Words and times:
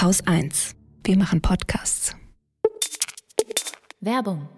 Haus 0.00 0.26
1. 0.26 0.76
Wir 1.04 1.18
machen 1.18 1.42
Podcasts. 1.42 2.16
Werbung. 4.00 4.48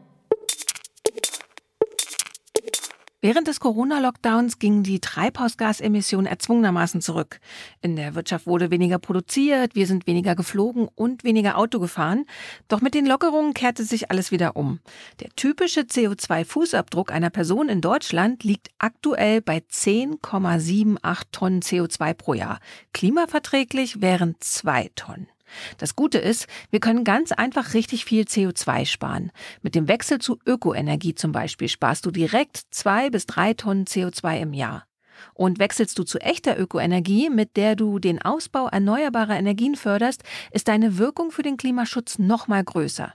Während 3.25 3.47
des 3.47 3.61
Corona-Lockdowns 3.61 4.59
gingen 4.59 4.83
die 4.83 4.99
Treibhausgasemissionen 4.99 6.27
erzwungenermaßen 6.27 7.01
zurück. 7.01 7.39
In 7.81 7.95
der 7.95 8.17
Wirtschaft 8.17 8.47
wurde 8.49 8.73
weniger 8.73 8.99
produziert, 8.99 9.77
wir 9.77 9.87
sind 9.89 10.09
weniger 10.09 10.35
geflogen 10.35 10.89
und 10.95 11.23
weniger 11.23 11.57
Auto 11.57 11.79
gefahren. 11.79 12.25
Doch 12.67 12.81
mit 12.81 12.95
den 12.95 13.07
Lockerungen 13.07 13.55
kehrte 13.55 13.85
sich 13.85 14.11
alles 14.11 14.31
wieder 14.33 14.57
um. 14.57 14.81
Der 15.21 15.31
typische 15.31 15.83
CO2-Fußabdruck 15.83 17.11
einer 17.11 17.31
Person 17.31 17.69
in 17.69 17.81
Deutschland 17.81 18.43
liegt 18.43 18.71
aktuell 18.79 19.41
bei 19.41 19.59
10,78 19.59 21.23
Tonnen 21.31 21.63
CO2 21.63 22.15
pro 22.15 22.35
Jahr. 22.35 22.59
Klimaverträglich 22.93 24.01
wären 24.01 24.35
zwei 24.41 24.91
Tonnen. 24.97 25.32
Das 25.79 25.97
Gute 25.97 26.19
ist, 26.19 26.47
wir 26.71 26.81
können 26.81 27.05
ganz 27.05 27.33
einfach 27.33 27.75
richtig 27.75 28.05
viel 28.05 28.25
CO2 28.25 28.87
sparen. 28.87 29.33
Mit 29.63 29.75
dem 29.75 29.89
Wechsel 29.89 30.19
zu 30.19 30.39
Ökoenergie 30.47 31.15
zum 31.15 31.33
Beispiel 31.33 31.69
sparst 31.69 32.07
du 32.07 32.11
direkt 32.11 32.63
zwei 32.71 33.11
bis 33.11 33.27
drei 33.27 33.55
Tonnen 33.55 33.85
CO2 33.85 34.41
im 34.41 34.53
Jahr. 34.53 34.87
Und 35.35 35.59
wechselst 35.59 35.99
du 35.99 36.05
zu 36.05 36.19
echter 36.19 36.59
Ökoenergie, 36.59 37.31
mit 37.31 37.57
der 37.57 37.77
du 37.77 37.99
den 37.99 38.21
Ausbau 38.21 38.67
erneuerbarer 38.69 39.37
Energien 39.37 39.77
förderst, 39.77 40.23
ist 40.51 40.69
deine 40.69 40.99
Wirkung 40.99 41.31
für 41.31 41.43
den 41.43 41.57
Klimaschutz 41.57 42.19
noch 42.19 42.49
mal 42.49 42.65
größer. 42.65 43.13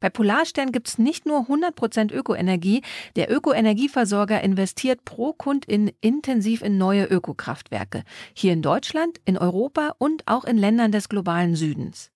Bei 0.00 0.10
Polarstern 0.10 0.70
gibt 0.70 0.88
es 0.88 0.98
nicht 0.98 1.26
nur 1.26 1.48
100% 1.48 2.12
Ökoenergie, 2.12 2.82
der 3.16 3.30
Ökoenergieversorger 3.30 4.40
investiert 4.42 5.04
pro 5.04 5.32
Kundin 5.32 5.90
intensiv 6.00 6.62
in 6.62 6.78
neue 6.78 7.04
Ökokraftwerke. 7.04 8.04
Hier 8.32 8.52
in 8.52 8.62
Deutschland, 8.62 9.20
in 9.24 9.36
Europa 9.36 9.94
und 9.98 10.22
auch 10.26 10.44
in 10.44 10.56
Ländern 10.56 10.92
des 10.92 11.08
globalen 11.08 11.56
Südens. 11.56 12.12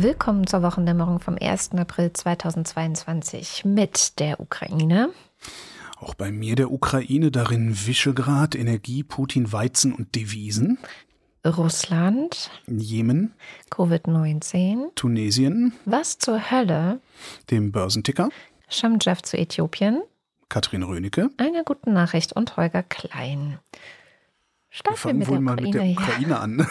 Willkommen 0.00 0.46
zur 0.46 0.62
Wochendämmerung 0.62 1.18
vom 1.18 1.36
1. 1.40 1.72
April 1.72 2.12
2022 2.12 3.64
mit 3.64 4.20
der 4.20 4.38
Ukraine. 4.38 5.10
Auch 5.98 6.14
bei 6.14 6.30
mir 6.30 6.54
der 6.54 6.70
Ukraine, 6.70 7.32
darin 7.32 7.74
Visegrad, 7.74 8.54
Energie, 8.54 9.02
Putin, 9.02 9.50
Weizen 9.50 9.92
und 9.92 10.14
Devisen. 10.14 10.78
Russland. 11.44 12.48
Jemen. 12.68 13.32
Covid-19. 13.72 14.94
Tunesien. 14.94 15.72
Was 15.84 16.18
zur 16.18 16.48
Hölle? 16.48 17.00
Dem 17.50 17.72
Börsenticker. 17.72 18.28
Shamjeff 18.68 19.22
zu 19.22 19.36
Äthiopien. 19.36 20.00
Katrin 20.48 20.84
Rönecke. 20.84 21.30
Eine 21.38 21.64
gute 21.64 21.90
Nachricht 21.90 22.34
und 22.34 22.56
Holger 22.56 22.84
Klein. 22.84 23.58
Starten 24.78 25.18
wir 25.18 25.26
fangen 25.26 25.26
wohl 25.26 25.40
mal 25.40 25.56
mit 25.56 25.74
der 25.74 25.82
Ukraine 25.82 26.28
ja. 26.30 26.38
an. 26.38 26.66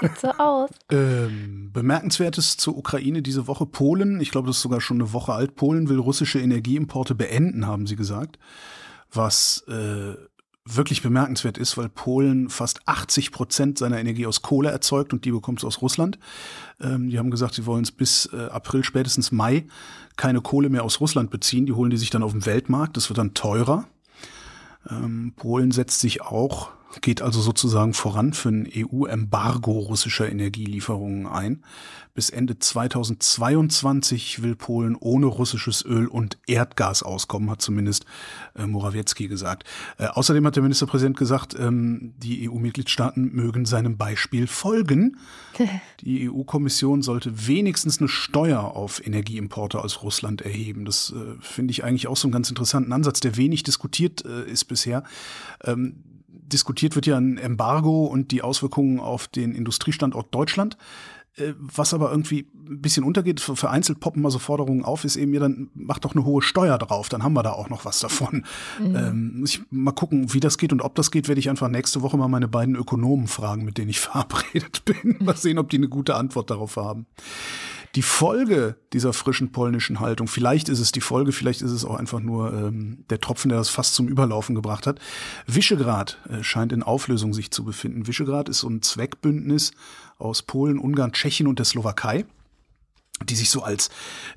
Sieht 0.00 0.18
so 0.18 0.30
aus. 0.32 0.70
ähm, 0.90 1.70
bemerkenswertes 1.72 2.56
zur 2.56 2.76
Ukraine 2.76 3.22
diese 3.22 3.46
Woche. 3.46 3.66
Polen, 3.66 4.20
ich 4.20 4.32
glaube, 4.32 4.48
das 4.48 4.56
ist 4.56 4.62
sogar 4.62 4.80
schon 4.80 5.00
eine 5.00 5.12
Woche 5.12 5.32
alt. 5.32 5.54
Polen 5.54 5.88
will 5.88 5.98
russische 5.98 6.40
Energieimporte 6.40 7.14
beenden, 7.14 7.68
haben 7.68 7.86
sie 7.86 7.94
gesagt. 7.94 8.40
Was 9.12 9.62
äh, 9.68 10.16
wirklich 10.64 11.02
bemerkenswert 11.02 11.56
ist, 11.56 11.76
weil 11.78 11.88
Polen 11.88 12.48
fast 12.48 12.80
80 12.88 13.30
Prozent 13.30 13.78
seiner 13.78 14.00
Energie 14.00 14.26
aus 14.26 14.42
Kohle 14.42 14.70
erzeugt 14.70 15.12
und 15.12 15.24
die 15.24 15.30
bekommt 15.30 15.60
es 15.60 15.64
aus 15.64 15.82
Russland. 15.82 16.18
Ähm, 16.80 17.10
die 17.10 17.18
haben 17.20 17.30
gesagt, 17.30 17.54
sie 17.54 17.64
wollen 17.64 17.84
es 17.84 17.92
bis 17.92 18.28
äh, 18.32 18.46
April, 18.46 18.82
spätestens 18.82 19.30
Mai 19.30 19.66
keine 20.16 20.40
Kohle 20.40 20.68
mehr 20.68 20.82
aus 20.82 21.00
Russland 21.00 21.30
beziehen. 21.30 21.66
Die 21.66 21.74
holen 21.74 21.90
die 21.90 21.96
sich 21.96 22.10
dann 22.10 22.24
auf 22.24 22.32
dem 22.32 22.44
Weltmarkt. 22.44 22.96
Das 22.96 23.08
wird 23.08 23.18
dann 23.18 23.34
teurer. 23.34 23.86
Ähm, 24.90 25.32
Polen 25.36 25.70
setzt 25.70 26.00
sich 26.00 26.22
auch 26.22 26.70
geht 27.00 27.22
also 27.22 27.40
sozusagen 27.40 27.94
voran 27.94 28.32
für 28.32 28.50
ein 28.50 28.68
EU-Embargo 28.74 29.72
russischer 29.72 30.28
Energielieferungen 30.28 31.26
ein. 31.26 31.64
Bis 32.14 32.28
Ende 32.28 32.58
2022 32.58 34.42
will 34.42 34.54
Polen 34.54 34.96
ohne 34.96 35.26
russisches 35.26 35.82
Öl 35.82 36.06
und 36.06 36.36
Erdgas 36.46 37.02
auskommen, 37.02 37.50
hat 37.50 37.62
zumindest 37.62 38.04
äh, 38.54 38.66
Morawiecki 38.66 39.28
gesagt. 39.28 39.64
Äh, 39.96 40.08
außerdem 40.08 40.46
hat 40.46 40.56
der 40.56 40.62
Ministerpräsident 40.62 41.16
gesagt, 41.16 41.56
ähm, 41.58 42.12
die 42.18 42.50
EU-Mitgliedstaaten 42.50 43.32
mögen 43.32 43.64
seinem 43.64 43.96
Beispiel 43.96 44.46
folgen. 44.46 45.16
Die 46.00 46.28
EU-Kommission 46.28 47.02
sollte 47.02 47.46
wenigstens 47.46 47.98
eine 47.98 48.08
Steuer 48.08 48.74
auf 48.74 49.06
Energieimporte 49.06 49.80
aus 49.80 50.02
Russland 50.02 50.42
erheben. 50.42 50.84
Das 50.84 51.14
äh, 51.16 51.40
finde 51.40 51.70
ich 51.70 51.84
eigentlich 51.84 52.08
auch 52.08 52.16
so 52.16 52.26
einen 52.26 52.32
ganz 52.32 52.48
interessanten 52.48 52.92
Ansatz, 52.92 53.20
der 53.20 53.36
wenig 53.36 53.62
diskutiert 53.62 54.24
äh, 54.24 54.44
ist 54.50 54.64
bisher. 54.64 55.04
Ähm, 55.64 56.02
diskutiert 56.52 56.94
wird 56.94 57.06
ja 57.06 57.16
ein 57.16 57.38
Embargo 57.38 58.06
und 58.06 58.30
die 58.30 58.42
Auswirkungen 58.42 59.00
auf 59.00 59.28
den 59.28 59.54
Industriestandort 59.54 60.34
Deutschland. 60.34 60.76
Äh, 61.36 61.54
was 61.58 61.94
aber 61.94 62.10
irgendwie 62.10 62.46
ein 62.68 62.82
bisschen 62.82 63.04
untergeht, 63.04 63.40
vereinzelt 63.40 64.00
poppen 64.00 64.20
mal 64.20 64.30
so 64.30 64.38
Forderungen 64.38 64.84
auf, 64.84 65.04
ist 65.04 65.16
eben, 65.16 65.32
ja, 65.32 65.40
dann 65.40 65.70
macht 65.74 66.04
doch 66.04 66.14
eine 66.14 66.26
hohe 66.26 66.42
Steuer 66.42 66.76
drauf, 66.76 67.08
dann 67.08 67.22
haben 67.22 67.32
wir 67.32 67.42
da 67.42 67.52
auch 67.52 67.70
noch 67.70 67.86
was 67.86 68.00
davon. 68.00 68.44
Mhm. 68.78 68.96
Ähm, 68.96 69.42
ich 69.46 69.62
mal 69.70 69.92
gucken, 69.92 70.34
wie 70.34 70.40
das 70.40 70.58
geht 70.58 70.72
und 70.72 70.82
ob 70.82 70.94
das 70.94 71.10
geht, 71.10 71.28
werde 71.28 71.38
ich 71.38 71.48
einfach 71.48 71.68
nächste 71.68 72.02
Woche 72.02 72.18
mal 72.18 72.28
meine 72.28 72.48
beiden 72.48 72.76
Ökonomen 72.76 73.28
fragen, 73.28 73.64
mit 73.64 73.78
denen 73.78 73.88
ich 73.88 74.00
verabredet 74.00 74.84
bin. 74.84 75.16
Mal 75.20 75.36
sehen, 75.36 75.58
ob 75.58 75.70
die 75.70 75.78
eine 75.78 75.88
gute 75.88 76.16
Antwort 76.16 76.50
darauf 76.50 76.76
haben. 76.76 77.06
Die 77.94 78.02
Folge 78.02 78.76
dieser 78.94 79.12
frischen 79.12 79.52
polnischen 79.52 80.00
Haltung, 80.00 80.26
vielleicht 80.26 80.70
ist 80.70 80.78
es 80.78 80.92
die 80.92 81.02
Folge, 81.02 81.32
vielleicht 81.32 81.60
ist 81.60 81.72
es 81.72 81.84
auch 81.84 81.96
einfach 81.96 82.20
nur 82.20 82.52
ähm, 82.52 83.04
der 83.10 83.20
Tropfen, 83.20 83.50
der 83.50 83.58
das 83.58 83.68
fast 83.68 83.94
zum 83.94 84.08
Überlaufen 84.08 84.54
gebracht 84.54 84.86
hat. 84.86 84.98
Visegrad 85.46 86.18
äh, 86.30 86.42
scheint 86.42 86.72
in 86.72 86.82
Auflösung 86.82 87.34
sich 87.34 87.50
zu 87.50 87.64
befinden. 87.64 88.06
Visegrad 88.06 88.48
ist 88.48 88.60
so 88.60 88.68
ein 88.68 88.80
Zweckbündnis 88.80 89.72
aus 90.16 90.42
Polen, 90.42 90.78
Ungarn, 90.78 91.12
Tschechien 91.12 91.46
und 91.46 91.58
der 91.58 91.66
Slowakei 91.66 92.24
die 93.26 93.36
sich 93.36 93.50
so 93.50 93.62
als 93.62 93.90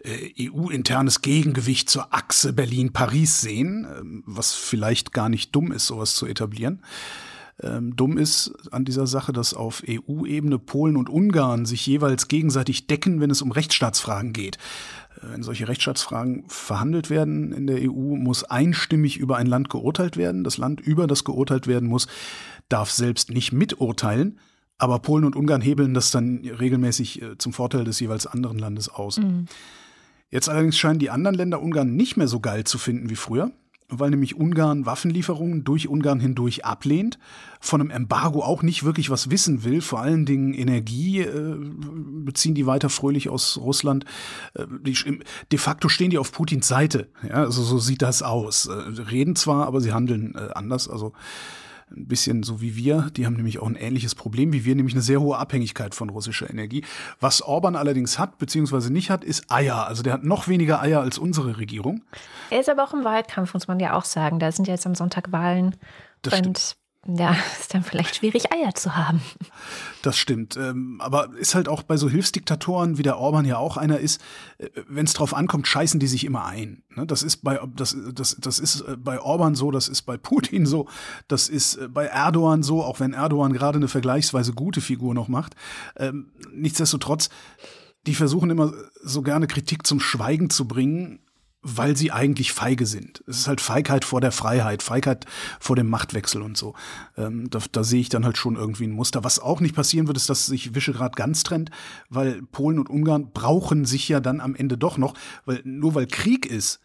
äh, 0.03 0.49
EU-internes 0.49 1.21
Gegengewicht 1.21 1.89
zur 1.89 2.13
Achse 2.13 2.53
Berlin-Paris 2.53 3.41
sehen, 3.41 3.85
äh, 3.85 4.21
was 4.25 4.53
vielleicht 4.53 5.11
gar 5.11 5.29
nicht 5.29 5.55
dumm 5.55 5.71
ist, 5.71 5.87
sowas 5.87 6.13
zu 6.13 6.25
etablieren. 6.27 6.83
Ähm, 7.61 7.95
dumm 7.95 8.17
ist 8.17 8.53
an 8.71 8.83
dieser 8.83 9.07
Sache, 9.07 9.31
dass 9.31 9.53
auf 9.53 9.81
EU-Ebene 9.87 10.59
Polen 10.59 10.97
und 10.97 11.09
Ungarn 11.09 11.65
sich 11.65 11.85
jeweils 11.85 12.27
gegenseitig 12.27 12.87
decken, 12.87 13.21
wenn 13.21 13.31
es 13.31 13.41
um 13.41 13.51
Rechtsstaatsfragen 13.51 14.33
geht. 14.33 14.57
Äh, 15.17 15.31
wenn 15.31 15.43
solche 15.43 15.67
Rechtsstaatsfragen 15.67 16.43
verhandelt 16.47 17.09
werden 17.09 17.53
in 17.53 17.67
der 17.67 17.77
EU, 17.81 18.15
muss 18.15 18.43
einstimmig 18.43 19.17
über 19.17 19.37
ein 19.37 19.47
Land 19.47 19.69
geurteilt 19.69 20.17
werden. 20.17 20.43
Das 20.43 20.57
Land, 20.57 20.81
über 20.81 21.07
das 21.07 21.23
geurteilt 21.23 21.67
werden 21.67 21.87
muss, 21.87 22.07
darf 22.67 22.91
selbst 22.91 23.31
nicht 23.31 23.53
miturteilen. 23.53 24.39
Aber 24.77 24.99
Polen 24.99 25.23
und 25.23 25.37
Ungarn 25.37 25.61
hebeln 25.61 25.93
das 25.93 26.11
dann 26.11 26.39
regelmäßig 26.39 27.21
äh, 27.21 27.37
zum 27.37 27.53
Vorteil 27.53 27.85
des 27.85 27.99
jeweils 28.01 28.27
anderen 28.27 28.59
Landes 28.59 28.89
aus. 28.89 29.17
Mhm. 29.19 29.45
Jetzt 30.29 30.49
allerdings 30.49 30.77
scheinen 30.77 30.99
die 30.99 31.09
anderen 31.09 31.37
Länder 31.37 31.61
Ungarn 31.61 31.95
nicht 31.95 32.17
mehr 32.17 32.27
so 32.27 32.41
geil 32.41 32.65
zu 32.65 32.77
finden 32.77 33.09
wie 33.09 33.15
früher. 33.15 33.51
Weil 33.89 34.09
nämlich 34.09 34.35
Ungarn 34.35 34.85
Waffenlieferungen 34.85 35.63
durch 35.63 35.87
Ungarn 35.87 36.19
hindurch 36.19 36.65
ablehnt, 36.65 37.19
von 37.59 37.81
einem 37.81 37.91
Embargo 37.91 38.43
auch 38.43 38.63
nicht 38.63 38.83
wirklich 38.83 39.09
was 39.09 39.29
wissen 39.29 39.63
will, 39.63 39.81
vor 39.81 39.99
allen 40.01 40.25
Dingen 40.25 40.53
Energie 40.53 41.19
äh, 41.19 41.55
beziehen 41.57 42.55
die 42.55 42.65
weiter 42.65 42.89
fröhlich 42.89 43.29
aus 43.29 43.57
Russland. 43.57 44.05
Äh, 44.53 44.65
die, 44.81 44.97
de 45.51 45.59
facto 45.59 45.89
stehen 45.89 46.09
die 46.09 46.17
auf 46.17 46.31
Putins 46.31 46.67
Seite, 46.67 47.09
ja, 47.27 47.35
also 47.35 47.63
so 47.63 47.77
sieht 47.77 48.01
das 48.01 48.23
aus. 48.23 48.65
Äh, 48.65 48.71
reden 48.71 49.35
zwar, 49.35 49.67
aber 49.67 49.81
sie 49.81 49.93
handeln 49.93 50.33
äh, 50.35 50.53
anders, 50.53 50.89
also 50.89 51.13
ein 51.91 52.07
bisschen 52.07 52.43
so 52.43 52.61
wie 52.61 52.75
wir. 52.75 53.09
Die 53.15 53.25
haben 53.25 53.35
nämlich 53.35 53.59
auch 53.59 53.67
ein 53.67 53.75
ähnliches 53.75 54.15
Problem 54.15 54.53
wie 54.53 54.65
wir, 54.65 54.75
nämlich 54.75 54.95
eine 54.95 55.01
sehr 55.01 55.21
hohe 55.21 55.37
Abhängigkeit 55.37 55.93
von 55.93 56.09
russischer 56.09 56.49
Energie. 56.49 56.83
Was 57.19 57.41
Orban 57.41 57.75
allerdings 57.75 58.17
hat, 58.17 58.37
beziehungsweise 58.37 58.91
nicht 58.91 59.09
hat, 59.09 59.23
ist 59.23 59.51
Eier. 59.51 59.87
Also 59.87 60.03
der 60.03 60.13
hat 60.13 60.23
noch 60.23 60.47
weniger 60.47 60.81
Eier 60.81 61.01
als 61.01 61.17
unsere 61.17 61.57
Regierung. 61.57 62.03
Er 62.49 62.59
ist 62.59 62.69
aber 62.69 62.83
auch 62.83 62.93
im 62.93 63.03
Wahlkampf, 63.03 63.53
muss 63.53 63.67
man 63.67 63.79
ja 63.79 63.93
auch 63.93 64.05
sagen. 64.05 64.39
Da 64.39 64.51
sind 64.51 64.67
ja 64.67 64.73
jetzt 64.73 64.85
am 64.85 64.95
Sonntag 64.95 65.31
Wahlen. 65.31 65.75
Das 66.21 66.33
und 66.33 66.39
stimmt 66.39 66.84
ja, 67.07 67.35
ist 67.59 67.73
dann 67.73 67.83
vielleicht 67.83 68.15
schwierig, 68.15 68.51
Eier 68.51 68.73
zu 68.73 68.95
haben. 68.95 69.21
Das 70.01 70.17
stimmt. 70.17 70.57
Ähm, 70.57 70.99
aber 70.99 71.29
ist 71.37 71.55
halt 71.55 71.69
auch 71.69 71.83
bei 71.83 71.97
so 71.97 72.09
Hilfsdiktatoren, 72.09 72.97
wie 72.97 73.03
der 73.03 73.17
Orban 73.17 73.45
ja 73.45 73.57
auch 73.57 73.77
einer 73.77 73.99
ist, 73.99 74.21
äh, 74.57 74.69
wenn 74.87 75.05
es 75.05 75.13
drauf 75.13 75.33
ankommt, 75.33 75.67
scheißen 75.67 75.99
die 75.99 76.07
sich 76.07 76.25
immer 76.25 76.45
ein. 76.45 76.83
Ne? 76.95 77.05
Das 77.05 77.23
ist 77.23 77.37
bei 77.37 77.59
das, 77.75 77.95
das, 78.13 78.35
das 78.39 78.59
ist 78.59 78.81
äh, 78.81 78.97
bei 78.97 79.19
Orban 79.19 79.55
so, 79.55 79.71
das 79.71 79.87
ist 79.87 80.03
bei 80.03 80.17
Putin 80.17 80.65
so, 80.65 80.87
das 81.27 81.49
ist 81.49 81.75
äh, 81.75 81.87
bei 81.87 82.05
Erdogan 82.05 82.63
so, 82.63 82.83
auch 82.83 82.99
wenn 82.99 83.13
Erdogan 83.13 83.53
gerade 83.53 83.77
eine 83.77 83.87
vergleichsweise 83.87 84.53
gute 84.53 84.81
Figur 84.81 85.13
noch 85.13 85.27
macht. 85.27 85.55
Ähm, 85.97 86.31
nichtsdestotrotz, 86.51 87.29
die 88.07 88.15
versuchen 88.15 88.49
immer 88.49 88.73
so 89.01 89.21
gerne 89.21 89.47
Kritik 89.47 89.85
zum 89.85 89.99
Schweigen 89.99 90.49
zu 90.49 90.67
bringen 90.67 91.19
weil 91.67 91.97
sie 91.97 92.11
eigentlich 92.11 92.53
feige 92.53 92.85
sind. 92.85 93.23
Es 93.25 93.39
ist 93.39 93.47
halt 93.47 93.59
Feigheit 93.59 94.05
vor 94.05 94.21
der 94.21 94.31
Freiheit, 94.31 94.83
Feigheit 94.83 95.25
vor 95.59 95.75
dem 95.75 95.89
Machtwechsel 95.89 96.43
und 96.43 96.55
so. 96.55 96.75
Ähm, 97.17 97.49
da, 97.49 97.57
da 97.71 97.83
sehe 97.83 98.01
ich 98.01 98.09
dann 98.09 98.23
halt 98.23 98.37
schon 98.37 98.55
irgendwie 98.55 98.85
ein 98.85 98.91
Muster. 98.91 99.23
Was 99.23 99.39
auch 99.39 99.61
nicht 99.61 99.73
passieren 99.73 100.05
wird, 100.05 100.15
ist, 100.15 100.29
dass 100.29 100.45
sich 100.45 100.75
Visegrad 100.75 101.15
ganz 101.15 101.41
trennt, 101.41 101.71
weil 102.07 102.43
Polen 102.43 102.77
und 102.77 102.87
Ungarn 102.87 103.31
brauchen 103.33 103.85
sich 103.85 104.07
ja 104.07 104.19
dann 104.19 104.41
am 104.41 104.53
Ende 104.53 104.77
doch 104.77 104.99
noch, 104.99 105.15
weil 105.45 105.61
nur 105.63 105.95
weil 105.95 106.05
Krieg 106.05 106.45
ist, 106.45 106.81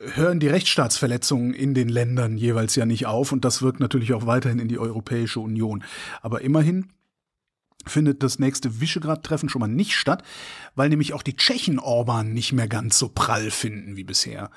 hören 0.00 0.40
die 0.40 0.48
Rechtsstaatsverletzungen 0.48 1.54
in 1.54 1.72
den 1.72 1.88
Ländern 1.88 2.36
jeweils 2.36 2.74
ja 2.74 2.86
nicht 2.86 3.06
auf 3.06 3.30
und 3.30 3.44
das 3.44 3.62
wirkt 3.62 3.78
natürlich 3.78 4.12
auch 4.12 4.26
weiterhin 4.26 4.58
in 4.58 4.66
die 4.66 4.80
Europäische 4.80 5.38
Union. 5.38 5.84
Aber 6.20 6.40
immerhin 6.40 6.88
findet 7.86 8.22
das 8.22 8.38
nächste 8.38 8.80
Visegrad-Treffen 8.80 9.48
schon 9.48 9.60
mal 9.60 9.68
nicht 9.68 9.94
statt, 9.94 10.22
weil 10.74 10.88
nämlich 10.88 11.12
auch 11.12 11.22
die 11.22 11.36
Tschechen 11.36 11.78
Orban 11.78 12.32
nicht 12.32 12.52
mehr 12.52 12.68
ganz 12.68 12.98
so 12.98 13.08
prall 13.08 13.50
finden 13.50 13.96
wie 13.96 14.04
bisher. 14.04 14.50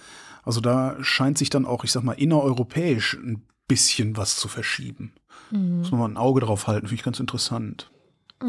Also 0.44 0.62
da 0.62 0.96
scheint 1.02 1.38
sich 1.38 1.50
dann 1.50 1.66
auch, 1.66 1.84
ich 1.84 1.92
sag 1.92 2.04
mal, 2.04 2.14
innereuropäisch 2.14 3.16
ein 3.16 3.46
bisschen 3.68 4.16
was 4.18 4.38
zu 4.38 4.48
verschieben. 4.48 5.14
Mhm. 5.52 5.80
Muss 5.80 5.92
man 5.92 6.00
mal 6.00 6.10
ein 6.10 6.18
Auge 6.18 6.42
drauf 6.42 6.68
halten, 6.68 6.88
finde 6.88 7.00
ich 7.00 7.04
ganz 7.04 7.20
interessant. 7.20 7.90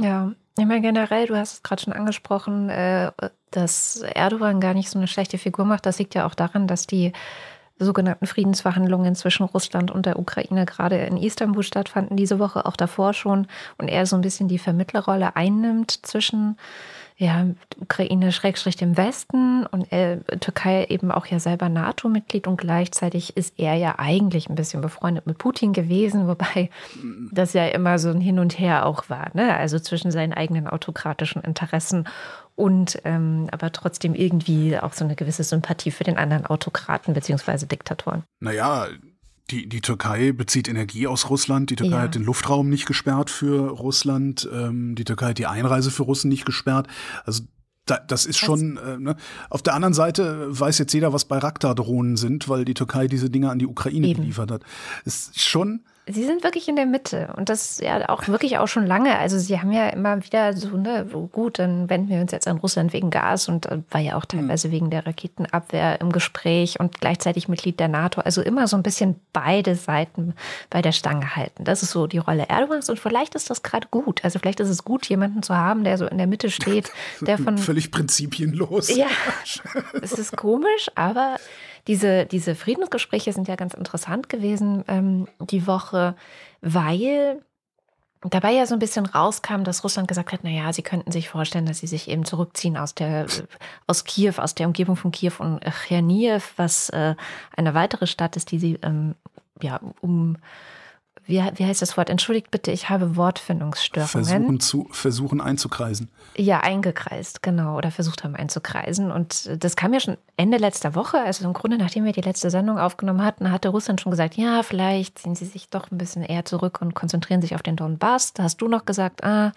Ja, 0.00 0.32
ich 0.58 0.66
meine 0.66 0.80
generell, 0.80 1.26
du 1.26 1.36
hast 1.36 1.54
es 1.54 1.62
gerade 1.62 1.82
schon 1.82 1.92
angesprochen, 1.92 2.68
äh, 2.68 3.10
dass 3.50 3.96
Erdogan 3.96 4.60
gar 4.60 4.74
nicht 4.74 4.90
so 4.90 4.98
eine 4.98 5.08
schlechte 5.08 5.38
Figur 5.38 5.64
macht. 5.64 5.86
Das 5.86 5.98
liegt 5.98 6.14
ja 6.14 6.26
auch 6.26 6.34
daran, 6.34 6.66
dass 6.66 6.86
die 6.86 7.12
sogenannten 7.78 8.26
Friedensverhandlungen 8.26 9.14
zwischen 9.14 9.44
Russland 9.44 9.90
und 9.90 10.06
der 10.06 10.18
Ukraine 10.18 10.66
gerade 10.66 10.96
in 10.96 11.16
Istanbul 11.16 11.62
stattfanden, 11.62 12.16
diese 12.16 12.38
Woche 12.38 12.66
auch 12.66 12.76
davor 12.76 13.14
schon, 13.14 13.46
und 13.78 13.88
er 13.88 14.06
so 14.06 14.16
ein 14.16 14.22
bisschen 14.22 14.48
die 14.48 14.58
Vermittlerrolle 14.58 15.36
einnimmt 15.36 16.06
zwischen 16.06 16.56
ja, 17.20 17.46
Ukraine 17.80 18.30
schrägstrich 18.30 18.76
dem 18.76 18.96
Westen 18.96 19.66
und 19.66 19.90
äh, 19.92 20.18
Türkei 20.38 20.84
eben 20.84 21.10
auch 21.10 21.26
ja 21.26 21.40
selber 21.40 21.68
NATO-Mitglied 21.68 22.46
und 22.46 22.58
gleichzeitig 22.58 23.36
ist 23.36 23.58
er 23.58 23.74
ja 23.74 23.96
eigentlich 23.98 24.48
ein 24.48 24.54
bisschen 24.54 24.80
befreundet 24.80 25.26
mit 25.26 25.36
Putin 25.36 25.72
gewesen, 25.72 26.28
wobei 26.28 26.70
das 27.32 27.54
ja 27.54 27.66
immer 27.66 27.98
so 27.98 28.10
ein 28.10 28.20
Hin 28.20 28.38
und 28.38 28.58
Her 28.60 28.86
auch 28.86 29.10
war, 29.10 29.30
ne? 29.34 29.56
Also 29.56 29.80
zwischen 29.80 30.12
seinen 30.12 30.32
eigenen 30.32 30.68
autokratischen 30.68 31.42
Interessen 31.42 32.08
und 32.54 33.00
ähm, 33.04 33.48
aber 33.50 33.72
trotzdem 33.72 34.14
irgendwie 34.14 34.78
auch 34.78 34.92
so 34.92 35.04
eine 35.04 35.16
gewisse 35.16 35.42
Sympathie 35.42 35.90
für 35.90 36.04
den 36.04 36.18
anderen 36.18 36.46
Autokraten 36.46 37.14
beziehungsweise 37.14 37.66
Diktatoren. 37.66 38.22
Naja, 38.38 38.86
die, 39.50 39.68
die 39.68 39.80
Türkei 39.80 40.32
bezieht 40.32 40.68
Energie 40.68 41.06
aus 41.06 41.30
Russland. 41.30 41.70
Die 41.70 41.76
Türkei 41.76 41.96
ja. 41.96 42.02
hat 42.02 42.14
den 42.14 42.24
Luftraum 42.24 42.68
nicht 42.68 42.86
gesperrt 42.86 43.30
für 43.30 43.70
Russland. 43.70 44.48
Ähm, 44.52 44.94
die 44.94 45.04
Türkei 45.04 45.28
hat 45.28 45.38
die 45.38 45.46
Einreise 45.46 45.90
für 45.90 46.02
Russen 46.02 46.28
nicht 46.28 46.44
gesperrt. 46.44 46.86
Also 47.24 47.44
da, 47.86 47.98
das 47.98 48.26
ist 48.26 48.38
schon. 48.38 48.76
Äh, 48.76 48.98
ne? 48.98 49.16
Auf 49.48 49.62
der 49.62 49.74
anderen 49.74 49.94
Seite 49.94 50.46
weiß 50.48 50.78
jetzt 50.78 50.92
jeder, 50.92 51.12
was 51.12 51.24
Bayraktar-Drohnen 51.24 52.16
sind, 52.16 52.48
weil 52.48 52.64
die 52.64 52.74
Türkei 52.74 53.08
diese 53.08 53.30
Dinge 53.30 53.50
an 53.50 53.58
die 53.58 53.66
Ukraine 53.66 54.08
Eben. 54.08 54.20
geliefert 54.20 54.50
hat. 54.50 54.62
ist 55.04 55.40
schon 55.40 55.80
Sie 56.10 56.24
sind 56.24 56.42
wirklich 56.42 56.68
in 56.68 56.76
der 56.76 56.86
Mitte 56.86 57.34
und 57.36 57.48
das 57.48 57.80
ja 57.80 58.08
auch 58.08 58.26
wirklich 58.28 58.58
auch 58.58 58.68
schon 58.68 58.86
lange. 58.86 59.18
Also 59.18 59.38
sie 59.38 59.60
haben 59.60 59.72
ja 59.72 59.88
immer 59.88 60.24
wieder 60.24 60.54
so, 60.54 60.76
ne, 60.76 61.06
gut, 61.32 61.58
dann 61.58 61.90
wenden 61.90 62.08
wir 62.08 62.20
uns 62.20 62.32
jetzt 62.32 62.48
an 62.48 62.58
Russland 62.58 62.92
wegen 62.92 63.10
Gas 63.10 63.48
und 63.48 63.66
äh, 63.66 63.78
war 63.90 64.00
ja 64.00 64.16
auch 64.16 64.22
hm. 64.22 64.40
teilweise 64.40 64.70
wegen 64.70 64.90
der 64.90 65.06
Raketenabwehr 65.06 66.00
im 66.00 66.12
Gespräch 66.12 66.80
und 66.80 67.00
gleichzeitig 67.00 67.48
Mitglied 67.48 67.78
der 67.80 67.88
NATO. 67.88 68.20
Also 68.20 68.42
immer 68.42 68.66
so 68.68 68.76
ein 68.76 68.82
bisschen 68.82 69.16
beide 69.32 69.74
Seiten 69.74 70.34
bei 70.70 70.82
der 70.82 70.92
Stange 70.92 71.36
halten. 71.36 71.64
Das 71.64 71.82
ist 71.82 71.90
so 71.90 72.06
die 72.06 72.18
Rolle 72.18 72.46
Erdogans 72.48 72.88
und 72.88 72.98
vielleicht 72.98 73.34
ist 73.34 73.50
das 73.50 73.62
gerade 73.62 73.88
gut. 73.90 74.24
Also 74.24 74.38
vielleicht 74.38 74.60
ist 74.60 74.68
es 74.68 74.84
gut, 74.84 75.06
jemanden 75.06 75.42
zu 75.42 75.56
haben, 75.56 75.84
der 75.84 75.98
so 75.98 76.06
in 76.06 76.18
der 76.18 76.26
Mitte 76.26 76.50
steht, 76.50 76.90
der 77.20 77.38
von. 77.38 77.58
Völlig 77.58 77.90
prinzipienlos. 77.90 78.94
Ja, 78.94 79.08
es 80.00 80.12
ist 80.12 80.36
komisch, 80.36 80.90
aber 80.94 81.36
diese, 81.88 82.26
diese 82.26 82.54
Friedensgespräche 82.54 83.32
sind 83.32 83.48
ja 83.48 83.56
ganz 83.56 83.74
interessant 83.74 84.28
gewesen 84.28 84.84
ähm, 84.86 85.26
die 85.40 85.66
Woche, 85.66 86.14
weil 86.60 87.42
dabei 88.20 88.52
ja 88.52 88.66
so 88.66 88.74
ein 88.74 88.78
bisschen 88.78 89.06
rauskam, 89.06 89.64
dass 89.64 89.82
Russland 89.84 90.06
gesagt 90.06 90.32
hat, 90.32 90.44
naja, 90.44 90.72
sie 90.72 90.82
könnten 90.82 91.12
sich 91.12 91.28
vorstellen, 91.28 91.66
dass 91.66 91.78
sie 91.78 91.86
sich 91.86 92.08
eben 92.08 92.24
zurückziehen 92.24 92.76
aus 92.76 92.94
der 92.94 93.26
aus 93.86 94.04
Kiew, 94.04 94.34
aus 94.36 94.54
der 94.54 94.66
Umgebung 94.66 94.96
von 94.96 95.12
Kiew 95.12 95.32
und 95.38 95.60
Cherniev, 95.64 96.52
was 96.56 96.90
äh, 96.90 97.14
eine 97.56 97.74
weitere 97.74 98.06
Stadt 98.06 98.36
ist, 98.36 98.50
die 98.50 98.58
sie 98.58 98.78
ähm, 98.82 99.14
ja 99.62 99.80
um 100.00 100.36
wie, 101.28 101.42
wie 101.56 101.66
heißt 101.66 101.82
das 101.82 101.98
Wort? 101.98 102.08
Entschuldigt 102.08 102.50
bitte, 102.50 102.70
ich 102.72 102.88
habe 102.88 103.14
Wortfindungsstörungen. 103.16 104.08
Versuchen, 104.08 104.60
zu, 104.60 104.88
versuchen 104.90 105.42
einzukreisen. 105.42 106.08
Ja, 106.36 106.60
eingekreist, 106.60 107.42
genau. 107.42 107.76
Oder 107.76 107.90
versucht 107.90 108.24
haben 108.24 108.34
einzukreisen. 108.34 109.12
Und 109.12 109.50
das 109.62 109.76
kam 109.76 109.92
ja 109.92 110.00
schon 110.00 110.16
Ende 110.38 110.56
letzter 110.56 110.94
Woche. 110.94 111.18
Also 111.20 111.44
im 111.44 111.52
Grunde, 111.52 111.76
nachdem 111.76 112.06
wir 112.06 112.12
die 112.12 112.22
letzte 112.22 112.48
Sendung 112.48 112.78
aufgenommen 112.78 113.22
hatten, 113.22 113.52
hatte 113.52 113.68
Russland 113.68 114.00
schon 114.00 114.10
gesagt, 114.10 114.36
ja, 114.36 114.62
vielleicht 114.62 115.18
ziehen 115.18 115.34
sie 115.34 115.44
sich 115.44 115.68
doch 115.68 115.90
ein 115.90 115.98
bisschen 115.98 116.22
eher 116.22 116.46
zurück 116.46 116.80
und 116.80 116.94
konzentrieren 116.94 117.42
sich 117.42 117.54
auf 117.54 117.62
den 117.62 117.76
Donbass. 117.76 118.32
Da 118.32 118.44
hast 118.44 118.62
du 118.62 118.68
noch 118.68 118.86
gesagt, 118.86 119.22
ah, 119.22 119.52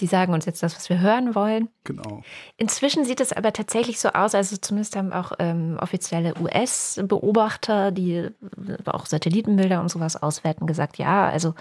die 0.00 0.06
sagen 0.06 0.32
uns 0.32 0.46
jetzt 0.46 0.62
das, 0.62 0.74
was 0.74 0.88
wir 0.88 1.00
hören 1.00 1.34
wollen. 1.34 1.68
Genau. 1.84 2.22
Inzwischen 2.56 3.04
sieht 3.04 3.20
es 3.20 3.32
aber 3.32 3.52
tatsächlich 3.52 4.00
so 4.00 4.10
aus, 4.10 4.34
also 4.34 4.56
zumindest 4.56 4.96
haben 4.96 5.12
auch 5.12 5.32
ähm, 5.38 5.78
offizielle 5.80 6.34
US-Beobachter, 6.40 7.92
die 7.92 8.14
äh, 8.14 8.32
auch 8.86 9.06
Satellitenbilder 9.06 9.80
und 9.80 9.90
sowas 9.90 10.20
auswerten, 10.20 10.66
gesagt, 10.66 10.98
ja, 10.98 11.28
also 11.28 11.54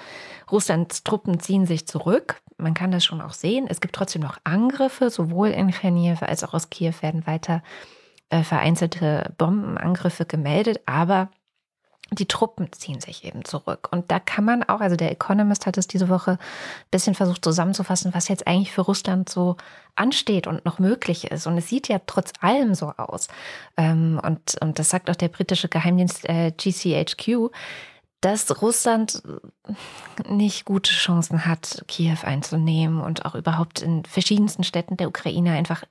Russlands 0.51 1.03
Truppen 1.03 1.39
ziehen 1.39 1.65
sich 1.65 1.87
zurück. 1.87 2.41
Man 2.57 2.73
kann 2.73 2.91
das 2.91 3.05
schon 3.05 3.21
auch 3.21 3.33
sehen. 3.33 3.67
Es 3.69 3.81
gibt 3.81 3.95
trotzdem 3.95 4.21
noch 4.21 4.37
Angriffe, 4.43 5.09
sowohl 5.09 5.49
in 5.49 5.71
Cherniv 5.71 6.21
als 6.23 6.43
auch 6.43 6.53
aus 6.53 6.69
Kiew 6.69 6.93
werden 7.01 7.27
weiter 7.27 7.61
äh, 8.29 8.43
vereinzelte 8.43 9.33
Bombenangriffe 9.37 10.25
gemeldet, 10.25 10.81
aber 10.85 11.29
die 12.11 12.27
Truppen 12.27 12.71
ziehen 12.71 12.99
sich 12.99 13.23
eben 13.23 13.45
zurück. 13.45 13.89
Und 13.91 14.11
da 14.11 14.19
kann 14.19 14.43
man 14.43 14.63
auch, 14.63 14.81
also 14.81 14.95
der 14.95 15.11
Economist 15.11 15.65
hat 15.65 15.77
es 15.77 15.87
diese 15.87 16.09
Woche 16.09 16.31
ein 16.31 16.37
bisschen 16.91 17.15
versucht 17.15 17.43
zusammenzufassen, 17.43 18.13
was 18.13 18.27
jetzt 18.27 18.47
eigentlich 18.47 18.71
für 18.71 18.81
Russland 18.81 19.29
so 19.29 19.57
ansteht 19.95 20.47
und 20.47 20.65
noch 20.65 20.79
möglich 20.79 21.29
ist. 21.31 21.45
Und 21.45 21.57
es 21.57 21.67
sieht 21.67 21.87
ja 21.87 21.99
trotz 22.05 22.31
allem 22.39 22.73
so 22.73 22.93
aus. 22.97 23.27
Ähm, 23.77 24.19
und, 24.23 24.55
und 24.61 24.79
das 24.79 24.89
sagt 24.89 25.09
auch 25.09 25.15
der 25.15 25.27
britische 25.27 25.69
Geheimdienst 25.69 26.27
äh, 26.27 26.51
GCHQ, 26.51 27.51
dass 28.21 28.61
Russland 28.61 29.21
nicht 30.27 30.65
gute 30.65 30.91
Chancen 30.91 31.45
hat, 31.45 31.85
Kiew 31.87 32.17
einzunehmen 32.23 32.99
und 33.01 33.25
auch 33.25 33.35
überhaupt 33.35 33.81
in 33.81 34.03
verschiedensten 34.03 34.63
Städten 34.63 34.97
der 34.97 35.07
Ukraine 35.07 35.53
einfach 35.53 35.83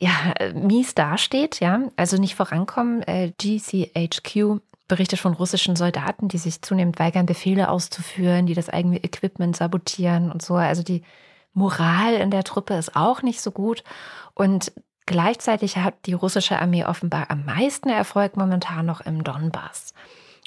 ja, 0.00 0.32
mies 0.54 0.94
dasteht, 0.94 1.60
ja, 1.60 1.82
also 1.96 2.16
nicht 2.16 2.34
vorankommen. 2.34 3.02
Äh, 3.02 3.32
GCHQ 3.38 4.60
berichtet 4.90 5.20
von 5.20 5.32
russischen 5.32 5.76
Soldaten, 5.76 6.28
die 6.28 6.36
sich 6.36 6.60
zunehmend 6.60 6.98
weigern, 6.98 7.24
Befehle 7.24 7.70
auszuführen, 7.70 8.46
die 8.46 8.54
das 8.54 8.68
eigene 8.68 9.02
Equipment 9.02 9.56
sabotieren 9.56 10.30
und 10.30 10.42
so. 10.42 10.56
Also 10.56 10.82
die 10.82 11.02
Moral 11.54 12.14
in 12.14 12.30
der 12.30 12.44
Truppe 12.44 12.74
ist 12.74 12.96
auch 12.96 13.22
nicht 13.22 13.40
so 13.40 13.52
gut. 13.52 13.84
Und 14.34 14.72
gleichzeitig 15.06 15.76
hat 15.76 15.94
die 16.06 16.12
russische 16.12 16.58
Armee 16.58 16.84
offenbar 16.84 17.30
am 17.30 17.44
meisten 17.44 17.88
Erfolg 17.88 18.36
momentan 18.36 18.84
noch 18.84 19.00
im 19.00 19.24
Donbass. 19.24 19.94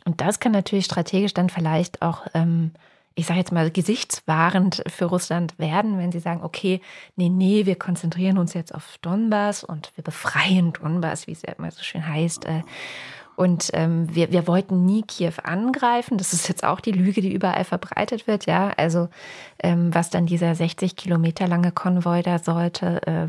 Und 0.06 0.20
das 0.20 0.42
kann 0.42 0.52
natürlich 0.52 0.86
strategisch 0.86 1.34
dann 1.34 1.50
vielleicht 1.50 2.02
auch, 2.02 2.28
ähm, 2.34 2.72
ich 3.16 3.26
sage 3.26 3.40
jetzt 3.40 3.54
mal, 3.54 3.72
gesichtswahrend 3.72 4.84
für 4.88 5.06
Russland 5.06 5.58
werden, 5.58 5.98
wenn 5.98 6.12
sie 6.12 6.20
sagen, 6.20 6.44
okay, 6.44 6.82
nee, 7.16 7.30
nee, 7.30 7.66
wir 7.66 7.78
konzentrieren 7.78 8.38
uns 8.38 8.54
jetzt 8.54 8.76
auf 8.76 8.98
Donbass 9.02 9.64
und 9.64 9.94
wir 9.96 10.04
befreien 10.04 10.74
Donbass, 10.74 11.28
wie 11.28 11.32
es 11.32 11.44
ja 11.44 11.54
immer 11.54 11.72
so 11.72 11.82
schön 11.82 12.06
heißt. 12.06 12.46
Äh, 12.46 12.64
Und 13.36 13.70
ähm, 13.74 14.14
wir, 14.14 14.32
wir 14.32 14.48
wollten 14.48 14.86
nie 14.86 15.02
Kiew 15.02 15.34
angreifen. 15.44 16.18
Das 16.18 16.34
ist 16.34 16.48
jetzt 16.48 16.64
auch 16.64 16.80
die 16.80 16.92
Lüge, 16.92 17.22
die 17.22 17.34
überall 17.34 17.64
verbreitet 17.64 18.28
wird. 18.28 18.46
Ja, 18.46 18.72
also 18.78 19.10
ähm, 19.60 19.94
was 19.94 20.10
dann 20.10 20.26
dieser 20.26 20.54
60 20.56 20.96
Kilometer 20.96 21.48
lange 21.48 21.72
Konvoi 21.72 22.22
da 22.22 22.40
sollte, 22.40 23.02
äh, 23.08 23.28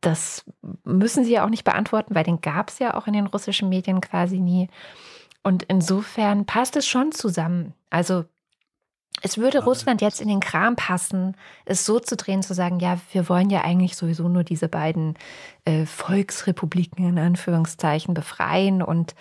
das 0.00 0.44
müssen 0.84 1.24
sie 1.24 1.32
ja 1.32 1.44
auch 1.44 1.50
nicht 1.50 1.64
beantworten, 1.64 2.14
weil 2.14 2.24
den 2.24 2.40
gab 2.40 2.70
es 2.70 2.78
ja 2.78 2.94
auch 2.94 3.06
in 3.06 3.12
den 3.12 3.26
russischen 3.26 3.68
Medien 3.68 4.00
quasi 4.00 4.38
nie. 4.38 4.68
Und 5.42 5.62
insofern 5.64 6.44
passt 6.44 6.76
es 6.76 6.86
schon 6.86 7.12
zusammen. 7.12 7.72
Also 7.90 8.24
es 9.22 9.38
würde 9.38 9.64
Russland 9.64 10.02
jetzt 10.02 10.20
in 10.20 10.28
den 10.28 10.40
Kram 10.40 10.76
passen, 10.76 11.36
es 11.64 11.86
so 11.86 11.98
zu 11.98 12.16
drehen, 12.16 12.42
zu 12.42 12.54
sagen, 12.54 12.80
ja, 12.80 12.98
wir 13.12 13.28
wollen 13.28 13.50
ja 13.50 13.62
eigentlich 13.62 13.96
sowieso 13.96 14.28
nur 14.28 14.44
diese 14.44 14.68
beiden 14.68 15.14
äh, 15.64 15.86
Volksrepubliken 15.86 17.08
in 17.08 17.18
Anführungszeichen 17.18 18.14
befreien 18.14 18.82
und 18.82 19.14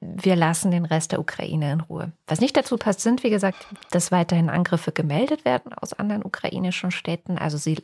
wir 0.00 0.36
lassen 0.36 0.70
den 0.70 0.84
Rest 0.84 1.12
der 1.12 1.20
Ukraine 1.20 1.72
in 1.72 1.80
Ruhe. 1.80 2.12
Was 2.26 2.40
nicht 2.40 2.56
dazu 2.56 2.76
passt, 2.76 3.00
sind, 3.00 3.22
wie 3.22 3.30
gesagt, 3.30 3.66
dass 3.90 4.12
weiterhin 4.12 4.50
Angriffe 4.50 4.92
gemeldet 4.92 5.44
werden 5.44 5.72
aus 5.72 5.94
anderen 5.94 6.24
ukrainischen 6.24 6.90
Städten. 6.90 7.38
Also 7.38 7.56
sie, 7.56 7.82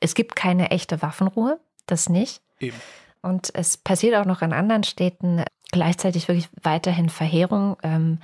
es 0.00 0.14
gibt 0.14 0.36
keine 0.36 0.70
echte 0.70 1.00
Waffenruhe, 1.00 1.58
das 1.86 2.08
nicht. 2.08 2.42
Eben. 2.60 2.76
Und 3.22 3.50
es 3.54 3.78
passiert 3.78 4.14
auch 4.16 4.26
noch 4.26 4.42
in 4.42 4.52
anderen 4.52 4.84
Städten 4.84 5.42
gleichzeitig 5.72 6.28
wirklich 6.28 6.48
weiterhin 6.62 7.08
Verheerung. 7.08 7.76
Ähm, 7.82 8.18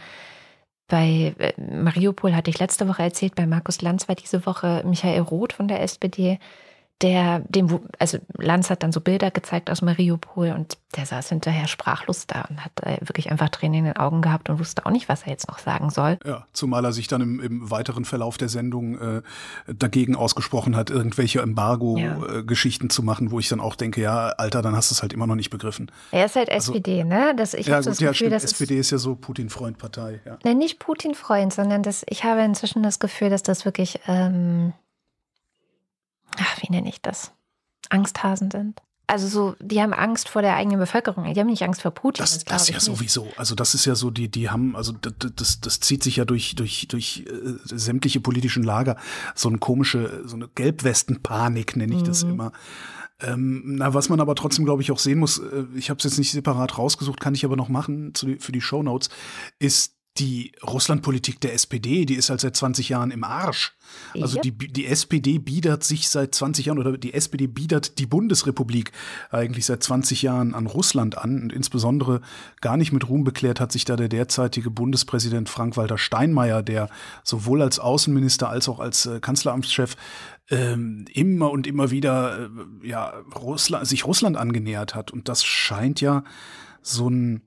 bei 0.90 1.34
äh, 1.38 1.52
Mariupol 1.58 2.36
hatte 2.36 2.50
ich 2.50 2.58
letzte 2.58 2.86
Woche 2.86 3.02
erzählt, 3.02 3.34
bei 3.34 3.46
Markus 3.46 3.80
Lanz 3.80 4.08
war 4.08 4.14
diese 4.14 4.44
Woche 4.44 4.82
Michael 4.84 5.22
Roth 5.22 5.54
von 5.54 5.68
der 5.68 5.80
SPD 5.80 6.38
der, 7.02 7.40
dem, 7.48 7.80
also 7.98 8.18
Lanz 8.36 8.68
hat 8.68 8.82
dann 8.82 8.92
so 8.92 9.00
Bilder 9.00 9.30
gezeigt 9.30 9.70
aus 9.70 9.80
Mariupol 9.80 10.50
und 10.50 10.76
der 10.96 11.06
saß 11.06 11.30
hinterher 11.30 11.66
sprachlos 11.66 12.26
da 12.26 12.42
und 12.50 12.62
hat 12.62 12.72
äh, 12.82 12.98
wirklich 13.00 13.30
einfach 13.30 13.48
Tränen 13.48 13.78
in 13.78 13.84
den 13.86 13.96
Augen 13.96 14.20
gehabt 14.20 14.50
und 14.50 14.58
wusste 14.58 14.84
auch 14.84 14.90
nicht, 14.90 15.08
was 15.08 15.22
er 15.22 15.30
jetzt 15.30 15.48
noch 15.48 15.58
sagen 15.58 15.90
soll. 15.90 16.18
Ja, 16.26 16.46
zumal 16.52 16.84
er 16.84 16.92
sich 16.92 17.08
dann 17.08 17.22
im, 17.22 17.40
im 17.40 17.70
weiteren 17.70 18.04
Verlauf 18.04 18.36
der 18.36 18.48
Sendung 18.48 18.98
äh, 18.98 19.22
dagegen 19.66 20.14
ausgesprochen 20.14 20.76
hat, 20.76 20.90
irgendwelche 20.90 21.40
Embargo-Geschichten 21.40 22.86
ja. 22.86 22.90
zu 22.90 23.02
machen, 23.02 23.30
wo 23.30 23.38
ich 23.38 23.48
dann 23.48 23.60
auch 23.60 23.76
denke, 23.76 24.02
ja, 24.02 24.28
Alter, 24.30 24.60
dann 24.60 24.76
hast 24.76 24.90
du 24.90 24.94
es 24.94 25.02
halt 25.02 25.12
immer 25.12 25.26
noch 25.26 25.36
nicht 25.36 25.50
begriffen. 25.50 25.90
Er 26.10 26.26
ist 26.26 26.36
halt 26.36 26.50
also, 26.50 26.72
SPD, 26.72 27.04
ne? 27.04 27.34
Das, 27.36 27.54
ich 27.54 27.66
ja, 27.66 27.78
gut, 27.78 27.86
das 27.86 27.98
Gefühl, 27.98 28.06
ja, 28.06 28.14
stimmt. 28.14 28.32
Das 28.32 28.44
SPD 28.44 28.74
ist, 28.78 28.86
ist 28.86 28.90
ja 28.90 28.98
so 28.98 29.14
Putin-Freund-Partei. 29.14 30.20
Ja. 30.26 30.38
Nein, 30.44 30.58
nicht 30.58 30.80
Putin-Freund, 30.80 31.52
sondern 31.54 31.82
das, 31.82 32.04
ich 32.08 32.24
habe 32.24 32.42
inzwischen 32.42 32.82
das 32.82 32.98
Gefühl, 32.98 33.30
dass 33.30 33.42
das 33.42 33.64
wirklich 33.64 34.00
ähm, 34.06 34.74
ach, 36.38 36.62
wie 36.62 36.70
nenne 36.70 36.88
ich 36.88 37.00
das? 37.00 37.32
Angsthasen 37.88 38.50
sind. 38.50 38.80
Also 39.10 39.26
so, 39.26 39.56
die 39.58 39.82
haben 39.82 39.92
Angst 39.92 40.28
vor 40.28 40.40
der 40.40 40.54
eigenen 40.54 40.78
Bevölkerung. 40.78 41.24
Die 41.34 41.40
haben 41.40 41.48
nicht 41.48 41.64
Angst 41.64 41.82
vor 41.82 41.90
Putin. 41.90 42.22
Das, 42.22 42.32
das, 42.32 42.44
das 42.44 42.68
ja 42.68 42.74
nicht. 42.74 42.84
sowieso. 42.84 43.26
Also 43.36 43.56
das 43.56 43.74
ist 43.74 43.84
ja 43.84 43.96
so, 43.96 44.12
die, 44.12 44.30
die 44.30 44.50
haben, 44.50 44.76
also 44.76 44.92
das, 44.92 45.14
das, 45.34 45.60
das 45.60 45.80
zieht 45.80 46.04
sich 46.04 46.16
ja 46.16 46.24
durch, 46.24 46.54
durch, 46.54 46.86
durch 46.86 47.24
äh, 47.26 47.54
sämtliche 47.64 48.20
politischen 48.20 48.62
Lager. 48.62 48.96
So 49.34 49.48
eine 49.48 49.58
komische, 49.58 50.22
so 50.26 50.36
eine 50.36 50.46
Gelbwesten-Panik 50.46 51.76
nenne 51.76 51.92
ich 51.92 52.02
mhm. 52.02 52.06
das 52.06 52.22
immer. 52.22 52.52
Ähm, 53.20 53.62
na, 53.64 53.92
was 53.94 54.10
man 54.10 54.20
aber 54.20 54.36
trotzdem, 54.36 54.64
glaube 54.64 54.82
ich, 54.82 54.92
auch 54.92 55.00
sehen 55.00 55.18
muss, 55.18 55.38
äh, 55.38 55.64
ich 55.74 55.90
habe 55.90 55.98
es 55.98 56.04
jetzt 56.04 56.18
nicht 56.18 56.30
separat 56.30 56.78
rausgesucht, 56.78 57.18
kann 57.18 57.34
ich 57.34 57.44
aber 57.44 57.56
noch 57.56 57.68
machen 57.68 58.14
zu, 58.14 58.36
für 58.38 58.52
die 58.52 58.60
Show 58.60 58.84
Notes, 58.84 59.10
ist 59.58 59.96
die 60.20 60.52
Russlandpolitik 60.62 61.40
der 61.40 61.54
SPD, 61.54 62.04
die 62.04 62.14
ist 62.14 62.28
halt 62.28 62.40
seit 62.40 62.54
20 62.54 62.90
Jahren 62.90 63.10
im 63.10 63.24
Arsch. 63.24 63.72
Also 64.14 64.38
die, 64.40 64.52
die 64.52 64.86
SPD 64.86 65.38
biedert 65.38 65.82
sich 65.82 66.08
seit 66.08 66.34
20 66.34 66.66
Jahren 66.66 66.78
oder 66.78 66.96
die 66.96 67.14
SPD 67.14 67.46
biedert 67.46 67.98
die 67.98 68.06
Bundesrepublik 68.06 68.92
eigentlich 69.30 69.66
seit 69.66 69.82
20 69.82 70.22
Jahren 70.22 70.54
an 70.54 70.66
Russland 70.66 71.16
an. 71.18 71.42
Und 71.42 71.52
insbesondere 71.52 72.20
gar 72.60 72.76
nicht 72.76 72.92
mit 72.92 73.08
Ruhm 73.08 73.24
beklärt 73.24 73.60
hat 73.60 73.72
sich 73.72 73.84
da 73.84 73.96
der 73.96 74.08
derzeitige 74.08 74.70
Bundespräsident 74.70 75.48
Frank-Walter 75.48 75.98
Steinmeier, 75.98 76.62
der 76.62 76.88
sowohl 77.24 77.62
als 77.62 77.78
Außenminister 77.78 78.48
als 78.48 78.68
auch 78.68 78.78
als 78.78 79.06
äh, 79.06 79.20
Kanzleramtschef 79.20 79.96
ähm, 80.50 81.06
immer 81.12 81.50
und 81.50 81.66
immer 81.66 81.90
wieder 81.90 82.50
äh, 82.82 82.88
ja, 82.88 83.14
Russland, 83.34 83.86
sich 83.86 84.04
Russland 84.04 84.36
angenähert 84.36 84.94
hat. 84.94 85.10
Und 85.12 85.28
das 85.28 85.44
scheint 85.44 86.00
ja 86.00 86.24
so 86.82 87.08
ein 87.08 87.42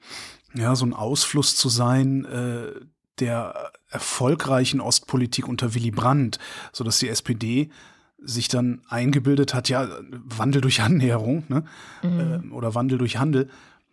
ja, 0.53 0.75
so 0.75 0.85
ein 0.85 0.93
Ausfluss 0.93 1.55
zu 1.55 1.69
sein 1.69 2.25
äh, 2.25 2.71
der 3.19 3.71
erfolgreichen 3.89 4.81
Ostpolitik 4.81 5.47
unter 5.47 5.75
Willy 5.75 5.91
Brandt, 5.91 6.39
so 6.71 6.83
dass 6.83 6.99
die 6.99 7.09
SPD 7.09 7.69
sich 8.17 8.47
dann 8.47 8.81
eingebildet 8.87 9.53
hat, 9.53 9.69
ja, 9.69 9.87
Wandel 10.09 10.61
durch 10.61 10.81
Annäherung 10.81 11.43
ne? 11.49 11.65
Mhm. 12.01 12.51
Äh, 12.51 12.53
oder 12.53 12.73
Wandel 12.73 12.97
durch 12.97 13.17
Handel. 13.17 13.49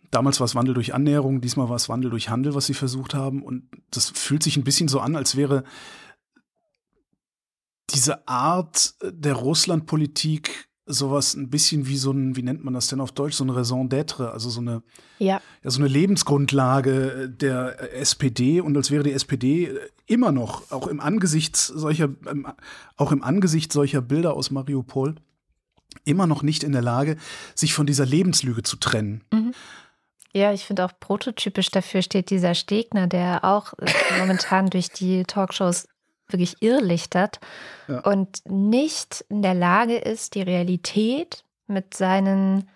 Damals 0.09 0.39
war 0.39 0.45
es 0.45 0.55
Wandel 0.55 0.73
durch 0.73 0.93
Annäherung, 0.93 1.41
diesmal 1.41 1.69
war 1.69 1.75
es 1.75 1.89
Wandel 1.89 2.09
durch 2.09 2.29
Handel, 2.29 2.55
was 2.55 2.65
sie 2.65 2.73
versucht 2.73 3.13
haben. 3.13 3.43
Und 3.43 3.63
das 3.91 4.09
fühlt 4.09 4.43
sich 4.43 4.57
ein 4.57 4.63
bisschen 4.63 4.87
so 4.87 4.99
an, 4.99 5.15
als 5.15 5.35
wäre 5.35 5.63
diese 7.89 8.27
Art 8.27 8.95
der 9.03 9.33
Russlandpolitik 9.33 10.69
sowas 10.85 11.35
ein 11.35 11.49
bisschen 11.49 11.87
wie 11.87 11.97
so 11.97 12.11
ein, 12.11 12.35
wie 12.35 12.43
nennt 12.43 12.63
man 12.63 12.73
das 12.73 12.87
denn 12.87 12.99
auf 12.99 13.11
Deutsch, 13.11 13.35
so 13.35 13.43
eine 13.43 13.55
Raison 13.55 13.87
d'être, 13.89 14.29
also 14.29 14.49
so 14.49 14.61
eine, 14.61 14.83
ja. 15.19 15.41
ja. 15.63 15.69
so 15.69 15.79
eine 15.79 15.87
Lebensgrundlage 15.87 17.29
der 17.29 17.93
SPD 17.93 18.61
und 18.61 18.75
als 18.75 18.91
wäre 18.91 19.03
die 19.03 19.13
SPD 19.13 19.77
immer 20.05 20.31
noch, 20.31 20.71
auch 20.71 20.87
im 20.87 20.99
Angesicht 20.99 21.55
solcher, 21.55 22.09
auch 22.97 23.11
im 23.11 23.23
Angesicht 23.23 23.71
solcher 23.71 24.01
Bilder 24.01 24.33
aus 24.33 24.51
Mariupol, 24.51 25.15
immer 26.03 26.27
noch 26.27 26.43
nicht 26.43 26.63
in 26.63 26.71
der 26.71 26.81
Lage, 26.81 27.17
sich 27.55 27.73
von 27.73 27.85
dieser 27.85 28.05
Lebenslüge 28.05 28.63
zu 28.63 28.77
trennen. 28.77 29.23
Mhm. 29.31 29.53
Ja, 30.33 30.53
ich 30.53 30.63
finde 30.65 30.85
auch 30.85 30.93
prototypisch 30.97 31.71
dafür 31.71 32.01
steht 32.01 32.29
dieser 32.29 32.55
Stegner, 32.55 33.07
der 33.07 33.43
auch 33.43 33.73
momentan 34.17 34.69
durch 34.69 34.89
die 34.89 35.25
Talkshows 35.25 35.87
wirklich 36.33 36.55
irrlichtert 36.61 37.39
ja. 37.87 37.99
und 38.01 38.41
nicht 38.49 39.25
in 39.29 39.41
der 39.41 39.53
Lage 39.53 39.97
ist, 39.97 40.35
die 40.35 40.41
Realität 40.41 41.43
mit 41.67 41.93
seinen, 41.93 42.69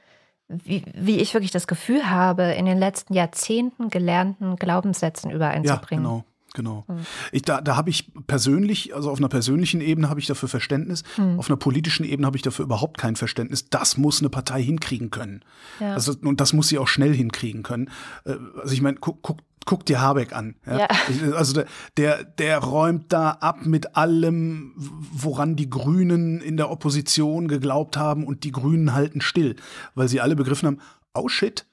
wie, 0.47 0.83
wie, 0.95 1.17
ich 1.17 1.33
wirklich 1.33 1.51
das 1.51 1.67
Gefühl 1.67 2.09
habe, 2.09 2.43
in 2.43 2.65
den 2.65 2.77
letzten 2.77 3.13
Jahrzehnten 3.13 3.89
gelernten 3.89 4.55
Glaubenssätzen 4.55 5.31
übereinzubringen. 5.31 6.05
Ja, 6.05 6.11
genau. 6.11 6.25
Genau. 6.55 6.85
Hm. 6.87 7.05
Ich, 7.33 7.41
da 7.43 7.61
da 7.61 7.75
habe 7.75 7.89
ich 7.89 8.11
persönlich, 8.27 8.95
also 8.95 9.11
auf 9.11 9.19
einer 9.19 9.27
persönlichen 9.27 9.81
Ebene 9.81 10.09
habe 10.09 10.21
ich 10.21 10.25
dafür 10.25 10.47
Verständnis, 10.47 11.03
hm. 11.15 11.37
auf 11.37 11.49
einer 11.49 11.57
politischen 11.57 12.05
Ebene 12.05 12.25
habe 12.25 12.37
ich 12.37 12.43
dafür 12.43 12.63
überhaupt 12.63 12.97
kein 12.97 13.17
Verständnis. 13.17 13.69
Das 13.69 13.97
muss 13.97 14.21
eine 14.21 14.29
Partei 14.29 14.63
hinkriegen 14.63 15.11
können. 15.11 15.43
Ja. 15.81 15.93
Also, 15.93 16.13
und 16.23 16.39
das 16.39 16.53
muss 16.53 16.69
sie 16.69 16.79
auch 16.79 16.87
schnell 16.87 17.13
hinkriegen 17.13 17.61
können. 17.61 17.89
Äh, 18.23 18.35
also 18.61 18.73
ich 18.73 18.81
meine, 18.81 18.97
guck, 18.97 19.21
guck 19.21 19.39
guck 19.65 19.85
dir 19.85 19.99
Habeck 19.99 20.33
an. 20.33 20.55
Ja? 20.65 20.79
ja. 20.79 20.87
Also 21.33 21.63
der, 21.97 22.23
der 22.23 22.59
räumt 22.59 23.11
da 23.11 23.31
ab 23.31 23.65
mit 23.65 23.95
allem, 23.95 24.73
woran 24.75 25.55
die 25.55 25.69
Grünen 25.69 26.39
in 26.39 26.57
der 26.57 26.69
Opposition 26.69 27.47
geglaubt 27.47 27.97
haben 27.97 28.25
und 28.25 28.43
die 28.43 28.51
Grünen 28.51 28.93
halten 28.93 29.21
still, 29.21 29.55
weil 29.95 30.07
sie 30.07 30.21
alle 30.21 30.35
begriffen 30.35 30.67
haben, 30.67 30.79
oh 31.13 31.27
shit, 31.27 31.65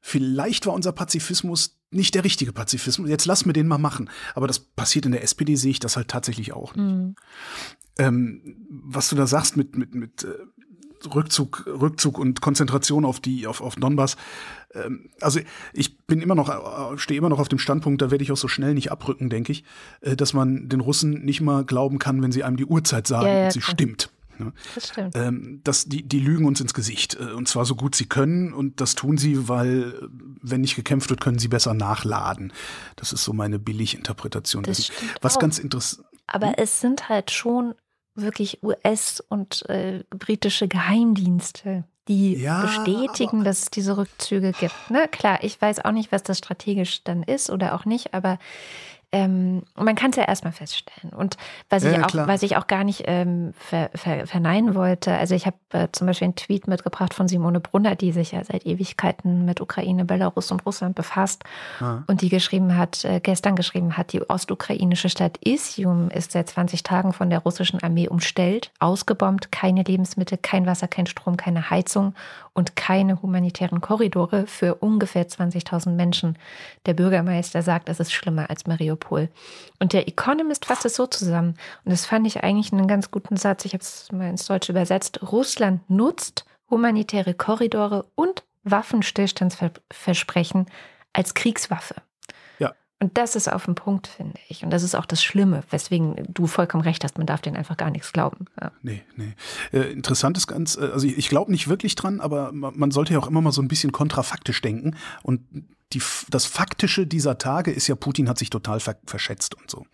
vielleicht 0.00 0.66
war 0.66 0.74
unser 0.74 0.92
Pazifismus 0.92 1.76
nicht 1.90 2.14
der 2.14 2.24
richtige 2.24 2.52
Pazifismus. 2.52 3.08
Jetzt 3.08 3.26
lass 3.26 3.46
mir 3.46 3.52
den 3.52 3.66
mal 3.66 3.78
machen. 3.78 4.10
Aber 4.34 4.46
das 4.46 4.60
passiert 4.60 5.06
in 5.06 5.12
der 5.12 5.24
SPD, 5.24 5.56
sehe 5.56 5.72
ich 5.72 5.80
das 5.80 5.96
halt 5.96 6.08
tatsächlich 6.08 6.52
auch 6.52 6.74
nicht. 6.76 6.84
Mhm. 6.84 7.16
Ähm, 7.98 8.56
was 8.70 9.08
du 9.08 9.16
da 9.16 9.26
sagst 9.26 9.56
mit, 9.56 9.76
mit, 9.76 9.94
mit 9.94 10.24
äh, 10.24 10.28
Rückzug, 11.14 11.66
Rückzug 11.66 12.18
und 12.18 12.40
Konzentration 12.40 13.04
auf 13.04 13.20
die, 13.20 13.46
auf, 13.46 13.60
auf 13.60 13.76
Donbass. 13.76 14.16
Ähm, 14.74 15.10
also 15.20 15.40
ich 15.72 15.98
bin 15.98 16.20
immer 16.20 16.34
noch, 16.34 16.48
äh, 16.48 16.98
stehe 16.98 17.18
immer 17.18 17.28
noch 17.28 17.38
auf 17.38 17.48
dem 17.48 17.58
Standpunkt, 17.58 18.02
da 18.02 18.10
werde 18.10 18.24
ich 18.24 18.32
auch 18.32 18.36
so 18.36 18.48
schnell 18.48 18.74
nicht 18.74 18.92
abrücken, 18.92 19.30
denke 19.30 19.52
ich, 19.52 19.64
äh, 20.00 20.16
dass 20.16 20.32
man 20.32 20.68
den 20.68 20.80
Russen 20.80 21.24
nicht 21.24 21.40
mal 21.40 21.64
glauben 21.64 21.98
kann, 21.98 22.22
wenn 22.22 22.32
sie 22.32 22.44
einem 22.44 22.56
die 22.56 22.66
Uhrzeit 22.66 23.06
sagen 23.06 23.26
ja, 23.26 23.38
ja, 23.38 23.44
und 23.46 23.52
sie 23.52 23.60
klar. 23.60 23.74
stimmt. 23.74 24.10
Ne? 24.40 24.52
Das 24.74 24.88
stimmt. 24.88 25.16
Ähm, 25.16 25.60
das, 25.64 25.84
die, 25.84 26.02
die 26.02 26.18
lügen 26.18 26.46
uns 26.46 26.60
ins 26.60 26.74
Gesicht. 26.74 27.16
Äh, 27.20 27.32
und 27.32 27.46
zwar 27.46 27.64
so 27.64 27.76
gut 27.76 27.94
sie 27.94 28.06
können. 28.06 28.52
Und 28.52 28.80
das 28.80 28.94
tun 28.94 29.18
sie, 29.18 29.48
weil, 29.48 30.08
wenn 30.42 30.62
nicht 30.62 30.76
gekämpft 30.76 31.10
wird, 31.10 31.20
können 31.20 31.38
sie 31.38 31.48
besser 31.48 31.74
nachladen. 31.74 32.52
Das 32.96 33.12
ist 33.12 33.22
so 33.22 33.32
meine 33.32 33.58
Billiginterpretation. 33.58 34.64
Das 34.64 34.90
Was 35.20 35.36
auch. 35.36 35.40
ganz 35.40 35.58
interessant. 35.58 36.06
Aber 36.26 36.48
hm? 36.48 36.54
es 36.56 36.80
sind 36.80 37.08
halt 37.08 37.30
schon 37.30 37.74
wirklich 38.22 38.62
US- 38.62 39.22
und 39.28 39.68
äh, 39.68 40.04
britische 40.10 40.68
Geheimdienste, 40.68 41.84
die 42.08 42.36
ja, 42.36 42.62
bestätigen, 42.62 43.44
dass 43.44 43.60
es 43.60 43.70
diese 43.70 43.96
Rückzüge 43.96 44.52
gibt. 44.52 44.90
Ne? 44.90 45.06
Klar, 45.08 45.42
ich 45.42 45.60
weiß 45.60 45.84
auch 45.84 45.92
nicht, 45.92 46.12
was 46.12 46.22
das 46.22 46.38
strategisch 46.38 47.04
dann 47.04 47.22
ist 47.22 47.50
oder 47.50 47.74
auch 47.74 47.84
nicht, 47.84 48.14
aber 48.14 48.38
ähm, 49.12 49.62
man 49.74 49.96
kann 49.96 50.10
es 50.10 50.16
ja 50.16 50.24
erstmal 50.24 50.52
feststellen. 50.52 51.12
Und 51.12 51.36
was, 51.68 51.82
Ja, 51.82 51.90
ich, 51.90 51.96
ja, 51.96 52.04
auch, 52.04 52.08
klar. 52.08 52.28
was 52.28 52.42
ich 52.44 52.56
auch 52.56 52.66
gar 52.68 52.84
nicht 52.84 53.02
ähm, 53.06 53.52
ver, 53.58 53.90
ver, 53.94 54.26
verneinen 54.28 54.74
wollte, 54.76 55.12
also 55.16 55.34
ich 55.34 55.46
habe 55.46 55.56
äh, 55.72 55.88
zum 55.90 56.06
Beispiel 56.06 56.26
einen 56.26 56.36
Tweet 56.36 56.68
mitgebracht 56.68 57.12
von 57.14 57.26
Simone 57.26 57.58
Brunner, 57.58 57.96
die 57.96 58.12
sich 58.12 58.30
ja 58.32 58.44
seit 58.44 58.66
Ewigkeiten 58.66 59.44
mit 59.44 59.60
Ukraine, 59.60 60.04
Belarus 60.04 60.52
und 60.52 60.64
Russland 60.64 60.94
befasst 60.94 61.42
Ah. 61.80 62.04
und 62.06 62.20
die 62.22 62.28
geschrieben 62.28 62.76
hat, 62.76 63.04
äh, 63.04 63.18
gestern 63.20 63.56
geschrieben 63.56 63.96
hat, 63.96 64.12
die 64.12 64.22
ostukrainische 64.28 65.08
Stadt 65.08 65.38
Isium 65.44 66.08
ist 66.10 66.30
seit 66.32 66.48
20 66.48 66.82
Tagen 66.84 67.12
von 67.12 67.30
der 67.30 67.40
russischen 67.40 67.82
Armee 67.82 68.06
umstellt, 68.08 68.70
ausgebombt, 68.78 69.50
keine 69.50 69.82
Lebensmittel, 69.82 70.38
kein 70.40 70.66
Wasser, 70.66 70.86
kein 70.86 71.06
Strom, 71.06 71.36
keine 71.36 71.70
Heizung 71.70 72.14
und 72.52 72.76
keine 72.76 73.22
humanitären 73.22 73.80
Korridore 73.80 74.46
für 74.46 74.76
ungefähr 74.76 75.26
20.000 75.26 75.90
Menschen. 75.90 76.36
Der 76.86 76.94
Bürgermeister 76.94 77.62
sagt, 77.62 77.88
es 77.88 77.98
ist 78.00 78.12
schlimmer 78.12 78.50
als 78.50 78.66
Mariupol. 78.66 78.99
Und 79.78 79.92
der 79.92 80.08
Economist 80.08 80.66
fasst 80.66 80.84
es 80.84 80.94
so 80.94 81.06
zusammen. 81.06 81.54
Und 81.84 81.90
das 81.90 82.06
fand 82.06 82.26
ich 82.26 82.42
eigentlich 82.42 82.72
einen 82.72 82.86
ganz 82.86 83.10
guten 83.10 83.36
Satz. 83.36 83.64
Ich 83.64 83.72
habe 83.72 83.82
es 83.82 84.10
mal 84.12 84.30
ins 84.30 84.46
Deutsche 84.46 84.72
übersetzt. 84.72 85.20
Russland 85.22 85.88
nutzt 85.90 86.44
humanitäre 86.68 87.34
Korridore 87.34 88.06
und 88.14 88.44
Waffenstillstandsversprechen 88.62 90.66
als 91.12 91.34
Kriegswaffe. 91.34 91.96
Ja. 92.58 92.74
Und 93.00 93.16
das 93.16 93.34
ist 93.34 93.50
auf 93.50 93.64
den 93.64 93.74
Punkt, 93.74 94.06
finde 94.06 94.38
ich. 94.48 94.62
Und 94.62 94.70
das 94.70 94.82
ist 94.82 94.94
auch 94.94 95.06
das 95.06 95.24
Schlimme, 95.24 95.62
weswegen 95.70 96.16
du 96.28 96.46
vollkommen 96.46 96.84
recht 96.84 97.02
hast, 97.02 97.18
man 97.18 97.26
darf 97.26 97.40
denen 97.40 97.56
einfach 97.56 97.76
gar 97.76 97.90
nichts 97.90 98.12
glauben. 98.12 98.44
Ja. 98.60 98.70
Nee, 98.82 99.02
nee. 99.16 99.32
Äh, 99.72 99.92
interessant 99.92 100.36
ist 100.36 100.46
ganz, 100.46 100.76
äh, 100.76 100.90
also 100.92 101.06
ich, 101.06 101.16
ich 101.16 101.28
glaube 101.28 101.50
nicht 101.50 101.68
wirklich 101.68 101.94
dran, 101.94 102.20
aber 102.20 102.52
ma- 102.52 102.72
man 102.74 102.90
sollte 102.90 103.14
ja 103.14 103.18
auch 103.18 103.26
immer 103.26 103.40
mal 103.40 103.52
so 103.52 103.62
ein 103.62 103.68
bisschen 103.68 103.90
kontrafaktisch 103.90 104.60
denken. 104.60 104.96
Und 105.22 105.40
die, 105.92 106.02
das 106.28 106.46
Faktische 106.46 107.06
dieser 107.06 107.38
Tage 107.38 107.70
ist 107.70 107.88
ja, 107.88 107.94
Putin 107.94 108.28
hat 108.28 108.38
sich 108.38 108.50
total 108.50 108.80
ver 108.80 108.96
verschätzt 109.06 109.54
und 109.54 109.70
so. 109.70 109.86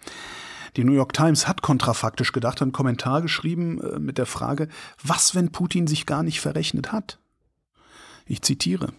Die 0.76 0.84
New 0.84 0.92
York 0.92 1.14
Times 1.14 1.48
hat 1.48 1.62
kontrafaktisch 1.62 2.32
gedacht, 2.32 2.60
einen 2.60 2.72
Kommentar 2.72 3.22
geschrieben 3.22 3.80
äh, 3.80 3.98
mit 3.98 4.18
der 4.18 4.26
Frage, 4.26 4.68
was, 5.02 5.34
wenn 5.34 5.52
Putin 5.52 5.86
sich 5.86 6.04
gar 6.04 6.22
nicht 6.22 6.40
verrechnet 6.40 6.92
hat? 6.92 7.18
Ich 8.26 8.42
zitiere. 8.42 8.92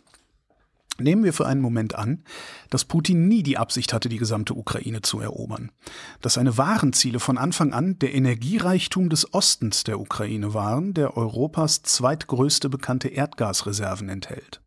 Nehmen 1.00 1.24
wir 1.24 1.34
für 1.34 1.46
einen 1.46 1.62
Moment 1.62 1.94
an, 1.94 2.24
dass 2.72 2.86
Putin 2.86 3.28
nie 3.28 3.44
die 3.44 3.60
Absicht 3.60 3.94
hatte, 3.94 4.10
die 4.10 4.18
gesamte 4.18 4.56
Ukraine 4.56 5.04
zu 5.04 5.20
erobern. 5.20 5.72
Dass 6.22 6.36
seine 6.36 6.58
wahren 6.58 6.92
Ziele 6.92 7.20
von 7.20 7.38
Anfang 7.38 7.72
an 7.72 8.00
der 8.00 8.16
Energiereichtum 8.16 9.10
des 9.10 9.32
Ostens 9.32 9.84
der 9.84 10.00
Ukraine 10.00 10.56
waren, 10.56 10.96
der 10.96 11.16
Europas 11.16 11.84
zweitgrößte 11.84 12.70
bekannte 12.70 13.10
Erdgasreserven 13.10 14.10
enthält. 14.10 14.62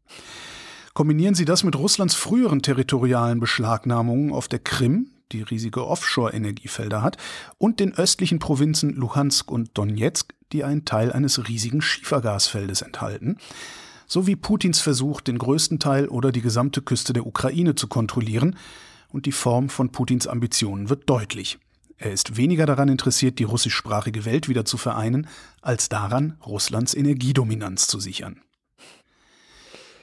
Kombinieren 0.92 1.34
Sie 1.34 1.44
das 1.44 1.62
mit 1.62 1.76
Russlands 1.76 2.14
früheren 2.14 2.62
territorialen 2.62 3.38
Beschlagnahmungen 3.38 4.32
auf 4.32 4.48
der 4.48 4.58
Krim, 4.58 5.10
die 5.30 5.42
riesige 5.42 5.86
Offshore-Energiefelder 5.86 7.02
hat, 7.02 7.16
und 7.58 7.78
den 7.78 7.94
östlichen 7.94 8.40
Provinzen 8.40 8.94
Luhansk 8.94 9.50
und 9.50 9.70
Donetsk, 9.78 10.34
die 10.52 10.64
einen 10.64 10.84
Teil 10.84 11.12
eines 11.12 11.46
riesigen 11.48 11.80
Schiefergasfeldes 11.80 12.82
enthalten, 12.82 13.36
sowie 14.06 14.34
Putins 14.34 14.80
Versuch, 14.80 15.20
den 15.20 15.38
größten 15.38 15.78
Teil 15.78 16.08
oder 16.08 16.32
die 16.32 16.40
gesamte 16.40 16.82
Küste 16.82 17.12
der 17.12 17.26
Ukraine 17.26 17.76
zu 17.76 17.86
kontrollieren, 17.86 18.56
und 19.12 19.26
die 19.26 19.32
Form 19.32 19.68
von 19.68 19.90
Putins 19.90 20.26
Ambitionen 20.26 20.88
wird 20.88 21.08
deutlich. 21.08 21.58
Er 21.96 22.12
ist 22.12 22.36
weniger 22.36 22.66
daran 22.66 22.88
interessiert, 22.88 23.38
die 23.38 23.44
russischsprachige 23.44 24.24
Welt 24.24 24.48
wieder 24.48 24.64
zu 24.64 24.76
vereinen, 24.76 25.28
als 25.62 25.88
daran, 25.88 26.36
Russlands 26.44 26.94
Energiedominanz 26.94 27.86
zu 27.86 28.00
sichern. 28.00 28.40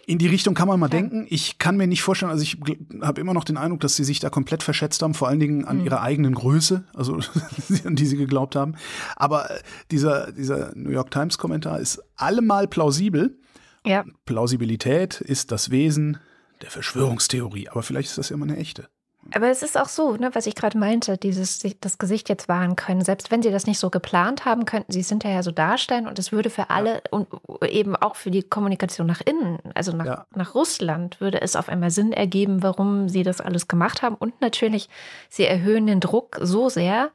In 0.09 0.19
die 0.19 0.27
Richtung 0.27 0.53
kann 0.53 0.69
man 0.69 0.79
mal 0.79 0.87
denken. 0.87 1.27
Ich 1.29 1.57
kann 1.57 1.75
mir 1.75 1.85
nicht 1.85 2.01
vorstellen, 2.01 2.31
also 2.31 2.41
ich 2.41 2.57
habe 3.01 3.19
immer 3.19 3.33
noch 3.33 3.43
den 3.43 3.57
Eindruck, 3.57 3.81
dass 3.81 3.97
sie 3.97 4.05
sich 4.05 4.21
da 4.21 4.29
komplett 4.29 4.63
verschätzt 4.63 5.01
haben, 5.01 5.13
vor 5.13 5.27
allen 5.27 5.41
Dingen 5.41 5.65
an 5.65 5.83
ihrer 5.83 6.01
eigenen 6.01 6.33
Größe, 6.33 6.85
also 6.93 7.19
an 7.83 7.97
die 7.97 8.05
sie 8.05 8.15
geglaubt 8.15 8.55
haben. 8.55 8.75
Aber 9.17 9.51
äh, 9.51 9.59
dieser, 9.91 10.31
dieser 10.31 10.71
New 10.75 10.91
York 10.91 11.11
Times 11.11 11.37
Kommentar 11.37 11.81
ist 11.81 12.01
allemal 12.15 12.69
plausibel. 12.69 13.37
Ja. 13.85 14.05
Plausibilität 14.25 15.19
ist 15.19 15.51
das 15.51 15.71
Wesen 15.71 16.19
der 16.61 16.71
Verschwörungstheorie. 16.71 17.67
Aber 17.67 17.83
vielleicht 17.83 18.07
ist 18.07 18.17
das 18.17 18.29
ja 18.29 18.37
mal 18.37 18.49
eine 18.49 18.55
echte. 18.55 18.87
Aber 19.33 19.49
es 19.49 19.63
ist 19.63 19.77
auch 19.77 19.89
so, 19.89 20.15
ne, 20.15 20.29
was 20.33 20.45
ich 20.47 20.55
gerade 20.55 20.77
meinte, 20.77 21.17
dieses 21.17 21.59
sich 21.59 21.79
das 21.79 21.97
Gesicht 21.97 22.29
jetzt 22.29 22.47
wahren 22.47 22.75
können. 22.75 23.01
Selbst 23.03 23.31
wenn 23.31 23.41
sie 23.43 23.51
das 23.51 23.65
nicht 23.65 23.79
so 23.79 23.89
geplant 23.89 24.45
haben, 24.45 24.65
könnten 24.65 24.91
sie 24.91 25.01
es 25.01 25.09
hinterher 25.09 25.43
so 25.43 25.51
darstellen 25.51 26.07
und 26.07 26.17
es 26.19 26.31
würde 26.31 26.49
für 26.49 26.69
alle 26.69 27.01
und 27.11 27.27
eben 27.67 27.95
auch 27.95 28.15
für 28.15 28.31
die 28.31 28.43
Kommunikation 28.43 29.07
nach 29.07 29.21
innen, 29.21 29.59
also 29.75 29.91
nach, 29.91 30.05
Ja. 30.05 30.27
nach 30.35 30.55
Russland, 30.55 31.19
würde 31.19 31.41
es 31.41 31.55
auf 31.55 31.69
einmal 31.69 31.91
Sinn 31.91 32.13
ergeben, 32.13 32.63
warum 32.63 33.09
sie 33.09 33.23
das 33.23 33.41
alles 33.41 33.67
gemacht 33.67 34.01
haben. 34.01 34.15
Und 34.15 34.39
natürlich, 34.41 34.89
sie 35.29 35.45
erhöhen 35.45 35.87
den 35.87 35.99
Druck 35.99 36.37
so 36.41 36.69
sehr, 36.69 37.11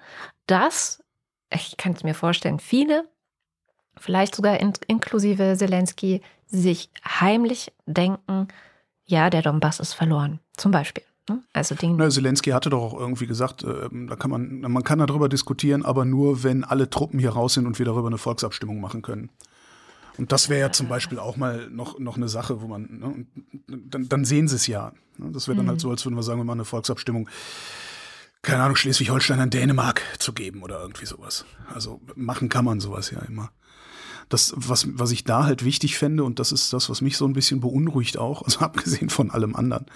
dass, 0.47 1.02
ich 1.50 1.76
kann 1.76 1.92
es 1.92 2.04
mir 2.04 2.14
vorstellen, 2.14 2.59
viele, 2.59 3.09
vielleicht 3.97 4.35
sogar 4.35 4.61
in, 4.61 4.73
inklusive 4.87 5.54
Zelensky, 5.57 6.21
sich 6.47 6.90
heimlich 7.07 7.73
denken, 7.87 8.49
ja, 9.04 9.31
der 9.31 9.42
Donbass 9.42 9.81
ist 9.81 9.95
verloren. 9.95 10.38
Zum 10.57 10.71
Beispiel. 10.71 11.04
Ne? 11.29 11.43
Also 11.52 11.75
den, 11.75 11.97
Na, 11.97 12.09
Zelensky 12.11 12.50
hatte 12.50 12.71
doch 12.71 12.83
auch 12.83 12.99
irgendwie 12.99 13.26
gesagt, 13.26 13.64
äh, 13.64 13.88
da 13.91 14.17
kann 14.17 14.31
man, 14.31 14.61
man 14.61 14.85
kann 14.85 14.99
darüber 14.99 15.29
diskutieren, 15.29 15.85
aber 15.85 16.04
nur, 16.04 16.43
wenn 16.43 16.65
alle 16.65 16.91
Truppen 16.91 17.19
hier 17.19 17.30
raus 17.30 17.54
sind 17.54 17.67
und 17.67 17.78
wir 17.78 17.87
darüber 17.87 18.08
eine 18.08 18.19
Volksabstimmung 18.19 18.80
machen 18.80 19.02
können. 19.02 19.30
Und 20.19 20.32
das 20.32 20.49
wäre 20.49 20.61
ja 20.61 20.73
zum 20.73 20.89
Beispiel 20.89 21.19
auch 21.19 21.37
mal 21.37 21.71
noch, 21.71 21.99
noch 21.99 22.17
eine 22.17 22.28
Sache, 22.28 22.61
wo 22.61 22.67
man, 22.67 22.82
ne, 22.91 23.26
dann, 23.67 24.08
dann 24.08 24.25
sehen 24.25 24.49
sie 24.49 24.56
es 24.56 24.67
ja. 24.67 24.93
Ne, 25.17 25.30
Das 25.32 25.49
wäre 25.49 25.56
dann 25.56 25.69
halt 25.69 25.80
so, 25.80 25.91
als 25.91 26.04
würden 26.04 26.17
wir 26.17 26.23
sagen, 26.23 26.41
wir 26.41 26.45
machen 26.45 26.58
eine 26.58 26.65
Volksabstimmung, 26.65 27.28
keine 28.43 28.63
Ahnung, 28.63 28.76
Schleswig-Holstein 28.76 29.41
an 29.41 29.50
Dänemark 29.50 30.02
zu 30.19 30.32
geben 30.32 30.63
oder 30.63 30.80
irgendwie 30.80 31.06
sowas. 31.06 31.45
Also 31.73 32.00
machen 32.15 32.49
kann 32.49 32.65
man 32.65 32.80
sowas 32.80 33.11
ja 33.11 33.21
immer. 33.21 33.50
Das, 34.28 34.52
was, 34.56 34.87
was 34.99 35.11
ich 35.13 35.25
da 35.25 35.45
halt 35.45 35.65
wichtig 35.65 35.97
fände, 35.97 36.25
und 36.25 36.39
das 36.39 36.52
ist 36.52 36.73
das, 36.73 36.91
was 36.91 37.00
mich 37.00 37.17
so 37.17 37.26
ein 37.26 37.32
bisschen 37.32 37.61
beunruhigt 37.61 38.19
auch, 38.19 38.43
also 38.45 38.61
abgesehen 38.61 39.08
von 39.08 39.30
allem 39.30 39.56
anderen, 39.56 39.87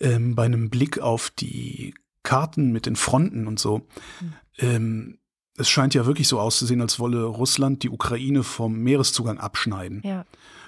ähm, 0.00 0.34
bei 0.34 0.44
einem 0.44 0.70
Blick 0.70 0.98
auf 0.98 1.30
die 1.30 1.94
Karten 2.22 2.72
mit 2.72 2.86
den 2.86 2.96
Fronten 2.96 3.46
und 3.46 3.58
so, 3.58 3.86
ähm, 4.58 5.18
es 5.58 5.68
scheint 5.68 5.94
ja 5.94 6.06
wirklich 6.06 6.28
so 6.28 6.38
auszusehen, 6.38 6.80
als 6.80 6.98
wolle 6.98 7.24
Russland 7.24 7.82
die 7.82 7.90
Ukraine 7.90 8.42
vom 8.42 8.78
Meereszugang 8.78 9.38
abschneiden. 9.38 10.02
ja. 10.04 10.24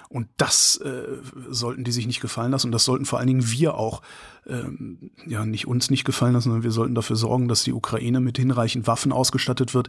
Und 0.09 0.27
das 0.37 0.77
äh, 0.77 1.03
sollten 1.49 1.83
die 1.83 1.91
sich 1.91 2.07
nicht 2.07 2.19
gefallen 2.19 2.51
lassen. 2.51 2.67
Und 2.67 2.71
das 2.71 2.83
sollten 2.83 3.05
vor 3.05 3.19
allen 3.19 3.27
Dingen 3.27 3.51
wir 3.51 3.75
auch, 3.75 4.01
ähm, 4.47 5.11
ja, 5.27 5.45
nicht 5.45 5.67
uns 5.67 5.91
nicht 5.91 6.03
gefallen 6.03 6.33
lassen, 6.33 6.45
sondern 6.45 6.63
wir 6.63 6.71
sollten 6.71 6.95
dafür 6.95 7.15
sorgen, 7.15 7.47
dass 7.47 7.63
die 7.63 7.73
Ukraine 7.73 8.19
mit 8.19 8.39
hinreichend 8.39 8.87
Waffen 8.87 9.11
ausgestattet 9.11 9.75
wird, 9.75 9.87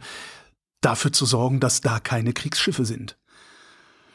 dafür 0.79 1.11
zu 1.11 1.25
sorgen, 1.25 1.59
dass 1.59 1.81
da 1.81 1.99
keine 1.99 2.33
Kriegsschiffe 2.33 2.85
sind. 2.85 3.17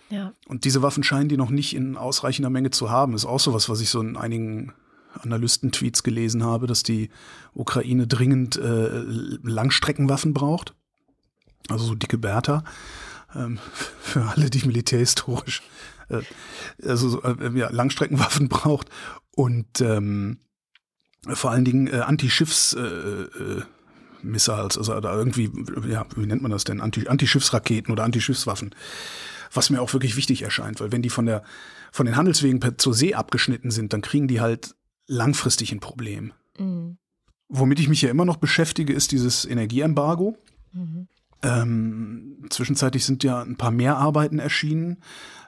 Ja. 0.08 0.32
Und 0.46 0.64
diese 0.64 0.80
Waffen 0.80 1.02
scheinen 1.02 1.28
die 1.28 1.36
noch 1.36 1.50
nicht 1.50 1.74
in 1.74 1.96
ausreichender 1.96 2.50
Menge 2.50 2.70
zu 2.70 2.88
haben. 2.88 3.14
Ist 3.14 3.26
auch 3.26 3.40
sowas, 3.40 3.68
was 3.68 3.80
ich 3.80 3.90
so 3.90 4.00
in 4.00 4.16
einigen 4.16 4.72
Analysten-Tweets 5.22 6.02
gelesen 6.02 6.44
habe, 6.44 6.66
dass 6.66 6.82
die 6.82 7.10
Ukraine 7.54 8.06
dringend 8.06 8.56
äh, 8.56 8.88
Langstreckenwaffen 9.42 10.34
braucht. 10.34 10.74
Also 11.68 11.84
so 11.84 11.94
dicke 11.94 12.18
Bertha. 12.18 12.64
Ähm, 13.34 13.58
für 14.00 14.24
alle, 14.24 14.50
die 14.50 14.66
militärhistorisch 14.66 15.62
äh, 16.08 16.22
also 16.86 17.08
so, 17.08 17.22
äh, 17.22 17.58
ja, 17.58 17.70
Langstreckenwaffen 17.70 18.48
braucht 18.50 18.88
und 19.32 19.80
ähm, 19.80 20.38
vor 21.26 21.50
allen 21.50 21.64
Dingen 21.64 21.88
äh, 21.88 22.00
Antischiffs 22.00 22.72
äh, 22.74 22.80
äh, 22.80 23.62
Missiles, 24.22 24.78
also 24.78 24.98
da 25.00 25.16
irgendwie, 25.16 25.50
ja, 25.88 26.06
wie 26.16 26.26
nennt 26.26 26.42
man 26.42 26.50
das 26.50 26.64
denn? 26.64 26.80
Anti 26.80 27.08
Antischiffsraketen 27.08 27.92
oder 27.92 28.04
Antischiffswaffen. 28.04 28.74
Was 29.52 29.70
mir 29.70 29.80
auch 29.80 29.92
wirklich 29.92 30.16
wichtig 30.16 30.42
erscheint, 30.42 30.80
weil 30.80 30.92
wenn 30.92 31.02
die 31.02 31.10
von 31.10 31.26
der 31.26 31.42
von 31.92 32.06
den 32.06 32.16
Handelswegen 32.16 32.60
per, 32.60 32.78
zur 32.78 32.94
See 32.94 33.14
abgeschnitten 33.14 33.70
sind, 33.70 33.92
dann 33.92 34.02
kriegen 34.02 34.28
die 34.28 34.40
halt 34.40 34.74
langfristig 35.06 35.72
ein 35.72 35.80
Problem. 35.80 36.32
Mhm. 36.58 36.98
Womit 37.48 37.78
ich 37.80 37.88
mich 37.88 38.02
ja 38.02 38.10
immer 38.10 38.24
noch 38.24 38.36
beschäftige, 38.36 38.92
ist 38.92 39.12
dieses 39.12 39.44
Energieembargo. 39.44 40.36
Mhm. 40.72 41.08
Ähm, 41.42 42.46
zwischenzeitlich 42.50 43.04
sind 43.04 43.22
ja 43.22 43.42
ein 43.42 43.56
paar 43.56 43.70
mehr 43.70 43.96
Arbeiten 43.98 44.38
erschienen, 44.38 44.98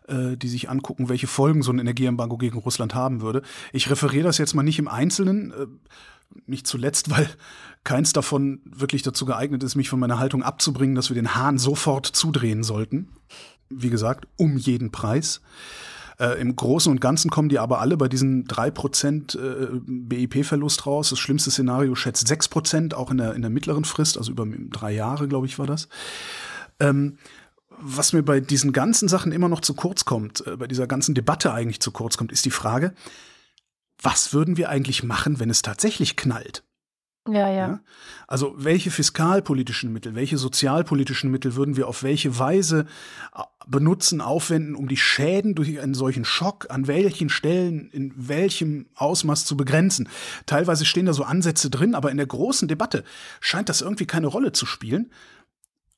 äh, 0.07 0.37
die 0.37 0.49
sich 0.49 0.71
angucken, 0.71 1.09
welche 1.09 1.27
Folgen 1.27 1.63
so 1.63 1.73
ein 1.73 1.79
Energieembargo 1.79 2.37
gegen 2.37 2.59
Russland 2.59 2.95
haben 2.95 3.21
würde. 3.21 3.43
Ich 3.73 3.91
referiere 3.91 4.25
das 4.25 4.39
jetzt 4.39 4.55
mal 4.55 4.63
nicht 4.63 4.79
im 4.79 4.89
Einzelnen, 4.89 5.51
äh, 5.51 5.67
nicht 6.47 6.67
zuletzt, 6.67 7.11
weil 7.11 7.29
keins 7.85 8.13
davon 8.13 8.61
wirklich 8.65 9.03
dazu 9.03 9.25
geeignet 9.25 9.63
ist, 9.63 9.77
mich 9.77 9.89
von 9.89 9.99
meiner 9.99 10.19
Haltung 10.19 10.43
abzubringen, 10.43 10.95
dass 10.95 11.11
wir 11.11 11.15
den 11.15 11.35
Hahn 11.35 11.59
sofort 11.59 12.07
zudrehen 12.07 12.63
sollten. 12.63 13.09
Wie 13.71 13.91
gesagt, 13.91 14.27
um 14.37 14.57
jeden 14.57 14.93
Preis. 14.93 15.41
Äh, 16.19 16.41
Im 16.41 16.57
Großen 16.57 16.91
und 16.91 17.01
Ganzen 17.01 17.31
kommen 17.31 17.49
die 17.49 17.59
aber 17.59 17.81
alle 17.81 17.97
bei 17.97 18.09
diesen 18.09 18.47
3% 18.47 19.39
äh, 19.39 19.81
BIP-Verlust 19.87 20.87
raus. 20.87 21.11
Das 21.11 21.19
schlimmste 21.19 21.51
Szenario 21.51 21.95
schätzt 21.95 22.27
6%, 22.31 22.95
auch 22.95 23.11
in 23.11 23.19
der, 23.19 23.35
in 23.35 23.43
der 23.43 23.51
mittleren 23.51 23.85
Frist, 23.85 24.19
also 24.19 24.33
über 24.33 24.47
drei 24.71 24.93
Jahre, 24.93 25.29
glaube 25.29 25.47
ich, 25.47 25.59
war 25.59 25.67
das. 25.67 25.89
Ähm, 26.81 27.19
was 27.81 28.13
mir 28.13 28.23
bei 28.23 28.41
diesen 28.41 28.73
ganzen 28.73 29.09
Sachen 29.09 29.31
immer 29.31 29.49
noch 29.49 29.61
zu 29.61 29.75
kurz 29.75 30.05
kommt, 30.05 30.45
äh, 30.47 30.57
bei 30.57 30.67
dieser 30.67 30.89
ganzen 30.89 31.15
Debatte 31.15 31.53
eigentlich 31.53 31.81
zu 31.81 31.93
kurz 31.93 32.17
kommt, 32.17 32.33
ist 32.33 32.45
die 32.45 32.51
Frage, 32.51 32.95
was 34.03 34.33
würden 34.33 34.57
wir 34.57 34.69
eigentlich 34.69 35.03
machen, 35.03 35.39
wenn 35.39 35.51
es 35.51 35.63
tatsächlich 35.63 36.17
knallt? 36.17 36.65
Ja, 37.31 37.51
ja, 37.51 37.81
Also 38.27 38.55
welche 38.57 38.91
fiskalpolitischen 38.91 39.93
Mittel, 39.93 40.15
welche 40.15 40.39
sozialpolitischen 40.39 41.31
Mittel 41.31 41.57
würden 41.57 41.77
wir 41.77 41.87
auf 41.89 42.03
welche 42.03 42.39
Weise 42.39 42.87
äh, 43.37 43.43
benutzen, 43.67 44.21
aufwenden, 44.21 44.75
um 44.75 44.89
die 44.89 44.97
Schäden 44.97 45.55
durch 45.55 45.81
einen 45.81 45.95
solchen 45.95 46.25
Schock 46.25 46.67
an 46.71 46.87
welchen 46.87 47.29
Stellen, 47.29 47.91
in 47.91 48.15
welchem 48.17 48.87
Ausmaß 48.95 49.45
zu 49.45 49.57
begrenzen? 49.57 50.09
Teilweise 50.47 50.87
stehen 50.87 51.07
da 51.07 51.13
so 51.13 51.25
Ansätze 51.25 51.69
drin, 51.69 51.95
aber 51.95 52.11
in 52.11 52.17
der 52.17 52.27
großen 52.27 52.67
Debatte 52.67 53.05
scheint 53.41 53.69
das 53.69 53.83
irgendwie 53.83 54.07
keine 54.07 54.29
Rolle 54.29 54.53
zu 54.53 54.65
spielen. 54.65 55.11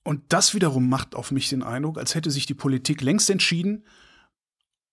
Und 0.03 0.23
das 0.31 0.55
wiederum 0.55 0.89
macht 0.89 1.15
auf 1.15 1.31
mich 1.31 1.49
den 1.49 1.63
Eindruck, 1.63 1.99
als 1.99 2.15
hätte 2.15 2.31
sich 2.31 2.47
die 2.47 2.55
Politik 2.55 3.03
längst 3.03 3.31
entschieden 3.31 3.85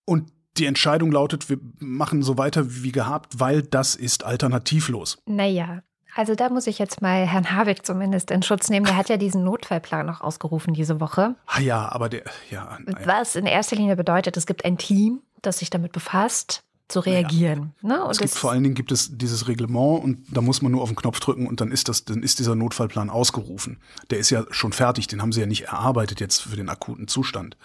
und 0.04 0.30
die 0.56 0.66
Entscheidung 0.66 1.12
lautet, 1.12 1.48
wir 1.48 1.58
machen 1.78 2.22
so 2.22 2.38
weiter 2.38 2.82
wie 2.82 2.92
gehabt, 2.92 3.40
weil 3.40 3.62
das 3.62 3.94
ist 3.94 4.24
alternativlos. 4.24 5.18
Naja, 5.26 5.82
also 6.18 6.34
da 6.34 6.50
muss 6.50 6.66
ich 6.66 6.80
jetzt 6.80 7.00
mal 7.00 7.24
Herrn 7.28 7.54
Habeck 7.54 7.86
zumindest 7.86 8.32
in 8.32 8.42
Schutz 8.42 8.68
nehmen. 8.70 8.84
Der 8.84 8.96
hat 8.96 9.08
ja 9.08 9.16
diesen 9.16 9.44
Notfallplan 9.44 10.04
noch 10.04 10.20
ausgerufen 10.20 10.74
diese 10.74 10.98
Woche. 10.98 11.36
Ah 11.46 11.60
ja, 11.60 11.92
aber 11.92 12.08
der, 12.08 12.24
ja. 12.50 12.76
naja. 12.84 13.06
Was 13.06 13.36
in 13.36 13.46
erster 13.46 13.76
Linie 13.76 13.94
bedeutet, 13.94 14.36
es 14.36 14.44
gibt 14.44 14.64
ein 14.64 14.78
Team, 14.78 15.20
das 15.42 15.60
sich 15.60 15.70
damit 15.70 15.92
befasst, 15.92 16.64
zu 16.88 16.98
reagieren. 16.98 17.72
Ne? 17.82 18.02
Und 18.02 18.10
Es 18.10 18.18
gibt 18.18 18.32
vor 18.32 18.50
allen 18.50 18.64
Dingen 18.64 18.74
gibt 18.74 18.90
es 18.90 19.16
dieses 19.16 19.46
Reglement 19.46 20.02
und 20.02 20.24
da 20.32 20.40
muss 20.40 20.60
man 20.60 20.72
nur 20.72 20.82
auf 20.82 20.88
den 20.88 20.96
Knopf 20.96 21.20
drücken 21.20 21.46
und 21.46 21.60
dann 21.60 21.70
ist 21.70 21.88
das, 21.88 22.04
dann 22.04 22.24
ist 22.24 22.40
dieser 22.40 22.56
Notfallplan 22.56 23.10
ausgerufen. 23.10 23.78
Der 24.10 24.18
ist 24.18 24.30
ja 24.30 24.44
schon 24.50 24.72
fertig, 24.72 25.06
den 25.06 25.22
haben 25.22 25.30
sie 25.30 25.40
ja 25.40 25.46
nicht 25.46 25.66
erarbeitet 25.66 26.18
jetzt 26.18 26.42
für 26.42 26.56
den 26.56 26.68
akuten 26.68 27.06
Zustand. 27.06 27.56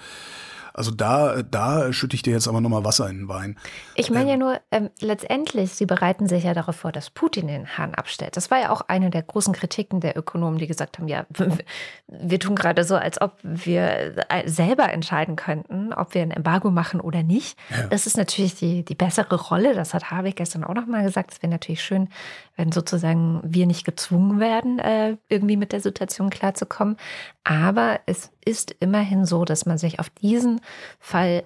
Also 0.74 0.92
da, 0.92 1.44
da 1.44 1.94
schütte 1.94 2.16
ich 2.16 2.24
dir 2.24 2.34
jetzt 2.34 2.48
aber 2.48 2.60
nochmal 2.60 2.84
Wasser 2.84 3.10
in 3.10 3.20
den 3.20 3.28
Wein. 3.28 3.58
Ich 3.96 4.10
meine 4.10 4.32
ja 4.32 4.38
nur, 4.38 4.60
ähm, 4.72 4.90
letztendlich, 5.00 5.72
sie 5.74 5.86
bereiten 5.86 6.28
sich 6.28 6.44
ja 6.44 6.54
darauf 6.54 6.76
vor, 6.76 6.92
dass 6.92 7.12
Putin 7.12 7.48
den 7.48 7.78
Hahn 7.78 7.94
abstellt. 7.94 8.36
Das 8.38 8.50
war 8.50 8.60
ja 8.60 8.72
auch 8.72 8.82
eine 8.88 9.12
der 9.12 9.22
großen 9.22 9.54
Kritiken 9.54 10.00
der 10.00 10.18
Ökonomen, 10.18 10.58
die 10.58 10.68
gesagt 10.68 10.98
haben, 10.98 11.08
ja, 11.08 11.26
wir 12.08 12.40
tun 12.40 12.56
gerade 12.56 12.84
so, 12.84 12.96
als 12.96 13.22
ob 13.22 13.38
wir 13.44 14.16
äh, 14.30 14.48
selber 14.48 14.92
entscheiden 14.92 15.36
könnten, 15.36 15.94
ob 15.94 16.16
wir 16.16 16.24
ein 16.24 16.32
Embargo 16.32 16.72
machen 16.72 17.00
oder 17.00 17.22
nicht. 17.24 17.58
Das 17.90 18.08
ist 18.08 18.18
natürlich 18.18 18.56
die, 18.56 18.84
die 18.84 18.96
bessere 18.96 19.36
Rolle. 19.36 19.76
Das 19.76 19.94
hat 19.94 20.10
Habeck 20.10 20.38
gestern 20.38 20.64
auch 20.64 20.74
nochmal 20.74 21.04
gesagt. 21.04 21.32
Es 21.34 21.42
wäre 21.42 21.52
natürlich 21.52 21.84
schön, 21.84 22.10
wenn 22.56 22.72
sozusagen 22.72 23.42
wir 23.44 23.66
nicht 23.66 23.86
gezwungen 23.86 24.40
werden, 24.40 24.80
äh, 24.80 25.18
irgendwie 25.30 25.58
mit 25.58 25.72
der 25.72 25.80
Situation 25.80 26.30
klarzukommen. 26.30 26.98
Aber 27.44 28.00
es 28.06 28.32
ist 28.46 28.76
immerhin 28.80 29.26
so, 29.26 29.46
dass 29.46 29.66
man 29.66 29.78
sich 29.78 30.00
auf 30.00 30.10
diesen 30.10 30.62
Fall 31.00 31.44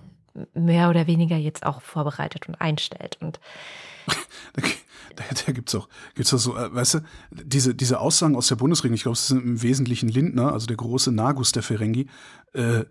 mehr 0.54 0.90
oder 0.90 1.08
weniger 1.08 1.38
jetzt 1.38 1.66
auch 1.66 1.82
vorbereitet 1.82 2.48
und 2.48 2.56
einstellt. 2.56 3.18
Und 3.22 3.40
Da, 5.18 5.24
da, 5.48 5.52
gibt's 5.52 5.74
auch, 5.74 5.90
gibt's 6.14 6.32
auch 6.32 6.38
so, 6.38 6.56
äh, 6.56 6.74
weißt 6.74 6.94
du, 6.96 7.00
diese, 7.32 7.74
diese 7.74 8.00
Aussagen 8.00 8.36
aus 8.36 8.50
der 8.50 8.56
Bundesregierung, 8.56 8.96
ich 8.96 9.02
glaube, 9.02 9.16
es 9.16 9.28
sind 9.28 9.44
im 9.44 9.64
Wesentlichen 9.64 10.10
Lindner, 10.10 10.54
also 10.54 10.68
der 10.68 10.78
große 10.78 11.12
Nagus 11.12 11.52
der 11.52 11.64
Ferengi, 11.64 12.08
äh, 12.54 12.86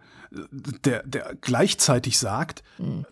der, 0.85 1.03
der 1.05 1.35
gleichzeitig 1.41 2.19
sagt 2.19 2.63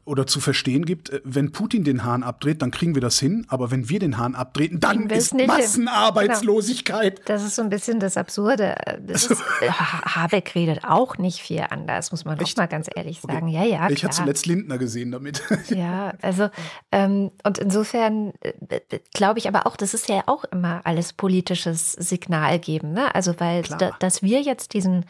oder 0.04 0.26
zu 0.26 0.40
verstehen 0.40 0.84
gibt, 0.84 1.10
äh, 1.10 1.20
wenn 1.24 1.52
Putin 1.52 1.84
den 1.84 2.04
Hahn 2.04 2.22
abdreht, 2.22 2.60
dann 2.60 2.70
kriegen 2.72 2.94
wir 2.94 3.00
das 3.00 3.18
hin, 3.18 3.46
aber 3.48 3.70
wenn 3.70 3.88
wir 3.88 3.98
den 4.00 4.18
Hahn 4.18 4.34
abtreten, 4.34 4.80
dann 4.80 5.08
ist. 5.08 5.32
Massenarbeitslosigkeit. 5.34 7.22
das 7.26 7.42
ist 7.44 7.56
so 7.56 7.62
ein 7.62 7.70
bisschen 7.70 8.00
das 8.00 8.16
Absurde. 8.16 8.74
Das 9.06 9.26
ist, 9.26 9.42
Ha- 9.62 10.14
Habeck 10.22 10.54
redet 10.54 10.84
auch 10.84 11.18
nicht 11.18 11.40
viel 11.40 11.64
anders, 11.70 12.10
muss 12.10 12.24
man 12.24 12.38
auch 12.40 12.56
mal 12.56 12.66
ganz 12.66 12.88
ehrlich 12.94 13.20
sagen. 13.20 13.48
Ja, 13.48 13.64
ja, 13.64 13.88
ich 13.90 14.04
habe 14.04 14.14
zuletzt 14.14 14.46
Lindner 14.46 14.78
gesehen 14.78 15.12
damit. 15.12 15.42
Ja, 15.68 16.12
also 16.20 16.48
ähm, 16.92 17.30
und 17.42 17.58
insofern 17.58 18.32
äh, 18.40 18.80
glaube 19.14 19.38
ich 19.38 19.48
aber 19.48 19.66
auch, 19.66 19.76
das 19.76 19.94
ist 19.94 20.08
ja 20.08 20.22
auch 20.26 20.44
immer 20.44 20.82
alles 20.84 21.12
politisches 21.12 21.92
Signal 21.92 22.58
geben, 22.58 22.92
ne? 22.92 23.14
Also 23.14 23.38
weil 23.38 23.62
da, 23.62 23.92
dass 23.98 24.22
wir 24.22 24.42
jetzt 24.42 24.74
diesen 24.74 25.02
äh, 25.02 25.06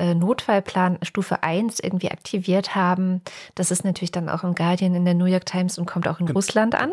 Notfallplan 0.00 0.98
Stufe 1.02 1.42
1 1.42 1.80
irgendwie 1.80 2.10
aktiviert 2.10 2.74
haben, 2.74 3.22
das 3.54 3.70
ist 3.70 3.84
natürlich 3.84 4.12
dann 4.12 4.28
auch 4.28 4.44
im 4.44 4.54
Guardian, 4.54 4.94
in 4.94 5.04
der 5.04 5.14
New 5.14 5.24
York 5.26 5.46
Times 5.46 5.78
und 5.78 5.86
kommt 5.86 6.06
auch 6.08 6.20
in 6.20 6.28
Russland 6.28 6.74
an. 6.74 6.92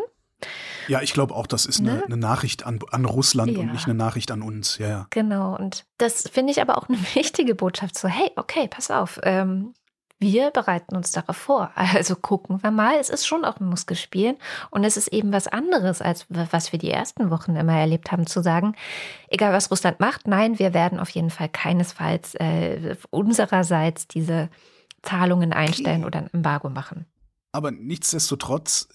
ja, 0.88 1.00
ich 1.02 1.12
glaube 1.12 1.34
auch, 1.34 1.46
das 1.46 1.66
ist 1.66 1.80
eine, 1.80 1.94
Ne? 1.94 2.02
eine 2.06 2.16
Nachricht 2.16 2.66
an, 2.66 2.78
an 2.90 3.04
Russland 3.04 3.52
Ja. 3.52 3.60
und 3.60 3.72
nicht 3.72 3.86
eine 3.86 3.94
Nachricht 3.94 4.30
an 4.30 4.42
uns. 4.42 4.78
Ja, 4.78 4.88
ja. 4.88 5.06
Genau, 5.10 5.56
und 5.56 5.84
das 5.98 6.28
finde 6.28 6.52
ich 6.52 6.60
aber 6.60 6.76
auch 6.78 6.88
eine 6.88 6.98
wichtige 7.14 7.54
Botschaft. 7.54 7.96
So, 7.98 8.08
hey, 8.08 8.30
okay, 8.36 8.68
pass 8.68 8.90
auf, 8.90 9.18
ähm, 9.22 9.72
wir 10.18 10.50
bereiten 10.50 10.96
uns 10.96 11.12
darauf 11.12 11.36
vor. 11.36 11.70
Also 11.74 12.16
gucken 12.16 12.62
wir 12.62 12.70
mal, 12.70 12.96
es 13.00 13.10
ist 13.10 13.26
schon 13.26 13.44
auch 13.44 13.60
ein 13.60 13.66
Muskelspielen 13.66 14.36
und 14.70 14.84
es 14.84 14.96
ist 14.96 15.08
eben 15.08 15.32
was 15.32 15.46
anderes, 15.46 16.02
als 16.02 16.26
was 16.28 16.72
wir 16.72 16.78
die 16.78 16.90
ersten 16.90 17.30
Wochen 17.30 17.56
immer 17.56 17.74
erlebt 17.78 18.12
haben, 18.12 18.26
zu 18.26 18.42
sagen, 18.42 18.74
egal 19.28 19.52
was 19.52 19.70
Russland 19.70 20.00
macht, 20.00 20.26
nein, 20.26 20.58
wir 20.58 20.74
werden 20.74 20.98
auf 20.98 21.10
jeden 21.10 21.30
Fall 21.30 21.48
keinesfalls 21.48 22.34
äh, 22.36 22.96
unsererseits 23.10 24.08
diese 24.08 24.48
Zahlungen 25.02 25.52
einstellen 25.52 26.04
oder 26.04 26.20
ein 26.20 26.30
Embargo 26.32 26.68
machen. 26.68 27.06
Aber 27.52 27.70
nichtsdestotrotz 27.70 28.88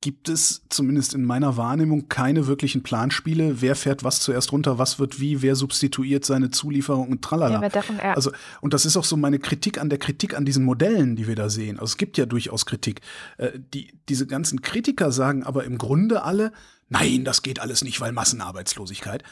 gibt 0.00 0.28
es 0.28 0.62
zumindest 0.68 1.14
in 1.14 1.24
meiner 1.24 1.56
Wahrnehmung 1.56 2.08
keine 2.08 2.46
wirklichen 2.46 2.82
Planspiele. 2.82 3.60
Wer 3.60 3.74
fährt 3.74 4.04
was 4.04 4.20
zuerst 4.20 4.52
runter, 4.52 4.78
was 4.78 4.98
wird 4.98 5.20
wie, 5.20 5.42
wer 5.42 5.56
substituiert 5.56 6.24
seine 6.24 6.50
Zulieferung 6.50 7.08
und 7.08 7.22
tralala. 7.22 7.62
Ja, 7.62 7.68
darum, 7.68 7.96
ja. 7.96 8.14
Also, 8.14 8.30
und 8.60 8.74
das 8.74 8.84
ist 8.84 8.96
auch 8.96 9.04
so 9.04 9.16
meine 9.16 9.38
Kritik 9.38 9.80
an 9.80 9.88
der 9.88 9.98
Kritik 9.98 10.36
an 10.36 10.44
diesen 10.44 10.64
Modellen, 10.64 11.16
die 11.16 11.26
wir 11.26 11.34
da 11.34 11.48
sehen. 11.48 11.78
Also 11.78 11.92
es 11.92 11.96
gibt 11.96 12.18
ja 12.18 12.26
durchaus 12.26 12.66
Kritik. 12.66 13.00
Äh, 13.38 13.58
die, 13.74 13.98
diese 14.08 14.26
ganzen 14.26 14.62
Kritiker 14.62 15.10
sagen 15.10 15.42
aber 15.42 15.64
im 15.64 15.78
Grunde 15.78 16.22
alle, 16.22 16.52
nein, 16.88 17.24
das 17.24 17.42
geht 17.42 17.58
alles 17.58 17.82
nicht, 17.82 18.00
weil 18.00 18.12
Massenarbeitslosigkeit. 18.12 19.22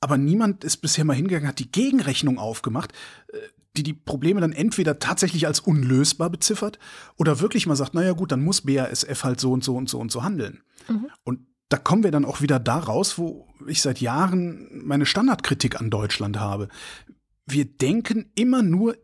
Aber 0.00 0.18
niemand 0.18 0.64
ist 0.64 0.78
bisher 0.78 1.04
mal 1.04 1.14
hingegangen, 1.14 1.48
hat 1.48 1.58
die 1.58 1.70
Gegenrechnung 1.70 2.38
aufgemacht, 2.38 2.92
äh, 3.32 3.38
die 3.76 3.82
die 3.82 3.94
Probleme 3.94 4.40
dann 4.40 4.52
entweder 4.52 4.98
tatsächlich 4.98 5.46
als 5.46 5.60
unlösbar 5.60 6.30
beziffert 6.30 6.78
oder 7.16 7.40
wirklich 7.40 7.66
mal 7.66 7.76
sagt, 7.76 7.94
naja 7.94 8.12
gut, 8.12 8.32
dann 8.32 8.42
muss 8.42 8.62
BASF 8.62 9.24
halt 9.24 9.40
so 9.40 9.52
und 9.52 9.64
so 9.64 9.76
und 9.76 9.88
so 9.88 9.98
und 9.98 10.12
so 10.12 10.22
handeln. 10.22 10.62
Und 11.24 11.46
da 11.68 11.78
kommen 11.78 12.04
wir 12.04 12.10
dann 12.10 12.26
auch 12.26 12.42
wieder 12.42 12.60
da 12.60 12.78
raus, 12.78 13.16
wo 13.16 13.48
ich 13.66 13.80
seit 13.80 14.00
Jahren 14.00 14.68
meine 14.84 15.06
Standardkritik 15.06 15.80
an 15.80 15.88
Deutschland 15.88 16.38
habe. 16.38 16.68
Wir 17.46 17.64
denken 17.64 18.30
immer 18.34 18.62
nur 18.62 18.96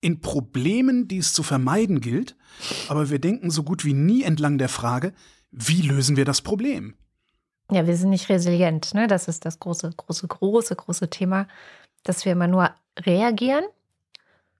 in 0.00 0.20
Problemen, 0.20 1.06
die 1.06 1.18
es 1.18 1.32
zu 1.32 1.42
vermeiden 1.42 2.00
gilt, 2.00 2.36
aber 2.88 3.10
wir 3.10 3.20
denken 3.20 3.50
so 3.50 3.62
gut 3.62 3.84
wie 3.84 3.92
nie 3.92 4.22
entlang 4.22 4.58
der 4.58 4.68
Frage, 4.68 5.12
wie 5.52 5.82
lösen 5.82 6.16
wir 6.16 6.24
das 6.24 6.40
Problem? 6.40 6.94
Ja, 7.70 7.86
wir 7.86 7.96
sind 7.96 8.10
nicht 8.10 8.28
resilient. 8.28 8.94
Ne? 8.94 9.06
Das 9.06 9.28
ist 9.28 9.44
das 9.44 9.60
große, 9.60 9.92
große, 9.96 10.26
große, 10.26 10.74
große 10.74 11.10
Thema, 11.10 11.46
dass 12.02 12.24
wir 12.24 12.32
immer 12.32 12.48
nur 12.48 12.70
reagieren 12.98 13.64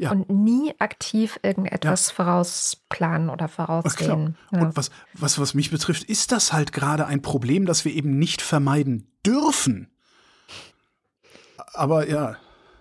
Ja. 0.01 0.13
und 0.13 0.31
nie 0.31 0.73
aktiv 0.79 1.39
irgendetwas 1.43 2.11
vorausplanen 2.11 3.29
oder 3.29 3.49
voraussehen. 3.49 4.37
Ja. 4.51 4.63
Und 4.63 4.77
was, 4.77 4.91
was, 5.13 5.39
was 5.39 5.53
mich 5.53 5.71
betrifft, 5.71 6.05
ist 6.05 6.33
das 6.33 6.55
halt 6.55 6.73
gerade 6.73 7.07
ein 7.07 7.21
Problem, 7.21 7.67
das 7.67 7.85
wir 7.85 7.93
eben 7.93 8.19
nicht 8.19 8.41
vermeiden 8.41 9.13
dürfen. 9.27 9.91
Aber 11.75 12.09
ja, 12.09 12.37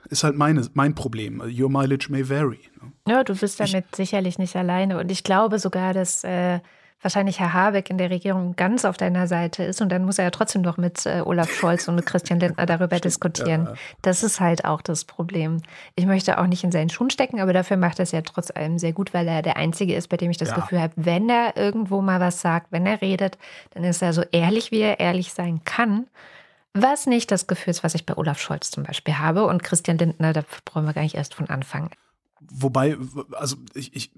ist 0.10 0.24
halt 0.24 0.38
meine, 0.38 0.66
mein 0.74 0.96
Problem. 0.96 1.42
Your 1.42 1.70
mileage 1.70 2.08
may 2.10 2.28
vary. 2.30 2.60
ne? 2.82 2.94
ja, 3.08 3.24
du 3.24 3.36
bist 3.36 3.60
damit 3.60 3.96
sicherlich 3.96 4.40
nicht 4.40 4.56
alleine. 4.56 4.98
Und 4.98 5.12
ich 5.12 5.24
glaube 5.24 5.60
sogar, 5.60 5.94
dass 5.94 6.24
äh, 6.24 6.62
wahrscheinlich 7.02 7.40
Herr 7.40 7.54
Habeck 7.54 7.90
in 7.90 7.98
der 7.98 8.10
Regierung 8.10 8.56
ganz 8.56 8.84
auf 8.86 8.98
deiner 8.98 9.28
Seite 9.28 9.64
ist. 9.64 9.82
Und 9.82 9.90
dann 9.90 10.06
muss 10.06 10.18
er 10.18 10.26
ja 10.26 10.32
trotzdem 10.32 10.62
noch 10.62 10.78
mit 10.78 11.06
äh, 11.06 11.22
Olaf 11.26 11.52
Scholz 11.52 11.88
und 11.88 11.96
mit 11.96 12.06
Christian 12.06 12.40
Lindner 12.40 12.66
darüber 12.66 13.00
diskutieren. 13.00 13.66
ja. 13.66 13.74
Das 14.02 14.24
ist 14.24 14.40
halt 14.40 14.66
auch 14.66 14.82
das 14.82 15.06
Problem. 15.06 15.62
Ich 15.96 16.06
möchte 16.06 16.38
auch 16.38 16.48
nicht 16.48 16.64
in 16.64 16.72
seinen 16.72 16.90
Schuhen 16.90 17.10
stecken, 17.10 17.40
aber 17.40 17.54
dafür 17.54 17.78
macht 17.78 18.00
er 18.00 18.04
es 18.04 18.12
ja 18.12 18.22
trotz 18.22 18.52
allem 18.52 18.80
sehr 18.80 18.94
gut, 18.94 19.14
weil 19.14 19.28
er 19.28 19.42
der 19.42 19.58
Einzige 19.58 19.96
ist, 19.96 20.08
bei 20.10 20.18
dem 20.18 20.32
ich 20.32 20.38
das 20.38 20.50
Ja. 20.50 20.56
Gefühl 20.56 20.82
habe, 20.82 20.94
wenn 20.96 21.30
er 21.30 21.56
irgendwo 21.56 22.02
mal 22.02 22.20
was 22.20 22.42
sagt, 22.42 22.72
wenn 22.72 22.86
er 22.86 23.02
redet, 23.02 23.38
dann 23.72 23.84
ist 23.84 24.02
er 24.02 24.14
so 24.14 24.24
ehrlich, 24.32 24.72
wie 24.72 24.82
er 24.82 25.00
ehrlich 25.00 25.32
sein 25.34 25.62
kann. 25.64 26.08
Was 26.74 27.08
nicht 27.08 27.32
das 27.32 27.48
Gefühl 27.48 27.72
ist, 27.72 27.84
was 27.84 27.96
ich 27.96 28.06
bei 28.06 28.16
Olaf 28.16 28.40
Scholz 28.40 28.72
zum 28.72 28.84
Beispiel 28.84 29.18
habe. 29.18 29.46
Und 29.46 29.64
Christian 29.64 29.98
Lindner, 29.98 30.34
da 30.34 30.44
brauchen 30.66 30.86
wir 30.86 30.94
gar 30.94 31.02
nicht 31.02 31.16
erst 31.16 31.34
von 31.34 31.50
anfangen. 31.50 31.90
Wobei, 32.42 32.96
also 33.34 33.58
ich, 33.74 33.96
ich, 33.96 34.12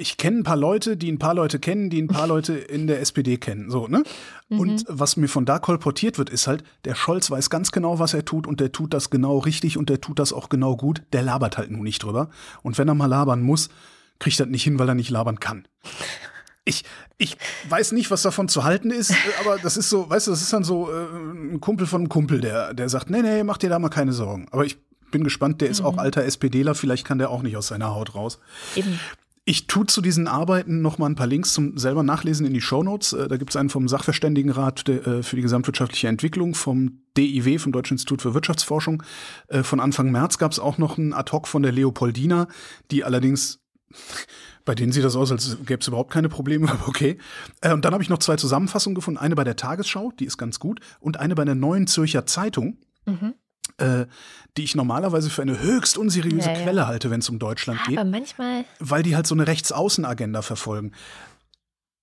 ich 0.00 0.16
kenne 0.16 0.38
ein 0.38 0.42
paar 0.44 0.56
Leute, 0.56 0.96
die 0.96 1.10
ein 1.10 1.18
paar 1.18 1.34
Leute 1.34 1.58
kennen, 1.58 1.90
die 1.90 2.00
ein 2.00 2.06
paar 2.06 2.26
Leute 2.34 2.54
in 2.54 2.86
der 2.86 3.00
SPD 3.00 3.36
kennen. 3.36 3.68
So, 3.68 3.88
ne? 3.88 4.04
Und 4.48 4.86
was 4.88 5.16
mir 5.16 5.28
von 5.28 5.44
da 5.44 5.58
kolportiert 5.58 6.16
wird, 6.16 6.30
ist 6.30 6.46
halt, 6.46 6.62
der 6.84 6.94
Scholz 6.94 7.30
weiß 7.30 7.50
ganz 7.50 7.72
genau, 7.72 7.98
was 7.98 8.14
er 8.14 8.24
tut 8.24 8.46
und 8.46 8.60
der 8.60 8.72
tut 8.72 8.94
das 8.94 9.10
genau 9.10 9.38
richtig 9.38 9.76
und 9.76 9.90
der 9.90 10.00
tut 10.00 10.20
das 10.20 10.32
auch 10.32 10.48
genau 10.48 10.76
gut. 10.76 11.02
Der 11.12 11.22
labert 11.22 11.58
halt 11.58 11.70
nur 11.70 11.82
nicht 11.82 12.02
drüber. 12.02 12.30
Und 12.62 12.78
wenn 12.78 12.88
er 12.88 12.94
mal 12.94 13.06
labern 13.06 13.42
muss, 13.42 13.68
kriegt 14.20 14.38
er 14.38 14.46
das 14.46 14.52
nicht 14.52 14.62
hin, 14.62 14.78
weil 14.78 14.88
er 14.88 14.94
nicht 14.94 15.10
labern 15.10 15.40
kann. 15.40 15.66
Ich, 16.64 16.84
ich 17.18 17.36
weiß 17.68 17.92
nicht, 17.92 18.10
was 18.12 18.22
davon 18.22 18.48
zu 18.48 18.62
halten 18.62 18.90
ist, 18.90 19.12
aber 19.40 19.58
das 19.58 19.76
ist 19.76 19.90
so, 19.90 20.08
weißt 20.08 20.28
du, 20.28 20.30
das 20.30 20.42
ist 20.42 20.52
dann 20.52 20.64
so 20.64 20.90
äh, 20.90 21.06
ein 21.54 21.60
Kumpel 21.60 21.86
von 21.86 22.02
einem 22.02 22.08
Kumpel, 22.08 22.40
der, 22.40 22.72
der 22.72 22.88
sagt, 22.88 23.10
nee, 23.10 23.22
nee, 23.22 23.42
mach 23.42 23.58
dir 23.58 23.70
da 23.70 23.78
mal 23.78 23.88
keine 23.88 24.12
Sorgen. 24.12 24.46
Aber 24.52 24.64
ich 24.64 24.78
bin 25.10 25.24
gespannt, 25.24 25.60
der 25.60 25.70
ist 25.70 25.80
auch 25.80 25.96
alter 25.96 26.24
SPDler, 26.24 26.74
vielleicht 26.74 27.06
kann 27.06 27.18
der 27.18 27.30
auch 27.30 27.42
nicht 27.42 27.56
aus 27.56 27.68
seiner 27.68 27.94
Haut 27.94 28.14
raus. 28.14 28.38
Eben. 28.76 29.00
Ich 29.48 29.66
tue 29.66 29.86
zu 29.86 30.02
diesen 30.02 30.28
Arbeiten 30.28 30.82
noch 30.82 30.98
mal 30.98 31.06
ein 31.06 31.14
paar 31.14 31.26
Links 31.26 31.54
zum 31.54 31.78
selber 31.78 32.02
nachlesen 32.02 32.44
in 32.44 32.52
die 32.52 32.60
Shownotes. 32.60 33.14
Äh, 33.14 33.28
Da 33.28 33.38
gibt 33.38 33.48
es 33.48 33.56
einen 33.56 33.70
vom 33.70 33.88
Sachverständigenrat 33.88 34.86
äh, 34.90 35.22
für 35.22 35.36
die 35.36 35.42
gesamtwirtschaftliche 35.42 36.06
Entwicklung, 36.06 36.54
vom 36.54 37.00
DIW, 37.16 37.56
vom 37.56 37.72
Deutschen 37.72 37.94
Institut 37.94 38.20
für 38.20 38.34
Wirtschaftsforschung. 38.34 39.02
Äh, 39.46 39.62
von 39.62 39.80
Anfang 39.80 40.12
März 40.12 40.36
gab 40.36 40.52
es 40.52 40.58
auch 40.58 40.76
noch 40.76 40.98
einen 40.98 41.14
Ad-Hoc 41.14 41.48
von 41.48 41.62
der 41.62 41.72
Leopoldina, 41.72 42.46
die 42.90 43.04
allerdings 43.04 43.60
bei 44.66 44.74
denen 44.74 44.92
sieht 44.92 45.04
das 45.04 45.16
aus, 45.16 45.32
als 45.32 45.56
gäbe 45.64 45.80
es 45.80 45.88
überhaupt 45.88 46.12
keine 46.12 46.28
Probleme, 46.28 46.70
aber 46.70 46.86
okay. 46.86 47.16
Und 47.64 47.86
dann 47.86 47.94
habe 47.94 48.02
ich 48.02 48.10
noch 48.10 48.18
zwei 48.18 48.36
Zusammenfassungen 48.36 48.96
gefunden. 48.96 49.18
Eine 49.18 49.34
bei 49.34 49.44
der 49.44 49.56
Tagesschau, 49.56 50.12
die 50.20 50.26
ist 50.26 50.36
ganz 50.36 50.58
gut, 50.60 50.80
und 51.00 51.20
eine 51.20 51.34
bei 51.34 51.46
der 51.46 51.54
Neuen 51.54 51.86
Zürcher 51.86 52.26
Zeitung. 52.26 52.76
Mhm. 53.06 53.32
Äh, 53.78 54.06
die 54.56 54.64
ich 54.64 54.74
normalerweise 54.74 55.30
für 55.30 55.42
eine 55.42 55.60
höchst 55.60 55.96
unseriöse 55.98 56.50
ja, 56.50 56.56
ja. 56.56 56.62
Quelle 56.62 56.86
halte, 56.88 57.10
wenn 57.10 57.20
es 57.20 57.28
um 57.28 57.38
Deutschland 57.38 57.80
geht. 57.84 57.96
Aber 57.96 58.10
manchmal. 58.10 58.64
Weil 58.80 59.04
die 59.04 59.14
halt 59.14 59.26
so 59.26 59.34
eine 59.36 59.46
Rechtsaußenagenda 59.46 60.42
verfolgen. 60.42 60.92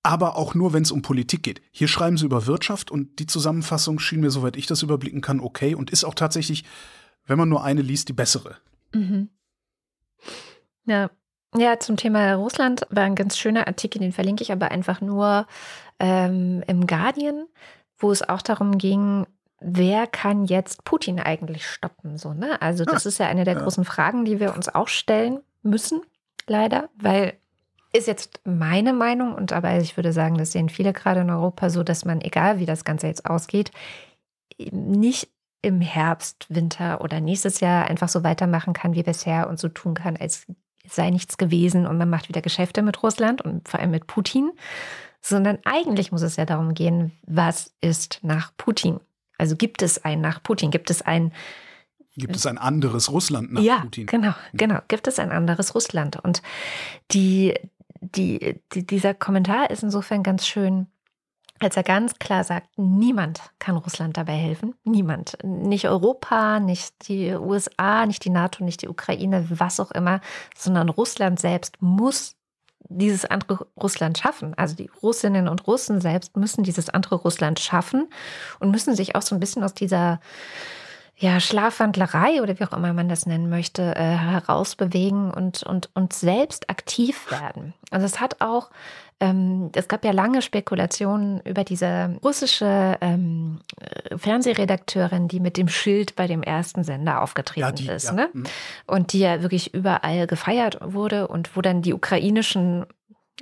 Aber 0.02 0.38
auch 0.38 0.56
nur, 0.56 0.72
wenn 0.72 0.84
es 0.84 0.92
um 0.92 1.02
Politik 1.02 1.44
geht. 1.44 1.62
Hier 1.72 1.90
schreiben 1.90 2.18
sie 2.18 2.26
über 2.26 2.46
Wirtschaft 2.46 2.92
und 2.92 3.20
die 3.20 3.28
Zusammenfassung 3.28 4.00
schien 4.00 4.22
mir, 4.22 4.32
soweit 4.32 4.56
ich 4.56 4.68
das 4.68 4.84
überblicken 4.84 5.20
kann, 5.20 5.42
okay 5.42 5.76
und 5.76 5.90
ist 5.90 6.06
auch 6.06 6.14
tatsächlich, 6.14 6.64
wenn 7.26 7.38
man 7.38 7.50
nur 7.50 7.64
eine 7.64 7.82
liest, 7.82 8.08
die 8.08 8.14
bessere. 8.14 8.56
Mhm. 8.94 9.30
Ja, 10.86 11.10
ja, 11.58 11.80
zum 11.80 11.98
Thema 11.98 12.36
Russland 12.36 12.86
war 12.90 13.04
ein 13.04 13.16
ganz 13.16 13.38
schöner 13.38 13.68
Artikel, 13.68 14.00
den 14.00 14.12
verlinke 14.12 14.44
ich 14.44 14.52
aber 14.52 14.72
einfach 14.72 15.02
nur 15.02 15.48
ähm, 16.00 16.64
im 16.68 16.86
Guardian, 16.86 17.48
wo 17.98 18.12
es 18.12 18.28
auch 18.28 18.42
darum 18.42 18.78
ging, 18.78 19.26
wer 19.66 20.06
kann 20.08 20.46
jetzt 20.46 20.84
Putin 20.86 21.20
eigentlich 21.20 21.68
stoppen? 21.68 22.18
So, 22.18 22.34
ne? 22.34 22.62
Also, 22.62 22.86
das 22.86 23.06
ah, 23.06 23.10
ist 23.10 23.18
ja 23.18 23.28
eine 23.28 23.44
der 23.44 23.56
ja. 23.56 23.62
großen 23.62 23.84
Fragen, 23.84 24.24
die 24.26 24.40
wir 24.40 24.56
uns 24.56 24.74
auch 24.74 24.88
stellen 24.88 25.40
müssen, 25.64 26.02
leider, 26.48 26.90
weil 26.96 27.34
ist 27.94 28.08
jetzt 28.08 28.42
meine 28.44 28.92
Meinung 28.92 29.34
und 29.34 29.54
aber 29.54 29.78
ich 29.78 29.96
würde 29.96 30.12
sagen, 30.12 30.38
das 30.38 30.52
sehen 30.52 30.68
viele 30.68 30.92
gerade 30.92 31.22
in 31.22 31.30
Europa 31.30 31.70
so, 31.70 31.82
dass 31.82 32.04
man, 32.04 32.20
egal 32.20 32.60
wie 32.60 32.66
das 32.66 32.84
Ganze 32.84 33.08
jetzt 33.08 33.26
ausgeht, 33.26 33.72
nicht 34.60 35.30
im 35.62 35.80
Herbst, 35.80 36.46
Winter 36.50 37.00
oder 37.00 37.22
nächstes 37.22 37.62
Jahr 37.62 37.86
einfach 37.86 38.10
so 38.10 38.24
weitermachen 38.24 38.74
kann 38.74 38.96
wie 38.96 39.04
bisher 39.04 39.50
und 39.50 39.60
so 39.60 39.70
tun 39.70 39.94
kann, 39.94 40.18
als 40.18 40.46
sei 40.88 41.10
nichts 41.10 41.38
gewesen 41.38 41.88
und 41.88 41.98
man 41.98 42.10
macht 42.10 42.28
wieder 42.28 42.42
Geschäfte 42.42 42.82
mit 42.82 43.02
Russland 43.02 43.42
und 43.42 43.68
vor 43.68 43.80
allem 43.80 43.92
mit 43.92 44.08
Putin, 44.08 44.52
sondern 45.22 45.58
eigentlich 45.64 46.12
muss 46.12 46.22
es 46.22 46.36
ja 46.36 46.46
darum 46.46 46.74
gehen, 46.74 47.14
was 47.26 47.74
ist 47.82 48.20
nach 48.24 48.52
Putin? 48.58 49.00
Also 49.38 49.56
gibt 49.56 49.82
es 49.82 50.04
ein 50.04 50.22
nach 50.22 50.42
Putin? 50.42 50.72
Gibt 50.72 50.90
es 50.90 51.02
ein 51.02 51.32
Gibt 52.18 52.36
es 52.36 52.46
ein 52.46 52.58
anderes 52.58 53.12
Russland 53.12 53.52
nach 53.52 53.62
ja, 53.62 53.80
Putin? 53.80 54.06
Genau, 54.06 54.34
genau. 54.54 54.80
Gibt 54.88 55.08
es 55.08 55.20
ein 55.20 55.32
anderes 55.32 55.76
Russland? 55.76 56.18
Und 56.24 56.42
die, 57.12 57.54
die, 58.00 58.62
die, 58.74 58.88
dieser 58.88 59.14
Kommentar 59.14 59.70
ist 59.70 59.84
insofern 59.84 60.24
ganz 60.24 60.48
schön, 60.48 60.88
als 61.60 61.76
er 61.78 61.84
ganz 61.84 62.16
klar 62.20 62.44
sagt, 62.44 62.78
niemand 62.78 63.42
kann 63.60 63.78
Russland 63.78 64.18
dabei 64.18 64.36
helfen. 64.36 64.76
Niemand. 64.84 65.38
Nicht 65.44 65.88
Europa, 65.88 66.60
nicht 66.60 67.08
die 67.08 67.34
USA, 67.34 68.06
nicht 68.06 68.24
die 68.24 68.30
NATO, 68.30 68.64
nicht 68.64 68.82
die 68.82 68.90
Ukraine, 68.90 69.46
was 69.50 69.80
auch 69.80 69.92
immer, 69.92 70.22
sondern 70.58 70.90
Russland 70.90 71.40
selbst 71.40 71.82
muss 71.82 72.35
dieses 72.90 73.26
andere 73.26 73.68
Russland 73.82 74.18
schaffen. 74.18 74.54
Also 74.56 74.76
die 74.76 74.90
Russinnen 75.02 75.48
und 75.48 75.68
Russen 75.68 76.02
selbst 76.02 76.38
müssen 76.38 76.64
dieses 76.64 76.90
andere 76.90 77.16
Russland 77.16 77.60
schaffen 77.60 78.10
und 78.60 78.72
müssen 78.72 78.96
sich 78.96 79.16
auch 79.16 79.22
so 79.22 79.36
ein 79.36 79.40
bisschen 79.40 79.64
aus 79.64 79.74
dieser 79.74 80.20
ja, 81.18 81.40
Schlafwandlerei 81.40 82.42
oder 82.42 82.60
wie 82.60 82.66
auch 82.66 82.74
immer 82.74 82.94
man 82.94 83.08
das 83.08 83.26
nennen 83.26 83.50
möchte, 83.50 83.96
äh, 83.96 84.18
herausbewegen 84.18 85.32
und, 85.32 85.64
und, 85.64 85.90
und 85.94 86.14
selbst 86.14 86.70
aktiv 86.70 87.32
werden. 87.32 87.74
Also 87.90 88.06
es 88.06 88.20
hat 88.20 88.42
auch 88.42 88.70
ähm, 89.22 89.70
es 89.74 89.88
gab 89.88 90.04
ja 90.04 90.12
lange 90.12 90.42
Spekulationen 90.42 91.40
über 91.42 91.64
diese 91.64 92.18
russische 92.22 92.98
ähm, 93.00 93.62
Fernsehredakteurin, 94.16 95.30
die 95.30 95.40
mit 95.40 95.56
dem 95.56 95.70
Schild 95.70 96.18
bei 96.18 96.28
dem 96.28 96.44
ersten 96.44 96.84
Sender 96.84 97.22
aufgetreten 97.22 97.62
ja, 97.68 97.72
die, 97.72 97.88
ist. 97.88 98.06
Ja. 98.06 98.14
Ne? 98.14 98.30
Mhm. 98.34 98.44
Und 98.88 99.14
die 99.14 99.20
ja 99.20 99.42
wirklich 99.42 99.74
überall 99.74 100.28
gefeiert 100.28 100.80
wurde 100.82 101.30
und 101.30 101.56
wo 101.56 101.62
dann 101.62 101.82
die 101.82 101.94
ukrainischen 101.94 102.86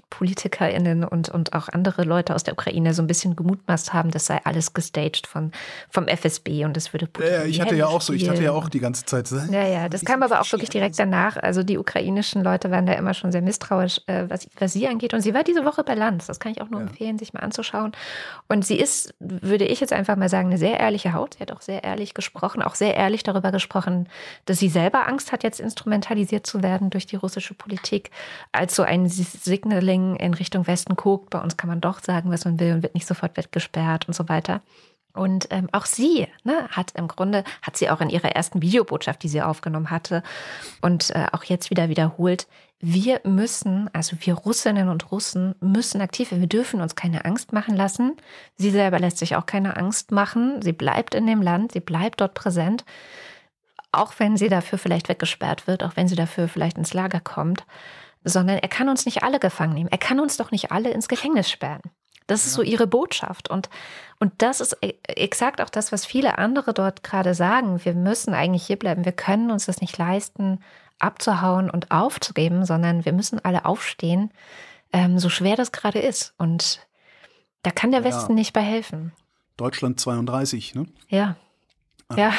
PolitikerInnen 0.10 1.03
und, 1.03 1.29
und 1.29 1.53
auch 1.53 1.69
andere 1.69 2.03
Leute 2.03 2.36
aus 2.36 2.43
der 2.43 2.53
Ukraine 2.53 2.93
so 2.93 3.01
ein 3.01 3.08
bisschen 3.08 3.36
gemutmaßt 3.36 3.93
haben, 3.93 4.12
das 4.12 4.25
sei 4.25 4.39
alles 4.43 4.73
gestaged 4.73 5.27
von, 5.27 5.51
vom 5.89 6.08
FSB 6.08 6.65
und 6.65 6.77
das 6.77 6.93
würde 6.93 7.08
Putin 7.08 7.32
Ja, 7.32 7.43
ich 7.45 7.62
hatte 7.62 7.75
ja 7.75 7.88
auch 7.88 8.01
so, 8.01 8.13
ich 8.13 8.29
hatte 8.29 8.43
ja 8.43 8.51
auch 8.51 8.69
die 8.69 8.79
ganze 8.79 9.06
Zeit. 9.06 9.23
Ja, 9.51 9.67
ja, 9.67 9.89
das 9.89 10.03
kam 10.03 10.23
aber 10.23 10.41
auch 10.41 10.51
wirklich 10.51 10.69
direkt 10.69 10.99
danach. 10.99 11.38
Also 11.38 11.63
die 11.63 11.77
ukrainischen 11.77 12.43
Leute 12.43 12.71
waren 12.71 12.86
da 12.86 12.93
immer 12.93 13.13
schon 13.13 13.32
sehr 13.32 13.41
misstrauisch, 13.41 14.01
äh, 14.08 14.25
was, 14.27 14.47
was 14.60 14.73
sie 14.73 14.88
angeht. 14.88 15.13
Und 15.13 15.21
sie 15.21 15.34
war 15.34 15.43
diese 15.43 15.65
Woche 15.65 15.84
bei 15.84 15.93
Lanz. 15.93 16.27
Das 16.27 16.39
kann 16.39 16.51
ich 16.51 16.62
auch 16.62 16.69
nur 16.69 16.82
ja. 16.82 16.88
empfehlen, 16.88 17.17
sich 17.17 17.34
mal 17.34 17.41
anzuschauen. 17.41 17.93
Und 18.49 18.65
sie 18.65 18.77
ist, 18.77 19.13
würde 19.19 19.65
ich 19.65 19.79
jetzt 19.79 19.93
einfach 19.93 20.15
mal 20.15 20.29
sagen, 20.29 20.47
eine 20.49 20.58
sehr 20.58 20.79
ehrliche 20.79 21.13
Haut. 21.13 21.36
Sie 21.36 21.39
hat 21.39 21.51
auch 21.51 21.62
sehr 21.62 21.84
ehrlich 21.84 22.13
gesprochen, 22.13 22.62
auch 22.62 22.75
sehr 22.75 22.95
ehrlich 22.95 23.23
darüber 23.23 23.51
gesprochen, 23.51 24.10
dass 24.45 24.60
sie 24.60 24.69
selber 24.69 25.08
Angst 25.08 25.32
hat, 25.32 25.43
jetzt 25.43 25.60
instrumentalisiert 25.60 26.45
zu 26.45 26.63
werden 26.63 26.89
durch 26.89 27.06
die 27.06 27.15
russische 27.15 27.53
Politik, 27.53 28.12
als 28.51 28.75
so 28.75 28.84
ein 28.84 29.08
Signal 29.08 29.82
Signaling 29.83 30.15
in 30.15 30.33
Richtung 30.33 30.65
Westen 30.67 30.95
guckt. 30.95 31.29
Bei 31.29 31.39
uns 31.39 31.57
kann 31.57 31.69
man 31.69 31.81
doch 31.81 32.01
sagen, 32.01 32.31
was 32.31 32.45
man 32.45 32.59
will 32.59 32.73
und 32.73 32.83
wird 32.83 32.93
nicht 32.93 33.07
sofort 33.07 33.35
weggesperrt 33.37 34.07
und 34.07 34.13
so 34.13 34.29
weiter. 34.29 34.61
Und 35.13 35.47
ähm, 35.51 35.69
auch 35.71 35.85
sie 35.85 36.27
ne, 36.43 36.67
hat 36.71 36.93
im 36.95 37.07
Grunde, 37.07 37.43
hat 37.61 37.77
sie 37.77 37.89
auch 37.89 38.01
in 38.01 38.09
ihrer 38.09 38.29
ersten 38.29 38.63
Videobotschaft, 38.63 39.21
die 39.21 39.27
sie 39.27 39.43
aufgenommen 39.43 39.91
hatte 39.91 40.23
und 40.81 41.11
äh, 41.11 41.27
auch 41.31 41.43
jetzt 41.43 41.69
wieder 41.69 41.87
wiederholt, 41.89 42.47
wir 42.79 43.21
müssen, 43.23 43.89
also 43.93 44.17
wir 44.19 44.33
Russinnen 44.33 44.89
und 44.89 45.11
Russen 45.11 45.55
müssen 45.61 46.01
aktiv 46.01 46.31
werden. 46.31 46.41
Wir 46.41 46.49
dürfen 46.49 46.81
uns 46.81 46.95
keine 46.95 47.23
Angst 47.23 47.53
machen 47.53 47.77
lassen. 47.77 48.17
Sie 48.57 48.71
selber 48.71 48.99
lässt 48.99 49.19
sich 49.19 49.37
auch 49.37 49.45
keine 49.45 49.77
Angst 49.77 50.11
machen. 50.11 50.61
Sie 50.61 50.73
bleibt 50.73 51.15
in 51.15 51.25
dem 51.25 51.41
Land, 51.41 51.73
sie 51.73 51.79
bleibt 51.79 52.19
dort 52.19 52.33
präsent, 52.33 52.83
auch 53.93 54.13
wenn 54.17 54.35
sie 54.35 54.49
dafür 54.49 54.79
vielleicht 54.79 55.07
weggesperrt 55.07 55.67
wird, 55.67 55.83
auch 55.83 55.95
wenn 55.95 56.09
sie 56.09 56.15
dafür 56.15 56.49
vielleicht 56.49 56.77
ins 56.77 56.93
Lager 56.93 57.21
kommt 57.21 57.63
sondern 58.23 58.57
er 58.57 58.69
kann 58.69 58.89
uns 58.89 59.05
nicht 59.05 59.23
alle 59.23 59.39
gefangen 59.39 59.73
nehmen. 59.73 59.91
Er 59.91 59.97
kann 59.97 60.19
uns 60.19 60.38
doch 60.38 60.51
nicht 60.51 60.71
alle 60.71 60.91
ins 60.91 61.07
Gefängnis 61.07 61.49
sperren. 61.49 61.81
Das 62.27 62.45
ist 62.45 62.53
so 62.53 62.62
ihre 62.62 62.88
Botschaft. 62.88 63.49
Und, 63.49 63.69
und 64.19 64.31
das 64.38 64.62
ist 64.62 64.77
e, 64.81 64.93
exakt 65.07 65.62
auch 65.62 65.69
das, 65.69 65.91
was 65.91 66.05
viele 66.05 66.38
andere 66.38 66.73
dort 66.73 67.03
gerade 67.03 67.33
sagen. 67.33 67.83
Wir 67.83 67.93
müssen 67.93 68.33
eigentlich 68.33 68.65
hier 68.65 68.79
bleiben. 68.79 69.05
Wir 69.05 69.12
können 69.12 69.51
uns 69.51 69.65
das 69.65 69.81
nicht 69.81 69.97
leisten, 69.97 70.59
abzuhauen 70.99 71.69
und 71.69 71.91
aufzugeben, 71.91 72.65
sondern 72.65 73.05
wir 73.05 73.13
müssen 73.13 73.43
alle 73.43 73.65
aufstehen, 73.65 74.31
ähm, 74.93 75.19
so 75.19 75.29
schwer 75.29 75.55
das 75.55 75.71
gerade 75.71 75.99
ist. 75.99 76.33
Und 76.38 76.88
da 77.63 77.71
kann 77.71 77.91
der 77.91 78.03
Westen 78.03 78.33
ja. 78.33 78.36
nicht 78.36 78.53
bei 78.53 78.62
helfen. 78.62 79.12
Deutschland 79.57 79.99
32, 79.99 80.75
ne? 80.75 80.86
Ja. 81.09 81.36
Ja. 82.17 82.34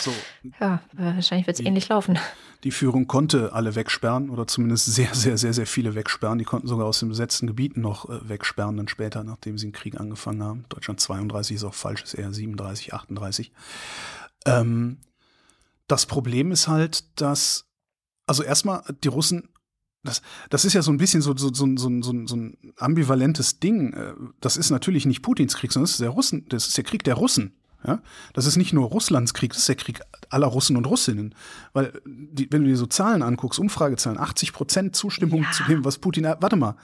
so. 0.00 0.12
ja, 0.60 0.80
wahrscheinlich 0.92 1.46
wird 1.46 1.58
es 1.58 1.64
ähnlich 1.64 1.88
laufen. 1.88 2.18
Die 2.64 2.70
Führung 2.70 3.06
konnte 3.06 3.52
alle 3.52 3.74
wegsperren 3.74 4.30
oder 4.30 4.46
zumindest 4.46 4.86
sehr, 4.86 5.14
sehr, 5.14 5.36
sehr, 5.38 5.52
sehr 5.52 5.66
viele 5.66 5.94
wegsperren. 5.94 6.38
Die 6.38 6.44
konnten 6.44 6.66
sogar 6.68 6.86
aus 6.86 7.00
den 7.00 7.08
besetzten 7.08 7.46
Gebieten 7.46 7.80
noch 7.80 8.08
äh, 8.08 8.28
wegsperren, 8.28 8.76
dann 8.76 8.88
später, 8.88 9.24
nachdem 9.24 9.58
sie 9.58 9.66
den 9.66 9.72
Krieg 9.72 10.00
angefangen 10.00 10.42
haben. 10.42 10.64
Deutschland 10.68 11.00
32 11.00 11.56
ist 11.56 11.64
auch 11.64 11.74
falsch, 11.74 12.02
ist 12.02 12.14
eher 12.14 12.32
37, 12.32 12.94
38. 12.94 13.52
Ähm, 14.46 14.98
das 15.86 16.06
Problem 16.06 16.50
ist 16.50 16.68
halt, 16.68 17.20
dass, 17.20 17.66
also 18.26 18.42
erstmal, 18.42 18.82
die 19.02 19.08
Russen 19.08 19.48
das, 20.06 20.22
das 20.50 20.64
ist 20.64 20.72
ja 20.72 20.82
so 20.82 20.90
ein 20.90 20.98
bisschen 20.98 21.20
so, 21.20 21.36
so, 21.36 21.52
so, 21.52 21.66
so, 21.76 22.02
so, 22.02 22.26
so 22.26 22.36
ein 22.36 22.56
ambivalentes 22.78 23.58
Ding. 23.60 23.92
Äh, 23.92 24.14
das 24.40 24.56
ist 24.56 24.70
natürlich 24.70 25.04
nicht 25.04 25.22
Putins 25.22 25.56
Krieg, 25.56 25.72
sondern 25.72 25.84
das 25.84 25.92
ist 25.92 26.00
der 26.00 26.10
Russen, 26.10 26.46
das 26.48 26.68
ist 26.68 26.76
der 26.76 26.84
Krieg 26.84 27.04
der 27.04 27.14
Russen. 27.14 27.52
Ja? 27.84 28.00
Das 28.32 28.46
ist 28.46 28.56
nicht 28.56 28.72
nur 28.72 28.88
Russlands 28.88 29.34
Krieg, 29.34 29.50
das 29.50 29.60
ist 29.60 29.68
der 29.68 29.76
Krieg 29.76 30.00
aller 30.30 30.46
Russen 30.46 30.76
und 30.76 30.86
Russinnen. 30.86 31.34
Weil, 31.72 31.92
die, 32.04 32.48
wenn 32.50 32.62
du 32.62 32.68
dir 32.68 32.76
so 32.76 32.86
Zahlen 32.86 33.22
anguckst, 33.22 33.58
Umfragezahlen, 33.58 34.18
80 34.18 34.52
Prozent 34.52 34.96
Zustimmung 34.96 35.42
ja. 35.42 35.50
zu 35.52 35.64
dem, 35.64 35.84
was 35.84 35.98
Putin. 35.98 36.24
Warte 36.24 36.56
mal, 36.56 36.76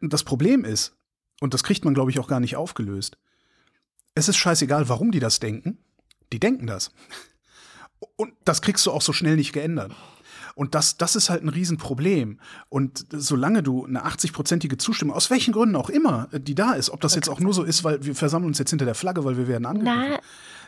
das 0.00 0.24
Problem 0.24 0.64
ist, 0.64 0.96
und 1.40 1.54
das 1.54 1.64
kriegt 1.64 1.84
man, 1.84 1.94
glaube 1.94 2.10
ich, 2.10 2.18
auch 2.18 2.28
gar 2.28 2.40
nicht 2.40 2.56
aufgelöst. 2.56 3.18
Es 4.14 4.28
ist 4.28 4.36
scheißegal, 4.36 4.88
warum 4.88 5.10
die 5.10 5.20
das 5.20 5.40
denken. 5.40 5.78
Die 6.32 6.40
denken 6.40 6.66
das. 6.66 6.92
Und 8.16 8.32
das 8.44 8.62
kriegst 8.62 8.86
du 8.86 8.92
auch 8.92 9.02
so 9.02 9.12
schnell 9.12 9.36
nicht 9.36 9.52
geändert. 9.52 9.92
Und 10.54 10.74
das, 10.74 10.96
das 10.96 11.16
ist 11.16 11.30
halt 11.30 11.42
ein 11.42 11.48
Riesenproblem. 11.48 12.38
Und 12.68 13.06
solange 13.10 13.62
du 13.62 13.84
eine 13.84 14.04
80-prozentige 14.04 14.78
Zustimmung, 14.78 15.16
aus 15.16 15.30
welchen 15.30 15.52
Gründen 15.52 15.76
auch 15.76 15.90
immer, 15.90 16.28
äh, 16.32 16.40
die 16.40 16.54
da 16.54 16.72
ist, 16.74 16.90
ob 16.90 17.00
das 17.00 17.14
jetzt 17.14 17.28
auch 17.28 17.40
nur 17.40 17.54
so 17.54 17.62
ist, 17.62 17.84
weil 17.84 18.04
wir 18.04 18.14
versammeln 18.14 18.48
uns 18.48 18.58
jetzt 18.58 18.70
hinter 18.70 18.84
der 18.84 18.94
Flagge, 18.94 19.24
weil 19.24 19.36
wir 19.36 19.48
werden 19.48 19.66
angegriffen. 19.66 20.18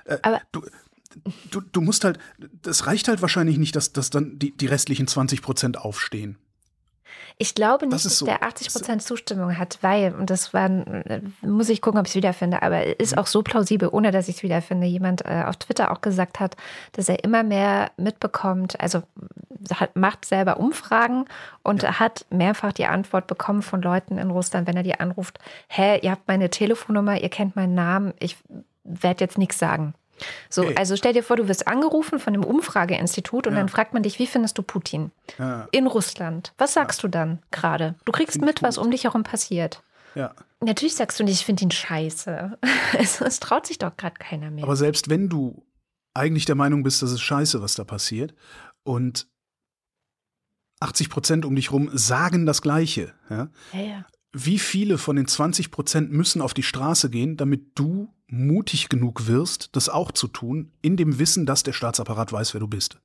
Äh, 0.05 0.19
aber 0.23 0.41
du, 0.53 0.63
du, 1.51 1.61
du 1.61 1.81
musst 1.81 2.05
halt, 2.05 2.19
das 2.63 2.87
reicht 2.87 3.09
halt 3.09 3.23
wahrscheinlich 3.23 3.59
nicht, 3.59 3.77
dass, 3.77 3.93
dass 3.93 4.11
dann 4.11 4.39
die, 4.39 4.57
die 4.57 4.67
restlichen 4.67 5.07
20 5.07 5.43
Prozent 5.43 5.79
aufstehen. 5.79 6.39
Ich 7.39 7.55
glaube 7.55 7.87
nicht, 7.87 7.95
das 7.95 8.05
dass 8.05 8.19
so. 8.19 8.27
der 8.27 8.43
80 8.43 8.73
Prozent 8.73 9.03
Zustimmung 9.03 9.59
hat, 9.59 9.79
weil, 9.83 10.15
und 10.15 10.31
das 10.31 10.55
war, 10.55 10.71
muss 11.43 11.69
ich 11.69 11.83
gucken, 11.83 12.01
ob 12.01 12.07
ich 12.07 12.13
es 12.13 12.17
wiederfinde, 12.17 12.63
aber 12.63 12.99
ist 12.99 13.13
mhm. 13.13 13.19
auch 13.19 13.27
so 13.27 13.43
plausibel, 13.43 13.89
ohne 13.91 14.11
dass 14.11 14.29
ich 14.29 14.37
es 14.37 14.43
wiederfinde. 14.43 14.87
Jemand 14.87 15.25
äh, 15.25 15.45
auf 15.47 15.57
Twitter 15.57 15.93
auch 15.93 16.01
gesagt 16.01 16.41
hat, 16.41 16.57
dass 16.93 17.09
er 17.09 17.23
immer 17.25 17.43
mehr 17.43 17.91
mitbekommt, 17.97 18.81
also 18.81 19.03
hat, 19.75 19.97
macht 19.97 20.25
selber 20.25 20.59
Umfragen 20.59 21.27
und 21.63 21.83
ja. 21.83 21.99
hat 21.99 22.27
mehrfach 22.31 22.73
die 22.73 22.87
Antwort 22.87 23.27
bekommen 23.27 23.63
von 23.63 23.83
Leuten 23.83 24.19
in 24.19 24.31
Russland, 24.31 24.67
wenn 24.67 24.77
er 24.77 24.83
die 24.83 24.99
anruft, 24.99 25.39
hä, 25.69 25.99
ihr 26.03 26.11
habt 26.11 26.29
meine 26.29 26.51
Telefonnummer, 26.51 27.21
ihr 27.21 27.29
kennt 27.29 27.57
meinen 27.57 27.75
Namen, 27.75 28.15
ich 28.19 28.37
werde 28.85 29.25
jetzt 29.25 29.39
nichts 29.39 29.59
sagen. 29.59 29.95
So, 30.49 30.65
Hey. 30.65 30.77
also 30.77 30.97
stell 30.97 31.13
dir 31.13 31.23
vor, 31.23 31.37
du 31.37 31.49
wirst 31.49 31.67
angerufen 31.69 32.19
von 32.19 32.35
einem 32.35 32.45
Umfrageinstitut 32.45 33.47
und 33.47 33.53
Ja. 33.55 33.61
dann 33.61 33.69
fragt 33.69 33.95
man 33.95 34.03
dich, 34.03 34.19
wie 34.19 34.27
findest 34.27 34.57
du 34.59 34.63
Putin 34.63 35.11
Ja, 35.39 35.69
in 35.73 35.87
Russland? 35.87 36.53
Was 36.59 36.73
sagst 36.75 37.03
du 37.03 37.09
dann 37.09 37.41
gerade? 37.51 37.95
Du 38.05 38.13
kriegst 38.13 38.41
mit, 38.41 38.63
was 38.63 38.79
um 38.79 38.91
dich 38.91 39.05
herum 39.05 39.23
passiert. 39.23 39.83
ja. 40.15 40.35
Natürlich 40.61 40.95
sagst 40.95 41.21
du 41.21 41.25
nicht, 41.25 41.35
ich 41.41 41.45
finde 41.45 41.65
ihn 41.65 41.71
scheiße. 41.71 42.59
Es, 42.99 43.21
es 43.21 43.41
traut 43.41 43.67
sich 43.67 43.77
doch 43.79 43.95
gerade 43.99 44.15
keiner 44.19 44.51
mehr. 44.51 44.65
Aber 44.65 44.75
selbst 44.77 45.11
wenn 45.11 45.29
du 45.29 45.63
eigentlich 46.15 46.47
der 46.47 46.55
Meinung 46.55 46.83
bist, 46.83 47.03
das 47.03 47.13
ist 47.13 47.21
scheiße, 47.21 47.61
was 47.61 47.75
da 47.75 47.85
passiert, 47.85 48.35
und 48.83 49.29
80 50.81 51.11
Prozent 51.11 51.45
um 51.45 51.55
dich 51.55 51.73
rum 51.73 51.91
sagen 51.93 52.47
das 52.47 52.63
Gleiche, 52.63 53.13
ja, 53.29 53.49
ja, 53.75 53.81
ja. 53.81 54.07
Wie 54.39 54.59
viele 54.59 54.99
von 54.99 55.17
den 55.17 55.27
20 55.27 55.71
Prozent 55.71 56.13
müssen 56.13 56.43
auf 56.43 56.53
die 56.53 56.63
Straße 56.63 57.09
gehen, 57.09 57.39
damit 57.39 57.71
du 57.75 58.13
mutig 58.27 58.91
genug 58.91 59.27
wirst, 59.27 59.71
das 59.73 59.89
auch 59.89 60.13
zu 60.13 60.29
tun, 60.29 60.73
in 60.83 60.99
dem 60.99 61.19
Wissen, 61.19 61.47
dass 61.47 61.63
der 61.63 61.73
Staatsapparat 61.73 62.33
weiß, 62.33 62.53
wer 62.53 62.61
du 62.61 62.69
bist. 62.69 62.99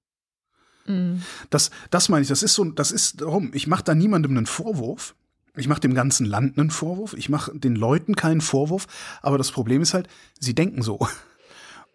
Mhm. 0.88 1.22
Das, 1.50 1.72
das 1.90 2.10
meine 2.10 2.24
ich, 2.24 2.28
das 2.28 2.44
ist 2.44 2.54
so, 2.54 2.66
das 2.66 2.92
ist 2.92 3.22
darum, 3.22 3.52
ich 3.54 3.66
mache 3.68 3.84
da 3.84 3.96
niemandem 3.96 4.36
einen 4.36 4.46
Vorwurf. 4.46 5.16
Ich 5.56 5.68
mache 5.68 5.80
dem 5.80 5.94
ganzen 5.94 6.26
Land 6.26 6.58
einen 6.58 6.70
Vorwurf. 6.70 7.14
Ich 7.14 7.30
mache 7.30 7.58
den 7.58 7.76
Leuten 7.76 8.16
keinen 8.16 8.42
Vorwurf. 8.42 8.88
Aber 9.22 9.38
das 9.38 9.52
Problem 9.52 9.82
ist 9.82 9.94
halt, 9.94 10.10
sie 10.40 10.56
denken 10.56 10.82
so. 10.82 11.08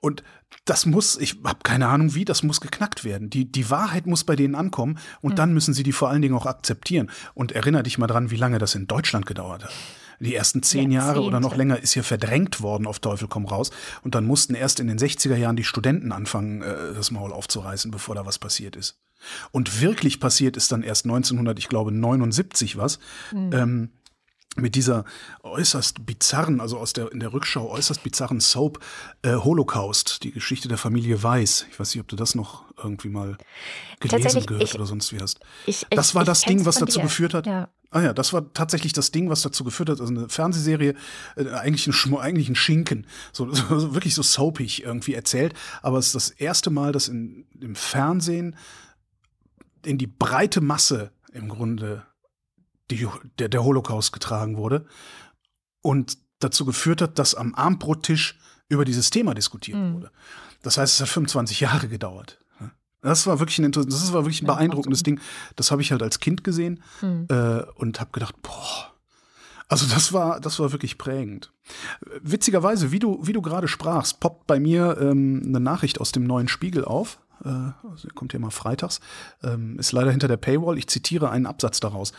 Und 0.07 0.23
das 0.67 0.87
muss, 0.87 1.19
ich 1.19 1.41
habe 1.43 1.59
keine 1.65 1.89
Ahnung 1.89 2.15
wie, 2.15 2.25
das 2.25 2.45
muss 2.45 2.61
geknackt 2.61 3.03
werden. 3.03 3.29
Die, 3.29 3.51
die 3.51 3.71
Wahrheit 3.71 4.07
muss 4.07 4.23
bei 4.23 4.37
denen 4.37 4.55
ankommen 4.55 5.01
und 5.21 5.41
dann 5.41 5.53
müssen 5.53 5.75
sie 5.75 5.83
die 5.83 5.91
vor 5.91 6.11
allen 6.11 6.23
Dingen 6.23 6.37
auch 6.37 6.47
akzeptieren. 6.47 7.11
Und 7.35 7.51
erinnere 7.51 7.83
dich 7.83 7.99
mal 7.99 8.07
dran, 8.07 8.31
wie 8.31 8.37
lange 8.37 8.61
das 8.61 8.77
in 8.77 8.87
Deutschland 8.87 9.27
gedauert 9.27 9.65
hat. 9.65 9.73
Die 10.21 10.37
ersten 10.37 10.63
zehn 10.63 10.93
Jahre 10.93 11.23
oder 11.23 11.41
noch 11.41 11.57
länger 11.57 11.81
ist 11.81 11.95
hier 11.95 12.05
verdrängt 12.05 12.61
worden 12.63 12.87
auf 12.87 13.01
Teufel 13.01 13.27
komm 13.27 13.47
raus. 13.47 13.73
Und 14.03 14.15
dann 14.15 14.25
mussten 14.27 14.55
erst 14.55 14.79
in 14.79 14.87
den 14.87 14.99
60er 14.99 15.35
Jahren 15.35 15.57
die 15.57 15.65
Studenten 15.65 16.13
anfangen, 16.13 16.63
äh, 16.63 16.95
das 16.95 17.11
Maul 17.11 17.33
aufzureißen, 17.33 17.91
bevor 17.91 18.15
da 18.15 18.25
was 18.25 18.39
passiert 18.39 18.77
ist. 18.77 19.01
Und 19.51 19.81
wirklich 19.81 20.21
passiert 20.21 20.57
ist 20.57 20.71
dann 20.71 20.85
erst 20.85 21.05
1900, 21.05 21.59
ich 21.59 21.69
glaube 21.69 21.91
79 21.91 22.77
was, 22.77 23.01
ähm, 23.35 23.91
mit 24.57 24.75
dieser 24.75 25.05
äußerst 25.43 26.07
bizarren, 26.07 26.61
also 26.61 26.79
aus 26.79 26.93
der 26.93 27.13
in 27.13 27.21
der 27.21 27.33
Rückschau 27.33 27.69
äußerst 27.71 28.03
bizarren 28.03 28.41
Soap 28.41 28.81
äh, 29.23 29.35
Holocaust, 29.35 30.23
die 30.25 30.33
Geschichte 30.33 30.69
der 30.69 30.79
Familie 30.79 31.23
Weiß. 31.23 31.67
Ich 31.71 31.79
weiß 31.79 31.95
nicht, 31.95 32.01
ob 32.01 32.09
du 32.09 32.17
das 32.17 32.35
noch 32.35 32.65
irgendwie 32.83 33.09
mal 33.09 33.37
gelesen 34.01 34.45
gehört 34.47 34.63
ich- 34.65 34.75
oder 34.75 34.87
sonst 34.87 35.13
wie 35.13 35.21
hast. 35.21 35.41
Ich, 35.67 35.87
Das 35.91 36.09
ich, 36.11 36.15
war 36.15 36.23
ich 36.23 36.27
das 36.27 36.43
Ding, 36.43 36.65
was 36.65 36.77
dazu 36.77 36.99
dir. 36.99 37.05
geführt 37.05 37.35
hat. 37.35 37.47
Ja. 37.47 37.69
Ah 37.91 38.03
ja, 38.03 38.13
das 38.13 38.33
war 38.33 38.53
tatsächlich 38.53 38.93
das 38.93 39.13
Ding, 39.13 39.31
was 39.31 39.43
dazu 39.43 39.63
geführt 39.65 39.89
hat, 39.89 40.01
also 40.01 40.13
eine 40.13 40.29
Fernsehserie, 40.29 40.95
äh, 41.37 41.49
eigentlich, 41.51 41.87
ein 41.87 41.93
Schmo 41.93 42.19
eigentlich 42.19 42.49
ein 42.49 42.57
Schinken, 42.57 43.07
so, 43.33 43.53
so, 43.55 43.79
so 43.79 43.95
wirklich 43.95 44.15
so 44.15 44.23
soapig 44.23 44.83
irgendwie 44.83 45.15
erzählt, 45.15 45.55
aber 45.83 45.99
es 45.99 46.07
ist 46.07 46.15
das 46.15 46.31
erste 46.31 46.71
Mal, 46.71 46.93
dass 46.93 47.09
in, 47.09 47.47
im 47.61 47.75
Fernsehen 47.77 48.57
in 49.85 49.99
die 49.99 50.09
breite 50.09 50.61
Masse 50.61 51.13
im 51.33 51.49
Grunde 51.49 52.05
die, 52.91 53.07
der, 53.39 53.49
der 53.49 53.65
Holocaust 53.65 54.13
getragen 54.13 54.57
wurde 54.57 54.87
und 55.83 56.19
dazu 56.41 56.65
geführt 56.65 57.01
hat, 57.03 57.19
dass 57.19 57.35
am 57.35 57.55
Abendbrottisch 57.55 58.39
über 58.69 58.85
dieses 58.85 59.11
Thema 59.11 59.35
diskutiert 59.35 59.79
Mhm. 59.79 59.95
wurde. 59.95 60.11
Das 60.63 60.79
heißt, 60.79 60.95
es 60.95 61.01
hat 61.01 61.09
25 61.09 61.61
Jahre 61.61 61.89
gedauert. 61.89 62.39
Das 63.03 63.27
war 63.29 63.39
wirklich 63.39 63.59
ein, 63.61 63.71
das 63.71 64.13
war 64.13 64.25
wirklich 64.25 64.43
ein 64.43 64.47
Ja, 64.47 64.55
beeindruckendes 64.55 65.05
Ding. 65.05 65.21
Das 65.55 65.71
habe 65.71 65.81
ich 65.81 65.93
halt 65.93 66.03
als 66.03 66.19
Kind 66.19 66.43
gesehen 66.43 66.83
Hm. 67.01 67.27
äh, 67.31 67.63
und 67.77 68.01
habe 68.01 68.11
gedacht, 68.11 68.35
boah. 68.43 68.93
Also 69.69 69.87
das 69.87 70.13
war, 70.13 70.41
das 70.41 70.59
war 70.59 70.73
wirklich 70.73 70.99
prägend. 70.99 71.53
Witzigerweise, 72.23 72.91
wie 72.93 72.99
du, 72.99 73.19
wie 73.25 73.33
du 73.33 73.43
gerade 73.43 73.69
sprachst, 73.69 74.19
poppt 74.21 74.47
bei 74.47 74.59
mir 74.59 74.97
ähm, 75.01 75.43
eine 75.47 75.61
Nachricht 75.61 76.01
aus 76.01 76.11
dem 76.13 76.25
neuen 76.25 76.49
Spiegel 76.49 76.85
auf. 76.85 77.19
Äh, 77.45 77.49
also 77.49 78.09
kommt 78.15 78.33
hier 78.33 78.41
mal 78.41 78.51
freitags. 78.51 79.01
Ähm, 79.43 79.79
ist 79.79 79.93
leider 79.93 80.11
hinter 80.11 80.29
der 80.29 80.37
Paywall. 80.37 80.79
Ich 80.79 80.89
zitiere 80.89 81.31
einen 81.31 81.47
Absatz 81.47 81.79
daraus. 81.81 82.13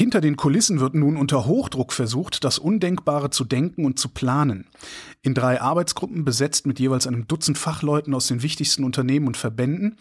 Hinter 0.00 0.22
den 0.22 0.38
Kulissen 0.38 0.80
wird 0.80 0.94
nun 0.94 1.18
unter 1.18 1.44
Hochdruck 1.44 1.92
versucht, 1.92 2.42
das 2.42 2.58
Undenkbare 2.58 3.28
zu 3.28 3.44
denken 3.44 3.84
und 3.84 3.98
zu 3.98 4.08
planen. 4.08 4.64
In 5.20 5.34
drei 5.34 5.60
Arbeitsgruppen, 5.60 6.24
besetzt 6.24 6.66
mit 6.66 6.80
jeweils 6.80 7.06
einem 7.06 7.28
Dutzend 7.28 7.58
Fachleuten 7.58 8.14
aus 8.14 8.26
den 8.26 8.42
wichtigsten 8.42 8.84
Unternehmen 8.84 9.26
und 9.26 9.36
Verbänden, 9.36 9.98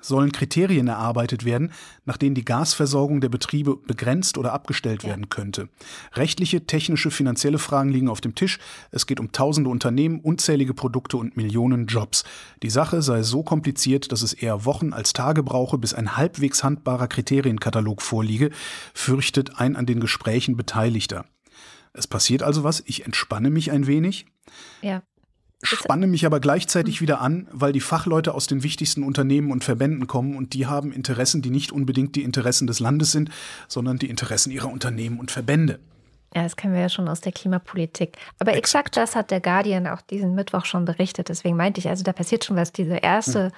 sollen 0.00 0.32
Kriterien 0.32 0.88
erarbeitet 0.88 1.44
werden, 1.44 1.72
nach 2.04 2.16
denen 2.16 2.34
die 2.34 2.44
Gasversorgung 2.44 3.20
der 3.20 3.28
Betriebe 3.28 3.76
begrenzt 3.76 4.38
oder 4.38 4.52
abgestellt 4.52 5.04
werden 5.04 5.28
könnte. 5.28 5.68
Rechtliche, 6.14 6.66
technische, 6.66 7.10
finanzielle 7.10 7.58
Fragen 7.58 7.90
liegen 7.90 8.08
auf 8.08 8.20
dem 8.20 8.34
Tisch. 8.34 8.58
Es 8.90 9.06
geht 9.06 9.20
um 9.20 9.32
tausende 9.32 9.70
Unternehmen, 9.70 10.20
unzählige 10.20 10.74
Produkte 10.74 11.16
und 11.16 11.36
Millionen 11.36 11.86
Jobs. 11.86 12.24
Die 12.62 12.70
Sache 12.70 13.02
sei 13.02 13.22
so 13.22 13.42
kompliziert, 13.42 14.12
dass 14.12 14.22
es 14.22 14.32
eher 14.32 14.64
Wochen 14.64 14.92
als 14.92 15.12
Tage 15.12 15.42
brauche, 15.42 15.78
bis 15.78 15.94
ein 15.94 16.16
halbwegs 16.16 16.62
handbarer 16.62 17.08
Kriterienkatalog 17.08 18.02
vorliege, 18.02 18.50
fürchtet 18.94 19.58
ein 19.58 19.76
an 19.76 19.86
den 19.86 20.00
Gesprächen 20.00 20.56
Beteiligter. 20.56 21.24
Es 21.92 22.06
passiert 22.06 22.42
also 22.42 22.62
was, 22.62 22.82
ich 22.86 23.06
entspanne 23.06 23.50
mich 23.50 23.70
ein 23.72 23.86
wenig, 23.86 24.26
Ja. 24.82 25.02
Spanne 25.62 26.06
mich 26.06 26.26
aber 26.26 26.40
gleichzeitig 26.40 27.00
wieder 27.00 27.20
an, 27.20 27.48
weil 27.50 27.72
die 27.72 27.80
Fachleute 27.80 28.34
aus 28.34 28.46
den 28.46 28.62
wichtigsten 28.62 29.02
Unternehmen 29.02 29.50
und 29.50 29.64
Verbänden 29.64 30.06
kommen 30.06 30.36
und 30.36 30.54
die 30.54 30.66
haben 30.66 30.92
Interessen, 30.92 31.42
die 31.42 31.50
nicht 31.50 31.72
unbedingt 31.72 32.14
die 32.14 32.22
Interessen 32.22 32.66
des 32.66 32.80
Landes 32.80 33.12
sind, 33.12 33.30
sondern 33.68 33.98
die 33.98 34.10
Interessen 34.10 34.50
ihrer 34.50 34.70
Unternehmen 34.70 35.18
und 35.18 35.30
Verbände. 35.30 35.78
Ja, 36.34 36.42
das 36.42 36.56
kennen 36.56 36.74
wir 36.74 36.82
ja 36.82 36.88
schon 36.88 37.08
aus 37.08 37.22
der 37.22 37.32
Klimapolitik. 37.32 38.18
Aber 38.38 38.54
exakt 38.54 38.96
das 38.96 39.16
hat 39.16 39.30
der 39.30 39.40
Guardian 39.40 39.86
auch 39.86 40.02
diesen 40.02 40.34
Mittwoch 40.34 40.66
schon 40.66 40.84
berichtet. 40.84 41.30
Deswegen 41.30 41.56
meinte 41.56 41.80
ich, 41.80 41.88
also 41.88 42.04
da 42.04 42.12
passiert 42.12 42.44
schon 42.44 42.56
was. 42.56 42.72
Diese 42.72 42.96
erste 42.96 43.52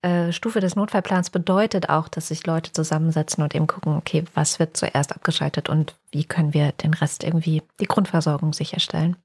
äh, 0.00 0.32
Stufe 0.32 0.60
des 0.60 0.74
Notfallplans 0.74 1.28
bedeutet 1.30 1.90
auch, 1.90 2.08
dass 2.08 2.28
sich 2.28 2.46
Leute 2.46 2.72
zusammensetzen 2.72 3.42
und 3.42 3.54
eben 3.54 3.66
gucken, 3.66 3.96
okay, 3.96 4.24
was 4.32 4.58
wird 4.58 4.76
zuerst 4.76 5.12
abgeschaltet 5.12 5.68
und 5.68 5.96
wie 6.12 6.24
können 6.24 6.54
wir 6.54 6.72
den 6.72 6.94
Rest 6.94 7.24
irgendwie, 7.24 7.62
die 7.78 7.86
Grundversorgung 7.86 8.54
sicherstellen. 8.54 9.16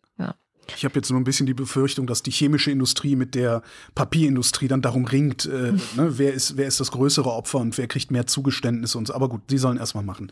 Ich 0.75 0.86
habe 0.86 0.95
jetzt 0.95 1.10
nur 1.10 1.19
ein 1.19 1.23
bisschen 1.23 1.45
die 1.45 1.53
Befürchtung, 1.53 2.08
dass 2.08 2.23
die 2.23 2.32
chemische 2.32 2.71
Industrie 2.71 3.15
mit 3.15 3.36
der 3.36 3.62
Papierindustrie 3.95 4.67
dann 4.67 4.82
darum 4.82 5.05
ringt, 5.05 5.45
äh, 5.45 5.73
ne, 5.95 6.17
wer, 6.17 6.34
ist, 6.34 6.58
wer 6.58 6.67
ist 6.67 6.79
das 6.79 6.91
größere 6.91 7.32
Opfer 7.32 7.60
und 7.60 7.77
wer 7.77 7.88
kriegt 7.88 8.12
mehr 8.12 8.27
Zugeständnisse 8.27 8.97
und 8.97 9.08
so. 9.08 9.13
Aber 9.13 9.29
gut, 9.29 9.41
die 9.49 9.58
sollen 9.58 9.77
erstmal 9.77 10.03
machen. 10.03 10.32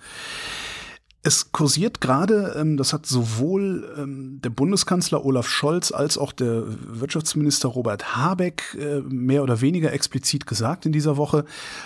Es 1.24 1.52
kursiert 1.52 2.00
gerade, 2.00 2.56
ähm, 2.58 2.78
das 2.78 2.94
hat 2.94 3.06
sowohl 3.06 3.94
ähm, 3.98 4.40
der 4.42 4.50
Bundeskanzler 4.50 5.26
Olaf 5.26 5.50
Scholz 5.50 5.92
als 5.92 6.18
auch 6.18 6.32
der 6.32 6.64
Wirtschaftsminister 6.68 7.68
Robert 7.68 8.16
Habeck 8.16 8.78
äh, 8.80 9.02
mehr 9.02 9.44
oder 9.44 9.60
weniger 9.60 9.92
explizit 9.92 10.48
gesagt 10.48 10.86
in 10.86 10.92
dieser 10.92 11.18
Woche. 11.18 11.44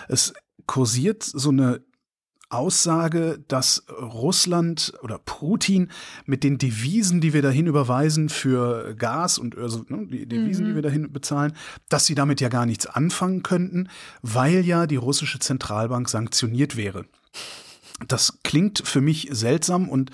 Es 0.07 0.33
kursiert 0.67 1.23
so 1.23 1.49
eine 1.49 1.81
Aussage, 2.51 3.43
dass 3.47 3.85
Russland 3.89 4.93
oder 5.01 5.19
Putin 5.19 5.89
mit 6.25 6.43
den 6.43 6.57
Devisen, 6.57 7.21
die 7.21 7.33
wir 7.33 7.41
dahin 7.41 7.67
überweisen 7.67 8.29
für 8.29 8.95
Gas 8.95 9.37
und 9.37 9.57
also, 9.57 9.85
ne, 9.87 10.07
die 10.07 10.25
Devisen, 10.25 10.65
die 10.65 10.75
wir 10.75 10.81
dahin 10.81 11.11
bezahlen, 11.11 11.53
dass 11.89 12.05
sie 12.05 12.15
damit 12.15 12.41
ja 12.41 12.49
gar 12.49 12.65
nichts 12.65 12.85
anfangen 12.85 13.43
könnten, 13.43 13.89
weil 14.21 14.65
ja 14.65 14.87
die 14.87 14.95
russische 14.95 15.39
Zentralbank 15.39 16.09
sanktioniert 16.09 16.75
wäre. 16.75 17.05
Das 18.07 18.39
klingt 18.43 18.81
für 18.85 19.01
mich 19.01 19.29
seltsam 19.31 19.87
und 19.87 20.11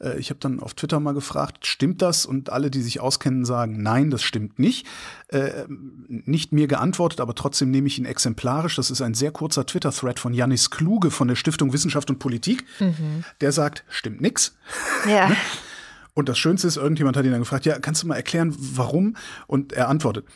äh, 0.00 0.18
ich 0.18 0.30
habe 0.30 0.40
dann 0.40 0.60
auf 0.60 0.74
Twitter 0.74 1.00
mal 1.00 1.12
gefragt, 1.12 1.66
stimmt 1.66 2.02
das? 2.02 2.26
Und 2.26 2.50
alle, 2.50 2.70
die 2.70 2.82
sich 2.82 3.00
auskennen, 3.00 3.44
sagen, 3.44 3.82
nein, 3.82 4.10
das 4.10 4.22
stimmt 4.22 4.58
nicht. 4.58 4.86
Äh, 5.28 5.64
nicht 6.08 6.52
mir 6.52 6.66
geantwortet, 6.66 7.20
aber 7.20 7.34
trotzdem 7.34 7.70
nehme 7.70 7.86
ich 7.86 7.98
ihn 7.98 8.04
exemplarisch. 8.04 8.76
Das 8.76 8.90
ist 8.90 9.02
ein 9.02 9.14
sehr 9.14 9.30
kurzer 9.30 9.66
Twitter-Thread 9.66 10.18
von 10.18 10.34
Janis 10.34 10.70
Kluge 10.70 11.10
von 11.10 11.28
der 11.28 11.36
Stiftung 11.36 11.72
Wissenschaft 11.72 12.10
und 12.10 12.18
Politik. 12.18 12.64
Der 13.40 13.52
sagt, 13.52 13.84
stimmt 13.88 14.20
nix. 14.20 14.56
Ja. 15.08 15.30
Und 16.12 16.28
das 16.28 16.38
Schönste 16.38 16.66
ist, 16.66 16.76
irgendjemand 16.76 17.16
hat 17.16 17.24
ihn 17.24 17.30
dann 17.30 17.40
gefragt, 17.40 17.64
ja, 17.66 17.78
kannst 17.78 18.02
du 18.02 18.08
mal 18.08 18.16
erklären, 18.16 18.54
warum? 18.58 19.16
Und 19.46 19.72
er 19.72 19.88
antwortet, 19.88 20.26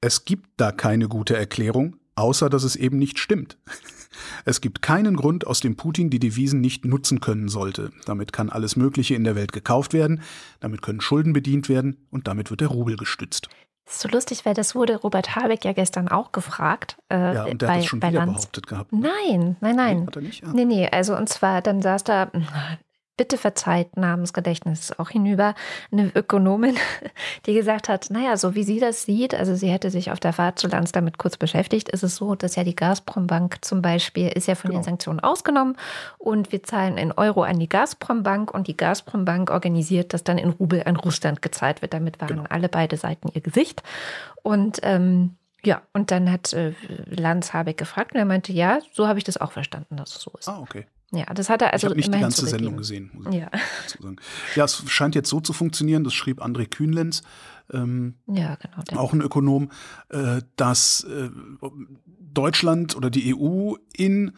es 0.00 0.24
gibt 0.24 0.48
da 0.56 0.72
keine 0.72 1.08
gute 1.08 1.36
Erklärung, 1.36 1.96
außer 2.14 2.48
dass 2.48 2.64
es 2.64 2.74
eben 2.74 2.98
nicht 2.98 3.18
stimmt. 3.18 3.58
Es 4.44 4.60
gibt 4.60 4.82
keinen 4.82 5.16
Grund, 5.16 5.46
aus 5.46 5.60
dem 5.60 5.76
Putin 5.76 6.10
die 6.10 6.18
Devisen 6.18 6.60
nicht 6.60 6.84
nutzen 6.84 7.20
können 7.20 7.48
sollte. 7.48 7.90
Damit 8.06 8.32
kann 8.32 8.50
alles 8.50 8.76
Mögliche 8.76 9.14
in 9.14 9.24
der 9.24 9.36
Welt 9.36 9.52
gekauft 9.52 9.92
werden, 9.92 10.22
damit 10.60 10.82
können 10.82 11.00
Schulden 11.00 11.32
bedient 11.32 11.68
werden 11.68 11.96
und 12.10 12.28
damit 12.28 12.50
wird 12.50 12.60
der 12.60 12.68
Rubel 12.68 12.96
gestützt. 12.96 13.48
Das 13.86 13.96
ist 13.96 14.02
so 14.02 14.08
lustig, 14.08 14.46
weil 14.46 14.54
das 14.54 14.76
wurde 14.76 14.96
Robert 14.96 15.34
Habeck 15.34 15.64
ja 15.64 15.72
gestern 15.72 16.06
auch 16.08 16.30
gefragt. 16.30 16.96
Äh, 17.10 17.34
Ja, 17.34 17.44
und 17.46 17.60
der 17.60 17.66
bei, 17.66 17.72
hat 17.74 17.80
das 17.80 17.86
schon 17.86 17.98
wieder 18.00 18.12
Lanz. 18.12 18.32
behauptet 18.34 18.66
gehabt. 18.68 18.92
Nein, 18.92 19.56
nein, 19.60 19.74
nein. 19.76 20.00
Nee, 20.00 20.06
hat 20.06 20.16
er 20.16 20.22
nicht? 20.22 20.44
Ah. 20.44 20.52
Nee, 20.54 20.64
nee, 20.64 20.88
also 20.88 21.16
und 21.16 21.28
zwar, 21.28 21.60
dann 21.60 21.82
saß 21.82 22.04
da, 22.04 22.30
bitte 23.20 23.36
verzeiht, 23.36 23.98
Namensgedächtnis 23.98 24.98
auch 24.98 25.10
hinüber, 25.10 25.54
eine 25.92 26.10
Ökonomin, 26.14 26.78
die 27.44 27.52
gesagt 27.52 27.90
hat, 27.90 28.08
naja, 28.08 28.38
so 28.38 28.54
wie 28.54 28.62
sie 28.62 28.80
das 28.80 29.02
sieht, 29.02 29.34
also 29.34 29.54
sie 29.54 29.68
hätte 29.68 29.90
sich 29.90 30.10
auf 30.10 30.20
der 30.20 30.32
Fahrt 30.32 30.58
zu 30.58 30.68
Lanz 30.68 30.90
damit 30.90 31.18
kurz 31.18 31.36
beschäftigt, 31.36 31.90
ist 31.90 32.02
es 32.02 32.16
so, 32.16 32.34
dass 32.34 32.56
ja 32.56 32.64
die 32.64 32.74
Gazprom-Bank 32.74 33.58
zum 33.60 33.82
Beispiel 33.82 34.28
ist 34.28 34.48
ja 34.48 34.54
von 34.54 34.70
genau. 34.70 34.80
den 34.80 34.84
Sanktionen 34.84 35.20
ausgenommen 35.20 35.76
und 36.16 36.50
wir 36.50 36.62
zahlen 36.62 36.96
in 36.96 37.12
Euro 37.12 37.42
an 37.42 37.58
die 37.58 37.68
Gazprom-Bank 37.68 38.54
und 38.54 38.68
die 38.68 38.76
Gazprom-Bank 38.78 39.50
organisiert, 39.50 40.14
dass 40.14 40.24
dann 40.24 40.38
in 40.38 40.48
Rubel 40.48 40.84
an 40.86 40.96
Russland 40.96 41.42
gezahlt 41.42 41.82
wird. 41.82 41.92
Damit 41.92 42.22
waren 42.22 42.28
genau. 42.28 42.44
alle 42.48 42.70
beide 42.70 42.96
Seiten 42.96 43.28
ihr 43.34 43.42
Gesicht. 43.42 43.82
Und 44.42 44.78
ähm, 44.82 45.36
ja, 45.62 45.82
und 45.92 46.10
dann 46.10 46.32
hat 46.32 46.54
äh, 46.54 46.72
Lanz 47.04 47.52
Habeck 47.52 47.76
gefragt 47.76 48.12
und 48.14 48.18
er 48.18 48.24
meinte, 48.24 48.50
ja, 48.54 48.78
so 48.94 49.06
habe 49.06 49.18
ich 49.18 49.24
das 49.24 49.36
auch 49.36 49.52
verstanden, 49.52 49.98
dass 49.98 50.16
es 50.16 50.22
so 50.22 50.32
ist. 50.38 50.48
Ah, 50.48 50.60
okay. 50.60 50.86
Ja, 51.12 51.24
das 51.34 51.48
hat 51.48 51.62
er 51.62 51.72
also. 51.72 51.86
Ich 51.86 51.90
habe 51.90 51.96
nicht 51.96 52.14
die 52.14 52.20
ganze 52.20 52.46
Sendung 52.46 52.76
gesehen. 52.76 53.10
Muss 53.12 53.34
ja. 53.34 53.50
Ich 53.86 53.92
sagen. 53.92 54.16
ja, 54.54 54.64
es 54.64 54.82
scheint 54.86 55.14
jetzt 55.14 55.28
so 55.28 55.40
zu 55.40 55.52
funktionieren, 55.52 56.04
das 56.04 56.14
schrieb 56.14 56.40
André 56.40 56.68
Kühnlenz, 56.68 57.22
ähm, 57.72 58.14
ja, 58.26 58.56
genau, 58.56 59.00
auch 59.00 59.12
ein 59.12 59.20
Ökonom, 59.20 59.70
äh, 60.08 60.42
dass 60.56 61.04
äh, 61.04 61.30
Deutschland 62.32 62.96
oder 62.96 63.10
die 63.10 63.34
EU 63.34 63.74
in 63.92 64.32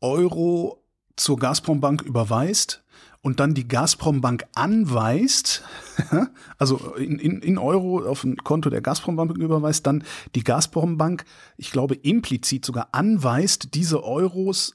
Euro 0.00 0.84
zur 1.16 1.38
Gazprom-Bank 1.38 2.02
überweist 2.02 2.82
und 3.20 3.38
dann 3.38 3.54
die 3.54 3.68
Gazprom-Bank 3.68 4.46
anweist, 4.54 5.62
also 6.58 6.94
in, 6.96 7.18
in, 7.18 7.40
in 7.40 7.58
Euro 7.58 8.04
auf 8.04 8.24
ein 8.24 8.36
Konto 8.36 8.68
der 8.68 8.80
Gazprom-Bank 8.80 9.36
überweist, 9.36 9.86
dann 9.86 10.04
die 10.34 10.44
Gazprom-Bank, 10.44 11.24
ich 11.56 11.70
glaube, 11.70 11.94
implizit 11.94 12.64
sogar 12.64 12.88
anweist, 12.92 13.74
diese 13.74 14.02
Euros 14.02 14.74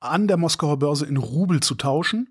an 0.00 0.28
der 0.28 0.36
Moskauer 0.36 0.78
Börse 0.78 1.06
in 1.06 1.16
Rubel 1.16 1.60
zu 1.60 1.74
tauschen 1.74 2.28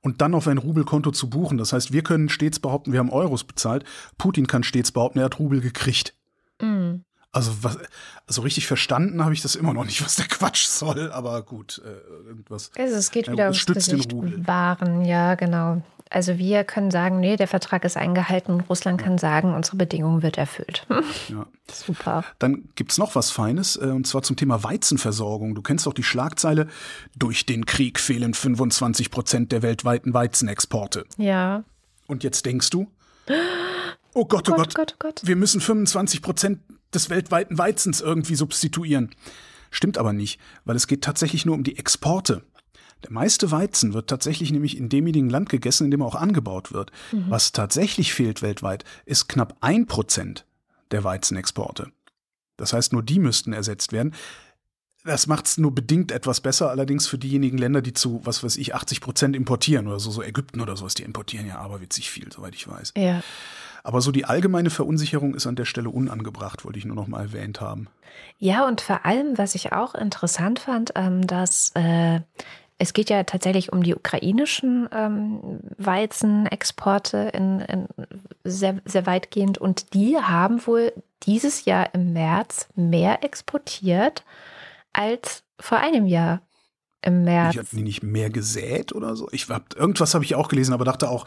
und 0.00 0.20
dann 0.20 0.34
auf 0.34 0.48
ein 0.48 0.58
Rubelkonto 0.58 1.10
zu 1.10 1.28
buchen. 1.28 1.58
Das 1.58 1.72
heißt, 1.72 1.92
wir 1.92 2.02
können 2.02 2.28
stets 2.28 2.58
behaupten, 2.58 2.92
wir 2.92 2.98
haben 2.98 3.10
Euros 3.10 3.44
bezahlt. 3.44 3.84
Putin 4.18 4.46
kann 4.46 4.62
stets 4.62 4.92
behaupten, 4.92 5.18
er 5.18 5.26
hat 5.26 5.38
Rubel 5.38 5.60
gekriegt. 5.60 6.14
Mhm. 6.60 7.04
Also, 7.32 7.62
was, 7.62 7.78
also 8.26 8.42
richtig 8.42 8.66
verstanden 8.66 9.22
habe 9.22 9.34
ich 9.34 9.40
das 9.40 9.54
immer 9.54 9.72
noch 9.72 9.84
nicht, 9.84 10.02
was 10.04 10.16
der 10.16 10.26
Quatsch 10.26 10.66
soll, 10.66 11.12
aber 11.12 11.42
gut, 11.42 11.80
äh, 11.84 12.26
irgendwas. 12.26 12.72
Also 12.76 12.96
es 12.96 13.12
geht 13.12 13.30
wieder 13.30 13.44
ums 13.44 13.64
Gesicht 13.66 14.12
Waren, 14.12 15.04
ja, 15.04 15.36
genau. 15.36 15.82
Also 16.12 16.38
wir 16.38 16.64
können 16.64 16.90
sagen, 16.90 17.20
nee, 17.20 17.36
der 17.36 17.46
Vertrag 17.46 17.84
ist 17.84 17.96
eingehalten. 17.96 18.60
Russland 18.68 19.00
kann 19.00 19.16
sagen, 19.16 19.54
unsere 19.54 19.76
Bedingung 19.76 20.22
wird 20.22 20.36
erfüllt. 20.38 20.86
Ja. 21.28 21.46
Super. 21.70 22.24
Dann 22.40 22.68
gibt 22.74 22.90
es 22.90 22.98
noch 22.98 23.14
was 23.14 23.30
Feines, 23.30 23.76
äh, 23.76 23.86
und 23.86 24.04
zwar 24.06 24.22
zum 24.22 24.34
Thema 24.34 24.64
Weizenversorgung. 24.64 25.54
Du 25.54 25.62
kennst 25.62 25.86
doch 25.86 25.92
die 25.92 26.02
Schlagzeile, 26.02 26.66
durch 27.16 27.46
den 27.46 27.66
Krieg 27.66 28.00
fehlen 28.00 28.34
25 28.34 29.12
Prozent 29.12 29.52
der 29.52 29.62
weltweiten 29.62 30.12
Weizenexporte. 30.12 31.04
Ja. 31.16 31.62
Und 32.08 32.24
jetzt 32.24 32.46
denkst 32.46 32.70
du, 32.70 32.90
oh 34.14 34.24
Gott, 34.24 34.48
oh, 34.48 34.52
oh 34.52 34.56
Gott, 34.56 34.74
Gott, 34.74 34.94
oh 34.94 34.96
Gott, 34.98 35.20
wir 35.24 35.36
müssen 35.36 35.60
25 35.60 36.22
Prozent 36.22 36.60
des 36.92 37.10
weltweiten 37.10 37.56
Weizens 37.58 38.00
irgendwie 38.00 38.34
substituieren. 38.34 39.10
Stimmt 39.70 39.98
aber 39.98 40.12
nicht, 40.12 40.40
weil 40.64 40.74
es 40.74 40.88
geht 40.88 41.04
tatsächlich 41.04 41.46
nur 41.46 41.54
um 41.54 41.62
die 41.62 41.78
Exporte. 41.78 42.42
Der 43.04 43.12
meiste 43.12 43.50
Weizen 43.50 43.94
wird 43.94 44.08
tatsächlich 44.08 44.52
nämlich 44.52 44.76
in 44.76 44.88
demjenigen 44.88 45.30
Land 45.30 45.48
gegessen, 45.48 45.84
in 45.84 45.90
dem 45.90 46.00
er 46.00 46.06
auch 46.06 46.14
angebaut 46.14 46.72
wird. 46.72 46.92
Mhm. 47.12 47.26
Was 47.28 47.52
tatsächlich 47.52 48.12
fehlt 48.12 48.42
weltweit, 48.42 48.84
ist 49.06 49.28
knapp 49.28 49.56
ein 49.60 49.86
Prozent 49.86 50.44
der 50.90 51.04
Weizenexporte. 51.04 51.90
Das 52.56 52.72
heißt, 52.72 52.92
nur 52.92 53.02
die 53.02 53.18
müssten 53.18 53.52
ersetzt 53.52 53.92
werden. 53.92 54.14
Das 55.04 55.26
macht 55.26 55.46
es 55.46 55.56
nur 55.56 55.74
bedingt 55.74 56.12
etwas 56.12 56.42
besser, 56.42 56.68
allerdings 56.68 57.06
für 57.06 57.16
diejenigen 57.16 57.56
Länder, 57.56 57.80
die 57.80 57.94
zu, 57.94 58.20
was 58.24 58.44
weiß 58.44 58.58
ich, 58.58 58.74
80 58.74 59.00
Prozent 59.00 59.34
importieren 59.34 59.86
oder 59.86 59.98
so, 59.98 60.10
so 60.10 60.22
Ägypten 60.22 60.60
oder 60.60 60.76
sowas, 60.76 60.92
die 60.92 61.04
importieren 61.04 61.46
ja 61.46 61.58
aberwitzig 61.58 62.10
viel, 62.10 62.30
soweit 62.30 62.54
ich 62.54 62.68
weiß. 62.68 62.92
Ja. 62.98 63.22
Aber 63.82 64.02
so 64.02 64.12
die 64.12 64.26
allgemeine 64.26 64.68
Verunsicherung 64.68 65.34
ist 65.34 65.46
an 65.46 65.56
der 65.56 65.64
Stelle 65.64 65.88
unangebracht, 65.88 66.66
wollte 66.66 66.78
ich 66.78 66.84
nur 66.84 66.96
noch 66.96 67.06
mal 67.06 67.22
erwähnt 67.22 67.62
haben. 67.62 67.88
Ja, 68.38 68.66
und 68.66 68.82
vor 68.82 69.06
allem, 69.06 69.38
was 69.38 69.54
ich 69.54 69.72
auch 69.72 69.94
interessant 69.94 70.58
fand, 70.58 70.92
ähm, 70.96 71.26
dass 71.26 71.70
äh, 71.74 72.20
es 72.80 72.94
geht 72.94 73.10
ja 73.10 73.22
tatsächlich 73.24 73.72
um 73.72 73.82
die 73.82 73.94
ukrainischen 73.94 74.88
ähm, 74.90 75.60
Weizenexporte 75.76 77.30
in, 77.34 77.60
in 77.60 77.86
sehr, 78.42 78.80
sehr 78.86 79.04
weitgehend 79.04 79.58
und 79.58 79.92
die 79.92 80.16
haben 80.16 80.66
wohl 80.66 80.90
dieses 81.24 81.66
Jahr 81.66 81.94
im 81.94 82.14
März 82.14 82.68
mehr 82.74 83.22
exportiert 83.22 84.24
als 84.94 85.42
vor 85.60 85.76
einem 85.76 86.06
Jahr 86.06 86.40
im 87.02 87.24
März. 87.24 87.52
Ich 87.54 87.58
hatte 87.58 87.76
die 87.76 87.82
nicht 87.82 88.02
mehr 88.02 88.30
gesät 88.30 88.94
oder 88.94 89.14
so. 89.14 89.28
Ich 89.30 89.50
hab, 89.50 89.76
irgendwas 89.76 90.14
habe 90.14 90.24
ich 90.24 90.34
auch 90.34 90.48
gelesen, 90.48 90.72
aber 90.72 90.86
dachte 90.86 91.10
auch, 91.10 91.26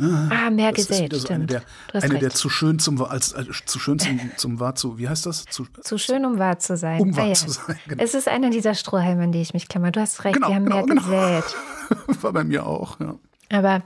Ah, 0.00 0.50
mehr 0.50 0.72
gesät, 0.72 1.12
so 1.12 1.20
stimmt. 1.20 1.52
Eine 1.52 1.62
der, 1.92 2.02
eine 2.02 2.18
der 2.18 2.30
zu 2.30 2.48
schön 2.48 2.78
zum 2.78 3.02
als, 3.02 3.34
als 3.34 3.64
zu 3.66 3.78
schön 3.78 3.98
zum, 3.98 4.18
zum 4.36 4.60
wahr 4.60 4.74
zu, 4.74 4.98
wie 4.98 5.08
heißt 5.08 5.26
das? 5.26 5.44
Zu, 5.44 5.66
zu 5.82 5.98
schön 5.98 6.24
um 6.24 6.38
wahr 6.38 6.58
zu 6.58 6.76
sein. 6.76 7.00
Um 7.00 7.16
wahr 7.16 7.24
ah, 7.24 7.28
ja. 7.28 7.34
zu 7.34 7.50
sein. 7.50 7.78
Genau. 7.86 8.02
Es 8.02 8.14
ist 8.14 8.28
einer 8.28 8.50
dieser 8.50 8.74
Strohhalme, 8.74 9.24
an 9.24 9.32
die 9.32 9.42
ich 9.42 9.54
mich 9.54 9.68
klammer. 9.68 9.90
Du 9.90 10.00
hast 10.00 10.24
recht, 10.24 10.34
genau, 10.34 10.48
die 10.48 10.54
haben 10.54 10.64
genau, 10.64 10.86
mehr 10.86 10.86
genau. 10.86 11.40
gesät. 11.40 11.56
War 12.22 12.32
bei 12.32 12.44
mir 12.44 12.66
auch, 12.66 12.98
ja. 13.00 13.14
Aber 13.50 13.82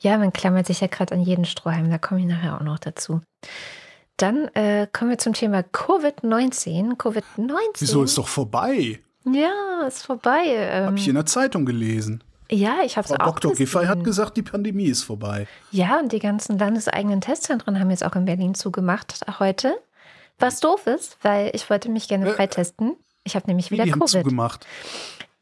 ja, 0.00 0.18
man 0.18 0.32
klammert 0.32 0.66
sich 0.66 0.80
ja 0.80 0.88
gerade 0.88 1.14
an 1.14 1.20
jeden 1.20 1.44
Strohhalm, 1.44 1.90
da 1.90 1.98
komme 1.98 2.20
ich 2.20 2.26
nachher 2.26 2.56
auch 2.56 2.64
noch 2.64 2.78
dazu. 2.78 3.20
Dann 4.16 4.48
äh, 4.54 4.86
kommen 4.92 5.10
wir 5.10 5.18
zum 5.18 5.32
Thema 5.32 5.60
Covid-19. 5.60 6.96
Covid-19. 6.96 7.52
Wieso 7.78 8.02
ist 8.02 8.18
doch 8.18 8.28
vorbei? 8.28 9.00
Ja, 9.24 9.86
ist 9.86 10.04
vorbei. 10.04 10.42
Ähm, 10.46 10.86
Habe 10.86 10.98
ich 10.98 11.08
in 11.08 11.14
der 11.14 11.26
Zeitung 11.26 11.64
gelesen. 11.64 12.22
Ja, 12.52 12.80
ich 12.84 12.98
habe 12.98 13.06
es 13.06 13.12
auch 13.12 13.38
Dr. 13.38 13.54
Giffey 13.54 13.86
hat 13.86 14.04
gesagt, 14.04 14.36
die 14.36 14.42
Pandemie 14.42 14.84
ist 14.84 15.04
vorbei. 15.04 15.46
Ja, 15.70 15.98
und 15.98 16.12
die 16.12 16.18
ganzen 16.18 16.58
landeseigenen 16.58 17.22
Testzentren 17.22 17.80
haben 17.80 17.90
jetzt 17.90 18.04
auch 18.04 18.14
in 18.14 18.26
Berlin 18.26 18.54
zugemacht 18.54 19.20
heute. 19.38 19.74
Was 20.38 20.60
doof 20.60 20.86
ist, 20.86 21.16
weil 21.22 21.50
ich 21.54 21.70
wollte 21.70 21.88
mich 21.88 22.08
gerne 22.08 22.28
äh, 22.28 22.34
freitesten. 22.34 22.96
Ich 23.24 23.36
habe 23.36 23.46
nämlich 23.46 23.70
wieder 23.70 23.84
die 23.84 23.90
Covid. 23.90 24.02
Haben 24.02 24.24
zugemacht. 24.24 24.66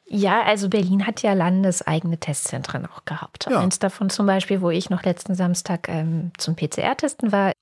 Ja, 0.07 0.43
also 0.43 0.69
Berlin 0.69 1.07
hat 1.07 1.23
ja 1.23 1.33
landeseigene 1.33 2.19
Testzentren 2.19 2.87
auch 2.87 3.05
gehabt. 3.05 3.47
Ja. 3.51 3.59
Eins 3.59 3.81
davon 3.81 4.09
zum 4.11 4.27
Beispiel, 4.27 4.61
wo 4.61 4.71
ich 4.71 4.91
noch 4.91 5.03
letzten 5.03 5.35
Samstag 5.35 5.89
ähm, 5.89 6.31
zum 6.39 6.55
PCR-Testen 6.55 7.33
war. 7.33 7.53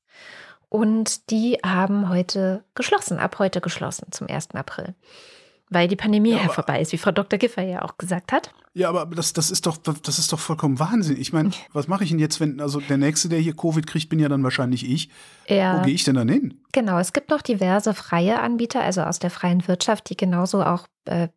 Und 0.68 1.30
die 1.30 1.58
haben 1.64 2.10
heute 2.10 2.64
geschlossen, 2.74 3.18
ab 3.18 3.38
heute 3.38 3.62
geschlossen, 3.62 4.08
zum 4.10 4.28
1. 4.28 4.50
April 4.54 4.94
weil 5.70 5.88
die 5.88 5.96
Pandemie 5.96 6.32
ja, 6.32 6.48
vorbei 6.48 6.80
ist, 6.80 6.92
wie 6.92 6.98
Frau 6.98 7.10
Dr. 7.10 7.38
Giffer 7.38 7.62
ja 7.62 7.82
auch 7.82 7.98
gesagt 7.98 8.32
hat. 8.32 8.52
Ja, 8.74 8.90
aber 8.90 9.06
das, 9.06 9.32
das, 9.32 9.50
ist, 9.50 9.66
doch, 9.66 9.76
das 9.76 10.18
ist 10.18 10.32
doch 10.32 10.38
vollkommen 10.38 10.78
Wahnsinn. 10.78 11.20
Ich 11.20 11.32
meine, 11.32 11.50
was 11.72 11.88
mache 11.88 12.04
ich 12.04 12.10
denn 12.10 12.18
jetzt, 12.18 12.40
wenn, 12.40 12.60
also 12.60 12.80
der 12.80 12.96
Nächste, 12.96 13.28
der 13.28 13.38
hier 13.38 13.56
Covid 13.56 13.86
kriegt, 13.86 14.08
bin 14.08 14.18
ja 14.18 14.28
dann 14.28 14.44
wahrscheinlich 14.44 14.88
ich. 14.88 15.10
Ja. 15.48 15.78
Wo 15.78 15.84
gehe 15.84 15.94
ich 15.94 16.04
denn 16.04 16.14
dann 16.14 16.28
hin? 16.28 16.60
Genau, 16.72 16.98
es 16.98 17.12
gibt 17.12 17.30
noch 17.30 17.42
diverse 17.42 17.94
freie 17.94 18.40
Anbieter, 18.40 18.82
also 18.82 19.02
aus 19.02 19.18
der 19.18 19.30
freien 19.30 19.66
Wirtschaft, 19.66 20.10
die 20.10 20.16
genauso 20.16 20.62
auch 20.62 20.86
äh, 21.06 21.28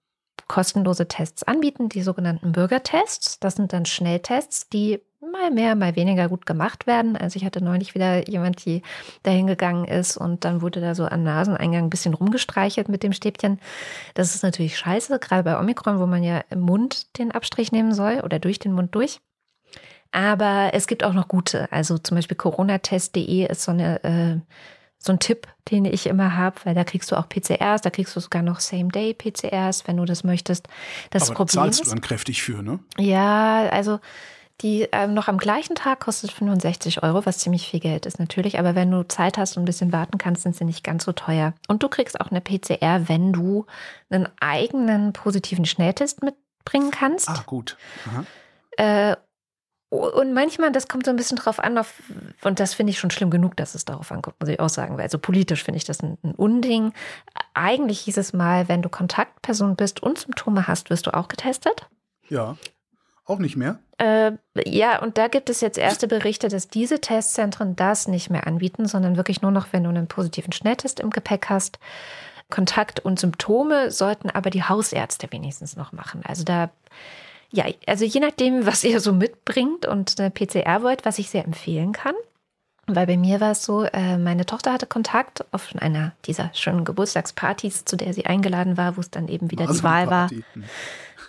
kostenlose 0.48 1.08
Tests 1.08 1.44
anbieten, 1.44 1.90
die 1.90 2.02
sogenannten 2.02 2.52
Bürgertests. 2.52 3.40
Das 3.40 3.56
sind 3.56 3.74
dann 3.74 3.86
Schnelltests, 3.86 4.70
die 4.70 5.00
mal 5.22 5.52
mehr, 5.52 5.76
mal 5.76 5.96
weniger 5.96 6.30
gut 6.30 6.46
gemacht 6.46 6.88
werden. 6.88 7.16
Also 7.16 7.38
ich 7.38 7.46
hatte 7.46 7.64
neulich 7.64 7.94
wieder 7.94 8.28
jemand, 8.28 8.66
die 8.66 8.82
dahin 9.24 9.48
gegangen 9.48 9.86
ist 9.86 10.18
und 10.18 10.46
dann 10.46 10.62
wurde 10.62 10.82
da 10.82 10.96
so 10.96 11.06
am 11.06 11.24
Naseneingang 11.24 11.86
ein 11.86 11.90
bisschen 11.90 12.14
rumgestreichelt 12.14 12.90
mit 12.90 13.04
dem 13.04 13.14
Stäbchen. 13.14 13.60
Das 14.14 14.34
ist 14.34 14.44
natürlich 14.44 14.78
scheiße, 14.78 15.20
gerade 15.20 15.44
bei 15.44 15.60
Omikron, 15.60 16.00
wo 16.00 16.08
man 16.08 16.24
ja 16.24 16.44
im 16.50 16.62
Mund 16.62 17.18
den 17.18 17.32
Abstrich 17.32 17.72
nehmen 17.72 17.94
soll 17.94 18.22
oder 18.22 18.40
durch 18.40 18.60
den 18.60 18.74
Mund 18.74 18.96
durch. 18.96 19.20
Aber 20.12 20.72
es 20.74 20.88
gibt 20.88 21.04
auch 21.04 21.14
noch 21.14 21.28
gute. 21.28 21.72
Also 21.72 21.98
zum 21.98 22.16
Beispiel 22.16 22.36
coronatest.de 22.36 23.50
ist 23.50 23.64
so 23.64 23.72
eine 23.72 24.04
äh, 24.04 24.40
so 25.04 25.14
ein 25.14 25.20
Tipp, 25.20 25.48
den 25.72 25.86
ich 25.86 26.06
immer 26.06 26.38
habe, 26.38 26.58
weil 26.64 26.76
da 26.76 26.84
kriegst 26.84 27.12
du 27.12 27.16
auch 27.16 27.28
PCRs, 27.28 27.82
da 27.82 27.90
kriegst 27.90 28.16
du 28.16 28.20
sogar 28.20 28.44
noch 28.44 28.60
Same-Day-PCRs, 28.60 29.88
wenn 29.88 29.98
du 29.98 30.06
das 30.06 30.24
möchtest. 30.24 30.68
Das 31.10 31.24
Aber 31.24 31.38
Problem 31.38 31.54
zahlst 31.64 31.82
ist, 31.82 31.88
du 31.88 31.90
dann 31.90 32.02
kräftig 32.02 32.44
für, 32.44 32.62
ne? 32.62 32.80
Ja, 33.00 33.68
also 33.70 34.00
die 34.62 34.88
ähm, 34.92 35.14
noch 35.14 35.28
am 35.28 35.38
gleichen 35.38 35.76
Tag 35.76 36.02
kostet 36.02 36.32
65 36.32 37.04
Euro, 37.04 37.26
was 37.26 37.40
ziemlich 37.40 37.68
viel 37.68 37.80
Geld 37.80 38.06
ist 38.06 38.20
natürlich. 38.20 38.60
Aber 38.60 38.76
wenn 38.76 38.92
du 38.92 39.08
Zeit 39.08 39.38
hast 39.38 39.58
und 39.58 39.64
ein 39.64 39.66
bisschen 39.66 39.92
warten 39.92 40.18
kannst, 40.18 40.44
sind 40.44 40.56
sie 40.56 40.66
nicht 40.66 40.84
ganz 40.84 41.06
so 41.06 41.12
teuer. 41.12 41.54
Und 41.68 41.84
du 41.84 41.90
kriegst 41.90 42.20
auch 42.20 42.32
eine 42.32 42.42
PCR, 42.42 43.08
wenn 43.10 43.34
du 43.34 43.66
einen 44.10 44.30
eigenen 44.40 45.14
positiven 45.14 45.66
Schnelltest 45.66 46.24
mitbringen 46.24 46.92
kannst. 46.92 47.30
Ah, 47.30 47.44
gut. 47.46 47.78
Äh, 48.78 49.16
und 49.90 50.34
manchmal, 50.34 50.72
das 50.72 50.88
kommt 50.88 51.06
so 51.06 51.12
ein 51.12 51.18
bisschen 51.18 51.36
drauf 51.36 51.60
an, 51.60 51.78
auf, 51.78 52.02
und 52.44 52.62
das 52.62 52.74
finde 52.74 52.92
ich 52.92 53.00
schon 53.00 53.12
schlimm 53.12 53.30
genug, 53.30 53.58
dass 53.58 53.76
es 53.76 53.84
darauf 53.84 54.10
ankommt, 54.14 54.40
muss 54.40 54.48
ich 54.48 54.60
auch 54.62 54.70
sagen. 54.70 54.96
Weil 54.96 55.04
also 55.04 55.20
politisch 55.20 55.66
finde 55.66 55.78
ich 55.78 55.84
das 55.84 56.02
ein, 56.02 56.18
ein, 56.24 56.34
Unding. 56.34 56.94
Eigentlich 57.54 58.00
hieß 58.00 58.16
es 58.16 58.32
mal, 58.32 58.70
wenn 58.70 58.82
du 58.82 58.88
Kontaktperson 58.88 59.76
bist 59.76 60.02
und 60.02 60.18
Symptome 60.18 60.68
hast, 60.68 60.90
wirst 60.90 61.08
du 61.08 61.14
auch 61.14 61.28
getestet. 61.28 61.88
Ja. 62.30 62.56
Auch 63.26 63.40
nicht 63.40 63.56
mehr? 63.56 63.80
Äh, 63.98 64.32
ja, 64.66 65.00
und 65.02 65.18
da 65.18 65.28
gibt 65.28 65.50
es 65.50 65.62
jetzt 65.62 65.78
erste 65.78 66.08
Berichte, 66.08 66.48
dass 66.48 66.68
diese 66.68 67.00
Testzentren 67.00 67.76
das 67.76 68.08
nicht 68.08 68.30
mehr 68.30 68.48
anbieten, 68.48 68.88
sondern 68.88 69.16
wirklich 69.16 69.42
nur 69.42 69.52
noch, 69.52 69.68
wenn 69.72 69.84
du 69.84 69.90
einen 69.90 70.08
positiven 70.08 70.52
Schnelltest 70.52 71.00
im 71.00 71.12
Gepäck 71.12 71.48
hast. 71.50 71.80
Kontakt 72.50 73.00
und 73.00 73.20
Symptome 73.20 73.92
sollten 73.92 74.30
aber 74.30 74.50
die 74.50 74.64
Hausärzte 74.64 75.32
wenigstens 75.32 75.78
noch 75.78 75.92
machen. 75.92 76.22
Also 76.28 76.44
da 76.44 76.72
Ja, 77.52 77.66
also 77.88 78.06
je 78.06 78.20
nachdem, 78.20 78.66
was 78.66 78.84
ihr 78.84 79.00
so 79.00 79.14
mitbringt 79.14 79.86
und 79.86 80.20
eine 80.20 80.32
PCR 80.32 80.82
wollt, 80.84 81.06
was 81.06 81.20
ich 81.20 81.30
sehr 81.30 81.46
empfehlen 81.46 81.92
kann. 81.94 82.16
Weil 82.88 83.08
bei 83.08 83.18
mir 83.18 83.40
war 83.40 83.52
es 83.52 83.64
so, 83.64 83.84
äh, 83.84 84.18
meine 84.18 84.46
Tochter 84.46 84.74
hatte 84.74 84.88
Kontakt 84.88 85.46
auf 85.54 85.70
einer 85.78 86.14
dieser 86.26 86.50
schönen 86.54 86.84
Geburtstagspartys, 86.84 87.86
zu 87.86 87.96
der 87.96 88.14
sie 88.14 88.26
eingeladen 88.26 88.76
war, 88.78 88.98
wo 88.98 89.02
es 89.02 89.12
dann 89.12 89.28
eben 89.28 89.52
wieder 89.52 89.68
die 89.68 89.84
Wahl 89.84 90.10
war, 90.10 90.30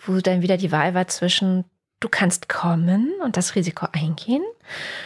wo 0.06 0.18
dann 0.18 0.42
wieder 0.42 0.56
die 0.56 0.72
Wahl 0.72 0.94
war 0.94 1.06
zwischen 1.06 1.64
du 2.02 2.08
kannst 2.08 2.48
kommen 2.48 3.12
und 3.22 3.36
das 3.36 3.54
Risiko 3.54 3.86
eingehen 3.92 4.42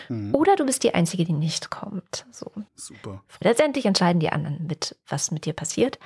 mhm. 0.09 0.35
oder 0.35 0.57
du 0.57 0.65
bist 0.65 0.83
die 0.83 0.95
Einzige, 0.95 1.25
die 1.25 1.33
nicht 1.33 1.71
kommt. 1.71 2.27
So. 2.31 2.51
Super. 2.75 3.23
Letztendlich 3.41 3.87
entscheiden 3.87 4.21
die 4.21 4.31
anderen 4.31 4.67
mit, 4.67 4.97
was 5.09 5.31
mit 5.31 5.45
dir 5.45 5.53
passiert. 5.53 5.99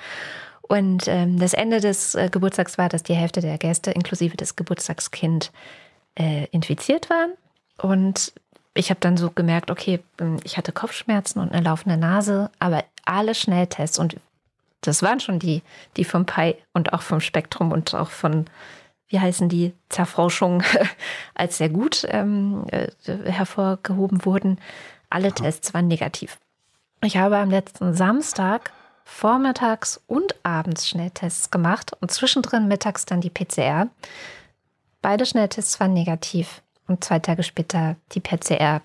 Und 0.61 1.07
ähm, 1.07 1.39
das 1.39 1.53
Ende 1.53 1.81
des 1.81 2.15
äh, 2.15 2.29
Geburtstags 2.31 2.77
war, 2.77 2.89
dass 2.89 3.03
die 3.03 3.13
Hälfte 3.13 3.41
der 3.41 3.57
Gäste 3.57 3.91
inklusive 3.91 4.37
des 4.37 4.55
Geburtstagskind 4.55 5.51
äh, 6.15 6.45
infiziert 6.51 7.09
waren. 7.09 7.31
Und 7.77 8.33
ich 8.73 8.89
habe 8.89 8.99
dann 8.99 9.17
so 9.17 9.31
gemerkt, 9.31 9.71
okay, 9.71 9.99
ähm, 10.19 10.37
ich 10.43 10.57
hatte 10.57 10.71
Kopfschmerzen 10.71 11.39
und 11.39 11.51
eine 11.51 11.63
laufende 11.63 11.97
Nase, 11.97 12.49
aber 12.59 12.83
alle 13.05 13.35
Schnelltests 13.35 13.99
und 13.99 14.17
das 14.81 15.03
waren 15.03 15.19
schon 15.19 15.39
die, 15.39 15.61
die 15.95 16.03
vom 16.03 16.25
Pi 16.25 16.55
und 16.73 16.93
auch 16.93 17.03
vom 17.03 17.19
Spektrum 17.19 17.71
und 17.71 17.93
auch 17.93 18.09
von, 18.09 18.45
wie 19.11 19.19
heißen 19.19 19.49
die, 19.49 19.73
Zerforschung 19.89 20.63
als 21.35 21.57
sehr 21.57 21.69
gut 21.69 22.05
ähm, 22.09 22.65
äh, 22.71 22.87
hervorgehoben 23.05 24.25
wurden. 24.25 24.59
Alle 25.09 25.27
Aha. 25.27 25.35
Tests 25.35 25.73
waren 25.73 25.87
negativ. 25.87 26.39
Ich 27.03 27.17
habe 27.17 27.37
am 27.37 27.49
letzten 27.49 27.93
Samstag 27.93 28.71
vormittags 29.03 29.99
und 30.07 30.35
abends 30.43 30.87
Schnelltests 30.87 31.51
gemacht 31.51 31.91
und 31.99 32.11
zwischendrin 32.11 32.67
mittags 32.67 33.05
dann 33.05 33.19
die 33.19 33.29
PCR. 33.29 33.89
Beide 35.01 35.25
Schnelltests 35.25 35.79
waren 35.79 35.93
negativ 35.93 36.61
und 36.87 37.03
zwei 37.03 37.19
Tage 37.19 37.43
später 37.43 37.97
die 38.13 38.21
PCR 38.21 38.81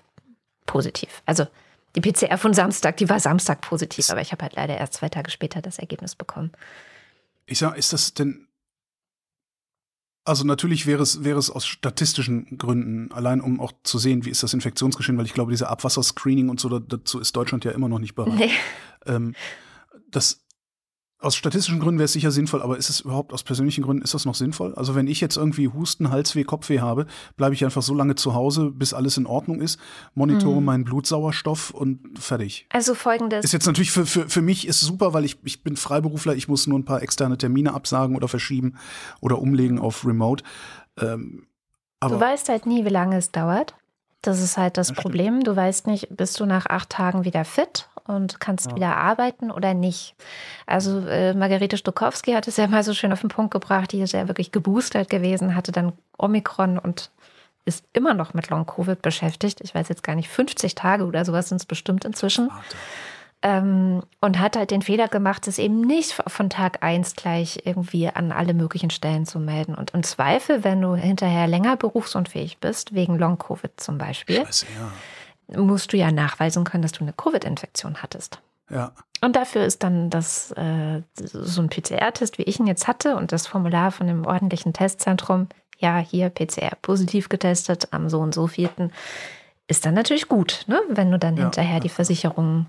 positiv. 0.65 1.21
Also 1.25 1.47
die 1.95 2.01
PCR 2.01 2.37
von 2.37 2.53
Samstag, 2.53 2.97
die 2.97 3.09
war 3.09 3.19
Samstag 3.19 3.61
positiv, 3.61 4.09
aber 4.09 4.21
ich 4.21 4.31
habe 4.31 4.43
halt 4.43 4.55
leider 4.55 4.77
erst 4.77 4.95
zwei 4.95 5.09
Tage 5.09 5.31
später 5.31 5.61
das 5.61 5.79
Ergebnis 5.79 6.15
bekommen. 6.15 6.51
Ich 7.45 7.59
sag, 7.59 7.77
ist 7.77 7.93
das 7.93 8.13
denn 8.13 8.46
also 10.27 10.43
natürlich 10.43 10.85
wäre 10.85 11.01
es, 11.01 11.23
wäre 11.23 11.39
es 11.39 11.49
aus 11.49 11.65
statistischen 11.65 12.57
Gründen, 12.57 13.11
allein 13.13 13.39
um 13.39 13.61
auch 13.61 13.71
zu 13.83 13.97
sehen, 13.97 14.25
wie 14.25 14.29
ist 14.29 14.43
das 14.43 14.53
Infektionsgeschehen, 14.53 15.17
weil 15.17 15.25
ich 15.25 15.33
glaube, 15.33 15.51
diese 15.51 15.69
Abwasserscreening 15.69 16.49
und 16.49 16.59
so, 16.59 16.79
dazu 16.79 17.19
ist 17.19 17.35
Deutschland 17.35 17.63
ja 17.63 17.71
immer 17.71 17.87
noch 17.87 17.99
nicht 17.99 18.13
bereit. 18.13 18.37
Nee. 18.37 18.51
Ähm, 19.05 19.35
das 20.11 20.41
aus 21.19 21.35
statistischen 21.35 21.79
Gründen 21.79 21.97
wäre 21.97 22.05
es 22.05 22.13
sicher 22.13 22.29
sinnvoll, 22.29 22.61
aber 22.61 22.77
ist 22.77 22.89
es 22.89 22.99
überhaupt 22.99 23.33
aus 23.33 23.41
persönlichen 23.41 23.83
Gründen, 23.83 24.03
ist 24.03 24.13
das 24.13 24.25
noch 24.25 24.35
sinnvoll? 24.35 24.75
Also 24.75 24.93
wenn 24.93 25.07
ich 25.07 25.19
jetzt 25.19 25.35
irgendwie 25.35 25.67
Husten, 25.67 26.11
Halsweh, 26.11 26.43
Kopfweh 26.43 26.79
habe, 26.79 27.07
bleibe 27.37 27.55
ich 27.55 27.65
einfach 27.65 27.81
so 27.81 27.95
lange 27.95 28.15
zu 28.15 28.35
Hause, 28.35 28.69
bis 28.69 28.93
alles 28.93 29.17
in 29.17 29.25
Ordnung 29.25 29.59
ist, 29.59 29.79
monitore 30.13 30.59
mhm. 30.59 30.65
meinen 30.65 30.83
Blutsauerstoff 30.83 31.71
und 31.71 32.19
fertig. 32.19 32.67
Also 32.69 32.93
folgendes. 32.93 33.43
Ist 33.43 33.53
jetzt 33.53 33.65
natürlich 33.65 33.91
für, 33.91 34.05
für, 34.05 34.29
für 34.29 34.41
mich 34.43 34.67
ist 34.67 34.81
super, 34.81 35.13
weil 35.13 35.25
ich, 35.25 35.37
ich 35.43 35.63
bin 35.63 35.75
Freiberufler, 35.75 36.35
ich 36.35 36.47
muss 36.47 36.67
nur 36.67 36.77
ein 36.77 36.85
paar 36.85 37.01
externe 37.01 37.37
Termine 37.37 37.73
absagen 37.73 38.15
oder 38.15 38.27
verschieben 38.27 38.75
oder 39.19 39.39
umlegen 39.39 39.79
auf 39.79 40.05
Remote. 40.05 40.43
Ähm, 40.99 41.47
aber 41.99 42.15
du 42.15 42.21
weißt 42.21 42.49
halt 42.49 42.67
nie, 42.67 42.85
wie 42.85 42.89
lange 42.89 43.17
es 43.17 43.31
dauert. 43.31 43.75
Das 44.21 44.41
ist 44.41 44.57
halt 44.57 44.77
das, 44.77 44.89
das 44.89 44.97
Problem. 44.97 45.35
Stimmt. 45.35 45.47
Du 45.47 45.55
weißt 45.55 45.87
nicht, 45.87 46.15
bist 46.15 46.39
du 46.39 46.45
nach 46.45 46.67
acht 46.67 46.89
Tagen 46.89 47.23
wieder 47.23 47.43
fit 47.43 47.89
und 48.07 48.39
kannst 48.39 48.69
ja. 48.69 48.75
wieder 48.75 48.97
arbeiten 48.97 49.51
oder 49.51 49.73
nicht. 49.73 50.15
Also 50.65 51.05
äh, 51.07 51.33
Margarete 51.33 51.77
Stokowski 51.77 52.33
hat 52.33 52.47
es 52.47 52.57
ja 52.57 52.67
mal 52.67 52.83
so 52.83 52.93
schön 52.93 53.13
auf 53.13 53.21
den 53.21 53.29
Punkt 53.29 53.51
gebracht, 53.51 53.91
die 53.91 54.01
ist 54.01 54.13
ja 54.13 54.27
wirklich 54.27 54.51
geboostert 54.51 55.09
gewesen, 55.09 55.55
hatte 55.55 55.71
dann 55.71 55.93
Omikron 56.17 56.79
und 56.79 57.11
ist 57.65 57.85
immer 57.93 58.13
noch 58.13 58.33
mit 58.33 58.49
Long-Covid 58.49 59.01
beschäftigt. 59.01 59.59
Ich 59.61 59.75
weiß 59.75 59.89
jetzt 59.89 60.03
gar 60.03 60.15
nicht, 60.15 60.29
50 60.29 60.73
Tage 60.73 61.05
oder 61.05 61.25
sowas 61.25 61.49
sind 61.49 61.57
es 61.57 61.65
bestimmt 61.65 62.05
inzwischen. 62.05 62.49
Ähm, 63.43 64.01
und 64.19 64.39
hat 64.39 64.57
halt 64.57 64.71
den 64.71 64.81
Fehler 64.81 65.07
gemacht, 65.07 65.47
es 65.47 65.59
eben 65.59 65.81
nicht 65.81 66.13
von 66.25 66.49
Tag 66.49 66.81
1 66.81 67.15
gleich 67.15 67.61
irgendwie 67.65 68.07
an 68.07 68.31
alle 68.31 68.55
möglichen 68.55 68.89
Stellen 68.89 69.25
zu 69.25 69.39
melden. 69.39 69.75
Und 69.75 69.91
im 69.91 70.01
Zweifel, 70.01 70.63
wenn 70.63 70.81
du 70.81 70.95
hinterher 70.95 71.45
länger 71.45 71.75
berufsunfähig 71.75 72.57
bist, 72.57 72.95
wegen 72.95 73.19
Long-Covid 73.19 73.79
zum 73.79 73.97
Beispiel, 73.99 74.37
Scheiße, 74.37 74.65
ja 74.79 74.91
musst 75.55 75.93
du 75.93 75.97
ja 75.97 76.11
nachweisen 76.11 76.63
können, 76.63 76.81
dass 76.81 76.91
du 76.91 77.01
eine 77.01 77.13
Covid-Infektion 77.13 78.01
hattest. 78.01 78.41
Ja. 78.69 78.91
Und 79.21 79.35
dafür 79.35 79.65
ist 79.65 79.83
dann 79.83 80.09
das 80.09 80.51
äh, 80.51 81.01
so 81.15 81.61
ein 81.61 81.69
PCR-Test, 81.69 82.37
wie 82.37 82.43
ich 82.43 82.59
ihn 82.59 82.67
jetzt 82.67 82.87
hatte, 82.87 83.15
und 83.15 83.31
das 83.31 83.47
Formular 83.47 83.91
von 83.91 84.07
dem 84.07 84.25
ordentlichen 84.25 84.73
Testzentrum, 84.73 85.47
ja, 85.79 85.97
hier 85.97 86.29
PCR 86.29 86.75
positiv 86.81 87.29
getestet 87.29 87.89
am 87.91 88.09
so 88.09 88.19
und 88.19 88.33
so 88.33 88.47
vierten, 88.47 88.91
ist 89.67 89.85
dann 89.85 89.93
natürlich 89.93 90.27
gut, 90.27 90.63
ne? 90.67 90.79
wenn 90.89 91.11
du 91.11 91.19
dann 91.19 91.37
ja, 91.37 91.43
hinterher 91.43 91.75
ja. 91.75 91.79
die 91.79 91.89
Versicherung 91.89 92.67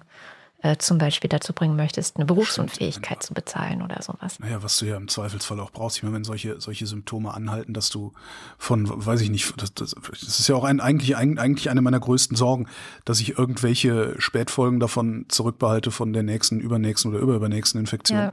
zum 0.79 0.99
Beispiel 0.99 1.29
dazu 1.29 1.53
bringen 1.53 1.77
möchtest, 1.77 2.17
eine 2.17 2.27
Berufsunfähigkeit 2.27 3.23
zu 3.23 3.33
bezahlen 3.33 3.81
oder 3.81 4.03
sowas. 4.03 4.41
Naja, 4.41 4.61
was 4.61 4.79
du 4.79 4.87
ja 4.87 4.97
im 4.97 5.07
Zweifelsfall 5.07 5.61
auch 5.61 5.71
brauchst. 5.71 5.99
Ich 5.99 6.03
meine, 6.03 6.17
wenn 6.17 6.25
solche, 6.25 6.61
solche 6.61 6.87
Symptome 6.87 7.33
anhalten, 7.33 7.75
dass 7.75 7.91
du 7.91 8.13
von, 8.59 8.85
weiß 8.89 9.21
ich 9.21 9.31
nicht, 9.31 9.55
das, 9.61 9.73
das, 9.73 9.95
das 9.95 10.41
ist 10.41 10.49
ja 10.49 10.57
auch 10.57 10.65
ein, 10.65 10.81
eigentlich, 10.81 11.17
eigentlich 11.17 11.71
eine 11.71 11.81
meiner 11.81 12.01
größten 12.01 12.37
Sorgen, 12.37 12.67
dass 13.05 13.21
ich 13.21 13.39
irgendwelche 13.39 14.17
Spätfolgen 14.21 14.81
davon 14.81 15.27
zurückbehalte 15.29 15.93
von 15.93 16.13
der 16.13 16.25
nächsten, 16.25 16.59
übernächsten 16.59 17.13
oder 17.13 17.21
überübernächsten 17.21 17.79
Infektion. 17.79 18.19
Ja 18.19 18.33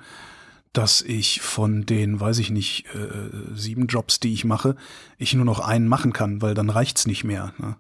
dass 0.73 1.01
ich 1.01 1.39
von 1.39 1.85
den, 1.85 2.19
weiß 2.19 2.37
ich 2.39 2.49
nicht, 2.49 2.85
äh, 2.93 3.29
sieben 3.53 3.87
Jobs, 3.87 4.19
die 4.19 4.33
ich 4.33 4.43
mache, 4.43 4.75
ich 5.17 5.33
nur 5.33 5.45
noch 5.45 5.61
einen 5.61 5.87
machen 5.87 6.11
kann, 6.11 6.41
weil 6.41 6.53
dann 6.53 6.69
reicht's 6.69 7.07
nicht 7.07 7.23
mehr. 7.23 7.53
Ne? 7.57 7.77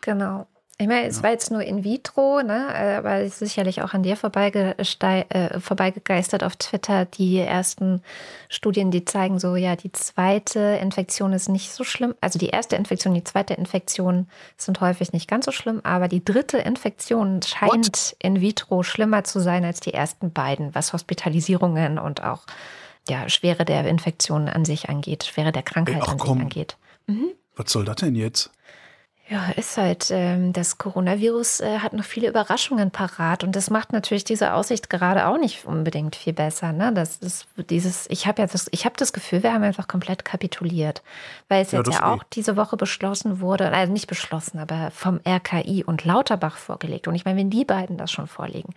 Genau. 0.00 0.48
Ich 0.78 0.88
meine, 0.88 1.06
es 1.06 1.18
ja. 1.18 1.22
war 1.22 1.30
jetzt 1.30 1.50
nur 1.50 1.62
in 1.62 1.84
vitro, 1.84 2.42
ne? 2.42 2.74
aber 2.98 3.16
es 3.16 3.34
ist 3.34 3.50
sicherlich 3.50 3.82
auch 3.82 3.92
an 3.94 4.02
dir 4.02 4.14
äh, 4.14 5.60
vorbeigegeistert 5.60 6.42
auf 6.42 6.56
Twitter. 6.56 7.04
Die 7.04 7.38
ersten 7.38 8.02
Studien, 8.48 8.90
die 8.90 9.04
zeigen 9.04 9.38
so, 9.38 9.54
ja, 9.54 9.76
die 9.76 9.92
zweite 9.92 10.58
Infektion 10.82 11.34
ist 11.34 11.48
nicht 11.48 11.72
so 11.72 11.84
schlimm. 11.84 12.14
Also 12.20 12.38
die 12.38 12.48
erste 12.48 12.76
Infektion, 12.76 13.14
die 13.14 13.22
zweite 13.22 13.54
Infektion 13.54 14.26
sind 14.56 14.80
häufig 14.80 15.12
nicht 15.12 15.28
ganz 15.28 15.44
so 15.44 15.52
schlimm, 15.52 15.80
aber 15.84 16.08
die 16.08 16.24
dritte 16.24 16.58
Infektion 16.58 17.42
scheint 17.42 17.72
What? 17.72 18.16
in 18.18 18.40
vitro 18.40 18.82
schlimmer 18.82 19.24
zu 19.24 19.40
sein 19.40 19.64
als 19.64 19.80
die 19.80 19.94
ersten 19.94 20.32
beiden, 20.32 20.74
was 20.74 20.92
Hospitalisierungen 20.92 21.98
und 21.98 22.24
auch 22.24 22.40
ja, 23.08 23.28
Schwere 23.28 23.64
der 23.64 23.86
Infektion 23.86 24.48
an 24.48 24.64
sich 24.64 24.88
angeht, 24.88 25.24
Schwere 25.24 25.52
der 25.52 25.62
Krankheit 25.62 25.96
Ey, 25.96 26.02
ach, 26.02 26.12
an 26.12 26.18
komm. 26.18 26.38
sich 26.38 26.42
angeht. 26.42 26.76
Mhm. 27.06 27.28
Was 27.56 27.70
soll 27.70 27.84
das 27.84 27.96
denn 27.96 28.14
jetzt? 28.14 28.50
Ja, 29.32 29.50
ist 29.56 29.78
halt, 29.78 30.08
ähm, 30.10 30.52
das 30.52 30.76
Coronavirus 30.76 31.60
äh, 31.60 31.78
hat 31.78 31.94
noch 31.94 32.04
viele 32.04 32.28
Überraschungen 32.28 32.90
parat 32.90 33.44
und 33.44 33.56
das 33.56 33.70
macht 33.70 33.94
natürlich 33.94 34.24
diese 34.24 34.52
Aussicht 34.52 34.90
gerade 34.90 35.26
auch 35.26 35.38
nicht 35.38 35.64
unbedingt 35.64 36.16
viel 36.16 36.34
besser. 36.34 36.74
Ne? 36.74 36.92
Das 36.92 37.16
ist 37.16 37.46
dieses, 37.70 38.06
ich 38.10 38.26
habe 38.26 38.42
ja 38.42 38.46
das, 38.46 38.66
ich 38.72 38.84
habe 38.84 38.94
das 38.98 39.14
Gefühl, 39.14 39.42
wir 39.42 39.54
haben 39.54 39.62
einfach 39.62 39.88
komplett 39.88 40.26
kapituliert, 40.26 41.02
weil 41.48 41.62
es 41.62 41.72
ja, 41.72 41.78
jetzt 41.78 41.94
ja 41.94 42.12
auch 42.12 42.22
diese 42.24 42.58
Woche 42.58 42.76
beschlossen 42.76 43.40
wurde, 43.40 43.72
also 43.72 43.90
nicht 43.90 44.06
beschlossen, 44.06 44.58
aber 44.58 44.90
vom 44.90 45.18
RKI 45.26 45.82
und 45.82 46.04
Lauterbach 46.04 46.58
vorgelegt. 46.58 47.08
Und 47.08 47.14
ich 47.14 47.24
meine, 47.24 47.38
wenn 47.38 47.48
die 47.48 47.64
beiden 47.64 47.96
das 47.96 48.12
schon 48.12 48.26
vorlegen, 48.26 48.74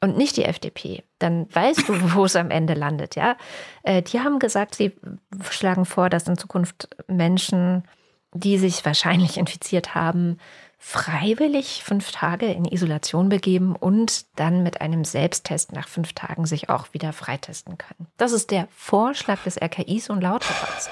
und 0.00 0.16
nicht 0.16 0.36
die 0.36 0.44
FDP, 0.44 1.04
dann 1.20 1.46
weißt 1.54 1.88
du, 1.88 1.94
wo 2.14 2.24
es 2.24 2.34
am 2.34 2.50
Ende 2.50 2.74
landet, 2.74 3.14
ja. 3.14 3.36
Äh, 3.84 4.02
die 4.02 4.18
haben 4.18 4.40
gesagt, 4.40 4.74
sie 4.74 4.96
schlagen 5.50 5.84
vor, 5.84 6.10
dass 6.10 6.26
in 6.26 6.36
Zukunft 6.36 6.88
Menschen 7.06 7.84
die 8.34 8.58
sich 8.58 8.84
wahrscheinlich 8.84 9.38
infiziert 9.38 9.94
haben, 9.94 10.36
freiwillig 10.78 11.82
fünf 11.82 12.12
Tage 12.12 12.44
in 12.46 12.66
Isolation 12.66 13.30
begeben 13.30 13.74
und 13.74 14.26
dann 14.36 14.62
mit 14.62 14.82
einem 14.82 15.04
Selbsttest 15.04 15.72
nach 15.72 15.88
fünf 15.88 16.12
Tagen 16.12 16.44
sich 16.44 16.68
auch 16.68 16.92
wieder 16.92 17.14
freitesten 17.14 17.78
können. 17.78 18.06
Das 18.18 18.32
ist 18.32 18.50
der 18.50 18.68
Vorschlag 18.76 19.42
des 19.44 19.56
RKIs 19.56 20.10
und 20.10 20.20
Lauterbachs. 20.20 20.90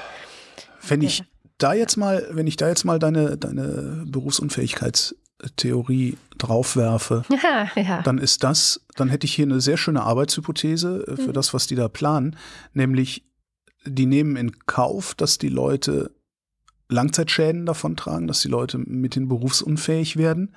Wenn 0.87 1.03
ich 1.03 1.25
da 1.59 1.75
jetzt 1.75 1.97
mal, 1.97 2.27
wenn 2.31 2.47
ich 2.47 2.57
da 2.57 2.69
jetzt 2.69 2.85
mal 2.85 2.99
deine, 2.99 3.37
deine 3.37 4.05
Berufsunfähigkeitstheorie 4.07 6.17
draufwerfe, 6.39 7.25
ja, 7.43 7.69
ja. 7.77 8.01
dann 8.03 8.17
ist 8.19 8.43
das, 8.45 8.81
dann 8.97 9.11
hätte 9.11 9.27
ich 9.27 9.35
hier 9.35 9.45
eine 9.45 9.61
sehr 9.61 9.77
schöne 9.77 10.05
Arbeitshypothese 10.05 11.17
für 11.17 11.29
mhm. 11.29 11.35
das, 11.35 11.53
was 11.53 11.67
die 11.67 11.77
da 11.77 11.89
planen, 11.89 12.37
nämlich 12.73 13.27
die 13.85 14.07
nehmen 14.07 14.37
in 14.37 14.65
Kauf, 14.67 15.15
dass 15.15 15.39
die 15.39 15.49
Leute 15.49 16.13
Langzeitschäden 16.93 17.67
davontragen, 17.67 18.27
dass 18.27 18.41
die 18.41 18.49
Leute 18.49 18.79
mithin 18.79 19.29
berufsunfähig 19.29 20.17
werden, 20.17 20.55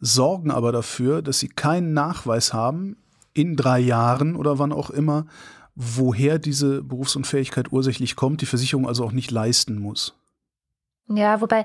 sorgen 0.00 0.50
aber 0.50 0.72
dafür, 0.72 1.22
dass 1.22 1.38
sie 1.38 1.48
keinen 1.48 1.92
Nachweis 1.92 2.52
haben 2.52 2.96
in 3.34 3.56
drei 3.56 3.78
Jahren 3.78 4.36
oder 4.36 4.58
wann 4.58 4.72
auch 4.72 4.90
immer, 4.90 5.26
woher 5.74 6.38
diese 6.38 6.82
Berufsunfähigkeit 6.82 7.72
ursächlich 7.72 8.16
kommt, 8.16 8.40
die 8.40 8.46
Versicherung 8.46 8.86
also 8.86 9.04
auch 9.04 9.12
nicht 9.12 9.30
leisten 9.30 9.78
muss. 9.78 10.14
Ja, 11.08 11.40
wobei, 11.40 11.64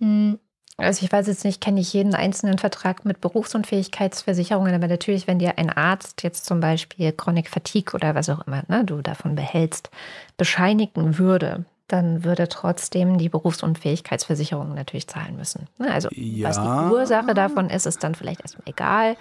hm, 0.00 0.38
also 0.76 1.04
ich 1.04 1.10
weiß 1.10 1.26
jetzt 1.26 1.44
nicht, 1.44 1.60
kenne 1.60 1.80
ich 1.80 1.92
jeden 1.94 2.14
einzelnen 2.14 2.58
Vertrag 2.58 3.04
mit 3.04 3.20
Berufsunfähigkeitsversicherungen, 3.20 4.74
aber 4.74 4.88
natürlich, 4.88 5.26
wenn 5.26 5.38
dir 5.38 5.56
ein 5.58 5.70
Arzt 5.70 6.22
jetzt 6.22 6.44
zum 6.44 6.60
Beispiel 6.60 7.12
Chronic 7.12 7.48
Fatigue 7.48 7.94
oder 7.94 8.14
was 8.14 8.28
auch 8.28 8.46
immer 8.46 8.64
ne, 8.68 8.84
du 8.84 9.00
davon 9.00 9.34
behältst, 9.34 9.90
bescheinigen 10.36 11.18
würde, 11.18 11.64
dann 11.88 12.24
würde 12.24 12.48
trotzdem 12.48 13.18
die 13.18 13.28
Berufsunfähigkeitsversicherung 13.28 14.74
natürlich 14.74 15.06
zahlen 15.06 15.36
müssen. 15.36 15.68
Ne, 15.78 15.92
also 15.92 16.08
Ja. 16.12 16.48
was 16.48 16.60
die 16.60 16.92
Ursache 16.92 17.34
davon 17.34 17.70
ist, 17.70 17.86
ist 17.86 18.02
dann 18.02 18.14
vielleicht 18.14 18.40
erstmal 18.42 18.64
egal. 18.66 19.16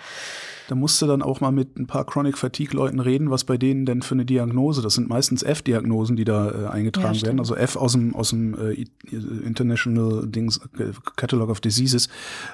Da 0.67 0.75
musst 0.75 1.01
du 1.01 1.05
dann 1.05 1.21
auch 1.21 1.41
mal 1.41 1.51
mit 1.51 1.77
ein 1.77 1.85
paar 1.87 2.05
Chronic 2.05 2.37
Fatigue 2.37 2.75
Leuten 2.75 2.99
reden, 2.99 3.29
was 3.29 3.43
bei 3.43 3.57
denen 3.57 3.85
denn 3.85 4.01
für 4.01 4.15
eine 4.15 4.25
Diagnose. 4.25 4.81
Das 4.81 4.95
sind 4.95 5.07
meistens 5.07 5.43
F-Diagnosen, 5.43 6.15
die 6.15 6.25
da 6.25 6.49
äh, 6.51 6.67
eingetragen 6.67 7.13
Ja, 7.15 7.21
werden. 7.27 7.39
Also 7.39 7.55
F 7.55 7.75
aus 7.75 7.91
dem 7.91 8.15
aus 8.15 8.31
dem 8.31 8.57
äh, 8.59 8.73
I- 8.73 8.87
International 9.45 10.25
Dings 10.27 10.57
äh, 10.79 10.91
Catalog 11.15 11.49
of 11.49 11.61
Diseases, 11.61 12.09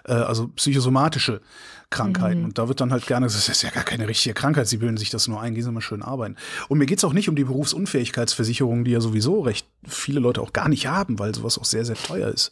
äh, 0.05 0.13
also 0.13 0.49
psychosomatische 0.49 1.41
Krankheiten. 1.89 2.45
Und 2.45 2.57
da 2.57 2.67
wird 2.67 2.79
dann 2.81 2.91
halt 2.91 3.05
gerne, 3.05 3.25
gesagt, 3.25 3.47
das 3.49 3.55
ist 3.57 3.61
ja 3.63 3.69
gar 3.69 3.83
keine 3.83 4.07
richtige 4.07 4.33
Krankheit. 4.33 4.67
Sie 4.67 4.77
bilden 4.77 4.97
sich 4.97 5.09
das 5.09 5.27
nur 5.27 5.41
ein, 5.41 5.53
gehen 5.53 5.63
Sie 5.63 5.71
mal 5.71 5.81
schön 5.81 6.01
arbeiten. 6.01 6.35
Und 6.69 6.77
mir 6.77 6.85
geht's 6.85 7.03
auch 7.03 7.13
nicht 7.13 7.27
um 7.29 7.35
die 7.35 7.43
Berufsunfähigkeitsversicherung, 7.43 8.83
die 8.85 8.91
ja 8.91 9.01
sowieso 9.01 9.41
recht 9.41 9.67
viele 9.87 10.19
Leute 10.19 10.41
auch 10.41 10.53
gar 10.53 10.69
nicht 10.69 10.87
haben, 10.87 11.19
weil 11.19 11.33
sowas 11.35 11.57
auch 11.57 11.65
sehr 11.65 11.85
sehr 11.85 11.95
teuer 11.95 12.29
ist, 12.29 12.51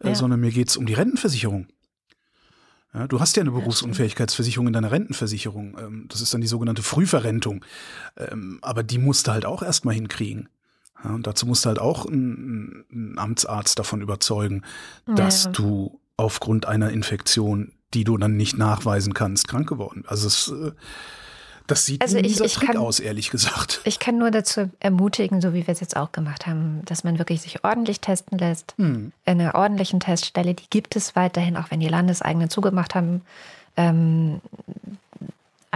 äh, 0.00 0.08
Ja. 0.08 0.14
sondern 0.14 0.40
mir 0.40 0.50
geht's 0.50 0.76
um 0.76 0.86
die 0.86 0.94
Rentenversicherung. 0.94 1.66
Ja, 2.94 3.06
du 3.06 3.20
hast 3.20 3.36
ja 3.36 3.42
eine 3.42 3.50
Berufsunfähigkeitsversicherung 3.50 4.66
in 4.68 4.72
deiner 4.72 4.90
Rentenversicherung. 4.90 5.76
Ähm, 5.78 6.06
das 6.08 6.20
ist 6.20 6.32
dann 6.32 6.40
die 6.40 6.46
sogenannte 6.46 6.82
Frühverrentung. 6.82 7.64
Ähm, 8.16 8.58
aber 8.62 8.82
die 8.82 8.98
musst 8.98 9.26
du 9.26 9.32
halt 9.32 9.44
auch 9.44 9.62
erstmal 9.62 9.94
hinkriegen. 9.94 10.48
Ja, 11.04 11.10
und 11.10 11.26
dazu 11.26 11.46
musst 11.46 11.64
du 11.64 11.68
halt 11.68 11.78
auch 11.78 12.06
einen, 12.06 13.14
Amtsarzt 13.16 13.78
davon 13.78 14.00
überzeugen, 14.00 14.62
dass 15.06 15.44
Ja. 15.44 15.50
du 15.52 16.00
aufgrund 16.16 16.66
einer 16.66 16.90
Infektion, 16.90 17.72
die 17.94 18.04
du 18.04 18.16
dann 18.16 18.36
nicht 18.36 18.58
nachweisen 18.58 19.14
kannst, 19.14 19.48
krank 19.48 19.68
geworden 19.68 20.02
bist. 20.02 20.10
Also 20.10 20.26
es, 20.26 20.48
äh, 20.48 20.72
das 21.68 21.86
sieht 21.86 22.02
Also 22.02 22.16
ich- 22.18 22.40
ich 22.40 22.54
Trick 22.54 22.68
kann- 22.70 22.76
aus, 22.76 22.98
ehrlich 22.98 23.30
gesagt. 23.30 23.80
Ich 23.84 24.00
kann 24.00 24.18
nur 24.18 24.30
dazu 24.32 24.68
ermutigen, 24.80 25.40
so 25.40 25.54
wie 25.54 25.66
wir 25.66 25.72
es 25.72 25.80
jetzt 25.80 25.96
auch 25.96 26.10
gemacht 26.10 26.46
haben, 26.46 26.82
dass 26.86 27.04
man 27.04 27.18
wirklich 27.18 27.40
sich 27.42 27.62
ordentlich 27.64 28.00
testen 28.00 28.36
lässt. 28.38 28.74
Hm. 28.78 29.12
In 29.24 29.40
einer 29.40 29.54
ordentlichen 29.54 30.00
Teststelle, 30.00 30.54
die 30.54 30.68
gibt 30.70 30.96
es 30.96 31.14
weiterhin, 31.14 31.56
auch 31.56 31.70
wenn 31.70 31.78
die 31.80 31.88
Landeseigenen 31.88 32.50
zugemacht 32.50 32.94
haben. 32.96 33.22
Ähm, 33.76 34.40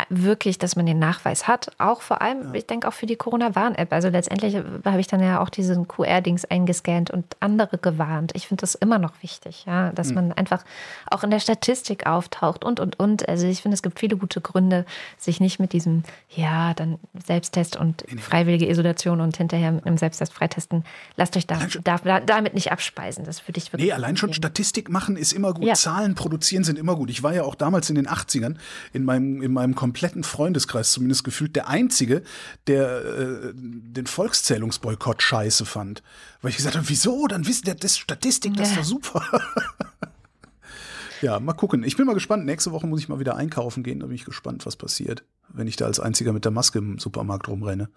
wirklich, 0.08 0.58
dass 0.58 0.74
man 0.74 0.86
den 0.86 0.98
Nachweis 0.98 1.46
hat. 1.46 1.70
Auch 1.78 2.00
vor 2.00 2.22
allem, 2.22 2.54
ich 2.54 2.66
denke 2.66 2.88
auch 2.88 2.92
für 2.92 3.06
die 3.06 3.16
Corona-Warn-App. 3.16 3.92
Also 3.92 4.08
letztendlich 4.08 4.56
habe 4.56 5.00
ich 5.00 5.06
dann 5.06 5.22
ja 5.22 5.40
auch 5.40 5.50
diesen 5.50 5.86
QR-Dings 5.86 6.46
eingescannt 6.46 7.10
und 7.10 7.36
andere 7.40 7.76
gewarnt. 7.76 8.32
Ich 8.34 8.46
finde 8.46 8.62
das 8.62 8.74
immer 8.74 8.98
noch 8.98 9.12
wichtig, 9.22 9.64
ja, 9.66 9.92
dass 9.92 10.12
man 10.12 10.32
einfach 10.32 10.64
auch 11.10 11.24
in 11.24 11.30
der 11.30 11.40
Statistik 11.40 12.06
auftaucht 12.06 12.64
und, 12.64 12.80
und, 12.80 12.98
und. 12.98 13.28
Also 13.28 13.46
ich 13.46 13.60
finde, 13.60 13.74
es 13.74 13.82
gibt 13.82 14.00
viele 14.00 14.16
gute 14.16 14.40
Gründe, 14.40 14.86
sich 15.18 15.40
nicht 15.40 15.60
mit 15.60 15.72
diesem, 15.72 16.04
ja, 16.30 16.72
dann 16.74 16.98
Selbsttest 17.24 17.76
und 17.76 18.04
freiwillige 18.18 18.68
Isolation 18.68 19.20
und 19.20 19.36
hinterher 19.36 19.72
mit 19.72 19.86
einem 19.86 19.98
Selbsttest 19.98 20.32
freitesten. 20.32 20.84
Lasst 21.16 21.36
euch 21.36 21.46
da, 21.46 21.58
da, 21.84 21.98
da, 21.98 22.20
damit 22.20 22.54
nicht 22.54 22.72
abspeisen. 22.72 23.24
Das 23.24 23.46
würde 23.46 23.58
ich 23.58 23.72
wirklich. 23.72 23.88
Nee, 23.88 23.92
allein 23.92 24.16
schon 24.16 24.30
empfehlen. 24.30 24.42
Statistik 24.42 24.88
machen 24.88 25.16
ist 25.16 25.32
immer 25.32 25.52
gut. 25.52 25.64
Ja. 25.64 25.74
Zahlen 25.74 26.14
produzieren 26.14 26.64
sind 26.64 26.78
immer 26.78 26.96
gut. 26.96 27.10
Ich 27.10 27.22
war 27.22 27.34
ja 27.34 27.42
auch 27.42 27.54
damals 27.54 27.90
in 27.90 27.96
den 27.96 28.08
80ern 28.08 28.56
in 28.92 29.04
meinem, 29.04 29.42
in 29.42 29.52
meinem 29.52 29.74
kompletten 29.92 30.24
Freundeskreis 30.24 30.92
zumindest 30.92 31.22
gefühlt 31.22 31.54
der 31.54 31.68
Einzige, 31.68 32.22
der 32.66 33.04
äh, 33.04 33.52
den 33.54 34.06
Volkszählungsboykott 34.06 35.22
scheiße 35.22 35.66
fand. 35.66 36.02
Weil 36.40 36.50
ich 36.50 36.56
gesagt 36.56 36.76
habe, 36.76 36.88
wieso? 36.88 37.26
Dann 37.26 37.46
wissen 37.46 37.66
der 37.66 37.74
das 37.74 37.98
Statistik, 37.98 38.56
das 38.56 38.70
ist 38.70 38.78
doch 38.78 38.84
super. 38.84 39.22
ja, 41.20 41.38
mal 41.40 41.52
gucken. 41.52 41.84
Ich 41.84 41.98
bin 41.98 42.06
mal 42.06 42.14
gespannt. 42.14 42.46
Nächste 42.46 42.72
Woche 42.72 42.86
muss 42.86 43.00
ich 43.00 43.10
mal 43.10 43.20
wieder 43.20 43.36
einkaufen 43.36 43.82
gehen. 43.82 44.00
Da 44.00 44.06
bin 44.06 44.14
ich 44.14 44.24
gespannt, 44.24 44.64
was 44.64 44.76
passiert, 44.76 45.24
wenn 45.48 45.66
ich 45.66 45.76
da 45.76 45.84
als 45.84 46.00
Einziger 46.00 46.32
mit 46.32 46.46
der 46.46 46.52
Maske 46.52 46.78
im 46.78 46.98
Supermarkt 46.98 47.48
rumrenne. 47.48 47.90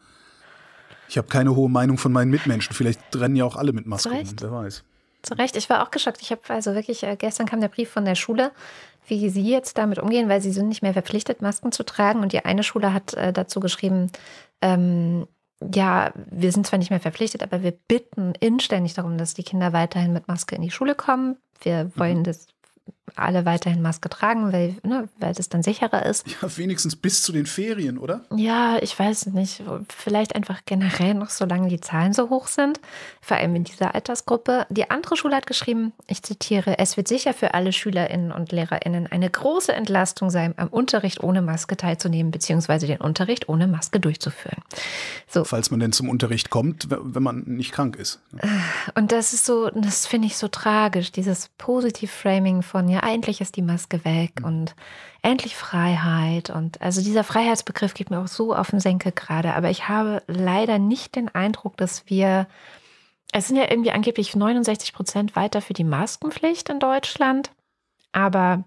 Ich 1.07 1.17
habe 1.17 1.29
keine 1.29 1.55
hohe 1.55 1.69
Meinung 1.69 1.97
von 1.97 2.11
meinen 2.11 2.29
Mitmenschen. 2.29 2.75
Vielleicht 2.75 2.99
rennen 3.15 3.37
ja 3.37 3.45
auch 3.45 3.55
alle 3.55 3.71
mit 3.71 3.85
Maske 3.85 4.09
rum. 4.09 4.35
Wer 4.41 4.51
weiß. 4.51 4.83
Zu 5.21 5.33
Recht, 5.35 5.55
ich 5.55 5.69
war 5.69 5.81
auch 5.81 5.91
geschockt. 5.91 6.21
Ich 6.21 6.31
habe 6.31 6.41
also 6.49 6.75
wirklich, 6.75 7.03
äh, 7.03 7.15
gestern 7.15 7.47
kam 7.47 7.61
der 7.61 7.69
Brief 7.69 7.89
von 7.89 8.03
der 8.03 8.15
Schule, 8.15 8.51
wie 9.07 9.29
sie 9.29 9.49
jetzt 9.49 9.77
damit 9.77 9.99
umgehen, 9.99 10.29
weil 10.29 10.41
sie 10.41 10.51
sind 10.51 10.67
nicht 10.67 10.81
mehr 10.81 10.93
verpflichtet, 10.93 11.41
Masken 11.41 11.71
zu 11.71 11.83
tragen. 11.83 12.21
Und 12.21 12.33
die 12.33 12.43
eine 12.45 12.63
Schule 12.63 12.93
hat 12.93 13.13
äh, 13.13 13.33
dazu 13.33 13.59
geschrieben, 13.59 14.11
ähm, 14.61 15.27
ja, 15.73 16.11
wir 16.29 16.51
sind 16.51 16.67
zwar 16.67 16.79
nicht 16.79 16.89
mehr 16.89 16.99
verpflichtet, 16.99 17.41
aber 17.41 17.63
wir 17.63 17.71
bitten 17.71 18.33
inständig 18.39 18.93
darum, 18.93 19.17
dass 19.17 19.33
die 19.33 19.43
Kinder 19.43 19.73
weiterhin 19.73 20.13
mit 20.13 20.27
Maske 20.27 20.55
in 20.55 20.61
die 20.61 20.71
Schule 20.71 20.95
kommen. 20.95 21.37
Wir 21.61 21.91
wollen 21.95 22.23
das 22.23 22.47
alle 23.15 23.45
weiterhin 23.45 23.81
Maske 23.81 24.09
tragen, 24.09 24.51
weil, 24.51 24.75
ne, 24.83 25.07
weil 25.19 25.33
das 25.33 25.49
dann 25.49 25.63
sicherer 25.63 26.05
ist. 26.05 26.25
Ja, 26.41 26.57
wenigstens 26.57 26.95
bis 26.95 27.23
zu 27.23 27.31
den 27.31 27.45
Ferien, 27.45 27.97
oder? 27.97 28.25
Ja, 28.35 28.77
ich 28.81 28.97
weiß 28.97 29.27
nicht. 29.27 29.63
Vielleicht 29.95 30.35
einfach 30.35 30.61
generell 30.65 31.13
noch, 31.13 31.29
solange 31.29 31.69
die 31.69 31.79
Zahlen 31.79 32.13
so 32.13 32.29
hoch 32.29 32.47
sind, 32.47 32.79
vor 33.21 33.37
allem 33.37 33.55
in 33.55 33.63
dieser 33.63 33.95
Altersgruppe. 33.95 34.65
Die 34.69 34.89
andere 34.89 35.15
Schule 35.15 35.35
hat 35.35 35.47
geschrieben, 35.47 35.93
ich 36.07 36.23
zitiere, 36.23 36.77
es 36.79 36.97
wird 36.97 37.07
sicher 37.07 37.33
für 37.33 37.53
alle 37.53 37.71
SchülerInnen 37.71 38.31
und 38.31 38.51
LehrerInnen 38.51 39.07
eine 39.07 39.29
große 39.29 39.73
Entlastung 39.73 40.29
sein, 40.29 40.53
am 40.57 40.67
Unterricht 40.67 41.23
ohne 41.23 41.41
Maske 41.41 41.77
teilzunehmen, 41.77 42.31
beziehungsweise 42.31 42.87
den 42.87 42.99
Unterricht 42.99 43.47
ohne 43.49 43.67
Maske 43.67 43.99
durchzuführen. 43.99 44.61
So, 45.27 45.43
Falls 45.43 45.71
man 45.71 45.79
denn 45.79 45.91
zum 45.91 46.09
Unterricht 46.09 46.49
kommt, 46.49 46.87
wenn 46.89 47.23
man 47.23 47.43
nicht 47.45 47.71
krank 47.71 47.95
ist. 47.95 48.19
und 48.95 49.11
das 49.11 49.33
ist 49.33 49.45
so, 49.45 49.69
das 49.69 50.07
finde 50.07 50.27
ich 50.27 50.37
so 50.37 50.47
tragisch, 50.47 51.11
dieses 51.11 51.49
Positiv-Framing 51.57 52.61
von, 52.61 52.89
ja, 52.95 53.07
endlich 53.07 53.41
ist 53.41 53.55
die 53.55 53.61
Maske 53.61 54.03
weg 54.05 54.41
und 54.43 54.75
endlich 55.21 55.55
Freiheit. 55.55 56.49
Und 56.49 56.81
also 56.81 57.01
dieser 57.01 57.23
Freiheitsbegriff 57.23 57.93
geht 57.93 58.09
mir 58.09 58.19
auch 58.19 58.27
so 58.27 58.55
auf 58.55 58.69
den 58.71 58.79
Senkel 58.79 59.11
gerade. 59.11 59.53
Aber 59.53 59.69
ich 59.69 59.87
habe 59.89 60.23
leider 60.27 60.79
nicht 60.79 61.15
den 61.15 61.29
Eindruck, 61.33 61.77
dass 61.77 62.03
wir, 62.07 62.47
es 63.31 63.47
sind 63.47 63.57
ja 63.57 63.69
irgendwie 63.69 63.91
angeblich 63.91 64.35
69 64.35 64.93
Prozent 64.93 65.35
weiter 65.35 65.61
für 65.61 65.73
die 65.73 65.83
Maskenpflicht 65.83 66.69
in 66.69 66.79
Deutschland. 66.79 67.51
Aber 68.11 68.63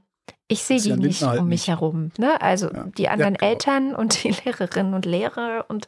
ich 0.51 0.63
sehe 0.63 0.81
die 0.81 0.93
nicht 0.95 1.23
halt 1.23 1.41
um 1.41 1.49
mich 1.49 1.61
nicht. 1.61 1.69
herum. 1.69 2.11
Ne? 2.17 2.41
Also 2.41 2.71
Ja. 2.73 2.85
die 2.97 3.09
anderen 3.11 3.35
Ja, 3.35 3.39
genau. 3.41 3.51
Eltern 3.53 3.95
und 3.95 4.25
die 4.25 4.31
Lehrerinnen 4.45 4.95
und 4.95 5.05
Lehrer. 5.05 5.67
Und 5.69 5.87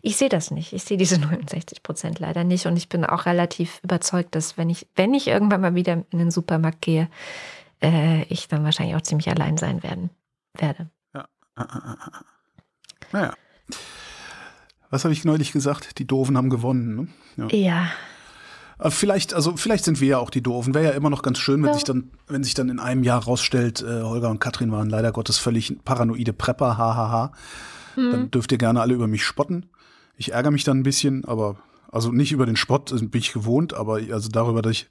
ich 0.00 0.16
sehe 0.16 0.30
das 0.30 0.50
nicht. 0.50 0.72
Ich 0.72 0.84
sehe 0.84 0.96
diese 0.96 1.18
69 1.18 1.82
Prozent 1.82 2.18
leider 2.18 2.42
nicht. 2.44 2.64
Und 2.66 2.76
ich 2.78 2.88
bin 2.88 3.04
auch 3.04 3.26
relativ 3.26 3.78
überzeugt, 3.82 4.34
dass 4.34 4.56
wenn 4.56 4.70
ich, 4.70 4.86
wenn 4.96 5.12
ich 5.12 5.28
irgendwann 5.28 5.60
mal 5.60 5.74
wieder 5.74 6.02
in 6.10 6.18
den 6.18 6.30
Supermarkt 6.30 6.80
gehe, 6.80 7.08
äh, 7.82 8.22
ich 8.24 8.48
dann 8.48 8.64
wahrscheinlich 8.64 8.96
auch 8.96 9.02
ziemlich 9.02 9.28
allein 9.28 9.56
sein 9.56 9.82
werden, 9.82 10.10
werde. 10.56 10.90
Naja. 13.12 13.34
Was 14.90 15.04
habe 15.04 15.12
ich 15.12 15.24
neulich 15.24 15.52
gesagt? 15.52 15.98
Die 15.98 16.06
Doofen 16.06 16.36
haben 16.36 16.50
gewonnen. 16.50 17.10
Ne? 17.36 17.48
Ja. 17.48 17.56
Ja, 17.56 17.86
Aber 18.78 18.90
vielleicht, 18.90 19.34
also 19.34 19.56
vielleicht 19.56 19.84
sind 19.84 20.00
wir 20.00 20.08
ja 20.08 20.18
auch 20.18 20.30
die 20.30 20.42
Doofen. 20.42 20.74
Wäre 20.74 20.86
ja 20.86 20.90
immer 20.92 21.10
noch 21.10 21.22
ganz 21.22 21.38
schön, 21.38 21.62
wenn 21.62 21.68
Ja. 21.68 21.74
sich 21.74 21.84
dann, 21.84 22.10
wenn 22.28 22.42
sich 22.44 22.54
dann 22.54 22.68
in 22.70 22.80
einem 22.80 23.02
Jahr 23.02 23.22
rausstellt, 23.22 23.82
äh, 23.82 24.02
Holger 24.02 24.30
und 24.30 24.40
Katrin 24.40 24.72
waren 24.72 24.88
leider 24.88 25.12
Gottes 25.12 25.38
völlig 25.38 25.76
paranoide 25.84 26.32
Prepper, 26.32 26.78
hahaha. 26.78 27.32
Dann 27.96 28.30
dürft 28.30 28.50
ihr 28.52 28.58
gerne 28.58 28.80
alle 28.80 28.94
über 28.94 29.06
mich 29.08 29.24
spotten. 29.24 29.66
Ich 30.16 30.32
ärgere 30.32 30.52
mich 30.52 30.64
dann 30.64 30.78
ein 30.78 30.82
bisschen, 30.84 31.24
aber 31.26 31.56
also 31.92 32.10
nicht 32.12 32.32
über 32.32 32.46
den 32.46 32.56
Spott, 32.56 32.92
das 32.92 33.00
bin 33.00 33.20
ich 33.20 33.32
gewohnt, 33.32 33.74
aber 33.74 33.96
also 34.12 34.28
darüber, 34.30 34.62
dass 34.62 34.72
ich 34.72 34.90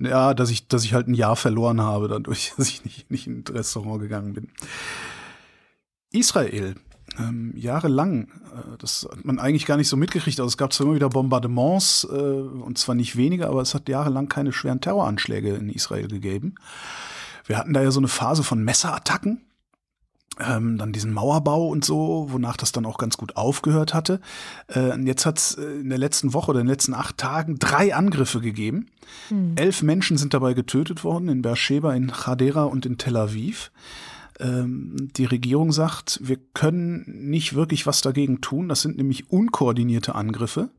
ja, 0.00 0.34
dass 0.34 0.50
ich, 0.50 0.66
dass 0.68 0.84
ich 0.84 0.94
halt 0.94 1.08
ein 1.08 1.14
Jahr 1.14 1.36
verloren 1.36 1.80
habe, 1.80 2.08
dadurch, 2.08 2.52
dass 2.56 2.68
ich 2.68 2.84
nicht, 2.84 3.10
nicht 3.10 3.26
ins 3.26 3.52
Restaurant 3.52 4.00
gegangen 4.00 4.34
bin. 4.34 4.48
Israel. 6.12 6.74
Ähm, 7.18 7.52
jahrelang, 7.56 8.28
äh, 8.54 8.78
das 8.78 9.06
hat 9.10 9.24
man 9.24 9.40
eigentlich 9.40 9.66
gar 9.66 9.76
nicht 9.76 9.88
so 9.88 9.96
mitgekriegt. 9.96 10.38
Also 10.38 10.48
es 10.48 10.56
gab 10.56 10.72
zwar 10.72 10.86
immer 10.86 10.94
wieder 10.94 11.08
Bombardements, 11.08 12.04
äh, 12.04 12.14
und 12.14 12.78
zwar 12.78 12.94
nicht 12.94 13.16
wenige, 13.16 13.48
aber 13.48 13.62
es 13.62 13.74
hat 13.74 13.88
jahrelang 13.88 14.28
keine 14.28 14.52
schweren 14.52 14.80
Terroranschläge 14.80 15.54
in 15.54 15.70
Israel 15.70 16.06
gegeben. 16.06 16.54
Wir 17.46 17.58
hatten 17.58 17.72
da 17.72 17.82
ja 17.82 17.90
so 17.90 17.98
eine 17.98 18.08
Phase 18.08 18.44
von 18.44 18.62
Messerattacken, 18.62 19.40
ähm, 20.40 20.78
dann 20.78 20.92
diesen 20.92 21.12
Mauerbau 21.12 21.68
und 21.68 21.84
so, 21.84 22.28
wonach 22.30 22.56
das 22.56 22.72
dann 22.72 22.86
auch 22.86 22.98
ganz 22.98 23.16
gut 23.16 23.36
aufgehört 23.36 23.94
hatte. 23.94 24.20
Äh, 24.68 24.98
jetzt 25.02 25.26
hat 25.26 25.38
es 25.38 25.54
in 25.54 25.88
der 25.88 25.98
letzten 25.98 26.32
Woche 26.32 26.50
oder 26.50 26.60
in 26.60 26.66
den 26.66 26.72
letzten 26.72 26.94
acht 26.94 27.18
Tagen 27.18 27.58
drei 27.58 27.94
Angriffe 27.94 28.40
gegeben. 28.40 28.86
Elf 29.56 29.82
Menschen 29.82 30.16
sind 30.16 30.34
dabei 30.34 30.54
getötet 30.54 31.04
worden, 31.04 31.28
in 31.28 31.42
Beersheba, 31.42 31.94
in 31.94 32.12
Chadera 32.12 32.64
und 32.64 32.86
in 32.86 32.98
Tel 32.98 33.16
Aviv. 33.16 33.70
Ähm, 34.38 35.10
die 35.16 35.24
Regierung 35.24 35.72
sagt, 35.72 36.20
wir 36.22 36.38
können 36.54 37.04
nicht 37.06 37.54
wirklich 37.54 37.86
was 37.86 38.00
dagegen 38.00 38.40
tun. 38.40 38.68
Das 38.68 38.82
sind 38.82 38.96
nämlich 38.96 39.30
unkoordinierte 39.30 40.14
Angriffe. 40.14 40.70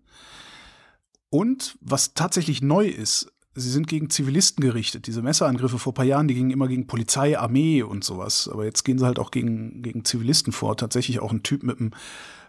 Und 1.29 1.77
was 1.81 2.13
tatsächlich 2.13 2.61
neu 2.61 2.87
ist, 2.87 3.31
sie 3.53 3.69
sind 3.69 3.87
gegen 3.87 4.09
Zivilisten 4.09 4.61
gerichtet. 4.63 5.07
Diese 5.07 5.21
Messerangriffe 5.21 5.77
vor 5.77 5.91
ein 5.91 5.95
paar 5.95 6.05
Jahren, 6.05 6.27
die 6.27 6.35
gingen 6.35 6.51
immer 6.51 6.67
gegen 6.67 6.87
Polizei, 6.87 7.37
Armee 7.37 7.83
und 7.83 8.03
sowas. 8.03 8.49
Aber 8.51 8.65
jetzt 8.65 8.83
gehen 8.83 8.97
sie 8.97 9.05
halt 9.05 9.19
auch 9.19 9.31
gegen, 9.31 9.81
gegen 9.81 10.05
Zivilisten 10.05 10.53
vor. 10.53 10.77
Tatsächlich 10.77 11.19
auch 11.19 11.31
ein 11.31 11.43
Typ 11.43 11.63
mit 11.63 11.79
einem 11.79 11.91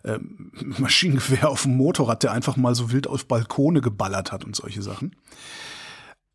ähm, 0.05 0.53
Maschinengewehr 0.79 1.49
auf 1.49 1.63
dem 1.63 1.77
Motorrad, 1.77 2.23
der 2.23 2.33
einfach 2.33 2.57
mal 2.57 2.75
so 2.75 2.93
wild 2.93 3.07
auf 3.07 3.27
Balkone 3.27 3.81
geballert 3.81 4.33
hat 4.33 4.45
und 4.45 4.55
solche 4.55 4.83
Sachen. 4.83 5.17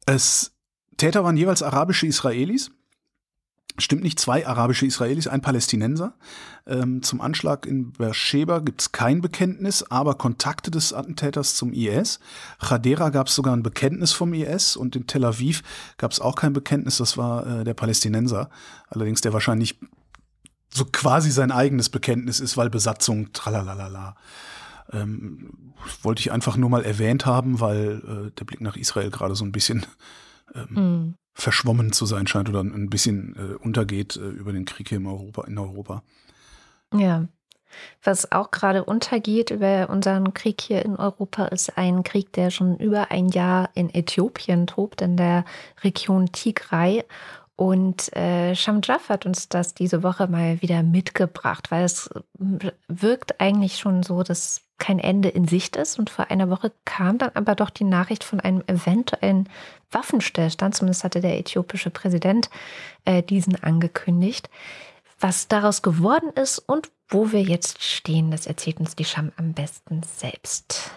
Es, 0.05 0.53
Täter 0.97 1.23
waren 1.23 1.37
jeweils 1.37 1.63
arabische 1.63 2.07
Israelis. 2.07 2.71
Stimmt 3.79 4.01
nicht, 4.01 4.19
zwei 4.19 4.47
arabische 4.47 4.87
Israelis, 4.87 5.27
ein 5.27 5.41
Palästinenser. 5.41 6.15
Ähm, 6.65 7.03
zum 7.03 7.21
Anschlag 7.21 7.67
in 7.67 7.91
Beersheba 7.91 8.59
gibt 8.59 8.81
es 8.81 8.91
kein 8.91 9.21
Bekenntnis, 9.21 9.83
aber 9.83 10.15
Kontakte 10.15 10.71
des 10.71 10.93
Attentäters 10.93 11.55
zum 11.55 11.73
IS. 11.73 12.19
Chadera 12.59 13.09
gab 13.09 13.27
es 13.27 13.35
sogar 13.35 13.55
ein 13.55 13.61
Bekenntnis 13.61 14.13
vom 14.13 14.33
IS 14.33 14.75
und 14.75 14.95
in 14.95 15.05
Tel 15.05 15.23
Aviv 15.23 15.61
gab 15.97 16.11
es 16.11 16.19
auch 16.19 16.35
kein 16.35 16.53
Bekenntnis, 16.53 16.97
das 16.97 17.17
war 17.17 17.45
äh, 17.45 17.63
der 17.63 17.75
Palästinenser. 17.75 18.49
Allerdings 18.89 19.21
der 19.21 19.33
wahrscheinlich 19.33 19.79
so 20.69 20.83
quasi 20.85 21.29
sein 21.29 21.51
eigenes 21.51 21.89
Bekenntnis 21.89 22.39
ist, 22.39 22.57
weil 22.57 22.71
Besatzung, 22.71 23.31
tralalala. 23.31 24.15
Ähm, 24.91 25.73
wollte 26.01 26.21
ich 26.21 26.31
einfach 26.31 26.57
nur 26.57 26.69
mal 26.69 26.83
erwähnt 26.83 27.27
haben, 27.27 27.59
weil 27.59 28.01
äh, 28.27 28.31
der 28.31 28.45
Blick 28.45 28.61
nach 28.61 28.75
Israel 28.75 29.11
gerade 29.11 29.35
so 29.35 29.45
ein 29.45 29.51
bisschen 29.51 29.85
ähm, 30.55 30.67
mhm 30.71 31.15
verschwommen 31.37 31.91
zu 31.91 32.05
sein 32.05 32.25
scheint 32.25 32.49
oder 32.49 32.61
ein 32.61 32.89
bisschen 32.89 33.35
äh, 33.35 33.55
untergeht 33.63 34.15
äh, 34.15 34.27
über 34.27 34.51
den 34.51 34.65
Krieg 34.65 34.89
hier 34.89 34.97
in 34.97 35.05
Europa, 35.05 35.43
in 35.43 35.57
Europa. 35.57 36.03
Ja. 36.93 37.27
Was 38.01 38.31
auch 38.31 38.49
gerade 38.49 38.85
untergeht 38.85 39.51
über 39.51 39.89
unseren 39.89 40.33
Krieg 40.33 40.61
hier 40.61 40.83
in 40.83 40.95
Europa, 40.95 41.45
ist 41.45 41.77
ein 41.77 42.01
Krieg, 42.03 42.33
der 42.33 42.49
schon 42.49 42.77
über 42.77 43.11
ein 43.11 43.27
Jahr 43.27 43.69
in 43.75 43.93
Äthiopien 43.93 44.65
tobt, 44.65 45.01
in 45.01 45.15
der 45.15 45.45
Region 45.83 46.31
Tigray. 46.31 47.03
Und 47.55 48.15
äh, 48.15 48.55
Shamjaf 48.55 49.09
hat 49.09 49.25
uns 49.25 49.49
das 49.49 49.75
diese 49.75 50.01
Woche 50.01 50.27
mal 50.27 50.61
wieder 50.61 50.81
mitgebracht, 50.81 51.69
weil 51.69 51.83
es 51.83 52.09
wirkt 52.87 53.39
eigentlich 53.39 53.77
schon 53.77 54.01
so, 54.01 54.23
dass 54.23 54.66
kein 54.77 54.99
Ende 54.99 55.29
in 55.29 55.47
Sicht 55.47 55.75
ist. 55.75 55.99
Und 55.99 56.09
vor 56.09 56.29
einer 56.29 56.49
Woche 56.49 56.71
kam 56.85 57.17
dann 57.17 57.31
aber 57.33 57.55
doch 57.55 57.69
die 57.69 57.83
Nachricht 57.83 58.23
von 58.23 58.39
einem 58.39 58.63
eventuellen 58.67 59.49
Waffenstillstand. 59.91 60.75
Zumindest 60.75 61.03
hatte 61.03 61.21
der 61.21 61.37
äthiopische 61.37 61.89
Präsident 61.89 62.49
äh, 63.05 63.23
diesen 63.23 63.61
angekündigt. 63.63 64.49
Was 65.19 65.47
daraus 65.47 65.81
geworden 65.81 66.29
ist 66.35 66.59
und 66.59 66.89
wo 67.09 67.31
wir 67.31 67.41
jetzt 67.41 67.83
stehen, 67.83 68.31
das 68.31 68.45
erzählt 68.45 68.79
uns 68.79 68.95
die 68.95 69.05
Scham 69.05 69.31
am 69.37 69.53
besten 69.53 70.03
selbst. 70.03 70.91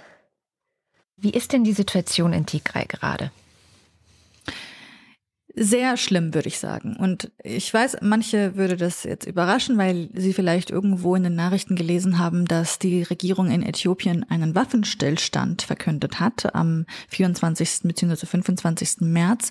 Wie 1.16 1.30
ist 1.30 1.52
denn 1.52 1.64
die 1.64 1.72
Situation 1.72 2.32
in 2.32 2.46
Tigray 2.46 2.86
gerade? 2.86 3.30
Sehr 5.56 5.96
schlimm, 5.96 6.32
würde 6.32 6.48
ich 6.48 6.58
sagen. 6.60 6.96
Und 6.96 7.32
ich 7.42 7.72
weiß, 7.74 7.98
manche 8.02 8.54
würde 8.56 8.76
das 8.76 9.02
jetzt 9.02 9.26
überraschen, 9.26 9.78
weil 9.78 10.08
sie 10.14 10.32
vielleicht 10.32 10.70
irgendwo 10.70 11.16
in 11.16 11.24
den 11.24 11.34
Nachrichten 11.34 11.74
gelesen 11.74 12.18
haben, 12.20 12.44
dass 12.44 12.78
die 12.78 13.02
Regierung 13.02 13.50
in 13.50 13.62
Äthiopien 13.62 14.24
einen 14.28 14.54
Waffenstillstand 14.54 15.62
verkündet 15.62 16.20
hat 16.20 16.54
am 16.54 16.86
24. 17.08 17.80
bzw. 17.82 18.26
25. 18.26 19.00
März. 19.00 19.50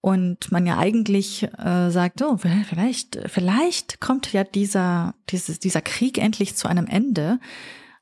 Und 0.00 0.52
man 0.52 0.64
ja 0.64 0.78
eigentlich 0.78 1.42
äh, 1.42 1.90
sagt, 1.90 2.22
oh, 2.22 2.36
vielleicht, 2.36 3.18
vielleicht 3.26 4.00
kommt 4.00 4.32
ja 4.32 4.44
dieser, 4.44 5.14
dieses, 5.30 5.58
dieser 5.58 5.80
Krieg 5.80 6.18
endlich 6.18 6.54
zu 6.54 6.68
einem 6.68 6.86
Ende. 6.86 7.40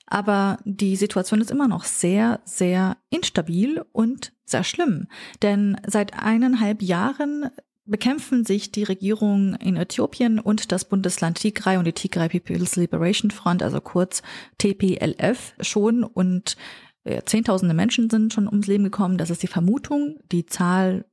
Aber 0.07 0.59
die 0.65 0.97
Situation 0.97 1.41
ist 1.41 1.51
immer 1.51 1.69
noch 1.69 1.85
sehr, 1.85 2.41
sehr 2.45 2.99
instabil 3.09 3.83
und 3.93 4.34
sehr 4.45 4.65
schlimm. 4.65 5.09
Denn 5.43 5.77
seit 5.87 6.15
eineinhalb 6.15 6.83
Jahren 6.83 7.51
bekämpfen 7.87 8.45
sich 8.45 8.73
die 8.73 8.85
Regierung 8.85 9.55
in 9.57 9.77
Äthiopien 9.77 10.39
und 10.39 10.73
das 10.73 10.87
Bundesland 10.87 11.39
Tigray 11.39 11.77
und 11.77 11.85
die 11.85 11.93
Tigray 11.93 12.29
People's 12.29 12.77
Liberation 12.77 13.31
Front, 13.31 13.63
also 13.63 13.81
kurz 13.81 14.23
TPLF, 14.59 15.55
schon 15.61 16.03
und 16.03 16.57
äh, 17.05 17.23
Zehntausende 17.25 17.75
Menschen 17.75 18.09
sind 18.09 18.33
schon 18.33 18.49
ums 18.49 18.67
Leben 18.67 18.85
gekommen. 18.85 19.19
Das 19.19 19.31
ist 19.31 19.43
die 19.43 19.49
Vermutung. 19.49 20.19
Die 20.33 20.47
Zahl 20.47 21.05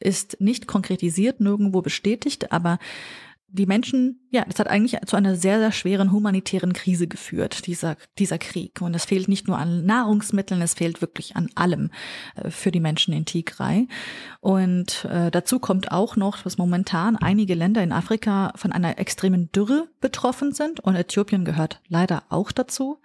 ist 0.00 0.40
nicht 0.40 0.66
konkretisiert, 0.66 1.40
nirgendwo 1.40 1.82
bestätigt, 1.82 2.52
aber 2.52 2.78
die 3.50 3.66
Menschen, 3.66 4.20
ja, 4.30 4.44
das 4.46 4.58
hat 4.58 4.68
eigentlich 4.68 5.00
zu 5.06 5.16
einer 5.16 5.34
sehr, 5.34 5.58
sehr 5.58 5.72
schweren 5.72 6.12
humanitären 6.12 6.74
Krise 6.74 7.08
geführt, 7.08 7.66
dieser, 7.66 7.96
dieser 8.18 8.38
Krieg. 8.38 8.82
Und 8.82 8.94
es 8.94 9.06
fehlt 9.06 9.26
nicht 9.26 9.48
nur 9.48 9.58
an 9.58 9.86
Nahrungsmitteln, 9.86 10.60
es 10.60 10.74
fehlt 10.74 11.00
wirklich 11.00 11.34
an 11.34 11.48
allem 11.54 11.90
äh, 12.36 12.50
für 12.50 12.70
die 12.70 12.80
Menschen 12.80 13.14
in 13.14 13.24
Tigray. 13.24 13.88
Und 14.40 15.06
äh, 15.06 15.30
dazu 15.30 15.58
kommt 15.58 15.90
auch 15.90 16.16
noch, 16.16 16.42
dass 16.42 16.58
momentan 16.58 17.16
einige 17.16 17.54
Länder 17.54 17.82
in 17.82 17.92
Afrika 17.92 18.52
von 18.54 18.70
einer 18.70 18.98
extremen 18.98 19.50
Dürre 19.50 19.88
betroffen 20.00 20.52
sind. 20.52 20.80
Und 20.80 20.94
Äthiopien 20.94 21.46
gehört 21.46 21.80
leider 21.88 22.24
auch 22.28 22.52
dazu. 22.52 23.00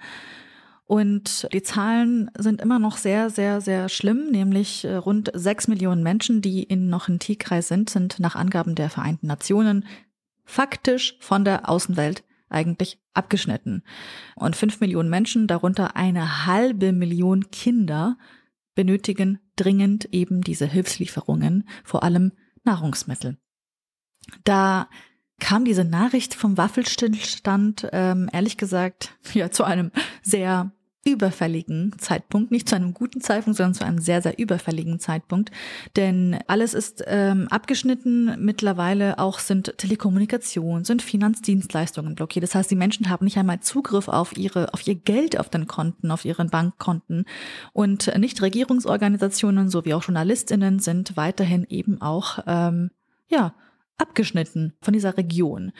Und 0.85 1.47
die 1.53 1.63
Zahlen 1.63 2.29
sind 2.37 2.61
immer 2.61 2.77
noch 2.77 2.97
sehr, 2.97 3.29
sehr, 3.29 3.61
sehr 3.61 3.87
schlimm, 3.87 4.29
nämlich 4.29 4.83
äh, 4.83 4.95
rund 4.95 5.31
sechs 5.33 5.69
Millionen 5.69 6.03
Menschen, 6.03 6.41
die 6.41 6.63
in, 6.63 6.89
noch 6.89 7.07
in 7.07 7.19
Tigray 7.19 7.61
sind, 7.61 7.89
sind 7.89 8.19
nach 8.19 8.35
Angaben 8.35 8.75
der 8.75 8.89
Vereinten 8.89 9.27
Nationen 9.27 9.85
faktisch 10.45 11.17
von 11.19 11.45
der 11.45 11.69
Außenwelt 11.69 12.23
eigentlich 12.49 12.99
abgeschnitten. 13.13 13.83
Und 14.35 14.55
fünf 14.55 14.79
Millionen 14.79 15.09
Menschen, 15.09 15.47
darunter 15.47 15.95
eine 15.95 16.45
halbe 16.45 16.91
Million 16.91 17.49
Kinder, 17.51 18.17
benötigen 18.75 19.39
dringend 19.55 20.05
eben 20.11 20.41
diese 20.41 20.65
Hilfslieferungen, 20.65 21.67
vor 21.83 22.03
allem 22.03 22.31
Nahrungsmittel. 22.63 23.37
Da 24.43 24.87
kam 25.39 25.65
diese 25.65 25.83
Nachricht 25.83 26.33
vom 26.33 26.57
Waffelstillstand, 26.57 27.89
ähm, 27.91 28.29
ehrlich 28.31 28.57
gesagt, 28.57 29.17
ja, 29.33 29.51
zu 29.51 29.63
einem 29.63 29.91
sehr 30.21 30.71
überfälligen 31.06 31.93
Zeitpunkt, 31.97 32.51
nicht 32.51 32.70
zu 32.70 32.76
einem 32.76 32.93
guten 32.93 33.20
Zeitpunkt, 33.20 33.58
sondern 33.58 33.74
zu 33.74 33.86
einem 33.86 33.99
sehr, 33.99 34.22
sehr 34.22 34.39
überfälligen 34.39 34.99
Zeitpunkt. 34.99 35.51
Denn 35.95 36.39
alles 36.47 36.74
ist 36.74 37.04
ähm, 37.08 37.47
abgeschnitten. 37.49 38.36
Mittlerweile 38.43 39.20
auch 39.20 39.39
sind 39.39 39.78
Telekommunikation, 39.78 40.86
sind 40.86 41.01
Finanzdienstleistungen 41.01 42.16
blockiert. 42.16 42.43
Das 42.43 42.56
heißt, 42.56 42.72
die 42.72 42.76
Menschen 42.76 43.10
haben 43.10 43.26
nicht 43.26 43.38
einmal 43.38 43.60
Zugriff 43.60 44.08
auf 44.08 44.38
ihre, 44.38 44.74
auf 44.74 44.88
ihr 44.88 44.95
Geld 44.95 45.39
auf 45.39 45.49
den 45.49 45.68
Konten, 45.68 46.12
auf 46.12 46.24
ihren 46.24 46.49
Bankkonten. 46.49 47.26
Und 47.74 48.18
nicht 48.18 48.41
Regierungsorganisationen 48.41 49.70
sowie 49.70 49.93
auch 49.93 50.04
JournalistInnen 50.04 50.80
sind 50.80 51.18
weiterhin 51.18 51.66
eben 51.70 52.01
auch, 52.01 52.39
ähm, 52.47 52.91
ja, 53.28 53.54
abgeschnitten 53.97 54.74
von 54.82 54.93
dieser 54.93 55.18
Region. 55.18 55.72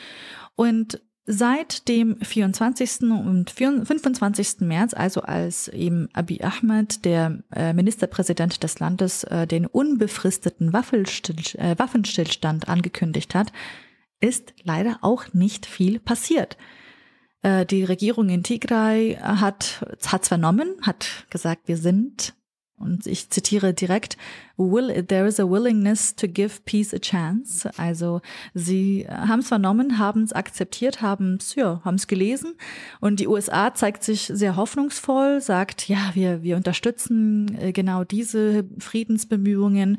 Und 0.54 1.00
Seit 1.26 1.88
dem 1.88 2.20
24. 2.20 3.02
und 3.02 3.50
25. 3.50 4.60
März, 4.60 4.92
also 4.92 5.22
als 5.22 5.68
eben 5.68 6.10
Abiy 6.12 6.42
Ahmed, 6.42 7.06
der 7.06 7.38
äh, 7.50 7.72
Ministerpräsident 7.72 8.62
des 8.62 8.78
Landes, 8.78 9.24
äh, 9.24 9.46
den 9.46 9.64
unbefristeten 9.64 10.68
äh, 10.68 11.78
Waffenstillstand 11.78 12.68
angekündigt 12.68 13.34
hat, 13.34 13.52
ist 14.20 14.52
leider 14.64 14.98
auch 15.00 15.32
nicht 15.32 15.64
viel 15.66 15.98
passiert. 15.98 16.56
Die 17.70 17.84
Regierung 17.84 18.30
in 18.30 18.42
Tigray 18.42 19.18
hat 19.20 19.84
hat's 20.06 20.28
vernommen, 20.28 20.76
hat 20.80 21.26
gesagt, 21.28 21.68
wir 21.68 21.76
sind 21.76 22.32
und 22.76 23.06
ich 23.06 23.30
zitiere 23.30 23.72
direkt, 23.72 24.16
Will, 24.56 25.02
there 25.04 25.26
is 25.26 25.40
a 25.40 25.48
willingness 25.48 26.14
to 26.14 26.28
give 26.28 26.60
peace 26.64 26.92
a 26.92 26.98
chance. 26.98 27.68
Also 27.76 28.20
sie 28.52 29.06
haben 29.08 29.40
es 29.40 29.48
vernommen, 29.48 29.98
haben 29.98 30.22
es 30.22 30.32
akzeptiert, 30.32 31.02
haben 31.02 31.38
es 31.40 31.54
ja, 31.54 31.80
haben 31.84 31.96
es 31.96 32.06
gelesen. 32.06 32.54
Und 33.00 33.20
die 33.20 33.28
USA 33.28 33.74
zeigt 33.74 34.04
sich 34.04 34.30
sehr 34.32 34.56
hoffnungsvoll, 34.56 35.40
sagt, 35.40 35.88
ja, 35.88 36.10
wir, 36.14 36.42
wir 36.42 36.56
unterstützen 36.56 37.56
äh, 37.60 37.72
genau 37.72 38.04
diese 38.04 38.64
Friedensbemühungen. 38.78 39.98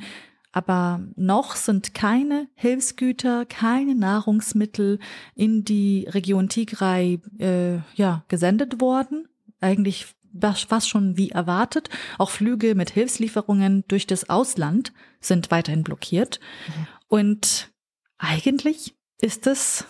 Aber 0.51 1.01
noch 1.17 1.57
sind 1.57 1.93
keine 1.93 2.47
Hilfsgüter, 2.55 3.45
keine 3.45 3.93
Nahrungsmittel 3.93 4.99
in 5.35 5.65
die 5.65 6.07
Region 6.09 6.47
Tigray 6.47 7.19
äh, 7.39 7.79
ja, 7.95 8.23
gesendet 8.29 8.79
worden. 8.79 9.27
Eigentlich 9.59 10.14
was 10.41 10.87
schon 10.87 11.17
wie 11.17 11.31
erwartet. 11.31 11.89
Auch 12.17 12.29
Flüge 12.29 12.75
mit 12.75 12.89
Hilfslieferungen 12.91 13.83
durch 13.87 14.07
das 14.07 14.29
Ausland 14.29 14.93
sind 15.19 15.51
weiterhin 15.51 15.83
blockiert. 15.83 16.39
Mhm. 16.67 16.87
Und 17.07 17.71
eigentlich 18.17 18.95
ist 19.19 19.47
es 19.47 19.85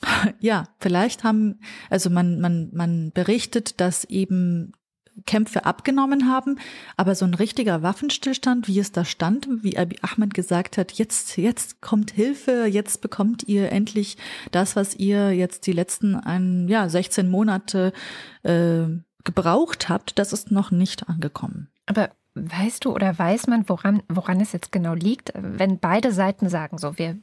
ja, 0.40 0.68
vielleicht 0.78 1.24
haben, 1.24 1.60
also 1.90 2.10
man, 2.10 2.40
man, 2.40 2.70
man 2.72 3.12
berichtet, 3.12 3.80
dass 3.80 4.04
eben 4.04 4.72
Kämpfe 5.26 5.66
abgenommen 5.66 6.28
haben, 6.28 6.58
aber 6.96 7.16
so 7.16 7.24
ein 7.24 7.34
richtiger 7.34 7.82
Waffenstillstand, 7.82 8.68
wie 8.68 8.78
es 8.78 8.92
da 8.92 9.04
stand, 9.04 9.48
wie 9.62 9.76
Abiy 9.76 9.98
Ahmed 10.02 10.32
gesagt 10.32 10.78
hat, 10.78 10.92
jetzt, 10.92 11.36
jetzt 11.36 11.80
kommt 11.80 12.12
Hilfe, 12.12 12.66
jetzt 12.66 13.00
bekommt 13.00 13.42
ihr 13.48 13.72
endlich 13.72 14.16
das, 14.52 14.76
was 14.76 14.94
ihr 14.94 15.32
jetzt 15.32 15.66
die 15.66 15.72
letzten 15.72 16.14
ein, 16.14 16.68
ja, 16.68 16.88
16 16.88 17.28
Monate 17.28 17.92
äh, 18.44 18.84
gebraucht 19.24 19.88
habt, 19.88 20.18
das 20.18 20.32
ist 20.32 20.50
noch 20.50 20.70
nicht 20.70 21.08
angekommen. 21.08 21.68
Aber 21.86 22.10
Weißt 22.40 22.84
du 22.84 22.92
oder 22.92 23.18
weiß 23.18 23.46
man, 23.46 23.68
woran, 23.68 24.02
woran 24.08 24.40
es 24.40 24.52
jetzt 24.52 24.70
genau 24.70 24.94
liegt, 24.94 25.32
wenn 25.34 25.78
beide 25.78 26.12
Seiten 26.12 26.48
sagen, 26.48 26.78
so, 26.78 26.98
wir 26.98 27.16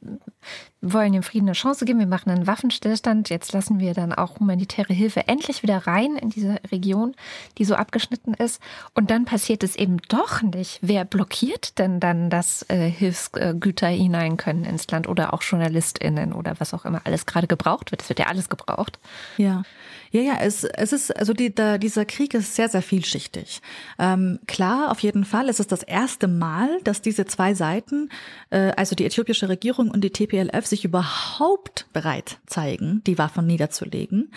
wollen 0.82 1.14
dem 1.14 1.24
Frieden 1.24 1.48
eine 1.48 1.54
Chance 1.54 1.86
geben, 1.86 2.00
wir 2.00 2.08
machen 2.08 2.32
einen 2.32 2.48
Waffenstillstand, 2.48 3.30
jetzt 3.30 3.54
lassen 3.54 3.80
wir 3.80 3.93
dann 3.93 4.14
auch 4.14 4.39
humanitäre 4.39 4.93
Hilfe 4.93 5.28
endlich 5.28 5.64
wieder 5.64 5.88
rein 5.88 6.18
in 6.18 6.30
diese 6.30 6.60
Region, 6.72 7.16
die 7.58 7.66
so 7.66 7.76
abgeschnitten 7.76 8.34
ist. 8.34 8.62
Und 8.93 9.10
dann 9.10 9.26
passiert 9.26 9.64
es 9.64 9.76
eben 9.76 9.98
doch 10.10 10.41
nicht. 10.41 10.80
Wer 10.82 11.06
blockiert 11.06 11.80
denn 11.80 12.00
dann, 12.00 12.30
dass 12.30 12.66
äh, 12.70 12.89
Hilfsgüter 12.89 13.88
hinein 13.88 14.38
können 14.38 14.66
ins 14.66 14.89
Land 14.89 15.08
oder 15.08 15.34
auch 15.34 15.43
JournalistInnen 15.43 16.34
oder 16.34 16.56
was 16.60 16.74
auch 16.74 16.86
immer 16.86 17.02
alles 17.06 17.26
gerade 17.26 17.48
gebraucht 17.48 17.91
wird? 17.91 18.02
Es 18.02 18.10
wird 18.10 18.20
ja 18.20 18.28
alles 18.28 18.50
gebraucht. 18.50 19.00
Ja. 19.38 19.64
Ja, 20.12 20.22
ja, 20.22 20.38
es, 20.41 20.64
es 20.64 20.93
ist, 20.93 21.16
also 21.16 21.34
die, 21.34 21.53
da, 21.53 21.78
dieser 21.78 22.06
Krieg 22.06 22.34
ist 22.34 22.56
sehr, 22.56 22.70
sehr 22.70 22.82
vielschichtig. 22.82 23.62
Ähm, 23.99 24.39
klar, 24.47 24.91
auf 24.91 24.99
jeden 24.99 25.26
Fall, 25.26 25.49
es 25.49 25.60
ist 25.60 25.72
das 25.72 25.84
erste 25.84 26.28
Mal, 26.28 26.80
dass 26.84 27.01
diese 27.01 27.26
zwei 27.26 27.53
Seiten, 27.53 28.10
äh, 28.49 28.72
also 28.78 28.95
die 28.95 29.06
äthiopische 29.06 29.49
Regierung 29.49 29.89
und 29.91 30.03
die 30.03 30.12
TPLF, 30.12 30.66
sich 30.66 30.86
überhaupt 30.86 31.88
bereit 31.93 32.38
zeigen, 32.45 33.01
die 33.06 33.18
Waffen 33.18 33.45
niederzulegen. 33.45 34.32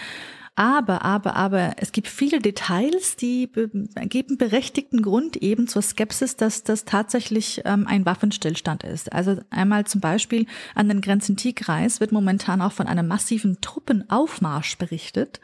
Aber, 0.58 1.02
aber, 1.04 1.36
aber 1.36 1.74
es 1.76 1.92
gibt 1.92 2.08
viele 2.08 2.40
Details, 2.40 3.14
die 3.14 3.46
be 3.46 3.70
geben 4.08 4.38
berechtigten 4.38 5.02
Grund 5.02 5.36
eben 5.36 5.68
zur 5.68 5.82
Skepsis, 5.82 6.34
dass 6.34 6.64
das 6.64 6.84
tatsächlich 6.84 7.62
ähm, 7.64 7.86
ein 7.86 8.04
Waffenstillstand 8.04 8.82
ist. 8.82 9.12
Also 9.12 9.36
einmal 9.50 9.86
zum 9.86 10.00
Beispiel 10.00 10.46
an 10.74 10.88
den 10.88 11.00
Grenzen 11.00 11.36
Tigreis 11.36 12.00
wird 12.00 12.10
momentan 12.10 12.60
auch 12.60 12.72
von 12.72 12.88
einem 12.88 13.06
massiven 13.06 13.60
Truppenaufmarsch 13.60 14.78
berichtet. 14.78 15.40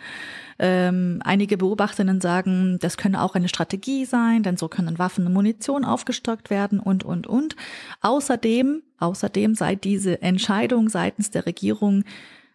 Ähm, 0.59 1.21
einige 1.25 1.59
Beobachterinnen 1.59 2.21
sagen, 2.21 2.81
das 2.81 2.97
könne 2.97 3.23
auch 3.23 3.37
eine 3.37 3.49
Strategie 3.49 4.07
sein, 4.07 4.43
denn 4.43 4.57
so 4.57 4.67
können 4.67 4.99
Waffen 4.99 5.29
und 5.29 5.33
Munition 5.33 5.85
aufgestockt 5.85 6.51
werden 6.51 6.81
und, 6.81 7.05
und, 7.05 7.29
und. 7.29 7.55
Außerdem, 8.01 8.83
außerdem 8.99 9.55
sei 9.55 9.77
diese 9.77 10.23
Entscheidung 10.23 10.89
seitens 10.89 11.31
der 11.31 11.47
Regierung 11.47 12.03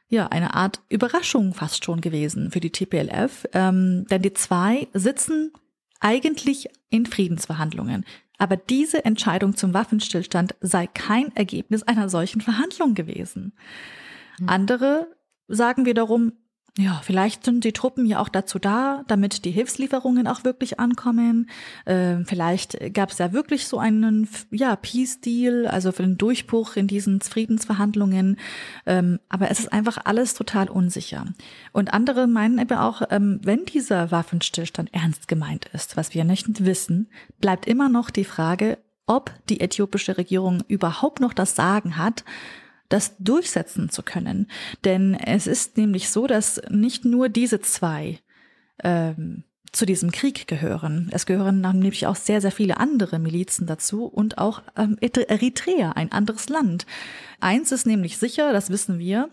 ja, 0.09 0.27
eine 0.27 0.55
Art 0.55 0.81
Überraschung 0.89 1.53
fast 1.53 1.85
schon 1.85 2.01
gewesen 2.01 2.51
für 2.51 2.59
die 2.59 2.71
TPLF, 2.71 3.47
ähm, 3.53 4.05
denn 4.09 4.23
die 4.23 4.33
zwei 4.33 4.87
sitzen 4.93 5.53
eigentlich 5.99 6.67
in 6.89 7.05
Friedensverhandlungen. 7.05 8.05
Aber 8.39 8.57
diese 8.57 9.05
Entscheidung 9.05 9.55
zum 9.55 9.73
Waffenstillstand 9.73 10.55
sei 10.61 10.87
kein 10.87 11.35
Ergebnis 11.35 11.83
einer 11.83 12.09
solchen 12.09 12.41
Verhandlung 12.41 12.95
gewesen. 12.95 13.53
Hm. 14.37 14.49
Andere 14.49 15.07
sagen 15.47 15.85
wiederum, 15.85 16.33
ja, 16.79 17.01
vielleicht 17.03 17.43
sind 17.43 17.65
die 17.65 17.73
Truppen 17.73 18.05
ja 18.05 18.19
auch 18.19 18.29
dazu 18.29 18.57
da, 18.57 19.03
damit 19.07 19.43
die 19.43 19.51
Hilfslieferungen 19.51 20.27
auch 20.27 20.45
wirklich 20.45 20.79
ankommen. 20.79 21.49
Ähm, 21.85 22.25
vielleicht 22.25 22.93
gab 22.93 23.11
es 23.11 23.17
ja 23.17 23.33
wirklich 23.33 23.67
so 23.67 23.79
einen 23.79 24.29
ja, 24.49 24.77
Peace-Deal, 24.77 25.67
also 25.67 25.91
für 25.91 26.03
den 26.03 26.17
Durchbruch 26.17 26.77
in 26.77 26.87
diesen 26.87 27.19
Friedensverhandlungen. 27.19 28.37
Ähm, 28.85 29.19
aber 29.27 29.51
es 29.51 29.59
ist 29.59 29.73
einfach 29.73 29.97
alles 30.05 30.35
total 30.35 30.69
unsicher. 30.69 31.25
Und 31.73 31.93
andere 31.93 32.27
meinen 32.27 32.59
eben 32.59 32.77
auch, 32.77 33.01
ähm, 33.09 33.41
wenn 33.43 33.65
dieser 33.65 34.11
Waffenstillstand 34.11 34.93
ernst 34.93 35.27
gemeint 35.27 35.65
ist, 35.73 35.97
was 35.97 36.13
wir 36.13 36.23
nicht 36.23 36.63
wissen, 36.63 37.09
bleibt 37.41 37.67
immer 37.67 37.89
noch 37.89 38.09
die 38.09 38.23
Frage, 38.23 38.77
ob 39.05 39.33
die 39.49 39.59
äthiopische 39.59 40.17
Regierung 40.17 40.63
überhaupt 40.69 41.19
noch 41.19 41.33
das 41.33 41.55
Sagen 41.55 41.97
hat, 41.97 42.23
das 42.89 43.15
durchsetzen 43.19 43.89
zu 43.89 44.03
können. 44.03 44.49
Denn 44.83 45.13
es 45.13 45.47
ist 45.47 45.77
nämlich 45.77 46.09
so, 46.09 46.27
dass 46.27 46.61
nicht 46.69 47.05
nur 47.05 47.29
diese 47.29 47.61
zwei 47.61 48.19
ähm, 48.83 49.43
zu 49.71 49.85
diesem 49.85 50.11
Krieg 50.11 50.47
gehören. 50.47 51.09
Es 51.11 51.25
gehören 51.25 51.61
nämlich 51.61 52.07
auch 52.07 52.15
sehr, 52.15 52.41
sehr 52.41 52.51
viele 52.51 52.77
andere 52.77 53.19
Milizen 53.19 53.67
dazu 53.67 54.05
und 54.05 54.37
auch 54.37 54.63
ähm, 54.75 54.97
Eritrea, 54.99 55.91
ein 55.91 56.11
anderes 56.11 56.49
Land. 56.49 56.85
Eins 57.39 57.71
ist 57.71 57.85
nämlich 57.85 58.17
sicher, 58.17 58.51
das 58.51 58.69
wissen 58.69 58.99
wir, 58.99 59.29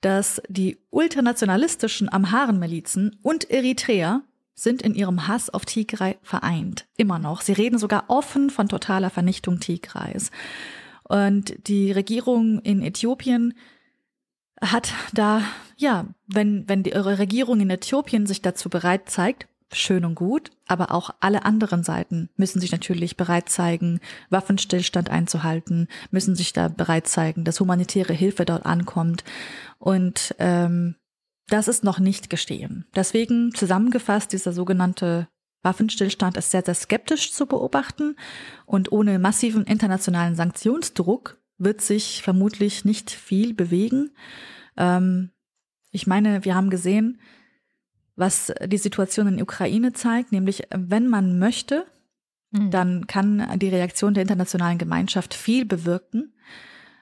dass 0.00 0.40
die 0.48 0.78
ultranationalistischen 0.90 2.10
Amharen-Milizen 2.10 3.18
und 3.22 3.50
Eritrea 3.50 4.22
sind 4.54 4.80
in 4.80 4.94
ihrem 4.94 5.28
Hass 5.28 5.50
auf 5.50 5.66
Tigray 5.66 6.16
vereint. 6.22 6.86
Immer 6.96 7.18
noch. 7.18 7.42
Sie 7.42 7.52
reden 7.52 7.78
sogar 7.78 8.04
offen 8.08 8.48
von 8.48 8.68
totaler 8.68 9.10
Vernichtung 9.10 9.60
Tigrays. 9.60 10.30
Und 11.08 11.68
die 11.68 11.92
Regierung 11.92 12.60
in 12.60 12.82
Äthiopien 12.82 13.54
hat 14.60 14.92
da, 15.12 15.42
ja, 15.76 16.06
wenn, 16.26 16.68
wenn 16.68 16.82
die, 16.82 16.94
eure 16.94 17.18
Regierung 17.18 17.60
in 17.60 17.70
Äthiopien 17.70 18.26
sich 18.26 18.42
dazu 18.42 18.68
bereit 18.68 19.08
zeigt, 19.08 19.46
schön 19.72 20.04
und 20.04 20.14
gut, 20.14 20.50
aber 20.66 20.92
auch 20.92 21.10
alle 21.20 21.44
anderen 21.44 21.82
Seiten 21.82 22.30
müssen 22.36 22.60
sich 22.60 22.72
natürlich 22.72 23.16
bereit 23.16 23.48
zeigen, 23.48 24.00
Waffenstillstand 24.30 25.10
einzuhalten, 25.10 25.88
müssen 26.10 26.34
sich 26.34 26.52
da 26.52 26.68
bereit 26.68 27.08
zeigen, 27.08 27.44
dass 27.44 27.60
humanitäre 27.60 28.12
Hilfe 28.12 28.44
dort 28.44 28.64
ankommt. 28.64 29.24
Und 29.78 30.34
ähm, 30.38 30.96
das 31.48 31.68
ist 31.68 31.84
noch 31.84 31.98
nicht 31.98 32.30
gestehen. 32.30 32.86
Deswegen 32.94 33.52
zusammengefasst 33.54 34.32
dieser 34.32 34.52
sogenannte 34.52 35.28
Waffenstillstand 35.66 36.38
ist 36.38 36.50
sehr, 36.50 36.62
sehr 36.64 36.74
skeptisch 36.74 37.32
zu 37.32 37.44
beobachten 37.46 38.16
und 38.64 38.92
ohne 38.92 39.18
massiven 39.18 39.64
internationalen 39.64 40.34
Sanktionsdruck 40.34 41.36
wird 41.58 41.80
sich 41.80 42.22
vermutlich 42.22 42.84
nicht 42.84 43.10
viel 43.10 43.52
bewegen. 43.52 44.12
Ähm, 44.76 45.30
ich 45.90 46.06
meine, 46.06 46.44
wir 46.44 46.54
haben 46.54 46.70
gesehen, 46.70 47.20
was 48.14 48.52
die 48.64 48.78
Situation 48.78 49.26
in 49.26 49.36
der 49.36 49.42
Ukraine 49.42 49.92
zeigt, 49.92 50.32
nämlich 50.32 50.62
wenn 50.70 51.08
man 51.08 51.38
möchte, 51.38 51.86
hm. 52.54 52.70
dann 52.70 53.06
kann 53.06 53.58
die 53.58 53.68
Reaktion 53.68 54.14
der 54.14 54.22
internationalen 54.22 54.78
Gemeinschaft 54.78 55.34
viel 55.34 55.64
bewirken. 55.64 56.32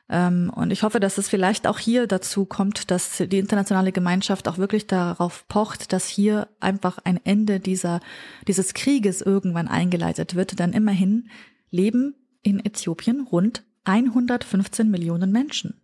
Ähm, 0.08 0.52
und 0.54 0.70
ich 0.70 0.82
hoffe, 0.82 1.00
dass 1.00 1.18
es 1.18 1.28
vielleicht 1.28 1.66
auch 1.66 1.78
hier 1.78 2.06
dazu 2.06 2.44
kommt, 2.44 2.90
dass 2.90 3.18
die 3.18 3.38
internationale 3.38 3.92
Gemeinschaft 3.92 4.48
auch 4.48 4.58
wirklich 4.58 4.86
darauf 4.86 5.46
pocht, 5.48 5.92
dass 5.92 6.06
hier 6.06 6.48
einfach 6.60 6.98
ein 7.04 7.20
Ende 7.24 7.60
dieser, 7.60 8.00
dieses 8.46 8.74
Krieges 8.74 9.22
irgendwann 9.22 9.68
eingeleitet 9.68 10.34
wird. 10.34 10.58
Denn 10.58 10.72
immerhin 10.72 11.30
leben 11.70 12.14
in 12.42 12.64
Äthiopien 12.64 13.26
rund 13.26 13.62
115 13.84 14.90
Millionen 14.90 15.32
Menschen. 15.32 15.80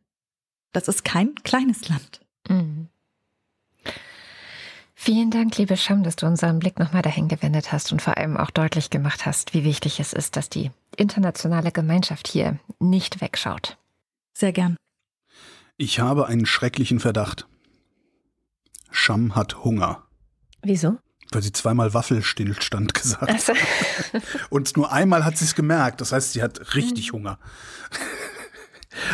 Das 0.73 0.89
ist 0.89 1.05
kein 1.05 1.35
kleines 1.37 1.89
Land. 1.89 2.21
Mhm. 2.49 2.89
Vielen 4.95 5.31
Dank, 5.31 5.57
liebe 5.57 5.79
Scham, 5.79 6.03
dass 6.03 6.17
du 6.17 6.27
unseren 6.27 6.59
Blick 6.59 6.79
nochmal 6.79 7.01
dahin 7.01 7.29
gewendet 7.29 7.73
hast 7.73 7.91
und 7.91 8.03
vor 8.03 8.19
allem 8.19 8.37
auch 8.37 8.51
deutlich 8.51 8.91
gemacht 8.91 9.25
hast, 9.25 9.55
wie 9.55 9.65
wichtig 9.65 9.99
es 9.99 10.13
ist, 10.13 10.37
dass 10.37 10.51
die 10.51 10.71
internationale 10.95 11.73
Gemeinschaft 11.73 12.29
hier 12.29 12.59
nicht 12.79 13.23
wegschaut. 13.23 13.79
Sehr 14.41 14.53
gern. 14.53 14.77
Ich 15.77 16.01
habe 16.01 16.27
einen 16.27 16.47
schrecklichen 16.47 16.99
Verdacht. 16.99 17.47
Scham 18.91 19.37
hat 19.37 19.65
Hunger. 19.65 20.05
Wieso? 20.63 20.97
Weil 21.31 21.43
sie 21.43 21.53
zweimal 21.53 21.93
Waffelstillstand 21.93 22.95
gesagt 22.95 23.49
hat. 23.49 23.57
Und 24.49 24.79
nur 24.79 24.91
einmal 24.91 25.27
hat 25.27 25.37
sie 25.37 25.45
es 25.45 25.55
gemerkt. 25.55 26.01
Das 26.01 26.13
heißt, 26.13 26.33
sie 26.33 26.43
hat 26.43 26.75
richtig 26.75 27.13
mhm. 27.13 27.17
Hunger. 27.17 27.39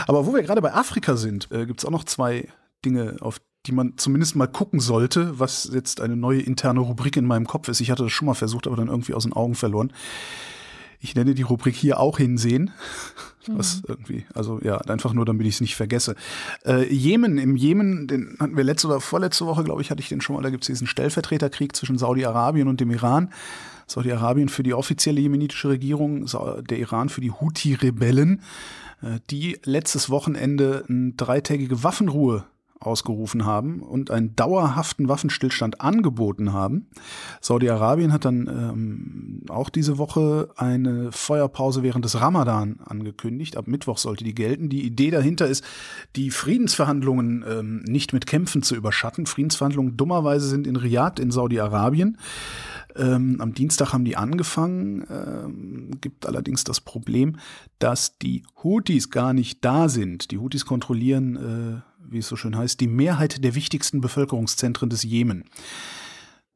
Aber 0.06 0.26
wo 0.26 0.32
wir 0.32 0.44
gerade 0.44 0.62
bei 0.62 0.72
Afrika 0.72 1.16
sind, 1.16 1.50
äh, 1.50 1.66
gibt 1.66 1.80
es 1.80 1.84
auch 1.84 1.90
noch 1.90 2.04
zwei 2.04 2.48
Dinge, 2.84 3.16
auf 3.18 3.40
die 3.66 3.72
man 3.72 3.98
zumindest 3.98 4.36
mal 4.36 4.46
gucken 4.46 4.78
sollte, 4.78 5.40
was 5.40 5.68
jetzt 5.72 6.00
eine 6.00 6.14
neue 6.14 6.40
interne 6.40 6.78
Rubrik 6.78 7.16
in 7.16 7.26
meinem 7.26 7.48
Kopf 7.48 7.66
ist. 7.66 7.80
Ich 7.80 7.90
hatte 7.90 8.04
das 8.04 8.12
schon 8.12 8.26
mal 8.26 8.34
versucht, 8.34 8.68
aber 8.68 8.76
dann 8.76 8.86
irgendwie 8.86 9.14
aus 9.14 9.24
den 9.24 9.32
Augen 9.32 9.56
verloren. 9.56 9.92
Ich 11.00 11.16
nenne 11.16 11.34
die 11.34 11.42
Rubrik 11.42 11.74
hier 11.74 11.98
auch 11.98 12.18
hinsehen. 12.18 12.70
Was 13.48 13.76
mhm. 13.76 13.82
irgendwie, 13.88 14.26
also 14.34 14.60
ja, 14.62 14.78
einfach 14.78 15.12
nur, 15.12 15.24
damit 15.24 15.46
ich 15.46 15.54
es 15.54 15.60
nicht 15.60 15.76
vergesse. 15.76 16.14
Äh, 16.64 16.92
Jemen, 16.92 17.38
im 17.38 17.56
Jemen, 17.56 18.06
den 18.06 18.36
hatten 18.40 18.56
wir 18.56 18.64
letzte 18.64 18.88
oder 18.88 19.00
vorletzte 19.00 19.46
Woche, 19.46 19.64
glaube 19.64 19.82
ich, 19.82 19.90
hatte 19.90 20.00
ich 20.00 20.08
den 20.08 20.20
schon 20.20 20.36
mal, 20.36 20.42
da 20.42 20.50
gibt 20.50 20.64
es 20.64 20.66
diesen 20.66 20.86
Stellvertreterkrieg 20.86 21.74
zwischen 21.76 21.98
Saudi-Arabien 21.98 22.68
und 22.68 22.80
dem 22.80 22.90
Iran. 22.90 23.30
Saudi-Arabien 23.86 24.48
für 24.48 24.62
die 24.62 24.74
offizielle 24.74 25.20
jemenitische 25.20 25.68
Regierung, 25.68 26.26
der 26.68 26.78
Iran 26.78 27.08
für 27.08 27.20
die 27.20 27.30
Houthi-Rebellen, 27.30 28.42
äh, 29.02 29.20
die 29.30 29.58
letztes 29.64 30.10
Wochenende 30.10 30.84
eine 30.88 31.12
dreitägige 31.12 31.82
Waffenruhe 31.84 32.44
ausgerufen 32.80 33.44
haben 33.44 33.80
und 33.80 34.10
einen 34.10 34.36
dauerhaften 34.36 35.08
Waffenstillstand 35.08 35.80
angeboten 35.80 36.52
haben. 36.52 36.88
Saudi-Arabien 37.40 38.12
hat 38.12 38.24
dann 38.24 38.46
ähm, 38.46 39.42
auch 39.48 39.70
diese 39.70 39.98
Woche 39.98 40.50
eine 40.56 41.10
Feuerpause 41.12 41.82
während 41.82 42.04
des 42.04 42.20
Ramadan 42.20 42.80
angekündigt. 42.84 43.56
Ab 43.56 43.66
Mittwoch 43.66 43.98
sollte 43.98 44.24
die 44.24 44.34
gelten. 44.34 44.68
Die 44.68 44.84
Idee 44.84 45.10
dahinter 45.10 45.46
ist, 45.46 45.64
die 46.16 46.30
Friedensverhandlungen 46.30 47.44
ähm, 47.48 47.82
nicht 47.86 48.12
mit 48.12 48.26
Kämpfen 48.26 48.62
zu 48.62 48.76
überschatten. 48.76 49.26
Friedensverhandlungen 49.26 49.96
dummerweise 49.96 50.48
sind 50.48 50.66
in 50.66 50.76
Riyadh 50.76 51.20
in 51.20 51.30
Saudi-Arabien. 51.30 52.18
Ähm, 52.96 53.40
am 53.40 53.52
Dienstag 53.52 53.92
haben 53.92 54.04
die 54.04 54.16
angefangen, 54.16 55.04
ähm, 55.10 55.90
gibt 56.00 56.26
allerdings 56.26 56.64
das 56.64 56.80
Problem, 56.80 57.36
dass 57.78 58.16
die 58.18 58.42
Houthis 58.62 59.10
gar 59.10 59.32
nicht 59.32 59.64
da 59.64 59.88
sind. 59.88 60.30
Die 60.30 60.38
Houthis 60.38 60.64
kontrollieren 60.64 61.36
äh, 61.36 61.95
wie 62.10 62.18
es 62.18 62.28
so 62.28 62.36
schön 62.36 62.56
heißt, 62.56 62.80
die 62.80 62.88
Mehrheit 62.88 63.42
der 63.44 63.54
wichtigsten 63.54 64.00
Bevölkerungszentren 64.00 64.90
des 64.90 65.02
Jemen. 65.02 65.44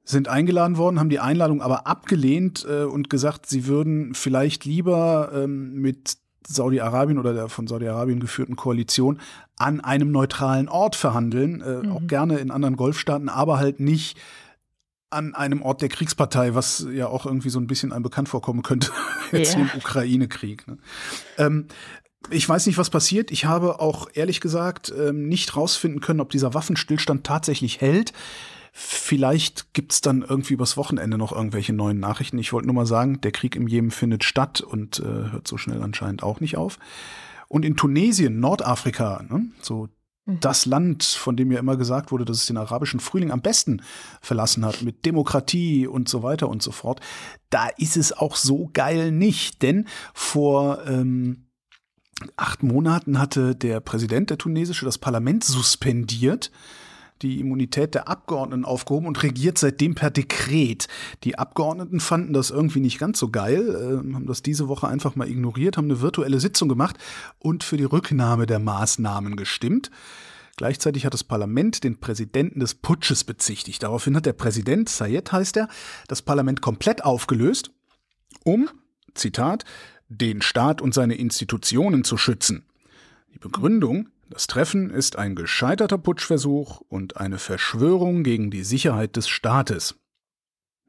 sind 0.05 0.29
eingeladen 0.29 0.77
worden, 0.77 0.99
haben 0.99 1.11
die 1.11 1.21
Einladung 1.21 1.63
aber 1.63 1.87
abgelehnt 1.87 2.67
äh, 2.69 2.85
und 2.85 3.11
gesagt, 3.11 3.47
sie 3.47 3.67
würden 3.67 4.15
vielleicht 4.15 4.65
lieber 4.65 5.31
ähm, 5.33 5.81
mit 5.81 6.17
Saudi-Arabien 6.47 7.19
oder 7.19 7.33
der 7.33 7.49
von 7.49 7.67
Saudi-Arabien 7.67 8.21
geführten 8.21 8.57
Koalition 8.57 9.21
an 9.57 9.81
einem 9.81 10.11
neutralen 10.11 10.69
Ort 10.69 10.97
verhandeln, 10.97 11.61
äh, 11.61 11.87
mhm. 11.87 11.93
auch 11.93 12.07
gerne 12.07 12.39
in 12.39 12.51
anderen 12.51 12.77
Golfstaaten, 12.77 13.29
aber 13.29 13.59
halt 13.59 13.79
nicht 13.79 14.19
an 15.11 15.35
einem 15.35 15.61
Ort 15.61 15.83
der 15.83 15.89
Kriegspartei, 15.89 16.55
was 16.55 16.87
ja 16.93 17.09
auch 17.09 17.27
irgendwie 17.27 17.51
so 17.51 17.59
ein 17.59 17.67
bisschen 17.67 17.93
einem 17.93 18.05
bekannt 18.05 18.29
vorkommen 18.29 18.63
könnte, 18.63 18.91
jetzt 19.33 19.57
yeah. 19.57 19.69
im 19.73 19.79
Ukraine-Krieg. 19.79 20.69
Ne? 20.69 20.79
Ähm, 21.37 21.67
ich 22.29 22.49
weiß 22.49 22.67
nicht, 22.67 22.77
was 22.77 22.91
passiert. 22.91 23.31
Ich 23.31 23.47
habe 23.47 23.81
auch 23.81 24.09
ehrlich 24.13 24.41
gesagt 24.41 24.93
ähm, 24.97 25.29
nicht 25.29 25.57
rausfinden 25.57 26.01
können, 26.01 26.21
ob 26.21 26.31
dieser 26.31 26.53
Waffenstillstand 26.53 27.25
tatsächlich 27.25 27.81
hält. 27.81 28.13
Vielleicht 28.73 29.73
gibt's 29.73 30.01
dann 30.01 30.23
irgendwie 30.23 30.55
übers 30.55 30.77
Wochenende 30.77 31.19
noch 31.19 31.33
irgendwelche 31.33 31.73
neuen 31.73 31.99
Nachrichten. 31.99 32.39
Ich 32.39 32.53
wollte 32.53 32.67
nur 32.67 32.75
mal 32.75 32.87
sagen, 32.87 33.21
der 33.21 33.33
Krieg 33.33 33.57
im 33.57 33.67
Jemen 33.67 33.91
findet 33.91 34.23
statt 34.23 34.61
und 34.61 35.01
äh, 35.01 35.33
hört 35.33 35.49
so 35.49 35.57
schnell 35.57 35.83
anscheinend 35.83 36.23
auch 36.23 36.41
nicht 36.41 36.57
auf. 36.57 36.79
Und 37.49 37.65
in 37.65 37.77
Tunesien, 37.77 38.39
Nordafrika, 38.39 39.25
ne, 39.29 39.47
so 39.61 39.89
mhm. 40.27 40.39
das 40.41 40.67
Land, 40.67 41.03
von 41.03 41.37
dem 41.37 41.51
ja 41.51 41.59
immer 41.59 41.77
gesagt 41.77 42.13
wurde, 42.13 42.25
dass 42.25 42.37
es 42.37 42.47
den 42.47 42.59
arabischen 42.59 43.01
Frühling 43.01 43.33
am 43.33 43.43
besten 43.43 43.83
verlassen 44.21 44.65
hat, 44.65 44.83
mit 44.83 45.05
Demokratie 45.05 45.89
und 45.89 46.09
so 46.09 46.23
weiter 46.23 46.49
und 46.49 46.63
so 46.63 46.71
fort, 46.71 47.01
da 47.49 47.67
ist 47.77 47.97
es 47.97 48.13
auch 48.13 48.37
so 48.37 48.71
geil 48.73 49.11
nicht. 49.11 49.63
Denn 49.63 49.89
vor 50.15 50.87
ähm, 50.87 51.50
acht 52.37 52.63
Monaten 52.63 53.19
hatte 53.19 53.55
der 53.55 53.81
Präsident 53.81 54.31
der 54.31 54.39
tunesische 54.39 54.85
das 54.85 54.99
Parlament 54.99 55.45
suspendiert 55.45 56.51
die 57.23 57.41
Immunität 57.41 57.95
der 57.95 58.09
Abgeordneten 58.09 58.65
aufgehoben 58.65 59.07
und 59.07 59.23
regiert 59.23 59.59
seitdem 59.59 59.95
per 59.95 60.11
Dekret. 60.11 60.89
Die 61.25 61.39
Abgeordneten 61.39 62.01
fanden 62.01 62.33
das 62.33 62.51
irgendwie 62.51 62.81
nicht 62.81 62.99
ganz 62.99 63.19
so 63.19 63.31
geil, 63.31 63.69
äh, 63.69 64.15
haben 64.15 64.27
das 64.27 64.43
diese 64.43 64.69
Woche 64.69 64.89
einfach 64.89 65.17
mal 65.17 65.29
ignoriert, 65.29 65.77
haben 65.77 65.91
eine 65.91 66.01
virtuelle 66.01 66.41
Sitzung 66.41 66.69
gemacht 66.69 66.97
und 67.39 67.65
für 67.65 67.77
die 67.77 67.85
Rücknahme 67.85 68.47
der 68.47 68.59
Maßnahmen 68.59 69.37
gestimmt. 69.37 69.91
Gleichzeitig 70.57 71.07
hat 71.07 71.15
das 71.15 71.25
Parlament 71.25 71.85
den 71.85 72.01
Präsidenten 72.01 72.61
des 72.61 72.75
Putsches 72.75 73.25
bezichtigt. 73.25 73.83
Daraufhin 73.83 74.17
hat 74.17 74.27
der 74.27 74.35
Präsident, 74.35 74.89
Sayed 74.89 75.33
heißt 75.33 75.57
er, 75.57 75.69
das 76.07 76.23
Parlament 76.23 76.61
komplett 76.61 77.05
aufgelöst, 77.05 77.71
um, 78.45 78.69
Zitat, 79.15 79.65
den 80.11 80.43
Staat 80.43 80.83
und 80.83 80.93
seine 80.93 81.15
Institutionen 81.15 82.05
zu 82.05 82.19
schützen. 82.19 82.67
Die 83.33 83.39
Begründung, 83.39 84.09
das 84.29 84.47
Treffen 84.47 84.91
ist 84.91 85.17
ein 85.17 85.35
gescheiterter 85.35 85.99
Putschversuch 85.99 86.83
und 86.89 87.17
eine 87.17 87.39
Verschwörung 87.39 88.23
gegen 88.23 88.51
die 88.51 88.65
Sicherheit 88.65 89.17
des 89.17 89.29
Staates. 89.29 89.95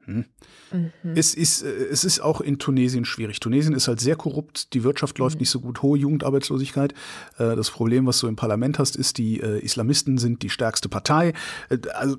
Hm. 0.04 0.24
Mhm. 0.72 0.90
Es, 1.14 1.34
ist, 1.34 1.62
äh, 1.62 1.68
es 1.68 2.04
ist 2.04 2.20
auch 2.20 2.40
in 2.40 2.58
Tunesien 2.58 3.04
schwierig. 3.04 3.38
Tunesien 3.38 3.74
ist 3.74 3.86
halt 3.86 4.00
sehr 4.00 4.16
korrupt, 4.16 4.74
die 4.74 4.82
Wirtschaft 4.82 5.18
läuft 5.18 5.36
mhm. 5.36 5.40
nicht 5.42 5.50
so 5.50 5.60
gut, 5.60 5.82
hohe 5.82 5.98
Jugendarbeitslosigkeit. 5.98 6.92
Äh, 7.38 7.54
das 7.54 7.70
Problem, 7.70 8.06
was 8.06 8.18
du 8.18 8.26
im 8.26 8.34
Parlament 8.34 8.80
hast, 8.80 8.96
ist, 8.96 9.18
die 9.18 9.40
äh, 9.40 9.60
Islamisten 9.60 10.18
sind 10.18 10.42
die 10.42 10.50
stärkste 10.50 10.88
Partei. 10.88 11.34
Also 11.94 12.16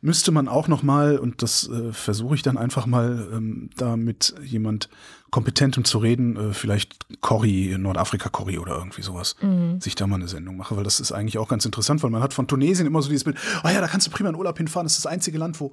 müsste 0.00 0.32
man 0.32 0.48
auch 0.48 0.66
noch 0.66 0.82
mal, 0.82 1.18
und 1.18 1.42
das 1.42 1.70
versuche 1.92 2.34
ich 2.34 2.42
dann 2.42 2.58
einfach 2.58 2.86
mal, 2.86 3.28
ähm, 3.32 3.70
da 3.76 3.96
mit 3.96 4.34
jemand 4.42 4.88
Kompetentem 5.34 5.84
zu 5.84 5.98
reden, 5.98 6.54
vielleicht 6.54 6.94
Corrie, 7.20 7.76
Nordafrika-Corrie 7.76 8.58
oder 8.58 8.76
irgendwie 8.76 9.02
sowas, 9.02 9.34
mhm. 9.42 9.80
sich 9.80 9.96
da 9.96 10.06
mal 10.06 10.14
eine 10.14 10.28
Sendung 10.28 10.56
mache, 10.56 10.76
weil 10.76 10.84
das 10.84 11.00
ist 11.00 11.10
eigentlich 11.10 11.38
auch 11.38 11.48
ganz 11.48 11.64
interessant, 11.64 12.04
weil 12.04 12.10
man 12.10 12.22
hat 12.22 12.32
von 12.32 12.46
Tunesien 12.46 12.86
immer 12.86 13.02
so 13.02 13.08
dieses 13.08 13.24
Bild, 13.24 13.36
oh 13.64 13.68
ja, 13.68 13.80
da 13.80 13.88
kannst 13.88 14.06
du 14.06 14.12
prima 14.12 14.28
in 14.28 14.36
Urlaub 14.36 14.56
hinfahren, 14.56 14.84
das 14.84 14.92
ist 14.92 15.04
das 15.04 15.10
einzige 15.10 15.36
Land, 15.38 15.58
wo 15.58 15.72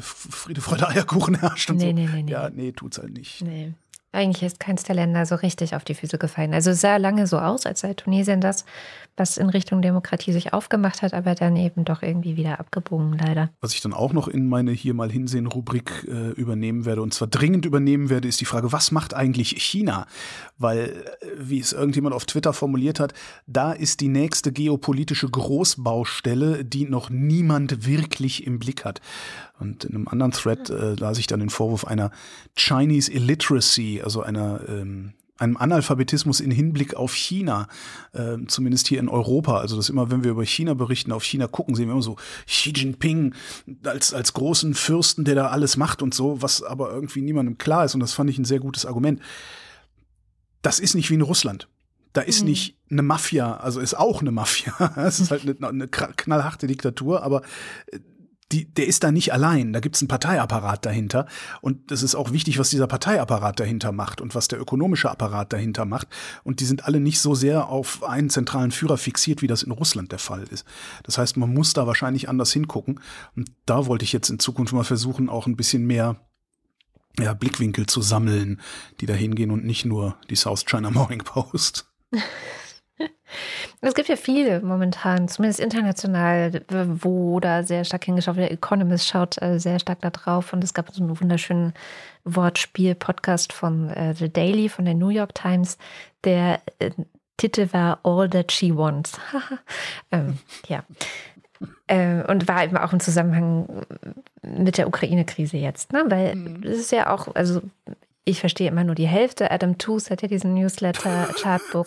Friede, 0.00 0.62
Freude, 0.62 0.88
Eierkuchen 0.88 1.34
herrscht 1.34 1.68
und 1.68 1.76
nee, 1.76 1.90
so. 1.90 1.92
Nee, 1.92 2.08
nee, 2.10 2.22
nee. 2.22 2.32
Ja, 2.32 2.48
nee, 2.48 2.72
tut's 2.72 2.96
halt 2.96 3.12
nicht. 3.12 3.42
Nee. 3.42 3.74
Eigentlich 4.14 4.44
ist 4.44 4.60
keins 4.60 4.84
der 4.84 4.94
Länder 4.94 5.26
so 5.26 5.34
richtig 5.34 5.74
auf 5.74 5.84
die 5.84 5.94
Füße 5.94 6.18
gefallen. 6.18 6.54
Also 6.54 6.70
es 6.70 6.80
sah 6.80 6.96
lange 6.96 7.26
so 7.26 7.38
aus, 7.38 7.66
als 7.66 7.80
sei 7.80 7.94
Tunesien 7.94 8.40
das, 8.40 8.64
was 9.16 9.36
in 9.36 9.48
Richtung 9.48 9.80
Demokratie 9.80 10.32
sich 10.32 10.52
aufgemacht 10.52 11.02
hat, 11.02 11.14
aber 11.14 11.34
dann 11.34 11.56
eben 11.56 11.84
doch 11.84 12.02
irgendwie 12.02 12.36
wieder 12.36 12.58
abgebogen, 12.58 13.16
leider. 13.18 13.50
Was 13.60 13.74
ich 13.74 13.80
dann 13.80 13.92
auch 13.92 14.12
noch 14.12 14.26
in 14.26 14.48
meine 14.48 14.72
hier 14.72 14.94
mal 14.94 15.10
hinsehen 15.10 15.46
Rubrik 15.46 16.06
äh, 16.08 16.30
übernehmen 16.30 16.84
werde 16.84 17.02
und 17.02 17.14
zwar 17.14 17.28
dringend 17.28 17.64
übernehmen 17.64 18.10
werde, 18.10 18.26
ist 18.26 18.40
die 18.40 18.44
Frage, 18.44 18.72
was 18.72 18.90
macht 18.90 19.14
eigentlich 19.14 19.50
China? 19.50 20.06
Weil, 20.58 21.04
äh, 21.20 21.26
wie 21.38 21.60
es 21.60 21.72
irgendjemand 21.72 22.14
auf 22.14 22.24
Twitter 22.24 22.52
formuliert 22.52 22.98
hat, 22.98 23.14
da 23.46 23.72
ist 23.72 24.00
die 24.00 24.08
nächste 24.08 24.52
geopolitische 24.52 25.28
Großbaustelle, 25.28 26.64
die 26.64 26.86
noch 26.86 27.10
niemand 27.10 27.86
wirklich 27.86 28.46
im 28.46 28.58
Blick 28.58 28.84
hat. 28.84 29.00
Und 29.58 29.84
in 29.84 29.94
einem 29.94 30.08
anderen 30.08 30.32
Thread 30.32 30.70
äh, 30.70 30.94
las 30.94 31.18
ich 31.18 31.26
dann 31.26 31.40
den 31.40 31.50
Vorwurf 31.50 31.86
einer 31.86 32.10
Chinese 32.56 33.12
Illiteracy, 33.12 34.00
also 34.02 34.22
einer 34.22 34.68
ähm, 34.68 35.14
einem 35.36 35.56
Analphabetismus 35.56 36.40
in 36.40 36.50
Hinblick 36.50 36.94
auf 36.94 37.14
China, 37.14 37.66
äh, 38.12 38.36
zumindest 38.46 38.86
hier 38.86 39.00
in 39.00 39.08
Europa. 39.08 39.58
Also 39.58 39.76
dass 39.76 39.88
immer, 39.88 40.10
wenn 40.10 40.22
wir 40.22 40.30
über 40.30 40.44
China 40.44 40.74
berichten, 40.74 41.12
auf 41.12 41.24
China 41.24 41.48
gucken, 41.48 41.74
sehen 41.74 41.86
wir 41.86 41.92
immer 41.92 42.02
so 42.02 42.16
Xi 42.46 42.70
Jinping 42.70 43.34
als, 43.84 44.14
als 44.14 44.32
großen 44.32 44.74
Fürsten, 44.74 45.24
der 45.24 45.34
da 45.34 45.48
alles 45.48 45.76
macht 45.76 46.02
und 46.02 46.14
so, 46.14 46.40
was 46.40 46.62
aber 46.62 46.92
irgendwie 46.92 47.22
niemandem 47.22 47.58
klar 47.58 47.84
ist. 47.84 47.94
Und 47.94 48.00
das 48.00 48.12
fand 48.12 48.30
ich 48.30 48.38
ein 48.38 48.44
sehr 48.44 48.60
gutes 48.60 48.86
Argument. 48.86 49.20
Das 50.62 50.78
ist 50.78 50.94
nicht 50.94 51.10
wie 51.10 51.14
in 51.14 51.22
Russland. 51.22 51.68
Da 52.12 52.20
ist 52.20 52.42
mhm. 52.42 52.50
nicht 52.50 52.78
eine 52.90 53.02
Mafia, 53.02 53.56
also 53.56 53.80
ist 53.80 53.94
auch 53.94 54.20
eine 54.20 54.30
Mafia. 54.30 54.94
Es 54.96 55.18
ist 55.18 55.32
halt 55.32 55.42
eine, 55.42 55.68
eine 55.68 55.88
knallharte 55.88 56.68
Diktatur, 56.68 57.24
aber 57.24 57.42
äh, 57.86 57.98
die, 58.54 58.66
der 58.66 58.86
ist 58.86 59.02
da 59.02 59.10
nicht 59.10 59.32
allein. 59.32 59.72
Da 59.72 59.80
gibt 59.80 59.96
es 59.96 60.02
einen 60.02 60.08
Parteiapparat 60.08 60.86
dahinter. 60.86 61.26
Und 61.60 61.90
es 61.90 62.02
ist 62.02 62.14
auch 62.14 62.30
wichtig, 62.30 62.58
was 62.58 62.70
dieser 62.70 62.86
Parteiapparat 62.86 63.58
dahinter 63.58 63.90
macht 63.90 64.20
und 64.20 64.34
was 64.34 64.46
der 64.46 64.60
ökonomische 64.60 65.10
Apparat 65.10 65.52
dahinter 65.52 65.84
macht. 65.84 66.06
Und 66.44 66.60
die 66.60 66.64
sind 66.64 66.84
alle 66.84 67.00
nicht 67.00 67.20
so 67.20 67.34
sehr 67.34 67.68
auf 67.68 68.04
einen 68.04 68.30
zentralen 68.30 68.70
Führer 68.70 68.96
fixiert, 68.96 69.42
wie 69.42 69.48
das 69.48 69.64
in 69.64 69.72
Russland 69.72 70.12
der 70.12 70.20
Fall 70.20 70.44
ist. 70.44 70.64
Das 71.02 71.18
heißt, 71.18 71.36
man 71.36 71.52
muss 71.52 71.72
da 71.72 71.86
wahrscheinlich 71.88 72.28
anders 72.28 72.52
hingucken. 72.52 73.00
Und 73.34 73.50
da 73.66 73.86
wollte 73.86 74.04
ich 74.04 74.12
jetzt 74.12 74.30
in 74.30 74.38
Zukunft 74.38 74.72
mal 74.72 74.84
versuchen, 74.84 75.28
auch 75.28 75.46
ein 75.46 75.56
bisschen 75.56 75.84
mehr 75.84 76.16
ja, 77.18 77.34
Blickwinkel 77.34 77.86
zu 77.86 78.02
sammeln, 78.02 78.60
die 79.00 79.06
da 79.06 79.14
hingehen 79.14 79.50
und 79.50 79.64
nicht 79.64 79.84
nur 79.84 80.16
die 80.30 80.36
South 80.36 80.64
China 80.64 80.90
Morning 80.90 81.22
Post. 81.24 81.86
Es 83.80 83.94
gibt 83.94 84.08
ja 84.08 84.16
viele 84.16 84.60
momentan, 84.60 85.28
zumindest 85.28 85.60
international, 85.60 86.62
wo 86.68 87.40
da 87.40 87.62
sehr 87.62 87.84
stark 87.84 88.04
hingeschaut 88.04 88.36
wird. 88.36 88.48
Der 88.48 88.56
Economist 88.56 89.08
schaut 89.08 89.40
äh, 89.42 89.58
sehr 89.58 89.78
stark 89.78 90.00
da 90.00 90.10
drauf 90.10 90.52
und 90.52 90.62
es 90.64 90.74
gab 90.74 90.92
so 90.92 91.02
einen 91.02 91.20
wunderschönen 91.20 91.74
Wortspiel-Podcast 92.24 93.52
von 93.52 93.90
äh, 93.90 94.14
The 94.14 94.32
Daily, 94.32 94.68
von 94.68 94.84
der 94.84 94.94
New 94.94 95.08
York 95.08 95.34
Times. 95.34 95.76
Der 96.24 96.60
äh, 96.78 96.90
Titel 97.36 97.68
war 97.72 97.98
All 98.04 98.28
That 98.30 98.52
She 98.52 98.74
Wants. 98.76 99.18
ähm, 100.12 100.38
ja. 100.68 100.84
Äh, 101.86 102.22
und 102.24 102.48
war 102.48 102.64
eben 102.64 102.76
auch 102.76 102.92
im 102.92 103.00
Zusammenhang 103.00 103.84
mit 104.42 104.78
der 104.78 104.88
Ukraine-Krise 104.88 105.56
jetzt, 105.56 105.92
ne? 105.92 106.04
Weil 106.08 106.34
mhm. 106.34 106.62
es 106.62 106.78
ist 106.78 106.92
ja 106.92 107.10
auch, 107.10 107.34
also 107.34 107.62
ich 108.24 108.40
verstehe 108.40 108.68
immer 108.68 108.84
nur 108.84 108.94
die 108.94 109.06
Hälfte. 109.06 109.50
Adam 109.50 109.76
Tooze 109.76 110.10
hat 110.10 110.22
ja 110.22 110.28
diesen 110.28 110.54
Newsletter 110.54 111.28
Chartbook, 111.40 111.86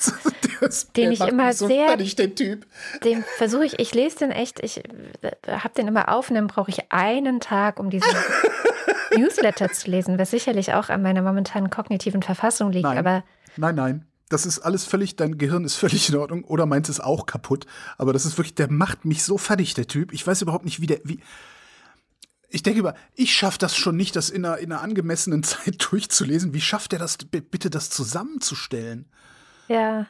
den 0.95 1.11
ich 1.11 1.21
immer 1.21 1.51
so 1.53 1.67
sehr, 1.67 1.87
fertig, 1.87 2.15
den 2.15 2.35
Typ. 2.35 2.67
Den 3.03 3.23
versuche 3.37 3.65
ich, 3.65 3.79
ich 3.79 3.93
lese 3.95 4.19
den 4.19 4.31
echt, 4.31 4.63
ich 4.63 4.83
äh, 5.21 5.31
habe 5.47 5.73
den 5.75 5.87
immer 5.87 6.13
auf 6.13 6.29
und 6.29 6.35
dann 6.35 6.47
brauche 6.47 6.69
ich 6.69 6.91
einen 6.91 7.39
Tag, 7.39 7.79
um 7.79 7.89
diesen 7.89 8.11
Newsletter 9.17 9.71
zu 9.71 9.89
lesen, 9.89 10.19
was 10.19 10.29
sicherlich 10.29 10.73
auch 10.73 10.89
an 10.89 11.01
meiner 11.01 11.23
momentanen 11.23 11.71
kognitiven 11.71 12.21
Verfassung 12.21 12.71
liegt. 12.71 12.83
Nein, 12.83 12.97
aber 12.99 13.23
nein, 13.55 13.75
nein. 13.75 14.05
Das 14.29 14.45
ist 14.45 14.59
alles 14.59 14.83
völlig, 14.83 15.15
dein 15.15 15.37
Gehirn 15.37 15.63
ist 15.63 15.75
völlig 15.75 16.09
in 16.09 16.17
Ordnung 16.17 16.43
oder 16.43 16.65
meint 16.65 16.89
es 16.89 16.99
auch 16.99 17.25
kaputt. 17.25 17.65
Aber 17.97 18.11
das 18.11 18.25
ist 18.25 18.37
wirklich, 18.37 18.55
der 18.55 18.69
macht 18.69 19.05
mich 19.05 19.23
so 19.23 19.37
fertig, 19.37 19.73
der 19.73 19.87
Typ. 19.87 20.11
Ich 20.11 20.27
weiß 20.27 20.41
überhaupt 20.41 20.65
nicht, 20.65 20.81
wie 20.81 20.87
der, 20.87 20.99
wie, 21.05 21.21
ich 22.49 22.63
denke 22.63 22.79
über, 22.79 22.95
ich 23.15 23.33
schaffe 23.35 23.59
das 23.59 23.75
schon 23.75 23.95
nicht, 23.95 24.15
das 24.15 24.29
in 24.29 24.45
einer, 24.45 24.57
in 24.57 24.71
einer 24.71 24.81
angemessenen 24.81 25.43
Zeit 25.43 25.85
durchzulesen. 25.91 26.53
Wie 26.53 26.61
schafft 26.61 26.93
er 26.93 26.99
das 26.99 27.17
bitte, 27.17 27.69
das 27.69 27.89
zusammenzustellen? 27.89 29.09
Ja. 29.67 30.07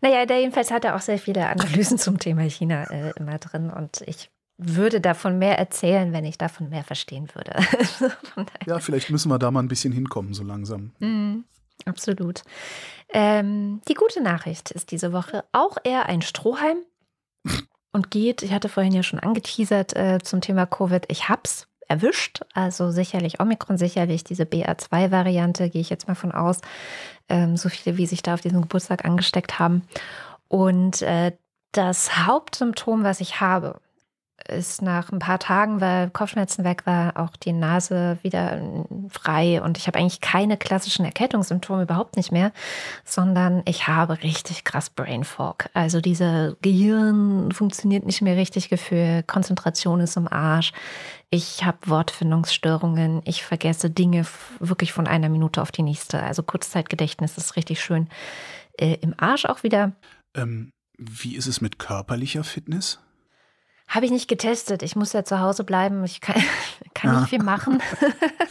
Naja, 0.00 0.26
der 0.26 0.40
jedenfalls 0.40 0.70
hat 0.70 0.84
er 0.84 0.96
auch 0.96 1.00
sehr 1.00 1.18
viele 1.18 1.46
Analysen 1.46 1.98
zum 1.98 2.18
Thema 2.18 2.42
China 2.42 2.84
äh, 2.90 3.12
immer 3.16 3.38
drin 3.38 3.70
und 3.70 4.02
ich 4.06 4.30
würde 4.58 5.00
davon 5.00 5.38
mehr 5.38 5.56
erzählen, 5.56 6.12
wenn 6.12 6.24
ich 6.24 6.36
davon 6.36 6.68
mehr 6.68 6.82
verstehen 6.82 7.28
würde. 7.32 7.56
ja, 8.66 8.80
vielleicht 8.80 9.08
müssen 9.08 9.30
wir 9.30 9.38
da 9.38 9.52
mal 9.52 9.62
ein 9.62 9.68
bisschen 9.68 9.92
hinkommen, 9.92 10.34
so 10.34 10.42
langsam. 10.42 10.90
Mm, 10.98 11.44
absolut. 11.84 12.42
Ähm, 13.10 13.80
die 13.88 13.94
gute 13.94 14.20
Nachricht 14.20 14.72
ist 14.72 14.90
diese 14.90 15.12
Woche 15.12 15.44
auch 15.52 15.78
eher 15.84 16.06
ein 16.06 16.22
Strohhalm 16.22 16.78
und 17.92 18.10
geht. 18.10 18.42
Ich 18.42 18.52
hatte 18.52 18.68
vorhin 18.68 18.92
ja 18.92 19.02
schon 19.02 19.20
angeteasert 19.20 19.96
äh, 19.96 20.18
zum 20.22 20.40
Thema 20.40 20.66
Covid. 20.66 21.04
Ich 21.08 21.28
hab's 21.28 21.66
erwischt. 21.88 22.42
Also 22.54 22.90
sicherlich 22.90 23.40
Omikron, 23.40 23.78
sicherlich 23.78 24.22
diese 24.22 24.44
BA2-Variante, 24.44 25.70
gehe 25.70 25.80
ich 25.80 25.90
jetzt 25.90 26.06
mal 26.06 26.14
von 26.14 26.32
aus. 26.32 26.60
Ähm, 27.28 27.56
so 27.56 27.68
viele, 27.68 27.96
wie 27.96 28.06
sich 28.06 28.22
da 28.22 28.34
auf 28.34 28.40
diesem 28.40 28.62
Geburtstag 28.62 29.04
angesteckt 29.04 29.58
haben. 29.58 29.82
Und 30.48 31.02
äh, 31.02 31.32
das 31.72 32.26
Hauptsymptom, 32.26 33.04
was 33.04 33.20
ich 33.20 33.40
habe, 33.40 33.80
ist 34.46 34.82
nach 34.82 35.10
ein 35.10 35.18
paar 35.18 35.38
Tagen, 35.38 35.80
weil 35.80 36.10
Kopfschmerzen 36.10 36.64
weg 36.64 36.86
war, 36.86 37.16
auch 37.16 37.36
die 37.36 37.52
Nase 37.52 38.18
wieder 38.22 38.60
frei 39.10 39.60
und 39.62 39.78
ich 39.78 39.86
habe 39.86 39.98
eigentlich 39.98 40.20
keine 40.20 40.56
klassischen 40.56 41.04
Erkältungssymptome 41.04 41.82
überhaupt 41.82 42.16
nicht 42.16 42.32
mehr, 42.32 42.52
sondern 43.04 43.62
ich 43.66 43.88
habe 43.88 44.22
richtig 44.22 44.64
krass 44.64 44.90
Brain 44.90 45.24
Fog. 45.24 45.68
Also 45.74 46.00
diese 46.00 46.56
Gehirn 46.62 47.52
funktioniert 47.52 48.06
nicht 48.06 48.22
mehr 48.22 48.36
richtig 48.36 48.68
Gefühl, 48.68 49.22
Konzentration 49.26 50.00
ist 50.00 50.16
im 50.16 50.28
Arsch. 50.28 50.72
Ich 51.30 51.64
habe 51.64 51.78
Wortfindungsstörungen, 51.84 53.20
ich 53.24 53.44
vergesse 53.44 53.90
Dinge 53.90 54.24
wirklich 54.60 54.92
von 54.92 55.06
einer 55.06 55.28
Minute 55.28 55.60
auf 55.60 55.72
die 55.72 55.82
nächste. 55.82 56.22
Also 56.22 56.42
Kurzzeitgedächtnis 56.42 57.36
ist 57.36 57.56
richtig 57.56 57.82
schön 57.82 58.08
äh, 58.78 58.94
im 59.02 59.14
Arsch 59.18 59.44
auch 59.44 59.62
wieder. 59.62 59.92
Ähm, 60.34 60.70
wie 60.96 61.36
ist 61.36 61.46
es 61.46 61.60
mit 61.60 61.78
körperlicher 61.78 62.44
Fitness? 62.44 62.98
Habe 63.88 64.04
ich 64.04 64.12
nicht 64.12 64.28
getestet. 64.28 64.82
Ich 64.82 64.96
muss 64.96 65.14
ja 65.14 65.24
zu 65.24 65.40
Hause 65.40 65.64
bleiben. 65.64 66.04
Ich 66.04 66.20
kann, 66.20 66.36
kann 66.94 67.12
ja. 67.12 67.20
nicht 67.20 67.30
viel 67.30 67.42
machen. 67.42 67.82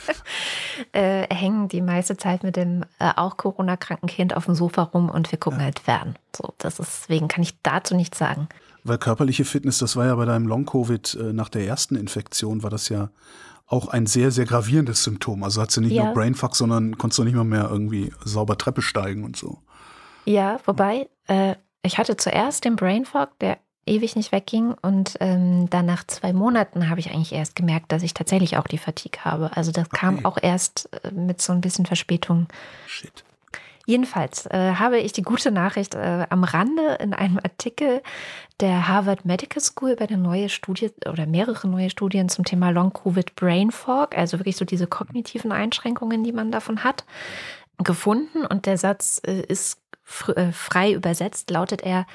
äh, 0.92 1.34
hängen 1.34 1.68
die 1.68 1.82
meiste 1.82 2.18
Zeit 2.18 2.44
mit 2.44 2.56
dem 2.56 2.84
äh, 3.00 3.12
auch 3.16 3.38
Corona-kranken 3.38 4.08
Kind 4.08 4.36
auf 4.36 4.46
dem 4.46 4.56
Sofa 4.56 4.84
rum 4.84 5.10
und 5.10 5.32
wir 5.32 5.40
gucken 5.40 5.60
ja. 5.60 5.66
halt 5.66 5.80
fern. 5.80 6.16
So, 6.36 6.54
das 6.58 6.80
ist, 6.80 7.04
deswegen 7.04 7.28
kann 7.28 7.44
ich 7.44 7.62
dazu 7.62 7.96
nichts 7.96 8.18
sagen. 8.18 8.48
Weil 8.84 8.98
körperliche 8.98 9.46
Fitness, 9.46 9.78
das 9.78 9.96
war 9.96 10.08
ja 10.08 10.16
bei 10.16 10.26
deinem 10.26 10.48
Long-Covid 10.48 11.16
äh, 11.16 11.34
nach 11.34 11.50
der 11.50 11.68
ersten 11.68 11.96
Infektion, 11.96 12.64
war 12.64 12.70
das 12.70 12.90
ja 12.90 13.10
auch 13.68 13.90
ein 13.90 14.06
sehr, 14.06 14.32
sehr 14.32 14.46
gravierendes 14.46 15.04
Symptom. 15.04 15.44
Also 15.44 15.62
hat 15.62 15.72
sie 15.72 15.82
nicht 15.82 15.92
ja. 15.92 16.06
nur 16.06 16.14
Brainfuck, 16.14 16.56
sondern 16.56 16.98
konntest 16.98 17.20
du 17.20 17.24
nicht 17.26 17.36
mal 17.36 17.44
mehr 17.44 17.68
irgendwie 17.70 18.14
sauber 18.24 18.58
Treppe 18.58 18.82
steigen 18.82 19.24
und 19.24 19.36
so. 19.36 19.60
Ja, 20.26 20.60
wobei, 20.66 21.10
äh, 21.28 21.56
ich 21.84 21.98
hatte 21.98 22.18
zuerst 22.18 22.66
den 22.66 22.76
Brainfuck, 22.76 23.38
der 23.40 23.60
ewig 23.88 24.16
nicht 24.16 24.32
wegging. 24.32 24.76
Und 24.82 25.18
ähm, 25.20 25.70
dann 25.70 25.86
nach 25.86 26.06
zwei 26.06 26.34
Monaten 26.34 26.90
habe 26.90 27.00
ich 27.00 27.12
eigentlich 27.12 27.34
erst 27.34 27.56
gemerkt, 27.56 27.92
dass 27.92 28.04
ich 28.04 28.14
tatsächlich 28.14 28.58
auch 28.58 28.68
die 28.68 28.78
Fatigue 28.78 29.24
habe. 29.24 29.56
Also 29.56 29.72
das 29.72 29.88
okay. 29.88 29.98
kam 29.98 30.26
auch 30.26 30.38
erst 30.42 30.90
äh, 31.04 31.12
mit 31.12 31.42
so 31.42 31.54
ein 31.54 31.62
bisschen 31.62 31.86
Verspätung. 31.86 32.48
Shit. 32.86 33.24
Jedenfalls 33.88 34.46
äh, 34.48 34.74
habe 34.76 35.00
ich 35.00 35.14
die 35.14 35.22
gute 35.22 35.50
Nachricht 35.50 35.96
äh, 35.96 36.28
am 36.30 36.44
Rande 36.44 36.98
in 37.00 37.14
einem 37.14 37.38
Artikel 37.38 38.02
der 38.60 38.90
Harvard 38.90 39.24
Medical 39.24 39.62
School 39.62 39.92
über 39.92 40.04
eine 40.10 40.18
neue 40.18 40.50
Studie 40.50 40.92
oder 41.10 41.26
mehrere 41.26 41.70
neue 41.70 41.90
Studien 41.90 42.28
zum 42.28 42.44
Thema 42.44 42.72
Long-Covid 42.72 43.36
Brain 43.36 43.72
Fog, 43.72 44.18
also 44.18 44.40
wirklich 44.40 44.58
so 44.58 44.66
diese 44.66 44.88
kognitiven 44.88 45.54
Einschränkungen, 45.54 46.26
die 46.26 46.34
man 46.34 46.52
davon 46.52 46.84
hat, 46.84 47.06
gefunden. 47.78 48.46
Und 48.46 48.66
der 48.66 48.78
Satz 48.78 49.22
äh, 49.26 49.40
ist 49.40 49.80
äh, 50.36 50.52
frei 50.52 50.92
übersetzt, 50.92 51.50
lautet 51.50 51.82
er, 51.82 52.06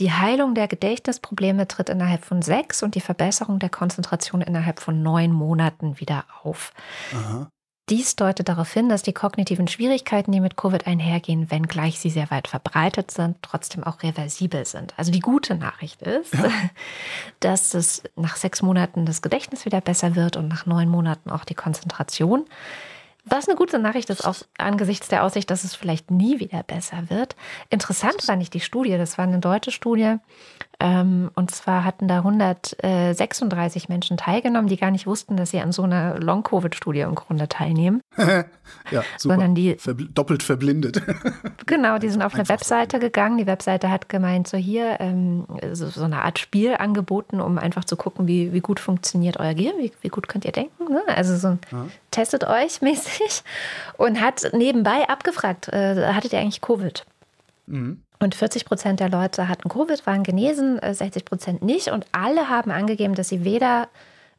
die 0.00 0.12
Heilung 0.12 0.54
der 0.54 0.68
Gedächtnisprobleme 0.68 1.68
tritt 1.68 1.88
innerhalb 1.88 2.24
von 2.24 2.42
sechs 2.42 2.82
und 2.82 2.94
die 2.94 3.00
Verbesserung 3.00 3.58
der 3.58 3.70
Konzentration 3.70 4.40
innerhalb 4.40 4.80
von 4.80 5.02
neun 5.02 5.32
Monaten 5.32 6.00
wieder 6.00 6.24
auf. 6.42 6.72
Aha. 7.12 7.48
Dies 7.90 8.16
deutet 8.16 8.48
darauf 8.48 8.72
hin, 8.72 8.88
dass 8.88 9.02
die 9.02 9.12
kognitiven 9.12 9.68
Schwierigkeiten, 9.68 10.32
die 10.32 10.40
mit 10.40 10.56
Covid 10.56 10.86
einhergehen, 10.86 11.50
wenngleich 11.50 12.00
sie 12.00 12.08
sehr 12.08 12.30
weit 12.30 12.48
verbreitet 12.48 13.10
sind, 13.10 13.36
trotzdem 13.42 13.84
auch 13.84 14.02
reversibel 14.02 14.64
sind. 14.64 14.94
Also 14.96 15.12
die 15.12 15.20
gute 15.20 15.54
Nachricht 15.54 16.00
ist, 16.00 16.32
ja. 16.32 16.48
dass 17.40 17.74
es 17.74 18.02
nach 18.16 18.36
sechs 18.36 18.62
Monaten 18.62 19.04
das 19.04 19.20
Gedächtnis 19.20 19.66
wieder 19.66 19.82
besser 19.82 20.16
wird 20.16 20.38
und 20.38 20.48
nach 20.48 20.64
neun 20.64 20.88
Monaten 20.88 21.30
auch 21.30 21.44
die 21.44 21.54
Konzentration. 21.54 22.46
Was 23.26 23.48
eine 23.48 23.56
gute 23.56 23.78
Nachricht 23.78 24.10
ist, 24.10 24.26
auch 24.26 24.36
angesichts 24.58 25.08
der 25.08 25.24
Aussicht, 25.24 25.50
dass 25.50 25.64
es 25.64 25.74
vielleicht 25.74 26.10
nie 26.10 26.40
wieder 26.40 26.62
besser 26.62 27.08
wird. 27.08 27.36
Interessant 27.70 28.26
war 28.28 28.36
nicht 28.36 28.52
die 28.52 28.60
Studie, 28.60 28.98
das 28.98 29.16
war 29.16 29.24
eine 29.24 29.38
deutsche 29.38 29.70
Studie. 29.70 30.16
Ähm, 30.80 31.30
und 31.34 31.50
zwar 31.50 31.84
hatten 31.84 32.08
da 32.08 32.18
136 32.18 33.88
Menschen 33.88 34.16
teilgenommen, 34.16 34.68
die 34.68 34.76
gar 34.76 34.90
nicht 34.90 35.06
wussten, 35.06 35.36
dass 35.36 35.50
sie 35.50 35.60
an 35.60 35.72
so 35.72 35.82
einer 35.82 36.18
Long-Covid-Studie 36.18 37.00
im 37.00 37.14
Grunde 37.14 37.48
teilnehmen. 37.48 38.00
ja, 38.16 38.44
super. 39.16 39.34
Sondern 39.34 39.54
die 39.54 39.76
Verbl 39.78 40.08
doppelt 40.08 40.42
verblindet. 40.42 41.02
genau, 41.66 41.98
die 41.98 42.08
sind 42.08 42.22
auf 42.22 42.34
eine 42.34 42.48
Webseite 42.48 42.98
gegangen. 42.98 43.38
Die 43.38 43.46
Webseite 43.46 43.90
hat 43.90 44.08
gemeint, 44.08 44.48
so 44.48 44.56
hier 44.56 45.00
ähm, 45.00 45.46
so, 45.72 45.88
so, 45.88 46.04
eine 46.04 46.22
Art 46.22 46.38
Spiel 46.38 46.74
angeboten, 46.74 47.40
um 47.40 47.58
einfach 47.58 47.84
zu 47.84 47.96
gucken, 47.96 48.26
wie, 48.26 48.52
wie 48.52 48.60
gut 48.60 48.80
funktioniert 48.80 49.38
euer 49.38 49.54
Gehirn, 49.54 49.78
wie, 49.78 49.92
wie 50.00 50.08
gut 50.08 50.28
könnt 50.28 50.44
ihr 50.44 50.52
denken. 50.52 50.92
Ne? 50.92 51.02
Also 51.06 51.36
so 51.36 51.58
ja. 51.70 51.86
testet 52.10 52.44
euch 52.44 52.80
mäßig 52.82 53.42
und 53.96 54.20
hat 54.20 54.50
nebenbei 54.52 55.08
abgefragt, 55.08 55.68
äh, 55.68 56.12
hattet 56.12 56.32
ihr 56.32 56.40
eigentlich 56.40 56.60
Covid? 56.60 57.04
Mhm. 57.66 58.03
Und 58.20 58.34
40 58.34 58.64
Prozent 58.64 59.00
der 59.00 59.08
Leute 59.08 59.48
hatten 59.48 59.68
Covid, 59.68 60.06
waren 60.06 60.22
genesen, 60.22 60.78
60 60.80 61.22
äh, 61.22 61.24
Prozent 61.24 61.62
nicht. 61.62 61.88
Und 61.88 62.06
alle 62.12 62.48
haben 62.48 62.70
angegeben, 62.70 63.14
dass 63.14 63.28
sie 63.28 63.44
weder 63.44 63.88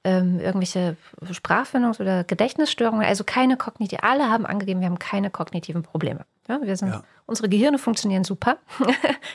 ähm, 0.04 0.40
irgendwelche 0.40 0.96
Sprachfindungs- 1.32 2.00
oder 2.00 2.24
Gedächtnisstörungen, 2.24 3.06
also 3.06 3.24
keine 3.24 3.58
kognitive, 3.58 4.04
alle 4.04 4.30
haben 4.30 4.46
angegeben, 4.46 4.80
wir 4.80 4.88
haben 4.88 5.00
keine 5.00 5.30
kognitiven 5.30 5.84
Probleme. 5.84 6.26
Ja, 6.48 6.60
wir 6.62 6.78
sind, 6.78 6.90
ja. 6.90 7.04
Unsere 7.26 7.50
Gehirne 7.50 7.80
funktionieren 7.80 8.24
super, 8.24 8.58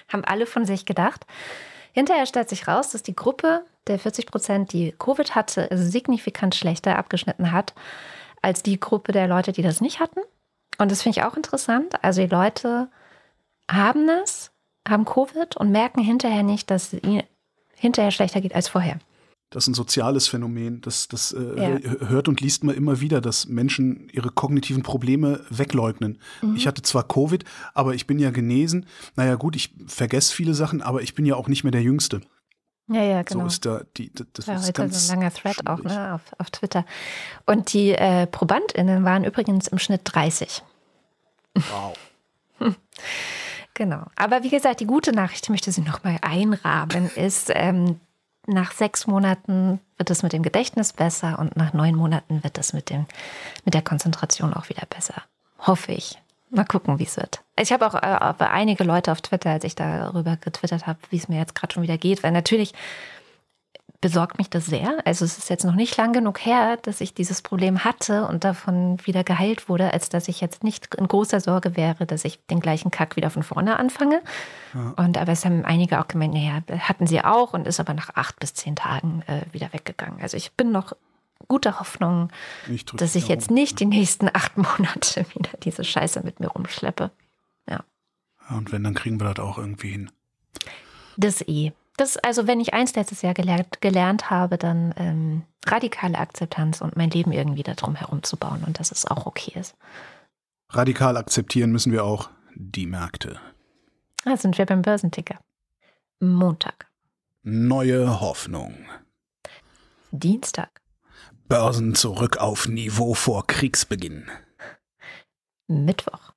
haben 0.08 0.24
alle 0.24 0.46
von 0.46 0.64
sich 0.64 0.86
gedacht. 0.86 1.26
Hinterher 1.92 2.24
stellt 2.26 2.48
sich 2.48 2.68
raus, 2.68 2.90
dass 2.90 3.02
die 3.02 3.16
Gruppe 3.16 3.64
der 3.88 3.98
40 3.98 4.26
Prozent, 4.26 4.72
die 4.72 4.92
Covid 4.92 5.34
hatte, 5.34 5.68
signifikant 5.72 6.54
schlechter 6.54 6.96
abgeschnitten 6.96 7.50
hat 7.50 7.74
als 8.42 8.62
die 8.62 8.80
Gruppe 8.80 9.12
der 9.12 9.26
Leute, 9.26 9.52
die 9.52 9.62
das 9.62 9.80
nicht 9.80 10.00
hatten. 10.00 10.20
Und 10.78 10.90
das 10.90 11.02
finde 11.02 11.18
ich 11.18 11.24
auch 11.24 11.36
interessant. 11.36 12.02
Also 12.02 12.22
die 12.22 12.28
Leute 12.28 12.88
haben 13.70 14.06
das, 14.06 14.50
haben 14.88 15.04
Covid 15.04 15.56
und 15.56 15.70
merken 15.70 16.02
hinterher 16.02 16.42
nicht, 16.42 16.70
dass 16.70 16.92
es 16.92 17.02
ihnen 17.02 17.22
hinterher 17.76 18.10
schlechter 18.10 18.40
geht 18.40 18.54
als 18.54 18.68
vorher. 18.68 18.98
Das 19.50 19.64
ist 19.64 19.68
ein 19.68 19.74
soziales 19.74 20.28
Phänomen. 20.28 20.80
Das, 20.80 21.08
das 21.08 21.32
äh, 21.32 21.80
ja. 21.80 22.08
hört 22.08 22.28
und 22.28 22.40
liest 22.40 22.62
man 22.62 22.76
immer 22.76 23.00
wieder, 23.00 23.20
dass 23.20 23.46
Menschen 23.46 24.08
ihre 24.12 24.30
kognitiven 24.30 24.84
Probleme 24.84 25.40
wegleugnen. 25.50 26.18
Mhm. 26.40 26.54
Ich 26.54 26.68
hatte 26.68 26.82
zwar 26.82 27.02
Covid, 27.02 27.44
aber 27.74 27.94
ich 27.94 28.06
bin 28.06 28.20
ja 28.20 28.30
genesen. 28.30 28.86
Naja, 29.16 29.34
gut, 29.34 29.56
ich 29.56 29.74
vergesse 29.88 30.32
viele 30.32 30.54
Sachen, 30.54 30.82
aber 30.82 31.02
ich 31.02 31.16
bin 31.16 31.26
ja 31.26 31.34
auch 31.34 31.48
nicht 31.48 31.64
mehr 31.64 31.72
der 31.72 31.82
Jüngste. 31.82 32.20
Ja, 32.86 33.02
ja, 33.02 33.22
genau. 33.22 33.40
So 33.40 33.46
ist 33.46 33.66
da 33.66 33.82
die, 33.96 34.12
das 34.12 34.46
ja, 34.46 34.54
ist 34.54 34.62
heute 34.68 34.72
ganz 34.72 35.06
so 35.06 35.12
ein 35.12 35.18
langer 35.18 35.32
Thread 35.32 35.54
schwierig. 35.54 35.68
auch 35.68 35.82
ne, 35.82 36.14
auf, 36.14 36.22
auf 36.38 36.50
Twitter. 36.50 36.84
Und 37.46 37.72
die 37.72 37.90
äh, 37.90 38.28
ProbandInnen 38.28 39.04
waren 39.04 39.24
übrigens 39.24 39.66
im 39.66 39.78
Schnitt 39.78 40.02
30. 40.04 40.62
Wow. 41.54 41.96
Genau. 43.80 44.02
Aber 44.14 44.42
wie 44.42 44.50
gesagt, 44.50 44.80
die 44.80 44.86
gute 44.86 45.10
Nachricht, 45.10 45.46
ich 45.46 45.48
möchte 45.48 45.72
sie 45.72 45.80
nochmal 45.80 46.18
einrahmen, 46.20 47.10
ist, 47.16 47.50
ähm, 47.54 47.98
nach 48.46 48.72
sechs 48.72 49.06
Monaten 49.06 49.80
wird 49.96 50.10
es 50.10 50.22
mit 50.22 50.34
dem 50.34 50.42
Gedächtnis 50.42 50.92
besser 50.92 51.38
und 51.38 51.56
nach 51.56 51.72
neun 51.72 51.94
Monaten 51.94 52.44
wird 52.44 52.58
es 52.58 52.74
mit, 52.74 52.90
dem, 52.90 53.06
mit 53.64 53.72
der 53.72 53.80
Konzentration 53.80 54.52
auch 54.52 54.68
wieder 54.68 54.84
besser. 54.84 55.22
Hoffe 55.60 55.92
ich. 55.92 56.18
Mal 56.50 56.66
gucken, 56.66 56.98
wie 56.98 57.04
es 57.04 57.16
wird. 57.16 57.40
Ich 57.58 57.72
habe 57.72 57.86
auch 57.86 57.94
äh, 57.94 58.44
einige 58.44 58.84
Leute 58.84 59.12
auf 59.12 59.22
Twitter, 59.22 59.48
als 59.48 59.64
ich 59.64 59.76
darüber 59.76 60.36
getwittert 60.36 60.86
habe, 60.86 60.98
wie 61.08 61.16
es 61.16 61.30
mir 61.30 61.38
jetzt 61.38 61.54
gerade 61.54 61.72
schon 61.72 61.82
wieder 61.82 61.96
geht, 61.96 62.22
weil 62.22 62.32
natürlich 62.32 62.74
besorgt 64.00 64.38
mich 64.38 64.48
das 64.48 64.66
sehr. 64.66 64.98
Also 65.04 65.24
es 65.24 65.36
ist 65.36 65.50
jetzt 65.50 65.64
noch 65.64 65.74
nicht 65.74 65.96
lang 65.96 66.12
genug 66.12 66.44
her, 66.44 66.78
dass 66.82 67.00
ich 67.00 67.12
dieses 67.12 67.42
Problem 67.42 67.84
hatte 67.84 68.26
und 68.26 68.44
davon 68.44 68.98
wieder 69.04 69.24
geheilt 69.24 69.68
wurde, 69.68 69.92
als 69.92 70.08
dass 70.08 70.28
ich 70.28 70.40
jetzt 70.40 70.64
nicht 70.64 70.94
in 70.94 71.06
großer 71.06 71.40
Sorge 71.40 71.76
wäre, 71.76 72.06
dass 72.06 72.24
ich 72.24 72.44
den 72.46 72.60
gleichen 72.60 72.90
Kack 72.90 73.16
wieder 73.16 73.28
von 73.28 73.42
vorne 73.42 73.78
anfange. 73.78 74.22
Ja. 74.74 74.94
Und 74.96 75.18
aber 75.18 75.32
es 75.32 75.44
haben 75.44 75.64
einige 75.64 76.00
auch 76.00 76.08
gemeint, 76.08 76.32
naja, 76.32 76.62
hatten 76.78 77.06
sie 77.06 77.22
auch 77.22 77.52
und 77.52 77.66
ist 77.66 77.78
aber 77.78 77.92
nach 77.92 78.10
acht 78.14 78.40
bis 78.40 78.54
zehn 78.54 78.74
Tagen 78.74 79.22
äh, 79.26 79.42
wieder 79.52 79.72
weggegangen. 79.72 80.20
Also 80.22 80.36
ich 80.36 80.52
bin 80.52 80.72
noch 80.72 80.94
guter 81.48 81.78
Hoffnung, 81.80 82.30
ich 82.70 82.86
dass 82.86 83.14
ich 83.14 83.28
jetzt 83.28 83.50
nicht 83.50 83.80
die 83.80 83.86
nächsten 83.86 84.28
acht 84.32 84.56
Monate 84.56 85.26
wieder 85.34 85.50
diese 85.62 85.84
Scheiße 85.84 86.22
mit 86.22 86.40
mir 86.40 86.48
rumschleppe. 86.48 87.10
Ja. 87.68 87.84
Und 88.48 88.72
wenn, 88.72 88.82
dann 88.82 88.94
kriegen 88.94 89.20
wir 89.20 89.32
das 89.32 89.44
auch 89.44 89.58
irgendwie 89.58 89.90
hin. 89.90 90.10
Das 91.18 91.42
eh. 91.42 91.72
Das, 92.00 92.16
also 92.16 92.46
wenn 92.46 92.60
ich 92.60 92.72
eins 92.72 92.94
letztes 92.94 93.20
Jahr 93.20 93.34
gelernt, 93.34 93.82
gelernt 93.82 94.30
habe, 94.30 94.56
dann 94.56 94.94
ähm, 94.96 95.42
radikale 95.66 96.16
Akzeptanz 96.16 96.80
und 96.80 96.96
mein 96.96 97.10
Leben 97.10 97.30
irgendwie 97.30 97.62
darum 97.62 97.94
herum 97.94 98.22
zu 98.22 98.38
bauen 98.38 98.64
und 98.66 98.80
dass 98.80 98.90
es 98.90 99.06
auch 99.06 99.26
okay 99.26 99.52
ist. 99.60 99.76
Radikal 100.70 101.18
akzeptieren 101.18 101.70
müssen 101.72 101.92
wir 101.92 102.04
auch 102.04 102.30
die 102.54 102.86
Märkte. 102.86 103.38
Da 104.24 104.38
sind 104.38 104.56
wir 104.56 104.64
beim 104.64 104.80
Börsenticker. 104.80 105.40
Montag. 106.20 106.86
Neue 107.42 108.22
Hoffnung. 108.22 108.78
Dienstag. 110.10 110.80
Börsen 111.48 111.94
zurück 111.94 112.38
auf 112.38 112.66
Niveau 112.66 113.12
vor 113.12 113.46
Kriegsbeginn. 113.46 114.24
Mittwoch. 115.66 116.32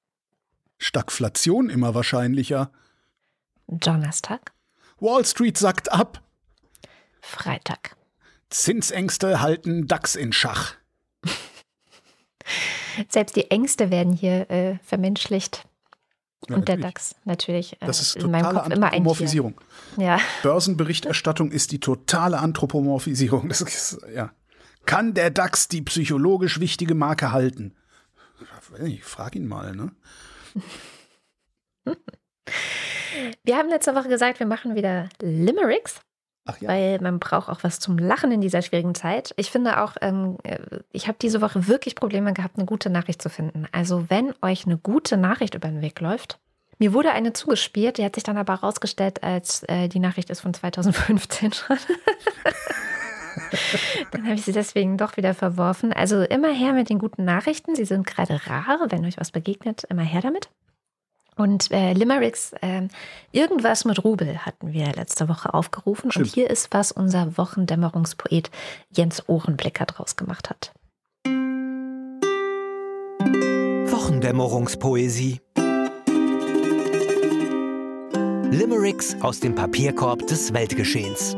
Stagflation 0.77 1.69
immer 1.69 1.95
wahrscheinlicher. 1.95 2.69
Donnerstag. 3.67 4.52
Wall 5.03 5.25
Street 5.25 5.57
sackt 5.57 5.91
ab. 5.91 6.23
Freitag. 7.21 7.95
Zinsängste 8.49 9.41
halten 9.41 9.87
DAX 9.87 10.15
in 10.15 10.31
Schach. 10.31 10.75
Selbst 13.09 13.35
die 13.35 13.51
Ängste 13.51 13.91
werden 13.91 14.13
hier 14.13 14.49
äh, 14.49 14.77
vermenschlicht. 14.83 15.67
Ja, 16.49 16.55
und 16.55 16.67
der. 16.67 16.77
DAX 16.77 17.15
natürlich. 17.25 17.73
äh, 17.81 17.85
Das 17.85 18.01
ist 18.01 18.15
in 18.15 18.31
meinem 18.31 18.45
Kopf 18.53 18.67
immer. 18.67 18.87
Anthropomorphisierung. 18.87 19.59
Ja. 19.97 20.19
Börsenberichterstattung 20.41 21.51
ist 21.51 21.71
die 21.71 21.79
totale 21.79 22.39
Anthropomorphisierung. 22.39 23.49
Das 23.49 23.61
ist, 23.61 23.99
ja. 24.13 24.31
Kann 24.85 25.13
der 25.13 25.29
DAX 25.31 25.67
die 25.67 25.81
psychologisch 25.81 26.59
wichtige 26.59 26.95
Marke 26.95 27.31
halten? 27.31 27.75
Ich 28.83 29.03
frage 29.03 29.39
ihn 29.39 29.47
mal, 29.47 29.75
ne? 29.75 29.91
Wir 33.43 33.57
haben 33.57 33.69
letzte 33.69 33.95
Woche 33.95 34.09
gesagt, 34.09 34.39
wir 34.39 34.47
machen 34.47 34.75
wieder 34.75 35.09
Limericks. 35.21 36.01
Ach 36.45 36.59
ja. 36.59 36.67
weil 36.67 36.99
man 36.99 37.19
braucht 37.19 37.47
auch 37.47 37.63
was 37.63 37.79
zum 37.79 37.97
Lachen 37.97 38.31
in 38.31 38.41
dieser 38.41 38.61
schwierigen 38.61 38.95
Zeit. 38.95 39.33
Ich 39.37 39.49
finde 39.49 39.81
auch, 39.81 39.93
ähm, 40.01 40.37
äh, 40.43 40.59
ich 40.91 41.07
habe 41.07 41.17
diese 41.21 41.39
Woche 41.39 41.67
wirklich 41.67 41.95
Probleme 41.95 42.33
gehabt, 42.33 42.57
eine 42.57 42.65
gute 42.65 42.89
Nachricht 42.89 43.21
zu 43.21 43.29
finden. 43.29 43.65
Also 43.71 44.09
wenn 44.09 44.33
euch 44.41 44.65
eine 44.65 44.77
gute 44.77 45.15
Nachricht 45.15 45.55
über 45.55 45.69
den 45.69 45.81
Weg 45.81 46.01
läuft, 46.01 46.39
mir 46.79 46.93
wurde 46.93 47.11
eine 47.11 47.31
zugespielt, 47.31 47.97
die 47.97 48.03
hat 48.03 48.15
sich 48.15 48.25
dann 48.25 48.37
aber 48.37 48.53
herausgestellt, 48.53 49.23
als 49.23 49.63
äh, 49.69 49.87
die 49.87 49.99
Nachricht 49.99 50.29
ist 50.29 50.41
von 50.41 50.53
2015 50.53 51.53
schon. 51.53 51.77
dann 54.11 54.23
habe 54.25 54.35
ich 54.35 54.43
sie 54.43 54.51
deswegen 54.51 54.97
doch 54.97 55.15
wieder 55.15 55.33
verworfen. 55.33 55.93
Also 55.93 56.23
immer 56.23 56.51
her 56.51 56.73
mit 56.73 56.89
den 56.89 56.99
guten 56.99 57.23
Nachrichten. 57.23 57.75
Sie 57.75 57.85
sind 57.85 58.05
gerade 58.05 58.41
rar. 58.47 58.79
Wenn 58.89 59.05
euch 59.05 59.17
was 59.17 59.31
begegnet, 59.31 59.85
immer 59.85 60.01
her 60.01 60.21
damit. 60.21 60.49
Und 61.35 61.71
äh, 61.71 61.93
Limericks, 61.93 62.53
ähm, 62.61 62.89
irgendwas 63.31 63.85
mit 63.85 64.03
Rubel 64.03 64.45
hatten 64.45 64.73
wir 64.73 64.91
letzte 64.93 65.29
Woche 65.29 65.53
aufgerufen. 65.53 66.11
Stimmt. 66.11 66.27
Und 66.27 66.33
hier 66.33 66.49
ist, 66.49 66.69
was 66.71 66.91
unser 66.91 67.37
Wochendämmerungspoet 67.37 68.51
Jens 68.91 69.27
Ohrenblicker 69.27 69.85
draus 69.85 70.15
gemacht 70.15 70.49
hat. 70.49 70.73
Wochendämmerungspoesie. 73.91 75.41
Limericks 78.51 79.15
aus 79.21 79.39
dem 79.39 79.55
Papierkorb 79.55 80.27
des 80.27 80.53
Weltgeschehens. 80.53 81.35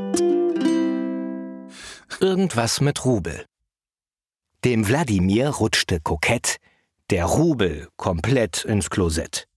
Irgendwas 2.19 2.81
mit 2.81 3.05
Rubel. 3.05 3.45
Dem 4.65 4.87
Wladimir 4.87 5.49
rutschte 5.49 5.99
kokett 5.99 6.57
der 7.11 7.25
Rubel 7.25 7.87
komplett 7.97 8.65
ins 8.65 8.89
Klosett. 8.89 9.47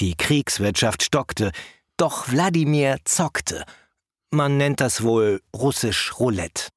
Die 0.00 0.16
Kriegswirtschaft 0.16 1.04
stockte, 1.04 1.52
doch 1.96 2.28
Wladimir 2.28 2.96
zockte. 3.04 3.64
Man 4.30 4.56
nennt 4.56 4.80
das 4.80 5.04
wohl 5.04 5.40
russisch 5.54 6.18
Roulette. 6.18 6.68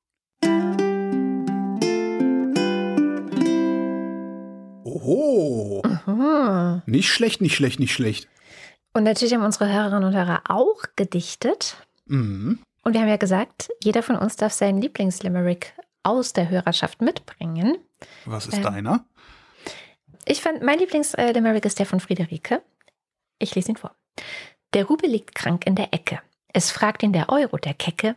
Oho. 4.83 5.81
Hm. 6.05 6.83
Nicht 6.85 7.09
schlecht, 7.09 7.41
nicht 7.41 7.55
schlecht, 7.55 7.79
nicht 7.79 7.93
schlecht. 7.93 8.27
Und 8.93 9.03
natürlich 9.03 9.33
haben 9.33 9.43
unsere 9.43 9.71
Hörerinnen 9.71 10.03
und 10.03 10.13
Hörer 10.13 10.43
auch 10.49 10.83
gedichtet. 10.95 11.77
Mhm. 12.05 12.59
Und 12.83 12.93
wir 12.93 13.01
haben 13.01 13.09
ja 13.09 13.17
gesagt, 13.17 13.69
jeder 13.83 14.03
von 14.03 14.15
uns 14.15 14.35
darf 14.35 14.53
seinen 14.53 14.79
Lieblingslimerick 14.79 15.73
aus 16.03 16.33
der 16.33 16.49
Hörerschaft 16.49 17.01
mitbringen. 17.01 17.79
Was 18.25 18.45
ist 18.45 18.57
Ähm. 18.57 18.63
deiner? 18.63 19.05
Ich 20.25 20.41
fand, 20.41 20.61
mein 20.61 20.77
Lieblingslimerick 20.77 21.65
ist 21.65 21.79
der 21.79 21.85
von 21.87 21.99
Friederike. 21.99 22.61
Ich 23.39 23.55
lese 23.55 23.71
ihn 23.71 23.77
vor. 23.77 23.95
Der 24.73 24.85
Rubel 24.85 25.09
liegt 25.09 25.35
krank 25.35 25.65
in 25.65 25.75
der 25.75 25.93
Ecke. 25.93 26.21
Es 26.53 26.71
fragt 26.71 27.03
ihn 27.03 27.13
der 27.13 27.29
Euro, 27.29 27.57
der 27.57 27.73
Kecke. 27.73 28.15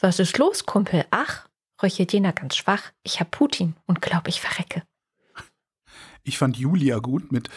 Was 0.00 0.18
ist 0.18 0.38
los, 0.38 0.64
Kumpel? 0.66 1.04
Ach, 1.10 1.48
röchelt 1.82 2.12
jener 2.12 2.32
ganz 2.32 2.56
schwach. 2.56 2.92
Ich 3.02 3.20
hab 3.20 3.30
Putin 3.30 3.76
und 3.86 4.00
glaub, 4.00 4.28
ich 4.28 4.40
verrecke. 4.40 4.82
Ich 6.24 6.38
fand 6.38 6.56
Julia 6.56 6.98
gut 6.98 7.32
mit 7.32 7.48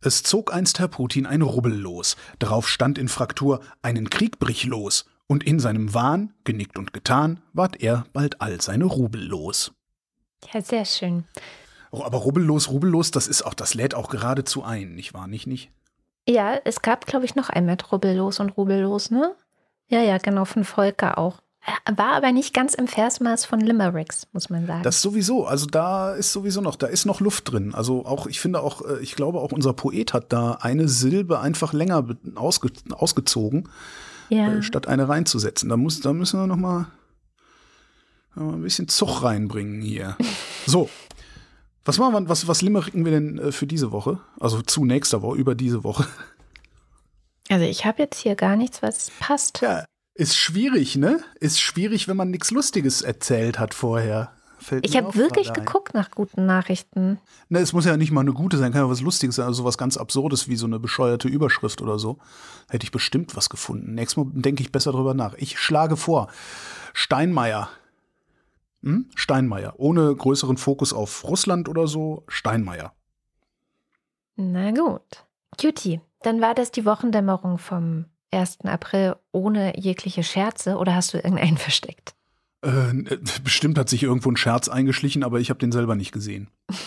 Es 0.00 0.22
zog 0.22 0.52
einst 0.52 0.78
Herr 0.78 0.88
Putin 0.88 1.26
ein 1.26 1.42
Rubbel 1.42 1.74
los. 1.74 2.16
Darauf 2.38 2.68
stand 2.68 2.98
in 2.98 3.08
Fraktur 3.08 3.60
einen 3.82 4.10
Krieg 4.10 4.38
brich 4.38 4.64
los. 4.64 5.06
Und 5.26 5.44
in 5.44 5.60
seinem 5.60 5.92
Wahn, 5.92 6.34
genickt 6.44 6.78
und 6.78 6.92
getan, 6.92 7.42
ward 7.52 7.82
er 7.82 8.06
bald 8.12 8.40
all 8.40 8.60
seine 8.60 8.86
Rubel 8.86 9.22
los. 9.22 9.72
Ja, 10.52 10.60
sehr 10.62 10.84
schön. 10.84 11.24
Oh, 11.90 12.02
aber 12.02 12.18
rubbellos, 12.18 12.68
rubbellos, 12.70 13.10
das 13.10 13.28
ist 13.28 13.42
auch, 13.42 13.54
das 13.54 13.74
lädt 13.74 13.94
auch 13.94 14.08
geradezu 14.08 14.62
ein, 14.62 14.94
nicht 14.94 15.14
wahr? 15.14 15.26
Nicht, 15.26 15.46
nicht? 15.46 15.70
Ja, 16.28 16.60
es 16.64 16.82
gab, 16.82 17.06
glaube 17.06 17.24
ich, 17.24 17.34
noch 17.36 17.48
ein 17.48 17.64
mit 17.64 17.90
Rubbellos 17.90 18.38
und 18.38 18.50
Rubellos, 18.50 19.10
ne? 19.10 19.34
Ja, 19.88 20.02
ja, 20.02 20.18
genau, 20.18 20.44
von 20.44 20.64
Volker 20.64 21.16
auch. 21.16 21.40
War 21.90 22.12
aber 22.12 22.32
nicht 22.32 22.52
ganz 22.54 22.74
im 22.74 22.86
Versmaß 22.86 23.46
von 23.46 23.60
Limericks, 23.60 24.26
muss 24.32 24.50
man 24.50 24.66
sagen. 24.66 24.82
Das 24.82 25.00
sowieso, 25.00 25.46
also 25.46 25.66
da 25.66 26.12
ist 26.14 26.32
sowieso 26.32 26.60
noch, 26.60 26.76
da 26.76 26.86
ist 26.86 27.06
noch 27.06 27.20
Luft 27.20 27.50
drin. 27.50 27.74
Also 27.74 28.04
auch, 28.04 28.26
ich 28.26 28.40
finde 28.40 28.60
auch, 28.60 28.82
äh, 28.82 29.00
ich 29.00 29.16
glaube 29.16 29.40
auch 29.40 29.52
unser 29.52 29.72
Poet 29.72 30.12
hat 30.12 30.32
da 30.32 30.52
eine 30.60 30.88
Silbe 30.88 31.40
einfach 31.40 31.72
länger 31.72 32.04
ausge, 32.34 32.70
ausgezogen, 32.90 33.68
ja. 34.28 34.52
äh, 34.52 34.62
statt 34.62 34.86
eine 34.86 35.08
reinzusetzen. 35.08 35.68
Da 35.68 35.76
muss, 35.76 36.00
da 36.00 36.12
müssen 36.12 36.40
wir 36.40 36.46
noch 36.46 36.56
mal, 36.56 36.88
noch 38.34 38.44
mal 38.44 38.52
ein 38.54 38.62
bisschen 38.62 38.88
Zug 38.88 39.22
reinbringen 39.22 39.80
hier. 39.80 40.16
So. 40.66 40.90
Was 41.88 41.96
machen 41.96 42.12
wir, 42.12 42.28
was, 42.28 42.46
was 42.46 42.60
limmericken 42.60 43.06
wir 43.06 43.12
denn 43.12 43.38
äh, 43.38 43.50
für 43.50 43.66
diese 43.66 43.92
Woche? 43.92 44.20
Also 44.38 44.60
zu 44.60 44.84
nächster 44.84 45.22
Woche, 45.22 45.38
über 45.38 45.54
diese 45.54 45.84
Woche. 45.84 46.06
Also 47.50 47.64
ich 47.64 47.86
habe 47.86 48.02
jetzt 48.02 48.20
hier 48.20 48.34
gar 48.34 48.56
nichts, 48.56 48.82
was 48.82 49.10
passt. 49.20 49.54
Tja, 49.54 49.86
ist 50.12 50.36
schwierig, 50.36 50.96
ne? 50.96 51.20
Ist 51.40 51.58
schwierig, 51.58 52.06
wenn 52.06 52.18
man 52.18 52.30
nichts 52.30 52.50
Lustiges 52.50 53.00
erzählt 53.00 53.58
hat 53.58 53.72
vorher. 53.72 54.32
Fällt 54.58 54.84
Ich 54.84 54.98
habe 54.98 55.14
wirklich 55.14 55.54
geguckt 55.54 55.94
nach 55.94 56.10
guten 56.10 56.44
Nachrichten. 56.44 57.18
Ne, 57.48 57.60
es 57.60 57.72
muss 57.72 57.86
ja 57.86 57.96
nicht 57.96 58.10
mal 58.10 58.20
eine 58.20 58.34
gute 58.34 58.58
sein, 58.58 58.70
kann 58.72 58.82
ja 58.82 58.90
was 58.90 59.00
Lustiges 59.00 59.36
sein, 59.36 59.46
also 59.46 59.64
was 59.64 59.78
ganz 59.78 59.96
Absurdes 59.96 60.46
wie 60.46 60.56
so 60.56 60.66
eine 60.66 60.78
bescheuerte 60.78 61.28
Überschrift 61.28 61.80
oder 61.80 61.98
so. 61.98 62.18
Hätte 62.68 62.84
ich 62.84 62.92
bestimmt 62.92 63.34
was 63.34 63.48
gefunden. 63.48 63.94
Nächstes 63.94 64.22
Mal 64.22 64.30
denke 64.34 64.62
ich 64.62 64.70
besser 64.70 64.92
drüber 64.92 65.14
nach. 65.14 65.32
Ich 65.38 65.58
schlage 65.58 65.96
vor, 65.96 66.28
Steinmeier. 66.92 67.70
Hm? 68.82 69.06
Steinmeier. 69.14 69.74
Ohne 69.76 70.14
größeren 70.14 70.56
Fokus 70.56 70.92
auf 70.92 71.24
Russland 71.24 71.68
oder 71.68 71.86
so, 71.86 72.24
Steinmeier. 72.28 72.92
Na 74.36 74.70
gut. 74.70 75.26
Cutie, 75.60 76.00
dann 76.22 76.40
war 76.40 76.54
das 76.54 76.70
die 76.70 76.84
Wochendämmerung 76.84 77.58
vom 77.58 78.04
1. 78.30 78.60
April 78.64 79.16
ohne 79.32 79.78
jegliche 79.78 80.22
Scherze 80.22 80.76
oder 80.76 80.94
hast 80.94 81.12
du 81.12 81.18
irgendeinen 81.18 81.56
versteckt? 81.58 82.14
Äh, 82.62 82.92
bestimmt 83.42 83.78
hat 83.78 83.88
sich 83.88 84.02
irgendwo 84.02 84.30
ein 84.30 84.36
Scherz 84.36 84.68
eingeschlichen, 84.68 85.22
aber 85.22 85.40
ich 85.40 85.50
habe 85.50 85.58
den 85.58 85.72
selber 85.72 85.94
nicht 85.94 86.12
gesehen. 86.12 86.48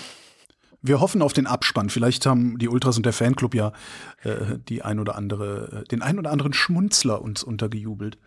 Wir 0.84 1.00
hoffen 1.00 1.22
auf 1.22 1.32
den 1.32 1.46
Abspann. 1.46 1.92
Vielleicht 1.92 2.26
haben 2.26 2.58
die 2.58 2.68
Ultras 2.68 2.98
und 2.98 3.06
der 3.06 3.14
Fanclub 3.14 3.54
ja 3.54 3.72
äh, 4.24 4.58
die 4.68 4.82
ein 4.82 5.00
oder 5.00 5.16
andere, 5.16 5.84
äh, 5.84 5.88
den 5.88 6.02
ein 6.02 6.18
oder 6.18 6.32
anderen 6.32 6.54
Schmunzler 6.54 7.22
uns 7.22 7.44
untergejubelt. 7.44 8.18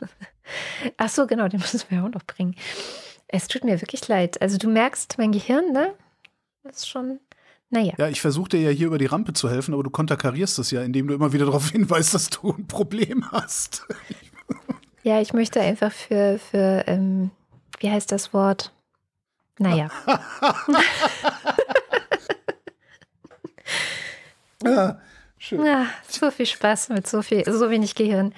Ach 0.96 1.08
so, 1.08 1.26
genau, 1.26 1.48
den 1.48 1.58
müssen 1.58 1.82
wir 1.88 2.04
auch 2.04 2.10
noch 2.10 2.22
bringen. 2.22 2.54
Es 3.34 3.48
tut 3.48 3.64
mir 3.64 3.80
wirklich 3.80 4.06
leid. 4.06 4.40
Also 4.40 4.58
du 4.58 4.68
merkst, 4.68 5.18
mein 5.18 5.32
Gehirn, 5.32 5.72
ne? 5.72 5.92
Das 6.62 6.76
ist 6.76 6.88
schon, 6.88 7.18
naja. 7.68 7.92
Ja, 7.98 8.08
ich 8.08 8.20
versuche 8.20 8.50
dir 8.50 8.60
ja 8.60 8.70
hier 8.70 8.86
über 8.86 8.98
die 8.98 9.06
Rampe 9.06 9.32
zu 9.32 9.50
helfen, 9.50 9.74
aber 9.74 9.82
du 9.82 9.90
konterkarierst 9.90 10.56
das 10.56 10.70
ja, 10.70 10.84
indem 10.84 11.08
du 11.08 11.14
immer 11.14 11.32
wieder 11.32 11.46
darauf 11.46 11.70
hinweist, 11.72 12.14
dass 12.14 12.30
du 12.30 12.52
ein 12.52 12.68
Problem 12.68 13.30
hast. 13.32 13.86
Ja, 15.06 15.20
ich 15.20 15.34
möchte 15.34 15.60
einfach 15.60 15.92
für, 15.92 16.38
für 16.38 16.84
ähm, 16.86 17.30
wie 17.78 17.90
heißt 17.90 18.10
das 18.10 18.32
Wort? 18.32 18.72
Naja. 19.58 19.90
Ja, 24.64 24.98
schön. 25.44 25.60
Ah, 25.60 25.86
so 26.08 26.30
viel 26.30 26.46
Spaß 26.46 26.88
mit 26.90 27.06
so 27.06 27.22
viel, 27.22 27.44
so 27.44 27.70
wenig 27.70 27.94
Gehirn. 27.94 28.34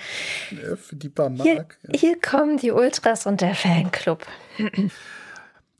Ja, 0.50 0.76
für 0.76 0.96
die 0.96 1.08
paar 1.08 1.30
Hier, 1.30 1.54
Mark. 1.56 1.78
Ja. 1.82 1.98
hier 1.98 2.20
kommen 2.20 2.58
die 2.58 2.72
Ultras 2.72 3.26
und 3.26 3.40
der 3.40 3.54
Fanclub. 3.54 4.26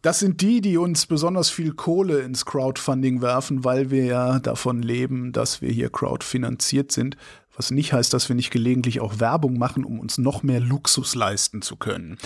Das 0.02 0.20
sind 0.20 0.40
die, 0.40 0.60
die 0.60 0.76
uns 0.76 1.06
besonders 1.06 1.50
viel 1.50 1.72
Kohle 1.72 2.20
ins 2.20 2.46
Crowdfunding 2.46 3.22
werfen, 3.22 3.64
weil 3.64 3.90
wir 3.90 4.04
ja 4.04 4.38
davon 4.38 4.80
leben, 4.80 5.32
dass 5.32 5.62
wir 5.62 5.70
hier 5.70 5.90
crowdfinanziert 5.90 6.92
sind. 6.92 7.16
Was 7.56 7.72
nicht 7.72 7.92
heißt, 7.92 8.12
dass 8.12 8.28
wir 8.28 8.36
nicht 8.36 8.52
gelegentlich 8.52 9.00
auch 9.00 9.18
Werbung 9.18 9.58
machen, 9.58 9.84
um 9.84 9.98
uns 9.98 10.18
noch 10.18 10.44
mehr 10.44 10.60
Luxus 10.60 11.16
leisten 11.16 11.60
zu 11.60 11.74
können. 11.74 12.18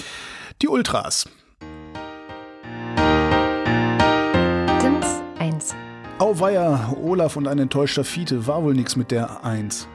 Die 0.60 0.68
Ultras. 0.68 1.26
Auweia, 6.20 6.94
Olaf 7.02 7.36
und 7.36 7.48
ein 7.48 7.58
enttäuschter 7.58 8.04
Fiete. 8.04 8.46
War 8.46 8.62
wohl 8.62 8.74
nix 8.74 8.94
mit 8.94 9.10
der 9.10 9.42
Eins. 9.42 9.88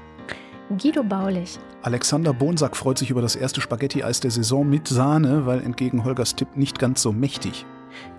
Guido 0.76 1.04
Baulich. 1.04 1.60
Alexander 1.84 2.34
Bonsack 2.34 2.76
freut 2.76 2.98
sich 2.98 3.12
über 3.12 3.22
das 3.22 3.36
erste 3.36 3.62
Spaghetti-Eis 3.62 4.22
der 4.22 4.32
Saison 4.32 4.68
mit 4.68 4.88
Sahne, 4.88 5.46
weil 5.46 5.62
entgegen 5.62 6.04
Holgers 6.04 6.36
Tipp 6.36 6.58
nicht 6.58 6.80
ganz 6.80 7.04
so 7.04 7.12
mächtig. 7.12 7.64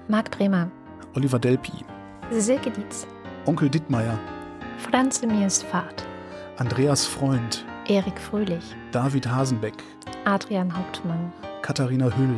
Marc 0.07 0.31
Bremer. 0.31 0.70
Oliver 1.16 1.41
Delpi, 1.41 1.73
Silke 2.31 2.70
Dietz. 2.70 3.09
Onkel 3.45 3.69
Dittmeier, 3.69 4.16
Franz 4.78 5.20
Emirs 5.24 5.65
Fahrt. 5.65 6.07
Andreas 6.59 7.05
Freund, 7.05 7.65
Erik 7.89 8.20
Fröhlich. 8.20 8.77
David 8.93 9.27
Hasenbeck, 9.27 9.74
Adrian 10.24 10.73
Hauptmann. 10.73 11.33
Katharina 11.62 12.16
Hüll, 12.16 12.37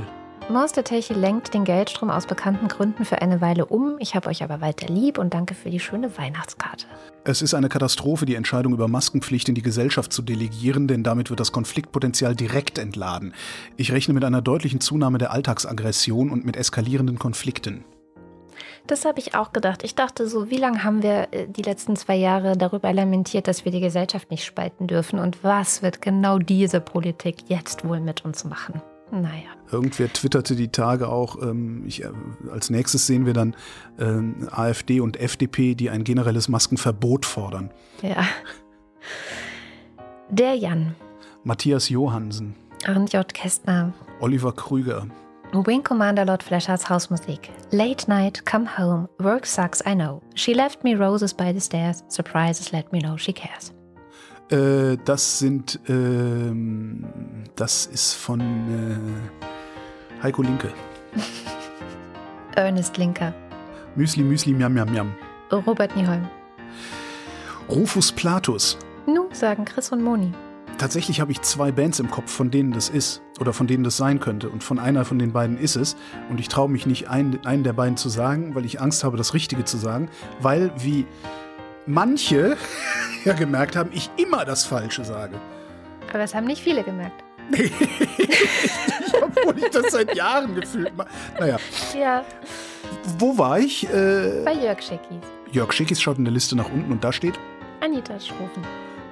Monstertelche 0.50 1.12
lenkt 1.12 1.52
den 1.52 1.64
Geldstrom 1.64 2.08
aus 2.08 2.24
bekannten 2.26 2.68
Gründen 2.68 3.04
für 3.04 3.20
eine 3.20 3.42
Weile 3.42 3.66
um. 3.66 3.96
Ich 3.98 4.14
habe 4.14 4.30
euch 4.30 4.42
aber 4.42 4.62
weiter 4.62 4.86
lieb 4.86 5.18
und 5.18 5.34
danke 5.34 5.54
für 5.54 5.68
die 5.68 5.78
schöne 5.78 6.16
Weihnachtskarte. 6.16 6.86
Es 7.24 7.42
ist 7.42 7.52
eine 7.52 7.68
Katastrophe, 7.68 8.24
die 8.24 8.34
Entscheidung 8.34 8.72
über 8.72 8.88
Maskenpflicht 8.88 9.50
in 9.50 9.54
die 9.54 9.62
Gesellschaft 9.62 10.10
zu 10.10 10.22
delegieren, 10.22 10.88
denn 10.88 11.02
damit 11.02 11.28
wird 11.28 11.40
das 11.40 11.52
Konfliktpotenzial 11.52 12.34
direkt 12.34 12.78
entladen. 12.78 13.34
Ich 13.76 13.92
rechne 13.92 14.14
mit 14.14 14.24
einer 14.24 14.40
deutlichen 14.40 14.80
Zunahme 14.80 15.18
der 15.18 15.32
Alltagsaggression 15.32 16.30
und 16.30 16.46
mit 16.46 16.56
eskalierenden 16.56 17.18
Konflikten. 17.18 17.84
Das 18.86 19.04
habe 19.04 19.18
ich 19.18 19.34
auch 19.34 19.52
gedacht. 19.52 19.84
Ich 19.84 19.96
dachte 19.96 20.26
so, 20.26 20.48
wie 20.48 20.56
lange 20.56 20.82
haben 20.82 21.02
wir 21.02 21.28
äh, 21.30 21.46
die 21.46 21.62
letzten 21.62 21.94
zwei 21.94 22.16
Jahre 22.16 22.56
darüber 22.56 22.90
lamentiert, 22.94 23.48
dass 23.48 23.66
wir 23.66 23.72
die 23.72 23.80
Gesellschaft 23.80 24.30
nicht 24.30 24.46
spalten 24.46 24.86
dürfen? 24.86 25.18
Und 25.18 25.44
was 25.44 25.82
wird 25.82 26.00
genau 26.00 26.38
diese 26.38 26.80
Politik 26.80 27.36
jetzt 27.48 27.86
wohl 27.86 28.00
mit 28.00 28.24
uns 28.24 28.44
machen? 28.44 28.80
Naja. 29.10 29.50
Irgendwer 29.70 30.12
twitterte 30.12 30.56
die 30.56 30.68
Tage 30.68 31.08
auch, 31.08 31.40
ähm, 31.42 31.84
ich, 31.86 32.04
äh, 32.04 32.10
als 32.50 32.70
nächstes 32.70 33.06
sehen 33.06 33.26
wir 33.26 33.32
dann 33.32 33.54
ähm, 33.98 34.48
AfD 34.50 35.00
und 35.00 35.18
FDP, 35.18 35.74
die 35.74 35.90
ein 35.90 36.04
generelles 36.04 36.48
Maskenverbot 36.48 37.26
fordern. 37.26 37.70
Ja. 38.02 38.24
Der 40.30 40.54
Jan. 40.54 40.94
Matthias 41.44 41.88
Johansen. 41.88 42.54
Arndt 42.86 43.12
J. 43.12 43.32
Kästner. 43.32 43.92
Oliver 44.20 44.52
Krüger. 44.52 45.06
Wing 45.52 45.82
Commander 45.82 46.26
Lord 46.26 46.42
Fleshers 46.42 46.88
Hausmusik. 46.90 47.50
Late 47.70 48.06
night, 48.06 48.44
come 48.44 48.66
home, 48.66 49.08
work 49.18 49.46
sucks, 49.46 49.80
I 49.86 49.94
know. 49.94 50.20
She 50.34 50.52
left 50.52 50.84
me 50.84 50.94
roses 50.94 51.32
by 51.32 51.52
the 51.52 51.60
stairs, 51.60 52.04
surprises 52.08 52.72
let 52.72 52.92
me 52.92 53.00
know 53.00 53.16
she 53.16 53.32
cares. 53.32 53.72
Äh, 54.50 54.96
das 55.04 55.38
sind, 55.38 55.78
ähm, 55.88 57.04
das 57.56 57.86
ist 57.86 58.14
von 58.14 58.40
äh, 58.40 60.22
Heiko 60.22 60.42
Linke. 60.42 60.72
Ernest 62.56 62.96
Linker. 62.96 63.34
Müsli, 63.94 64.22
Müsli, 64.22 64.54
Miam, 64.54 64.72
Miam, 64.72 64.90
Miam. 64.90 65.12
Robert 65.52 65.94
Nieholm. 65.96 66.26
Rufus 67.68 68.10
Platus. 68.10 68.78
Nu, 69.06 69.28
sagen 69.32 69.64
Chris 69.64 69.92
und 69.92 70.02
Moni. 70.02 70.32
Tatsächlich 70.78 71.20
habe 71.20 71.32
ich 71.32 71.42
zwei 71.42 71.72
Bands 71.72 71.98
im 71.98 72.10
Kopf, 72.10 72.30
von 72.30 72.50
denen 72.50 72.72
das 72.72 72.88
ist 72.88 73.20
oder 73.40 73.52
von 73.52 73.66
denen 73.66 73.84
das 73.84 73.96
sein 73.96 74.20
könnte. 74.20 74.48
Und 74.48 74.62
von 74.62 74.78
einer 74.78 75.04
von 75.04 75.18
den 75.18 75.32
beiden 75.32 75.58
ist 75.58 75.76
es. 75.76 75.96
Und 76.30 76.40
ich 76.40 76.48
traue 76.48 76.68
mich 76.68 76.86
nicht, 76.86 77.08
einen, 77.08 77.44
einen 77.44 77.64
der 77.64 77.72
beiden 77.72 77.96
zu 77.96 78.08
sagen, 78.08 78.54
weil 78.54 78.64
ich 78.64 78.80
Angst 78.80 79.02
habe, 79.02 79.16
das 79.16 79.34
Richtige 79.34 79.64
zu 79.64 79.76
sagen. 79.76 80.08
Weil, 80.40 80.70
wie 80.78 81.04
manche 81.88 82.56
ja 83.24 83.32
gemerkt 83.32 83.74
haben, 83.76 83.90
ich 83.92 84.10
immer 84.16 84.44
das 84.44 84.64
Falsche 84.64 85.04
sage. 85.04 85.34
Aber 86.12 86.20
es 86.20 86.34
haben 86.34 86.46
nicht 86.46 86.62
viele 86.62 86.82
gemerkt. 86.84 87.24
Obwohl 89.22 89.58
ich 89.58 89.70
das 89.70 89.92
seit 89.92 90.14
Jahren 90.14 90.54
gefühlt 90.54 90.94
mache. 90.96 91.08
Naja. 91.38 91.56
Ja. 91.98 92.24
Wo 93.18 93.36
war 93.36 93.58
ich? 93.58 93.84
Äh, 93.92 94.42
Bei 94.44 94.52
Jörg 94.52 94.80
Schickis. 94.82 95.18
Jörg 95.50 95.72
Schickis 95.72 96.00
schaut 96.00 96.18
in 96.18 96.24
der 96.24 96.32
Liste 96.32 96.56
nach 96.56 96.70
unten 96.70 96.92
und 96.92 97.02
da 97.02 97.12
steht 97.12 97.38
Anita 97.80 98.18
Schrofen. 98.20 98.62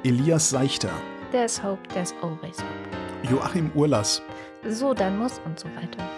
Elias 0.05 0.51
Seichter. 0.51 0.91
There's 1.33 1.63
hope, 1.63 1.81
there's 1.95 2.15
always 2.23 2.59
hope. 2.59 3.31
Joachim 3.31 3.71
Urlas. 3.75 4.23
So, 4.69 4.93
dann 4.95 5.19
muss 5.19 5.41
und 5.45 5.59
so 5.59 5.67
weiter. 5.77 6.09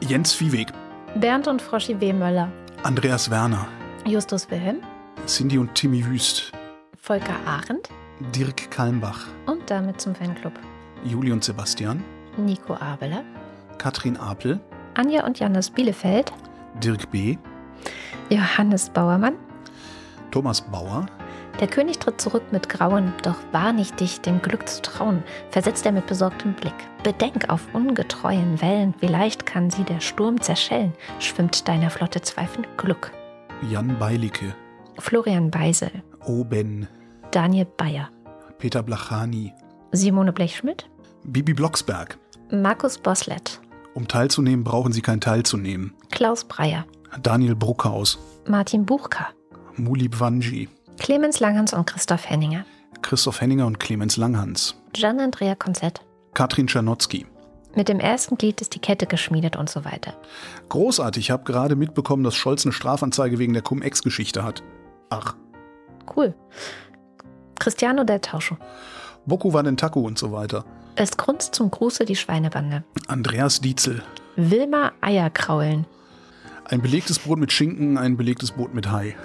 Jens 0.00 0.32
Viehweg. 0.32 0.68
Bernd 1.16 1.48
und 1.48 1.60
Froschi 1.60 2.00
W. 2.00 2.12
Möller. 2.12 2.50
Andreas 2.82 3.30
Werner. 3.30 3.66
Justus 4.06 4.50
Wilhelm. 4.50 4.78
Cindy 5.26 5.56
und 5.56 5.74
Timmy 5.74 6.04
Wüst. 6.04 6.52
Volker 7.00 7.36
Arendt. 7.46 7.88
Dirk 8.34 8.70
Kalmbach. 8.70 9.26
Und 9.46 9.70
damit 9.70 9.98
zum 10.00 10.14
Fanclub. 10.14 10.52
Juli 11.02 11.32
und 11.32 11.42
Sebastian. 11.42 12.04
Nico 12.36 12.74
Abeler. 12.74 13.24
Katrin 13.78 14.18
Apel. 14.18 14.60
Anja 14.94 15.24
und 15.24 15.38
Jannis 15.38 15.70
Bielefeld. 15.70 16.30
Dirk 16.82 17.10
B. 17.10 17.38
Johannes 18.28 18.90
Bauermann. 18.90 19.36
Thomas 20.30 20.60
Bauer. 20.60 21.06
Der 21.58 21.68
König 21.68 22.00
tritt 22.00 22.20
zurück 22.20 22.42
mit 22.50 22.68
Grauen, 22.68 23.14
doch 23.22 23.36
wahr 23.52 23.72
nicht 23.72 24.00
dich 24.00 24.20
dem 24.20 24.42
Glück 24.42 24.68
zu 24.68 24.82
trauen, 24.82 25.22
versetzt 25.50 25.86
er 25.86 25.92
mit 25.92 26.06
besorgtem 26.06 26.52
Blick. 26.52 26.74
Bedenk 27.02 27.48
auf 27.48 27.62
ungetreuen 27.72 28.60
Wellen, 28.60 28.92
wie 29.00 29.06
leicht 29.06 29.46
kann 29.46 29.70
sie 29.70 29.84
der 29.84 30.00
Sturm 30.00 30.40
zerschellen, 30.40 30.92
schwimmt 31.20 31.66
deiner 31.68 31.90
Flotte 31.90 32.20
zweifelnd 32.20 32.66
Glück. 32.76 33.12
Jan 33.70 33.96
Beilicke. 33.98 34.54
Florian 34.98 35.50
Beisel, 35.50 35.90
Oben. 36.24 36.88
Daniel 37.30 37.66
Bayer, 37.76 38.08
Peter 38.58 38.82
Blachani. 38.82 39.52
Simone 39.92 40.32
Blechschmidt, 40.32 40.88
Bibi 41.24 41.54
Blocksberg. 41.54 42.18
Markus 42.50 42.98
Boslett, 42.98 43.60
Um 43.94 44.08
teilzunehmen, 44.08 44.64
brauchen 44.64 44.92
Sie 44.92 45.02
kein 45.02 45.20
Teilzunehmen. 45.20 45.94
Klaus 46.10 46.44
Breyer, 46.44 46.84
Daniel 47.22 47.54
Bruckhaus. 47.56 48.18
Martin 48.48 48.84
Buchka, 48.84 49.28
Muli 49.76 50.08
Bwanji. 50.08 50.68
Clemens 50.98 51.40
Langhans 51.40 51.72
und 51.72 51.86
Christoph 51.86 52.28
Henninger, 52.28 52.64
Christoph 53.02 53.40
Henninger 53.40 53.66
und 53.66 53.80
Clemens 53.80 54.16
Langhans. 54.16 54.76
Gian-Andrea 54.92 55.54
Konzett. 55.56 56.00
Katrin 56.34 56.66
Czernotzki. 56.68 57.26
Mit 57.76 57.88
dem 57.88 57.98
ersten 57.98 58.36
Glied 58.38 58.60
ist 58.60 58.74
die 58.76 58.78
Kette 58.78 59.06
geschmiedet 59.06 59.56
und 59.56 59.68
so 59.68 59.84
weiter. 59.84 60.14
Großartig, 60.68 61.24
ich 61.24 61.30
habe 61.32 61.42
gerade 61.42 61.74
mitbekommen, 61.74 62.22
dass 62.22 62.36
Scholz 62.36 62.64
eine 62.64 62.72
Strafanzeige 62.72 63.40
wegen 63.40 63.52
der 63.52 63.62
Cum-Ex-Geschichte 63.62 64.44
hat. 64.44 64.62
Ach, 65.10 65.34
Cool. 66.14 66.34
Cristiano 67.58 68.04
del 68.04 68.20
Tauscho. 68.20 68.58
Boku 69.26 69.52
Wanentaku 69.52 70.00
und 70.06 70.18
so 70.18 70.32
weiter. 70.32 70.64
Es 70.96 71.16
grunzt 71.16 71.54
zum 71.54 71.70
Gruße 71.70 72.04
die 72.04 72.14
Schweinebande. 72.16 72.84
Andreas 73.08 73.60
Dietzel. 73.60 74.02
Wilma 74.36 74.92
Eierkraulen. 75.00 75.86
Ein 76.66 76.82
belegtes 76.82 77.18
Brot 77.18 77.38
mit 77.38 77.52
Schinken, 77.52 77.96
ein 77.98 78.16
belegtes 78.16 78.50
Brot 78.52 78.74
mit 78.74 78.90
Hai. 78.90 79.16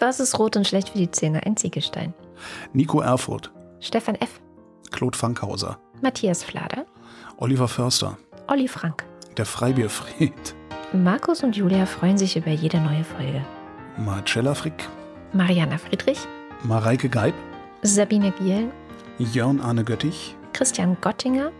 Was 0.00 0.20
ist 0.20 0.38
rot 0.38 0.56
und 0.56 0.66
schlecht 0.66 0.90
für 0.90 0.98
die 0.98 1.10
Zähne? 1.10 1.44
Ein 1.44 1.56
Ziegelstein. 1.56 2.14
Nico 2.72 3.00
Erfurt. 3.00 3.50
Stefan 3.80 4.14
F. 4.14 4.40
Claude 4.92 5.18
Fankhauser. 5.18 5.78
Matthias 6.00 6.44
Flader. 6.44 6.86
Oliver 7.38 7.68
Förster. 7.68 8.16
Olli 8.46 8.68
Frank. 8.68 9.04
Der 9.36 9.46
Freibierfried. 9.46 10.54
Markus 10.92 11.42
und 11.42 11.56
Julia 11.56 11.86
freuen 11.86 12.16
sich 12.18 12.36
über 12.36 12.50
jede 12.50 12.80
neue 12.80 13.04
Folge. 13.04 13.44
Marcella 13.98 14.54
Frick. 14.54 14.88
Mariana 15.32 15.76
Friedrich. 15.76 16.18
Mareike 16.62 17.08
Geib. 17.08 17.34
Sabine 17.82 18.32
Gielen. 18.38 18.70
Jörn 19.18 19.60
Arne 19.60 19.82
Göttich. 19.82 20.36
Christian 20.52 20.96
Gottinger. 21.00 21.50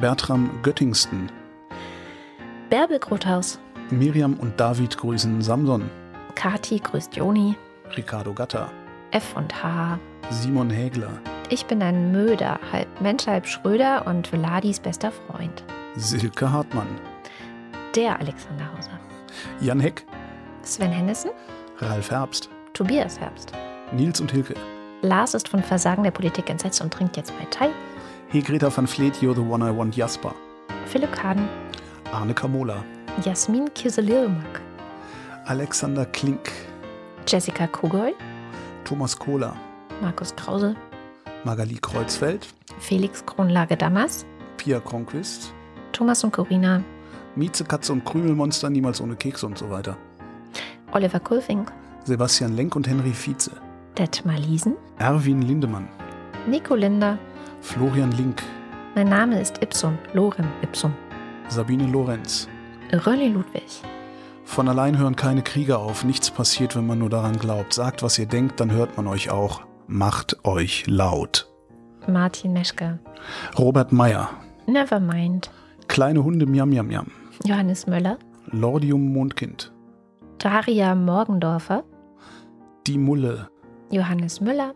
Bertram 0.00 0.50
Göttingsten. 0.62 1.30
Bärbel 2.70 2.98
Grothaus. 2.98 3.58
Miriam 3.90 4.34
und 4.34 4.58
David 4.58 4.96
grüßen 4.96 5.42
Samson. 5.42 5.90
Kati 6.34 6.78
grüßt 6.78 7.14
Joni. 7.16 7.54
Ricardo 7.96 8.32
Gatter. 8.32 8.70
F 9.10 9.36
und 9.36 9.62
H. 9.62 9.98
Simon 10.30 10.70
Hägler. 10.70 11.10
Ich 11.50 11.66
bin 11.66 11.82
ein 11.82 12.12
Möder, 12.12 12.58
halb 12.72 13.00
Mensch, 13.00 13.26
halb 13.26 13.46
Schröder 13.46 14.06
und 14.06 14.26
Vladis 14.26 14.80
bester 14.80 15.12
Freund. 15.12 15.64
Silke 15.96 16.50
Hartmann. 16.50 16.88
Der 17.94 18.18
Alexander 18.18 18.70
Hauser. 18.72 18.98
Jan 19.60 19.80
Heck. 19.80 20.04
Sven 20.62 20.90
Hennissen. 20.90 21.30
Ralf 21.80 22.10
Herbst. 22.10 22.48
Tobias 22.72 23.20
Herbst. 23.20 23.52
Nils 23.92 24.20
und 24.20 24.32
Hilke. 24.32 24.54
Lars 25.02 25.34
ist 25.34 25.48
von 25.48 25.62
Versagen 25.62 26.02
der 26.02 26.10
Politik 26.10 26.50
entsetzt 26.50 26.80
und 26.80 26.92
trinkt 26.92 27.16
jetzt 27.16 27.32
bei 27.38 27.44
Thai. 27.50 27.70
He 28.30 28.42
Greta 28.42 28.76
van 28.76 28.88
Vleet, 28.88 29.14
You're 29.22 29.34
the 29.34 29.40
One 29.40 29.64
I 29.64 29.76
Want 29.76 29.94
Jasper. 29.96 30.34
Philipp 30.86 31.12
Kaden. 31.12 31.48
Arne 32.12 32.34
Kamola. 32.34 32.84
Jasmin 33.24 33.72
Kiselirmak. 33.74 34.60
Alexander 35.46 36.04
Klink. 36.06 36.50
Jessica 37.28 37.68
Kogol. 37.68 38.12
Thomas 38.84 39.16
Kohler. 39.16 39.54
Markus 40.02 40.34
Krause. 40.34 40.74
Magali 41.44 41.78
Kreuzfeld. 41.80 42.48
Felix 42.80 43.24
Kronlage 43.24 43.76
Damas. 43.76 44.26
Pia 44.56 44.80
Kronquist. 44.80 45.52
Thomas 45.92 46.24
und 46.24 46.32
Corina. 46.32 46.82
Mieze, 47.36 47.64
Katze 47.64 47.92
und 47.92 48.04
Krümelmonster, 48.04 48.68
niemals 48.68 49.00
ohne 49.00 49.14
Kekse 49.14 49.46
und 49.46 49.56
so 49.56 49.70
weiter. 49.70 49.96
Oliver 50.92 51.20
Kulfing. 51.20 51.66
Sebastian 52.04 52.56
Lenk 52.56 52.74
und 52.76 52.88
Henry 52.88 53.12
Vize. 53.12 53.50
Detmar 53.96 54.38
Liesen. 54.38 54.76
Erwin 54.98 55.42
Lindemann. 55.42 55.88
Nico 56.46 56.74
Linder. 56.74 57.18
Florian 57.60 58.12
Link. 58.12 58.42
Mein 58.94 59.08
Name 59.08 59.40
ist 59.40 59.62
Ipsum. 59.62 59.98
Lorem 60.14 60.46
Ipsum. 60.62 60.94
Sabine 61.48 61.86
Lorenz. 61.86 62.48
Rölli 62.92 63.28
Ludwig. 63.28 63.82
Von 64.44 64.68
allein 64.68 64.96
hören 64.96 65.14
keine 65.16 65.42
Kriege 65.42 65.76
auf. 65.78 66.04
Nichts 66.04 66.30
passiert, 66.30 66.74
wenn 66.74 66.86
man 66.86 66.98
nur 66.98 67.10
daran 67.10 67.38
glaubt. 67.38 67.74
Sagt, 67.74 68.02
was 68.02 68.18
ihr 68.18 68.26
denkt, 68.26 68.60
dann 68.60 68.72
hört 68.72 68.96
man 68.96 69.06
euch 69.06 69.30
auch. 69.30 69.60
Macht 69.86 70.44
euch 70.44 70.86
laut. 70.86 71.50
Martin 72.06 72.54
Meschke. 72.54 72.98
Robert 73.58 73.92
Meyer. 73.92 74.30
Nevermind. 74.66 75.50
Kleine 75.86 76.24
Hunde 76.24 76.46
Miam 76.46 76.70
Miam 76.70 76.86
Miam. 76.86 77.06
Johannes 77.44 77.86
Möller. 77.86 78.18
Lordium 78.46 79.12
Mondkind. 79.12 79.72
Daria 80.38 80.94
Morgendorfer. 80.94 81.84
Die 82.86 82.98
Mulle. 82.98 83.50
Johannes 83.90 84.40
Müller. 84.40 84.74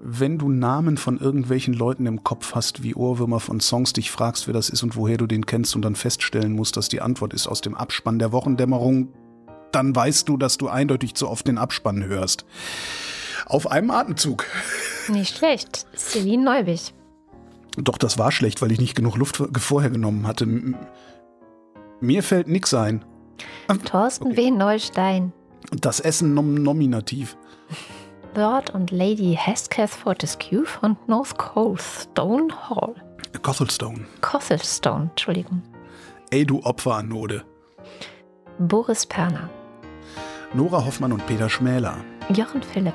wenn 0.00 0.38
du 0.38 0.48
Namen 0.48 0.96
von 0.96 1.18
irgendwelchen 1.18 1.74
Leuten 1.74 2.06
im 2.06 2.22
Kopf 2.22 2.54
hast, 2.54 2.84
wie 2.84 2.94
Ohrwürmer 2.94 3.40
von 3.40 3.58
Songs, 3.58 3.92
dich 3.92 4.12
fragst, 4.12 4.46
wer 4.46 4.54
das 4.54 4.68
ist 4.68 4.84
und 4.84 4.94
woher 4.94 5.16
du 5.16 5.26
den 5.26 5.44
kennst 5.44 5.74
und 5.74 5.82
dann 5.82 5.96
feststellen 5.96 6.52
musst, 6.52 6.76
dass 6.76 6.88
die 6.88 7.00
Antwort 7.00 7.34
ist 7.34 7.48
aus 7.48 7.62
dem 7.62 7.74
Abspann 7.74 8.20
der 8.20 8.30
Wochendämmerung, 8.30 9.08
dann 9.72 9.94
weißt 9.94 10.28
du, 10.28 10.36
dass 10.36 10.56
du 10.56 10.68
eindeutig 10.68 11.14
zu 11.14 11.28
oft 11.28 11.48
den 11.48 11.58
Abspann 11.58 12.04
hörst. 12.04 12.44
Auf 13.46 13.70
einem 13.70 13.90
Atemzug. 13.90 14.46
Nicht 15.08 15.36
schlecht. 15.38 15.86
Celine 15.96 16.44
Neubig. 16.44 16.94
Doch, 17.76 17.98
das 17.98 18.18
war 18.18 18.30
schlecht, 18.30 18.62
weil 18.62 18.72
ich 18.72 18.80
nicht 18.80 18.94
genug 18.94 19.16
Luft 19.16 19.42
vorher 19.58 19.90
genommen 19.90 20.26
hatte. 20.26 20.46
Mir 22.00 22.22
fällt 22.22 22.48
nix 22.48 22.74
ein. 22.74 23.04
Thorsten 23.84 24.28
Okay. 24.32 24.36
W. 24.36 24.50
Neustein. 24.52 25.32
Das 25.70 26.00
Essen 26.00 26.34
nom 26.34 26.54
nominativ. 26.54 27.36
Lord 28.34 28.70
und 28.70 28.90
Lady 28.90 29.36
Hesketh 29.38 29.90
Fortescue 29.90 30.64
von 30.64 30.96
North 31.06 31.36
Coldstone 31.38 32.48
Hall. 32.68 32.94
Cothelstone. 33.42 34.06
Cothelstone, 34.20 35.10
Entschuldigung. 35.10 35.62
Ey, 36.30 36.44
du 36.46 36.60
Opferanode. 36.62 37.44
Boris 38.58 39.06
Perner. 39.06 39.48
Nora 40.54 40.84
Hoffmann 40.84 41.12
und 41.12 41.26
Peter 41.26 41.48
Schmäler. 41.48 41.96
Jochen 42.34 42.62
Philipp. 42.62 42.94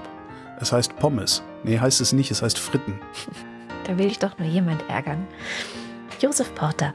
Es 0.60 0.72
heißt 0.72 0.96
Pommes. 0.98 1.44
Nee, 1.64 1.80
heißt 1.80 2.02
es 2.02 2.14
nicht, 2.14 2.32
es 2.32 2.42
heißt 2.42 2.58
Fritten. 2.60 3.00
Da 3.86 3.98
will 3.98 4.08
ich 4.08 4.20
doch 4.20 4.38
nur 4.38 4.48
jemand 4.48 4.88
ärgern. 4.90 5.28
Josef 6.22 6.54
Porter. 6.56 6.94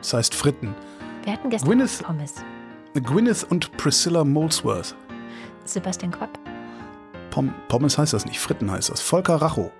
Es 0.00 0.12
heißt 0.12 0.34
Fritten. 0.34 0.74
Wir 1.24 1.32
hatten 1.32 1.50
gestern 1.50 1.70
Gwyneth- 1.80 2.02
Pommes. 2.02 2.34
Gwyneth 3.00 3.44
und 3.44 3.76
Priscilla 3.76 4.24
Molesworth. 4.24 4.94
Sebastian 5.64 6.12
Quapp. 6.12 6.38
Pom 7.30 7.52
Pommes 7.68 7.98
heißt 7.98 8.12
das 8.12 8.24
nicht, 8.24 8.38
Fritten 8.40 8.70
heißt 8.70 8.90
das. 8.90 9.00
Volker 9.00 9.36
Racho. 9.36 9.70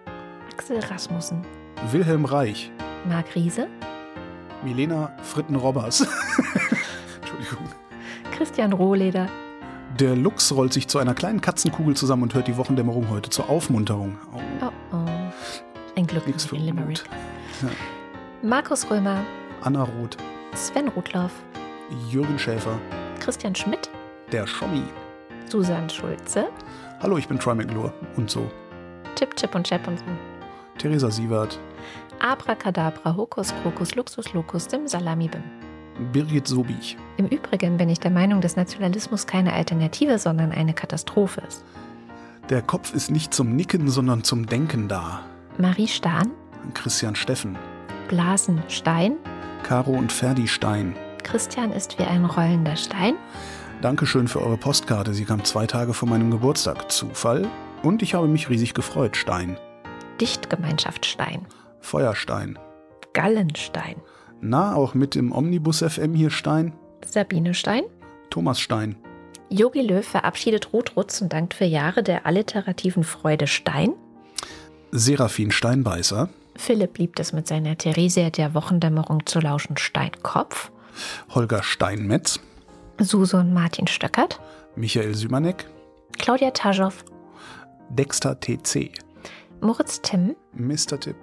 Axel 0.53 0.79
Rasmussen. 0.81 1.45
Wilhelm 1.93 2.25
Reich. 2.25 2.71
Marc 3.09 3.35
Riese. 3.35 3.69
Milena 4.65 5.13
Fritten-Robbers. 5.23 6.01
Entschuldigung. 7.21 7.69
Christian 8.33 8.73
Rohleder. 8.73 9.29
Der 10.01 10.17
Luchs 10.17 10.53
rollt 10.53 10.73
sich 10.73 10.89
zu 10.89 10.99
einer 10.99 11.15
kleinen 11.15 11.41
Katzenkugel 11.41 11.95
zusammen 11.97 12.25
und 12.25 12.35
hört 12.35 12.49
die 12.49 12.57
Wochendämmerung 12.57 13.09
heute 13.09 13.31
zur 13.31 13.49
Aufmunterung. 13.49 14.19
Oh, 14.35 14.41
Oh 14.63 14.71
oh. 14.93 14.97
Ein 15.97 16.07
Glück 16.07 16.25
für 16.41 16.57
Limerick. 16.57 17.05
Mut. 17.63 17.73
Markus 18.43 18.91
Römer. 18.91 19.25
Anna 19.63 19.85
Roth. 19.85 20.17
Sven 20.55 20.89
Rudloff. 20.89 21.33
Jürgen 22.11 22.39
Schäfer. 22.39 22.79
Christian 23.21 23.55
Schmidt. 23.55 23.91
Der 24.33 24.47
Schommi. 24.47 24.83
Susan 25.49 25.89
Schulze. 25.89 26.47
Hallo, 27.01 27.19
ich 27.19 27.29
bin 27.29 27.39
Troy 27.39 27.55
McClure. 27.55 27.93
Und 28.17 28.31
so. 28.31 28.51
Chip, 29.17 29.37
Chip 29.37 29.55
und 29.55 29.67
Chap 29.67 29.87
und 29.87 29.99
so. 29.99 30.05
Theresa 30.79 31.11
Sievert. 31.11 31.59
Abracadabra, 32.21 33.17
Hokus 33.17 33.53
Krokus, 33.63 33.95
Luxus 33.95 34.33
Locus, 34.33 34.69
Dim 34.69 34.87
Salamibim. 34.87 35.43
Birgit 36.13 36.47
Sobich. 36.47 36.97
Im 37.17 37.27
Übrigen 37.27 37.77
bin 37.77 37.89
ich 37.89 38.01
der 38.01 38.11
Meinung, 38.11 38.41
dass 38.41 38.57
Nationalismus 38.57 39.27
keine 39.27 39.53
Alternative, 39.53 40.19
sondern 40.19 40.53
eine 40.53 40.75
Katastrophe 40.75 41.43
ist. 41.47 41.65
Der 42.51 42.63
Kopf 42.63 42.95
ist 42.95 43.11
nicht 43.11 43.33
zum 43.33 43.57
Nicken, 43.57 43.89
sondern 43.89 44.23
zum 44.23 44.47
Denken 44.47 44.89
da. 44.89 45.23
Marie 45.59 45.89
Stahn, 45.89 46.31
Christian 46.75 47.17
Steffen. 47.17 47.57
Blasen 48.09 48.63
Stein, 48.69 49.17
Caro 49.63 49.93
und 49.93 50.13
Ferdi 50.13 50.47
Stein. 50.47 50.95
Christian 51.27 51.73
ist 51.73 51.99
wie 51.99 52.05
ein 52.05 52.25
rollender 52.25 52.77
Stein, 52.77 53.17
Dankeschön 53.83 54.27
für 54.27 54.41
eure 54.41 54.57
Postkarte. 54.57 55.13
Sie 55.13 55.25
kam 55.25 55.45
zwei 55.45 55.67
Tage 55.67 55.93
vor 55.93 56.09
meinem 56.09 56.31
Geburtstag. 56.31 56.91
Zufall. 56.91 57.47
Und 57.83 58.03
ich 58.03 58.15
habe 58.15 58.27
mich 58.27 58.49
riesig 58.49 58.73
gefreut. 58.73 59.17
Stein. 59.17 59.59
Dichtgemeinschaft 60.21 61.05
Stein, 61.05 61.47
Feuerstein. 61.81 62.59
Gallenstein, 63.13 63.97
Na, 64.41 64.75
auch 64.75 64.95
mit 64.95 65.15
im 65.15 65.33
Omnibus 65.33 65.83
FM 65.83 66.15
hier 66.15 66.31
Stein. 66.31 66.73
Sabine 67.05 67.53
Stein. 67.53 67.85
Thomas 68.31 68.61
Stein. 68.61 68.97
Yogi 69.51 69.83
Löw 69.83 70.05
verabschiedet 70.05 70.73
Rotrutz 70.73 71.21
und 71.21 71.33
dankt 71.33 71.55
für 71.55 71.67
Jahre 71.67 72.03
der 72.03 72.25
alliterativen 72.27 73.05
Freude 73.05 73.47
Stein. 73.47 73.93
Seraphin 74.91 75.51
Steinbeißer. 75.51 76.31
Philipp 76.57 76.99
liebt 76.99 77.21
es 77.21 77.33
mit 77.35 77.47
seiner 77.47 77.77
Theresia 77.77 78.31
der 78.31 78.55
Wochendämmerung 78.55 79.27
zu 79.27 79.41
lauschen 79.41 79.77
Steinkopf. 79.77 80.71
Holger 81.35 81.63
Steinmetz. 81.63 82.41
Suse 82.99 83.37
und 83.37 83.53
Martin 83.53 83.87
Stöckert. 83.87 84.41
Michael 84.75 85.15
Sümanek. 85.15 85.67
Claudia 86.19 86.51
Taschow. 86.51 87.05
Dexter 87.91 88.39
TC. 88.41 88.91
Moritz 89.61 90.01
Timm. 90.03 90.37
Mr. 90.55 90.99
Tipp. 90.99 91.17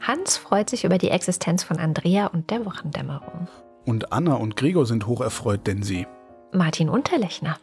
Hans 0.00 0.36
freut 0.36 0.68
sich 0.68 0.84
über 0.84 0.98
die 0.98 1.10
Existenz 1.10 1.62
von 1.62 1.78
Andrea 1.78 2.26
und 2.26 2.50
der 2.50 2.64
Wochendämmerung. 2.66 3.48
Und 3.84 4.12
Anna 4.12 4.34
und 4.34 4.56
Gregor 4.56 4.86
sind 4.86 5.06
hocherfreut, 5.06 5.66
denn 5.66 5.82
sie. 5.82 6.06
Martin 6.52 6.88
Unterlechner. 6.88 7.58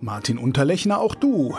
Martin 0.00 0.38
Unterlechner, 0.38 1.00
auch 1.00 1.14
du. 1.14 1.56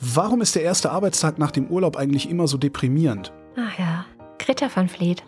Warum 0.00 0.40
ist 0.40 0.54
der 0.54 0.62
erste 0.62 0.90
Arbeitstag 0.90 1.38
nach 1.38 1.50
dem 1.50 1.66
Urlaub 1.68 1.96
eigentlich 1.96 2.28
immer 2.28 2.46
so 2.46 2.58
deprimierend? 2.58 3.32
Ach 3.56 3.78
ja. 3.78 4.04
Greta 4.38 4.68
van 4.74 4.88
Vliet. 4.88 5.22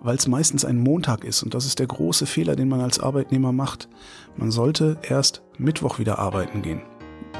Weil 0.00 0.16
es 0.16 0.28
meistens 0.28 0.64
ein 0.64 0.78
Montag 0.78 1.24
ist 1.24 1.42
und 1.42 1.54
das 1.54 1.66
ist 1.66 1.78
der 1.78 1.86
große 1.86 2.26
Fehler, 2.26 2.54
den 2.54 2.68
man 2.68 2.80
als 2.80 3.00
Arbeitnehmer 3.00 3.52
macht. 3.52 3.88
Man 4.36 4.50
sollte 4.50 4.98
erst 5.02 5.42
Mittwoch 5.58 5.98
wieder 5.98 6.18
arbeiten 6.18 6.62
gehen, 6.62 6.82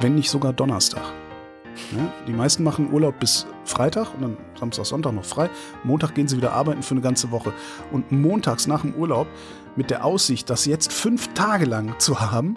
wenn 0.00 0.16
nicht 0.16 0.30
sogar 0.30 0.52
Donnerstag. 0.52 1.02
Ja, 1.96 2.12
die 2.26 2.32
meisten 2.32 2.64
machen 2.64 2.92
Urlaub 2.92 3.20
bis 3.20 3.46
Freitag 3.64 4.12
und 4.14 4.22
dann 4.22 4.36
Samstag, 4.58 4.86
Sonntag 4.86 5.12
noch 5.12 5.24
frei. 5.24 5.48
Montag 5.84 6.14
gehen 6.14 6.26
sie 6.26 6.36
wieder 6.36 6.52
arbeiten 6.52 6.82
für 6.82 6.94
eine 6.94 7.00
ganze 7.00 7.30
Woche. 7.30 7.52
Und 7.92 8.10
montags 8.10 8.66
nach 8.66 8.82
dem 8.82 8.94
Urlaub 8.94 9.28
mit 9.76 9.90
der 9.90 10.04
Aussicht, 10.04 10.50
das 10.50 10.66
jetzt 10.66 10.92
fünf 10.92 11.32
Tage 11.34 11.64
lang 11.64 11.94
zu 11.98 12.20
haben, 12.20 12.56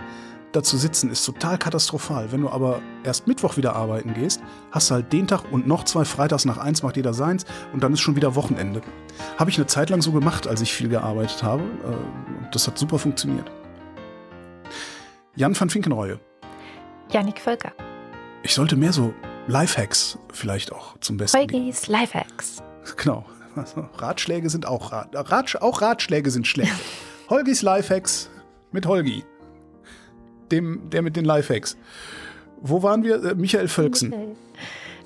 da 0.52 0.62
zu 0.64 0.78
sitzen, 0.78 1.10
ist 1.12 1.24
total 1.26 1.58
katastrophal. 1.58 2.32
Wenn 2.32 2.42
du 2.42 2.50
aber 2.50 2.82
erst 3.04 3.28
Mittwoch 3.28 3.58
wieder 3.58 3.76
arbeiten 3.76 4.14
gehst, 4.14 4.42
hast 4.72 4.90
du 4.90 4.96
halt 4.96 5.14
den 5.14 5.28
Tag 5.28 5.52
und 5.52 5.68
noch 5.68 5.84
zwei 5.86 6.06
Freitags 6.06 6.46
nach 6.46 6.58
eins 6.58 6.84
macht 6.84 6.98
jeder 6.98 7.14
seins 7.14 7.46
und 7.74 7.84
dann 7.84 7.94
ist 7.94 8.02
schon 8.02 8.16
wieder 8.16 8.36
Wochenende. 8.36 8.82
Habe 9.38 9.50
ich 9.50 9.58
eine 9.58 9.68
Zeit 9.68 9.90
lang 9.90 10.02
so 10.02 10.12
gemacht, 10.12 10.48
als 10.48 10.62
ich 10.62 10.74
viel 10.74 10.90
gearbeitet 10.90 11.42
habe. 11.44 11.64
Äh, 11.64 12.48
Das 12.52 12.68
hat 12.68 12.78
super 12.78 13.00
funktioniert. 13.00 13.50
Jan 15.36 15.58
van 15.58 15.70
Finkenreue. 15.70 16.20
Yannick 17.12 17.40
Völker. 17.40 17.72
Ich 18.44 18.54
sollte 18.54 18.76
mehr 18.76 18.92
so 18.94 19.14
Lifehacks 19.48 20.18
vielleicht 20.34 20.72
auch 20.72 20.98
zum 21.00 21.18
Besten 21.18 21.48
geben. 21.48 21.64
Heugis 21.66 21.88
Lifehacks. 21.88 22.58
Genau. 22.98 23.26
Also, 23.56 23.88
Ratschläge 23.98 24.50
sind 24.50 24.66
auch 24.66 24.92
Rat, 24.92 25.10
Rat, 25.14 25.62
auch 25.62 25.82
Ratschläge 25.82 26.32
sind 26.32 26.48
schlecht. 26.48 26.74
Holgis 27.30 27.62
Lifehacks 27.62 28.30
mit 28.72 28.86
Holgi. 28.86 29.24
Dem, 30.52 30.90
der 30.90 31.02
mit 31.02 31.16
den 31.16 31.26
Lifehacks. 31.26 31.78
Wo 32.62 32.84
waren 32.84 33.04
wir? 33.04 33.24
Äh, 33.24 33.36
Michael 33.36 33.68
Völksen. 33.68 34.14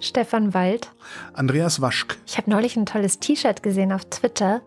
Stefan 0.02 0.54
Wald. 0.54 0.92
Andreas 1.34 1.82
Waschk. 1.82 2.18
Ich 2.26 2.38
habe 2.38 2.50
neulich 2.50 2.76
ein 2.76 2.86
tolles 2.86 3.20
T-Shirt 3.20 3.64
gesehen 3.64 3.92
auf 3.92 4.06
Twitter 4.06 4.62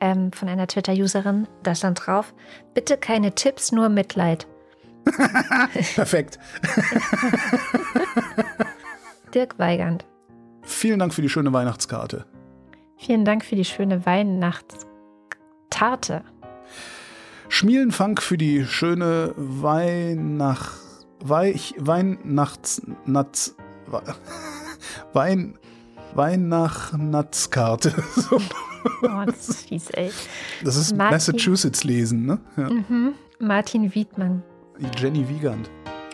ähm, 0.00 0.32
von 0.32 0.48
einer 0.48 0.66
Twitter-Userin. 0.66 1.48
Da 1.62 1.74
stand 1.74 2.06
drauf: 2.06 2.34
Bitte 2.74 2.96
keine 2.96 3.34
Tipps, 3.34 3.72
nur 3.72 3.88
Mitleid. 3.88 4.46
Perfekt. 5.94 6.38
Dirk 9.34 9.58
Weigand. 9.58 10.04
Vielen 10.62 10.98
Dank 10.98 11.14
für 11.14 11.22
die 11.22 11.28
schöne 11.28 11.52
Weihnachtskarte. 11.52 12.26
Vielen 12.96 13.24
Dank 13.24 13.44
für 13.44 13.56
die 13.56 13.64
schöne 13.64 14.04
Weihnachtstarte. 14.04 16.24
Schmielenfang 17.48 18.18
für 18.18 18.36
die 18.36 18.64
schöne 18.66 19.32
Weihnacht. 19.36 20.80
Weich, 21.20 21.74
Weihnachts. 21.78 22.82
Natz, 23.04 23.54
We- 23.86 24.02
Wein. 25.12 25.58
Weihnachtskarte. 26.14 27.92
So. 28.14 28.40
Oh, 29.02 29.24
das 29.26 29.48
ist 29.48 29.68
fies, 29.68 29.90
ey. 29.90 30.12
Das 30.62 30.76
ist 30.76 30.96
Martin. 30.96 31.16
Massachusetts 31.16 31.82
lesen, 31.82 32.24
ne? 32.24 32.38
Ja. 32.56 32.70
Mhm. 32.70 33.14
Martin 33.40 33.92
Wiedmann. 33.94 34.44
Jenny 34.96 35.28
Wiegand. 35.28 35.68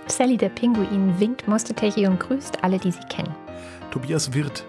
Sally 0.06 0.38
der 0.38 0.48
Pinguin 0.48 1.12
winkt 1.20 1.46
Mostetechi 1.46 2.06
und 2.06 2.18
grüßt 2.18 2.64
alle, 2.64 2.78
die 2.78 2.90
sie 2.90 3.04
kennen. 3.10 3.34
Tobias 3.90 4.32
Wirth. 4.32 4.64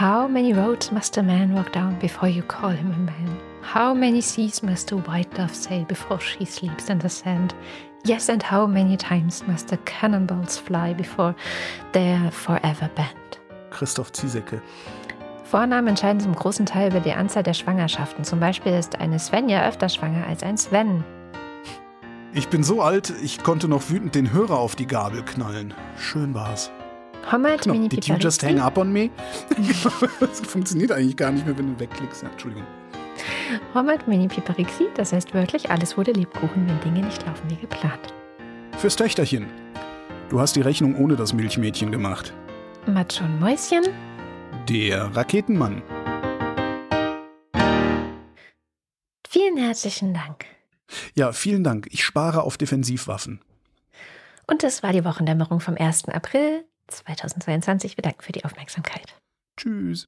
How 0.00 0.28
many 0.28 0.52
roads 0.52 0.90
must 0.90 1.16
a 1.16 1.22
man 1.22 1.54
walk 1.54 1.72
down 1.72 1.96
before 2.00 2.28
you 2.28 2.42
call 2.42 2.72
him 2.72 2.90
a 2.90 2.98
man? 2.98 3.36
How 3.74 3.92
many 3.94 4.20
seas 4.20 4.62
must 4.62 4.92
a 4.92 4.96
white 4.96 5.34
dove 5.34 5.54
sail 5.54 5.84
before 5.84 6.20
she 6.20 6.44
sleeps 6.44 6.88
in 6.88 7.00
the 7.00 7.08
sand? 7.08 7.52
Yes, 8.04 8.28
and 8.28 8.40
how 8.40 8.64
many 8.64 8.96
times 8.96 9.42
must 9.48 9.68
the 9.68 9.76
cannonballs 9.78 10.56
fly 10.56 10.94
before 10.94 11.34
they're 11.90 12.30
forever 12.30 12.88
banned? 12.94 13.38
Christoph 13.70 14.12
Ziesecke. 14.12 14.62
Vornamen 15.42 15.88
entscheiden 15.88 16.20
zum 16.20 16.34
großen 16.34 16.64
Teil 16.64 16.90
über 16.90 17.00
die 17.00 17.12
Anzahl 17.12 17.42
der 17.42 17.54
Schwangerschaften. 17.54 18.24
Zum 18.24 18.38
Beispiel 18.38 18.72
ist 18.72 19.00
eine 19.00 19.18
Svenja 19.18 19.66
öfter 19.68 19.88
schwanger 19.88 20.24
als 20.28 20.44
ein 20.44 20.56
Sven. 20.56 21.04
Ich 22.34 22.48
bin 22.48 22.62
so 22.62 22.82
alt, 22.82 23.12
ich 23.20 23.42
konnte 23.42 23.66
noch 23.66 23.90
wütend 23.90 24.14
den 24.14 24.32
Hörer 24.32 24.58
auf 24.58 24.76
die 24.76 24.86
Gabel 24.86 25.24
knallen. 25.24 25.74
Schön 25.98 26.34
war's. 26.34 26.70
Homert, 27.32 27.62
Genau. 27.62 27.74
Mini 27.74 27.88
Did 27.88 28.06
you 28.06 28.14
just 28.14 28.44
hang 28.44 28.60
up 28.60 28.78
on 28.78 28.92
me? 28.92 29.10
das 30.20 30.40
funktioniert 30.40 30.92
eigentlich 30.92 31.16
gar 31.16 31.32
nicht 31.32 31.44
mehr, 31.44 31.58
wenn 31.58 31.74
du 31.74 31.80
wegklickst. 31.80 32.22
Ja, 32.22 32.28
Entschuldigung. 32.28 32.66
Homert, 33.74 34.06
Mini 34.08 34.28
Piparixi, 34.28 34.88
das 34.94 35.12
heißt 35.12 35.34
wörtlich, 35.34 35.70
alles 35.70 35.96
wurde 35.96 36.12
Lebkuchen, 36.12 36.66
wenn 36.68 36.80
Dinge 36.80 37.04
nicht 37.06 37.24
laufen 37.26 37.48
wie 37.50 37.56
geplant. 37.56 38.12
Fürs 38.78 38.96
Töchterchen. 38.96 39.46
Du 40.28 40.40
hast 40.40 40.56
die 40.56 40.60
Rechnung 40.60 40.96
ohne 40.96 41.16
das 41.16 41.32
Milchmädchen 41.32 41.92
gemacht. 41.92 42.32
Matsch 42.86 43.20
und 43.20 43.40
Mäuschen, 43.40 43.84
Der 44.68 45.14
Raketenmann. 45.16 45.82
vielen 49.28 49.56
herzlichen 49.58 50.14
Dank. 50.14 50.44
Ja, 51.14 51.32
vielen 51.32 51.64
Dank. 51.64 51.88
Ich 51.90 52.04
spare 52.04 52.42
auf 52.42 52.56
Defensivwaffen. 52.56 53.40
Und 54.46 54.62
das 54.62 54.82
war 54.82 54.92
die 54.92 55.04
Wochendämmerung 55.04 55.60
vom 55.60 55.76
1. 55.76 56.08
April 56.08 56.64
2022. 56.88 57.96
Wir 57.96 58.02
danken 58.02 58.22
für 58.22 58.32
die 58.32 58.44
Aufmerksamkeit. 58.44 59.16
Tschüss. 59.56 60.06